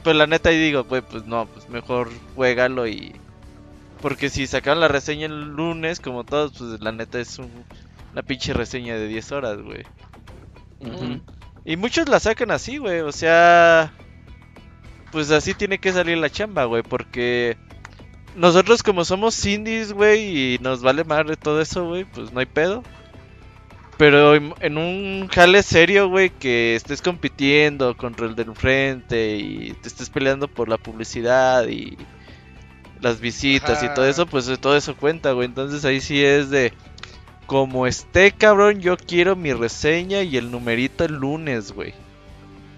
[0.03, 3.13] pues la neta ahí digo, pues, pues no, pues mejor juégalo y...
[4.01, 7.51] Porque si sacaron la reseña el lunes, como todos, pues la neta es un-
[8.13, 9.83] una pinche reseña de 10 horas, güey.
[10.79, 11.21] Ujú.
[11.65, 13.01] Y muchos la sacan así, güey.
[13.01, 13.93] O sea,
[15.11, 16.83] pues así tiene que salir la chamba, güey.
[16.83, 17.57] Porque
[18.35, 22.45] nosotros como somos indies, güey, y nos vale madre todo eso, güey, pues no hay
[22.45, 22.83] pedo.
[23.97, 29.87] Pero en un jale serio, güey, que estés compitiendo contra el del frente y te
[29.87, 31.97] estés peleando por la publicidad y
[32.99, 35.45] las visitas y todo eso, pues todo eso cuenta, güey.
[35.45, 36.73] Entonces ahí sí es de...
[37.45, 41.93] Como esté, cabrón, yo quiero mi reseña y el numerito el lunes, güey.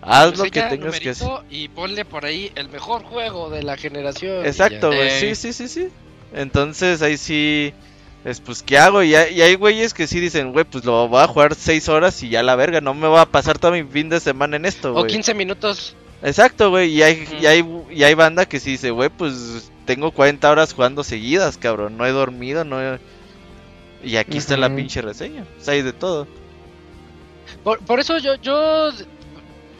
[0.06, 1.28] Haz lo que tengas que hacer.
[1.50, 4.46] Y ponle por ahí el mejor juego de la generación.
[4.46, 5.10] Exacto, güey.
[5.20, 5.90] Sí, sí, sí, sí.
[6.34, 7.74] Entonces ahí sí.
[8.26, 9.04] Es pues, ¿qué hago?
[9.04, 11.90] Y hay, y hay güeyes que sí dicen, güey, pues lo voy a jugar 6
[11.90, 12.80] horas y ya la verga.
[12.80, 15.08] No me voy a pasar todo mi fin de semana en esto, O güey.
[15.08, 15.94] 15 minutos.
[16.22, 16.90] Exacto, güey.
[16.92, 17.36] Y hay, Ujú.
[17.42, 21.58] y, hay, y hay banda que sí dice, güey, pues tengo 40 horas jugando seguidas,
[21.58, 21.98] cabrón.
[21.98, 22.98] No he dormido, no he...
[24.04, 25.46] Y aquí está la pinche reseña.
[25.60, 26.28] O sea, hay de todo.
[27.64, 28.92] Por, por eso yo, yo,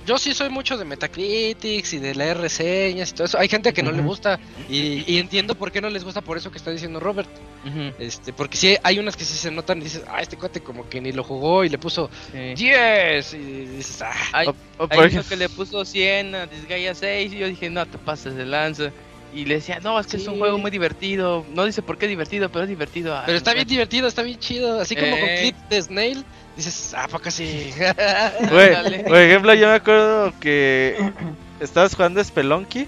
[0.06, 3.40] yo sí soy mucho de Metacritics y de leer reseñas y todo eso.
[3.40, 6.38] Hay gente que no le gusta y, y entiendo por qué no les gusta por
[6.38, 7.30] eso que está diciendo Robert.
[7.66, 7.94] Ujú.
[8.00, 10.88] Este, porque sí hay unas que sí se notan y dices, ah, este cuate como
[10.90, 12.54] que ni lo jugó y le puso Sí.
[12.56, 13.38] 10 y
[13.78, 17.34] dices, ah, Hay, O- o hay por uno que le puso 100 a Disgaea 6
[17.34, 18.92] y yo dije, no te pases de lanza.
[19.36, 21.44] Y le decía, no, es que es un juego muy divertido.
[21.56, 23.16] No dice por qué divertido, pero es divertido.
[23.16, 24.80] Ah, pero está bien divertido, está bien chido.
[24.80, 25.38] Así como con Eh.
[25.42, 26.24] clip de Snail,
[26.56, 27.74] dices, ah, poco sí.
[28.50, 31.14] Güey, por ejemplo, yo me acuerdo que
[31.60, 32.88] estabas jugando Spelunky.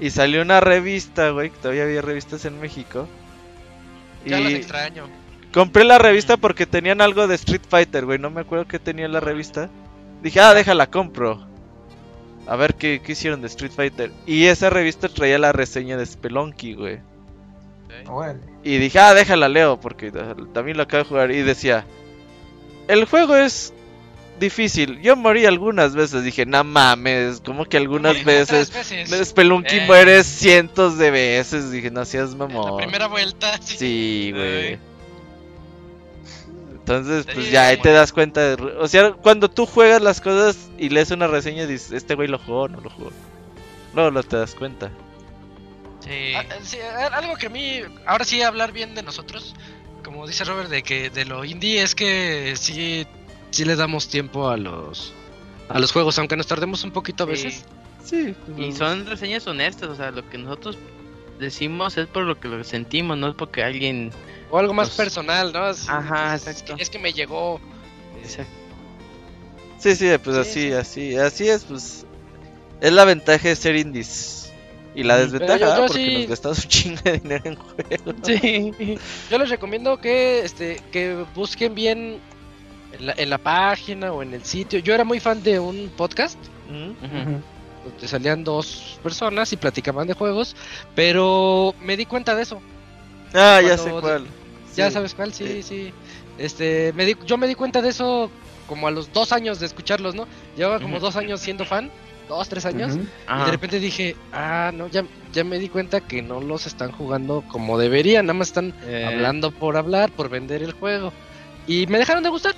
[0.00, 3.08] Y salió una revista, güey, que todavía había revistas en México.
[4.24, 5.12] ya las Y extraño.
[5.52, 8.18] compré la revista porque tenían algo de Street Fighter, güey.
[8.18, 9.70] No me acuerdo qué tenía la revista.
[10.22, 11.46] Dije, ah, déjala, compro.
[12.46, 14.12] A ver qué, qué hicieron de Street Fighter.
[14.26, 17.00] Y esa revista traía la reseña de Spelunky, güey.
[18.08, 18.40] Órale.
[18.62, 21.30] Y dije, ah, déjala, leo, porque eh, también lo acabo de jugar.
[21.32, 21.86] Y decía,
[22.92, 23.72] el juego es
[24.38, 25.00] difícil.
[25.02, 26.24] Yo morí algunas veces.
[26.24, 28.72] Dije, no mames, como que algunas veces.
[28.72, 29.28] veces.
[29.28, 29.84] Spelunky Eh.
[29.86, 31.70] mueres cientos de veces.
[31.70, 32.76] Dije, no seas En la mamón.
[32.78, 33.58] primera vuelta.
[33.62, 34.66] Sí, güey.
[34.74, 34.78] Ay.
[36.72, 38.56] Entonces, pues Sí, ya ahí te das cuenta.
[38.56, 42.26] de- o sea, cuando tú juegas las cosas y lees una reseña, dices, este güey
[42.28, 43.10] lo jugó o no lo jugó.
[43.94, 44.90] Luego lo te das cuenta.
[46.00, 46.32] Sí.
[46.34, 46.78] Ah, sí,
[47.12, 49.54] algo que a mí, ahora sí hablar bien de nosotros,
[50.10, 53.06] como dice Robert, de que de lo indie es que sí,
[53.50, 55.12] sí le damos tiempo a los
[55.68, 57.32] a los juegos, aunque nos tardemos un poquito a Sí.
[57.32, 57.64] veces.
[58.04, 58.34] Sí.
[58.58, 60.76] Y son reseñas honestas, o sea, lo que nosotros
[61.38, 64.10] decimos es por lo que lo sentimos, no es porque alguien...
[64.50, 65.70] O algo más personal, ¿no?
[65.70, 66.74] Es, Ajá, es- exacto.
[66.78, 67.60] Es que me llegó.
[69.78, 70.72] Sí, sí, pues Sí, así, sí.
[70.72, 72.04] así, así es, pues.
[72.80, 74.39] Es la ventaja de ser indies.
[74.94, 75.22] Y la Ujú.
[75.24, 78.14] desventaja, Pero yo- yo porque sí- nos gastamos un chingo de dinero en juegos.
[78.24, 78.98] Sí.
[79.30, 82.18] Yo les recomiendo que este que busquen bien
[82.98, 84.80] en la, en la página o en el sitio.
[84.80, 86.38] Yo era muy fan de un podcast
[86.68, 87.36] ¿Mm?
[87.84, 90.54] Donde salían dos personas y platicaban de juegos,
[90.94, 92.60] pero me di cuenta de eso.
[93.32, 94.26] Ah, ya sé cuál.
[94.76, 94.92] Ya Sí.
[94.94, 95.62] sabes cuál, sí, Sí.
[95.62, 95.92] sí.
[96.38, 98.30] Este, me di- yo me di cuenta de eso
[98.66, 100.26] como a los dos años de escucharlos, ¿no?
[100.56, 101.90] Llevaba como dos años siendo fan,
[102.30, 106.22] dos, tres años, y de repente dije, ah, no, ya, ya me di cuenta que
[106.22, 110.62] no los están jugando como deberían, nada más están Eh, hablando por hablar, por vender
[110.62, 111.12] el juego.
[111.66, 112.54] Y me dejaron de gustar.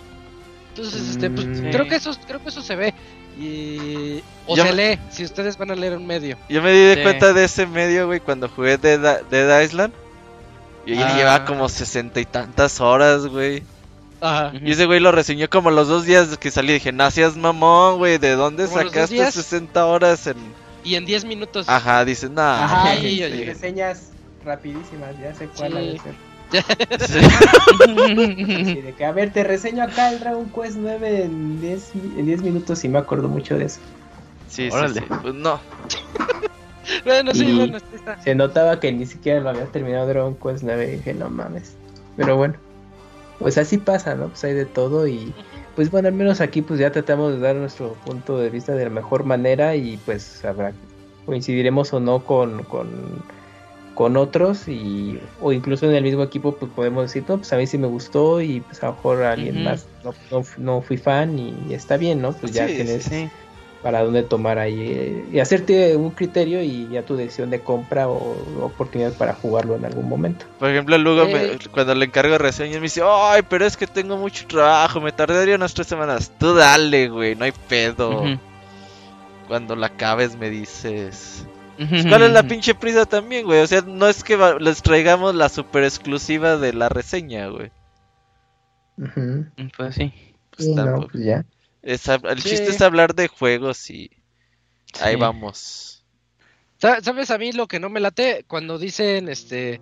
[0.70, 1.70] Entonces, este, pues, Mm.
[1.70, 2.94] creo que eso, creo que eso se ve.
[3.38, 6.36] Y o Yo se me- lee, si ustedes van a leer un medio.
[6.48, 7.02] Yo me di de Sí.
[7.02, 9.92] cuenta de ese medio, güey, cuando jugué Dead, Dead Island.
[10.86, 11.16] Ya Ah.
[11.16, 13.62] llevaba como sesenta y tantas horas, güey.
[14.22, 14.52] Ajá.
[14.62, 16.72] Y ese güey lo reseñó como los dos días que salí.
[16.74, 18.18] Dije, no seas mamón, güey.
[18.18, 19.34] ¿De dónde ¿Como los dos sacaste días?
[19.34, 20.36] 60 horas en.?
[20.84, 21.68] Y en 10 minutos.
[21.68, 22.64] Ajá, dice, nah.
[22.64, 24.10] Ajá, sí, y reseñas
[24.44, 25.78] rapidísimas, ya sé cuál Sí.
[25.78, 26.14] ha de ser.
[27.06, 28.74] Sí.
[28.82, 32.26] De que, a ver, te reseño acá el Dragon Quest 9 en 10, mi- en
[32.26, 33.80] 10 minutos y me acuerdo mucho de eso.
[34.48, 35.00] Sí, sí, Órale.
[35.00, 35.06] sí.
[35.22, 35.60] Pues no.
[37.04, 38.20] Bueno, sí, Y- bueno, sí está.
[38.22, 41.74] Se notaba que ni siquiera lo había terminado Dragon Quest 9 y dije, no mames.
[42.16, 42.54] Pero bueno,
[43.38, 44.28] pues así pasa, ¿no?
[44.28, 45.32] Pues hay de todo y
[45.74, 48.84] pues bueno, al menos aquí pues ya tratamos de dar nuestro punto de vista de
[48.84, 50.72] la mejor manera y pues habrá,
[51.26, 53.22] coincidiremos o no con, con
[53.94, 57.56] con otros y o incluso en el mismo equipo pues podemos decir no pues a
[57.56, 60.82] mí sí me gustó y pues a lo mejor a alguien más no, no, no
[60.82, 63.28] fui fan y está bien no pues ya Sí, tienes Sí.
[63.82, 68.08] Para dónde tomar ahí eh, y hacerte un criterio y ya tu decisión de compra
[68.08, 68.14] o,
[68.60, 71.58] o oportunidad para jugarlo en algún momento Por ejemplo, luego me- Eh.
[71.72, 75.56] cuando le encargo reseñas me dice, ay, pero es que tengo mucho trabajo, me tardaría
[75.56, 76.30] unas tres semanas.
[76.38, 78.24] Tú dale, güey, no hay pedo.
[79.48, 81.44] Cuando la acabes me dices...
[81.76, 83.60] Pues, ¿Cuál es la pinche prisa también, güey?
[83.60, 87.70] O sea, no es que les traigamos la super exclusiva de la reseña, güey.
[88.98, 89.46] Ujú.
[89.76, 90.12] Pues sí.
[90.56, 91.44] Pues Sí, no, pues ya
[91.82, 92.50] Es el Sí.
[92.50, 94.10] chiste es hablar de juegos y
[95.00, 96.04] ahí vamos.
[96.78, 98.44] Sa- ¿Sabes a mí lo que no me late?
[98.48, 99.80] Cuando dicen, este,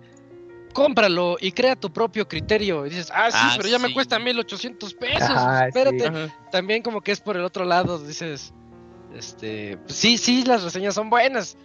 [0.73, 2.85] cómpralo y crea tu propio criterio.
[2.85, 5.29] Y dices, ah, sí, Ah, pero ya me cuesta 1800 pesos.
[5.29, 5.99] Ajá, espérate.
[6.27, 6.33] sí.
[6.51, 8.53] También como que es por el otro lado, dices,
[9.15, 11.57] este, pues sí, sí, las reseñas son buenas.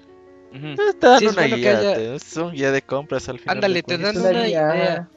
[0.53, 0.59] Te
[1.07, 3.57] dan Sí, es una bueno guía, haya- te- es un guía de compras al final.
[3.57, 4.47] Ándale, te dan una guía.
[4.47, 5.09] idea.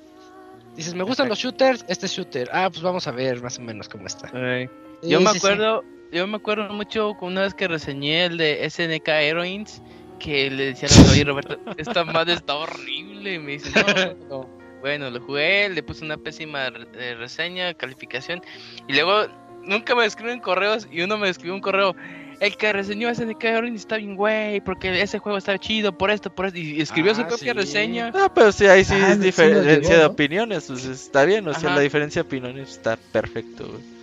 [0.75, 2.49] Dices, me gustan los shooters, este shooter.
[2.51, 4.29] Ah, pues vamos a ver más o menos cómo está.
[4.33, 4.69] Ay.
[5.01, 5.37] Sí, Yo me sí.
[5.37, 9.81] acuerdo, yo me acuerdo mucho con una vez que reseñé el de SNK Heroines,
[10.19, 13.81] que le decía a oye Roberto, esta madre está horrible, y me dice, no,
[14.29, 14.59] no".
[14.81, 18.41] Bueno, lo jugué, le puse una pésima re- eh, reseña, calificación,
[18.87, 19.27] y luego
[19.63, 21.95] nunca me escriben correos, y uno me escribió un correo,
[22.39, 26.33] el que reseñó SNK Heroines está bien güey, porque ese juego está chido, por esto,
[26.33, 27.59] por esto, y escribió su Ah, propia sí.
[27.59, 28.11] reseña.
[28.15, 30.11] Ah, pero sí, ahí sí Ah, es sí diferencia llegó, de ¿no?
[30.11, 31.75] opiniones, pues está bien, o sea, Ajá.
[31.75, 33.98] la diferencia de opiniones está perfecto, güey.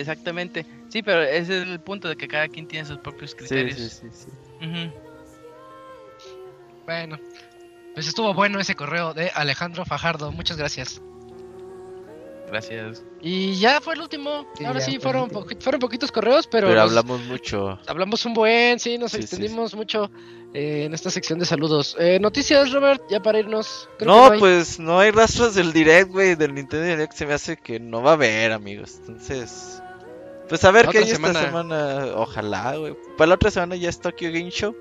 [0.00, 3.36] Exactamente, sí, pero ese es el punto de que cada quien tiene sus propios Sí,
[3.36, 3.76] criterios.
[3.78, 4.90] sí, sí, sí.
[6.86, 7.18] Bueno,
[7.94, 10.32] pues estuvo bueno ese correo de Alejandro Fajardo.
[10.32, 11.00] Muchas gracias.
[12.48, 13.04] Gracias.
[13.20, 14.44] Y ya fue el último.
[14.58, 17.78] Sí, Ahora sí, fueron, fueron poquitos correos, pero, Pero, hablamos mucho.
[17.86, 20.10] hablamos un buen, sí, nos Sí, sí, extendimos mucho
[20.52, 21.96] eh, en esta sección de saludos.
[22.00, 23.88] Eh, noticias, Robert, ya para irnos.
[24.00, 24.40] Creo No, que hay.
[24.40, 27.12] pues no hay rastros del Direct, güey, del Nintendo Direct.
[27.12, 28.96] Se me hace que no va a haber, amigos.
[29.06, 29.80] Entonces,
[30.50, 32.04] pues a ver qué hay esta semana.
[32.16, 32.94] Ojalá, güey.
[33.16, 34.76] Para la otra semana ya es Tokyo Game Show.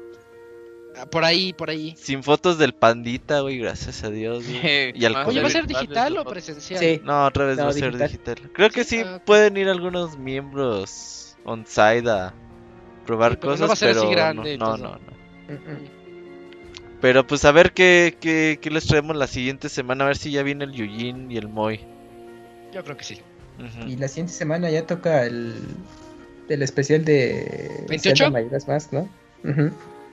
[0.97, 1.93] Ah, Por ahí, por ahí.
[1.97, 4.43] Sin fotos del pandita, güey, gracias a Dios.
[4.45, 4.91] güey.
[4.99, 6.79] Y al Más Oye, ¿va a ser digital o presencial?
[6.79, 6.99] Sí.
[7.05, 8.35] No, otra vez No, va a ser digital.
[8.51, 12.33] Creo que sí Ah, pueden ir algunos miembros on-site a
[13.05, 14.89] probar Sí, pero no cosas, va a ser así pero grande y no, no, no,
[14.97, 15.53] no.
[15.55, 15.89] Ujú.
[17.01, 20.31] Pero pues a ver qué, qué, qué les traemos la siguiente semana, a ver si
[20.31, 21.79] ya viene el Yujin y el Moy.
[22.73, 23.21] Yo creo que sí.
[23.87, 25.55] Y la siguiente semana ya toca el,
[26.47, 28.15] el especial de 28?
[28.25, 29.07] Zelda Mayoras más, ¿no?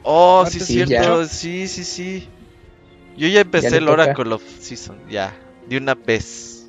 [0.03, 1.29] Oh, Martes sí, es sí, cierto, ya.
[1.29, 2.29] sí, sí, sí.
[3.17, 4.03] Yo ya empecé Ya el toca.
[4.03, 5.35] Oracle of Season, ya,
[5.69, 6.69] de una vez.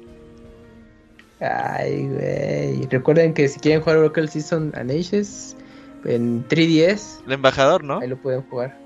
[1.39, 2.87] Ay, güey.
[2.87, 5.55] Recuerden que si quieren jugar Oracle Season and Ages
[6.05, 7.99] en 3DS, El embajador, ¿no?
[7.99, 8.77] ahí lo pueden jugar.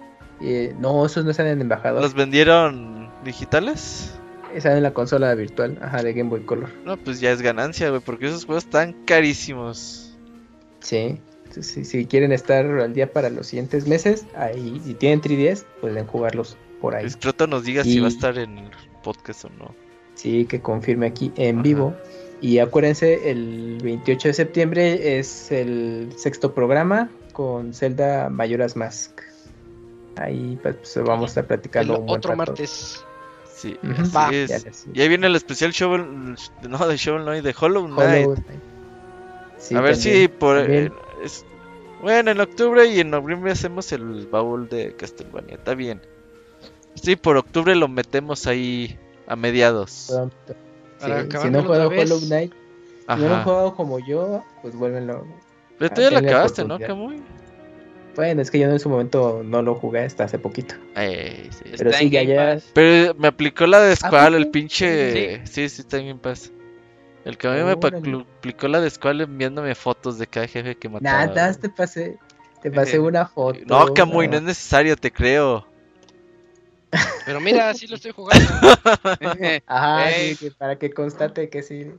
[0.42, 2.02] Eh, no, esos no están en embajador.
[2.02, 4.12] ¿Los vendieron digitales?
[4.56, 6.70] Están en la consola virtual, ajá, de Game Boy Color.
[6.86, 10.16] No, pues ya es ganancia, güey, porque esos juegos están carísimos.
[10.80, 11.20] Sí.
[11.52, 16.08] Si, si quieren estar al día para los siguientes meses, ahí, si tienen 3DS, pueden
[16.08, 17.06] jugarlos por ahí.
[17.06, 18.72] El Croto nos diga si Y- va a estar en el
[19.04, 19.74] podcast o no.
[20.16, 21.64] Sí, que confirme aquí en Ajá.
[21.64, 21.96] vivo.
[22.42, 29.22] Y acuérdense, el 28 de septiembre es el sexto programa con Zelda Mayoras Mask.
[30.18, 32.38] Ahí pues, pues, vamos a estar El platicando un buen otro rato.
[32.52, 33.04] martes.
[33.62, 34.86] Sí, así es.
[34.86, 36.36] Ya Y ahí viene el especial Shovel,
[36.68, 38.26] no, de Shovel Knight, de Hollow Knight.
[38.28, 38.60] Hollow Knight.
[39.58, 40.58] Sí, a ver también, si por...
[40.58, 40.92] eh,
[41.24, 41.46] es-
[42.02, 46.02] Bueno, en octubre y en noviembre hacemos el baúl de Castlevania, está bien.
[46.96, 50.08] Sí, por octubre lo metemos ahí a mediados.
[50.10, 50.36] pronto.
[51.00, 52.12] Para Sí, si no vez.
[52.12, 53.44] Hollow Knight, si no lo han Ajá.
[53.44, 55.26] jugado como yo, pues vuélvenlo.
[55.78, 56.88] Pero tú ya lo acabaste, ¿no, oportunidad.
[58.16, 60.76] Bueno, es que yo en su momento no lo jugué hasta hace poquito.
[60.96, 61.64] Eh, sí.
[61.78, 62.54] Pero Está sí, en ya, Game ya.
[62.54, 62.72] Pass.
[62.74, 65.46] Pero me aplicó la de Squall, el pinche...
[65.46, 66.52] Sí, sí, está bien paz.
[67.24, 70.90] El que a mí me aplicó la de Squall enviándome fotos de cada jefe que
[70.90, 71.26] mataba.
[71.28, 72.18] Nada, te pasé,
[72.62, 73.60] te pasé una foto.
[73.66, 75.68] No, Kamui, no es necesario, te creo.
[77.26, 78.44] Pero mira, sí lo estoy jugando.
[79.68, 81.92] Ajá, sí, que para que constate que sí,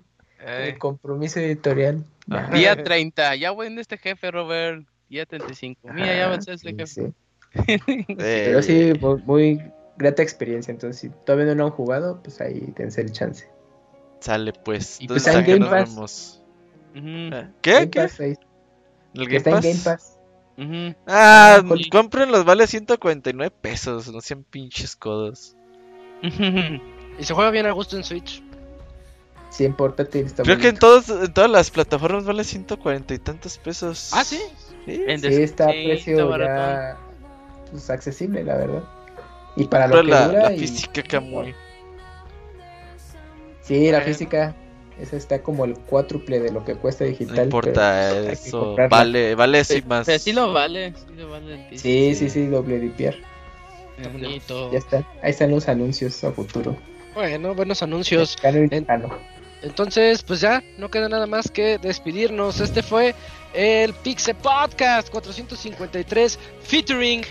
[0.45, 2.05] el compromiso editorial.
[2.29, 2.53] Ajá.
[2.53, 4.85] Día 30, ya voy en este jefe, Robert.
[5.13, 5.89] Día 35.
[5.93, 7.13] Mira, ya ajá, avancé este sí, jefe.
[8.07, 8.15] sí.
[8.17, 9.63] Pero sí, muy, muy
[9.99, 10.73] grata experiencia.
[10.73, 13.47] Entonces, si todavía no lo han jugado, pues ahí dense el chance.
[14.21, 15.01] Sale pues.
[15.01, 16.43] Y pues en ¿a qué Game Pass.
[16.95, 17.73] Eh, ¿Qué?
[17.73, 18.01] Game ¿Qué?
[18.01, 18.37] Pass, ahí-
[19.15, 19.65] ¿El que Game está Pass?
[19.65, 20.19] en Game Pass.
[21.07, 25.57] Ah, Ah, con- cómprenlos, vale 149 pesos, no sean pinches codos.
[27.19, 28.43] Y se juega bien a gusto en Switch.
[29.53, 31.03] Sí, en portátil está Creo que en, bonito.
[31.05, 34.09] todos, en todas las plataformas vale 140 y tantos pesos.
[34.13, 34.41] Ah, sí.
[34.87, 35.03] Sí.
[35.07, 36.97] En Sí, está a sí, precio está ya
[37.71, 38.83] pues, accesible, la verdad.
[39.57, 40.43] Y para lo que la, dura.
[40.45, 41.55] la y- física acá muy.
[43.63, 44.05] Sí, la Bueno.
[44.13, 44.55] física.
[45.01, 47.37] Esa está como el cuádruple de lo que cuesta digital.
[47.37, 48.77] No importa pero, pues, que eso.
[48.91, 50.07] Vale, vale sí más.
[50.07, 51.79] Pero sí lo vale, sí lo vale el.
[51.79, 53.15] Sí, sí, sí, doble dipiar.
[54.13, 54.71] Bonito.
[54.73, 54.99] Ya está.
[55.23, 56.77] Ahí están los anuncios a futuro.
[57.15, 58.37] Bueno, buenos anuncios.
[58.43, 58.87] Y En-.
[59.63, 62.61] Entonces, pues ya, no queda nada más que despedirnos.
[62.61, 63.15] Este fue
[63.55, 67.23] el Pixel Podcast 453 featuring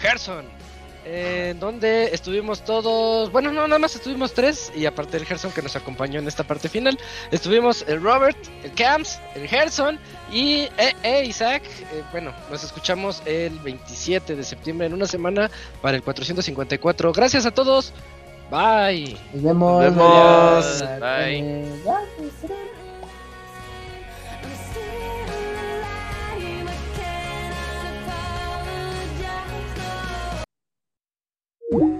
[0.00, 0.60] Gerson.
[1.02, 5.62] En donde estuvimos todos, bueno, no, nada más estuvimos tres, y aparte el Gerson que
[5.62, 6.98] nos acompañó en esta parte final,
[7.30, 9.98] estuvimos el Robert, el Camps, el Gerson
[10.30, 11.62] y eh, eh, Isaac.
[11.64, 17.12] Eh, bueno, nos escuchamos el 27 de septiembre en una semana para el 454.
[17.14, 17.94] Gracias a todos,
[18.50, 19.16] bye.
[19.32, 19.84] Nos vemos.
[19.84, 20.02] Nos vemos.
[20.02, 20.82] adiós.
[20.98, 21.00] Bye.
[21.00, 21.90] Bye.
[21.90, 22.30] El
[31.70, 31.99] Pixel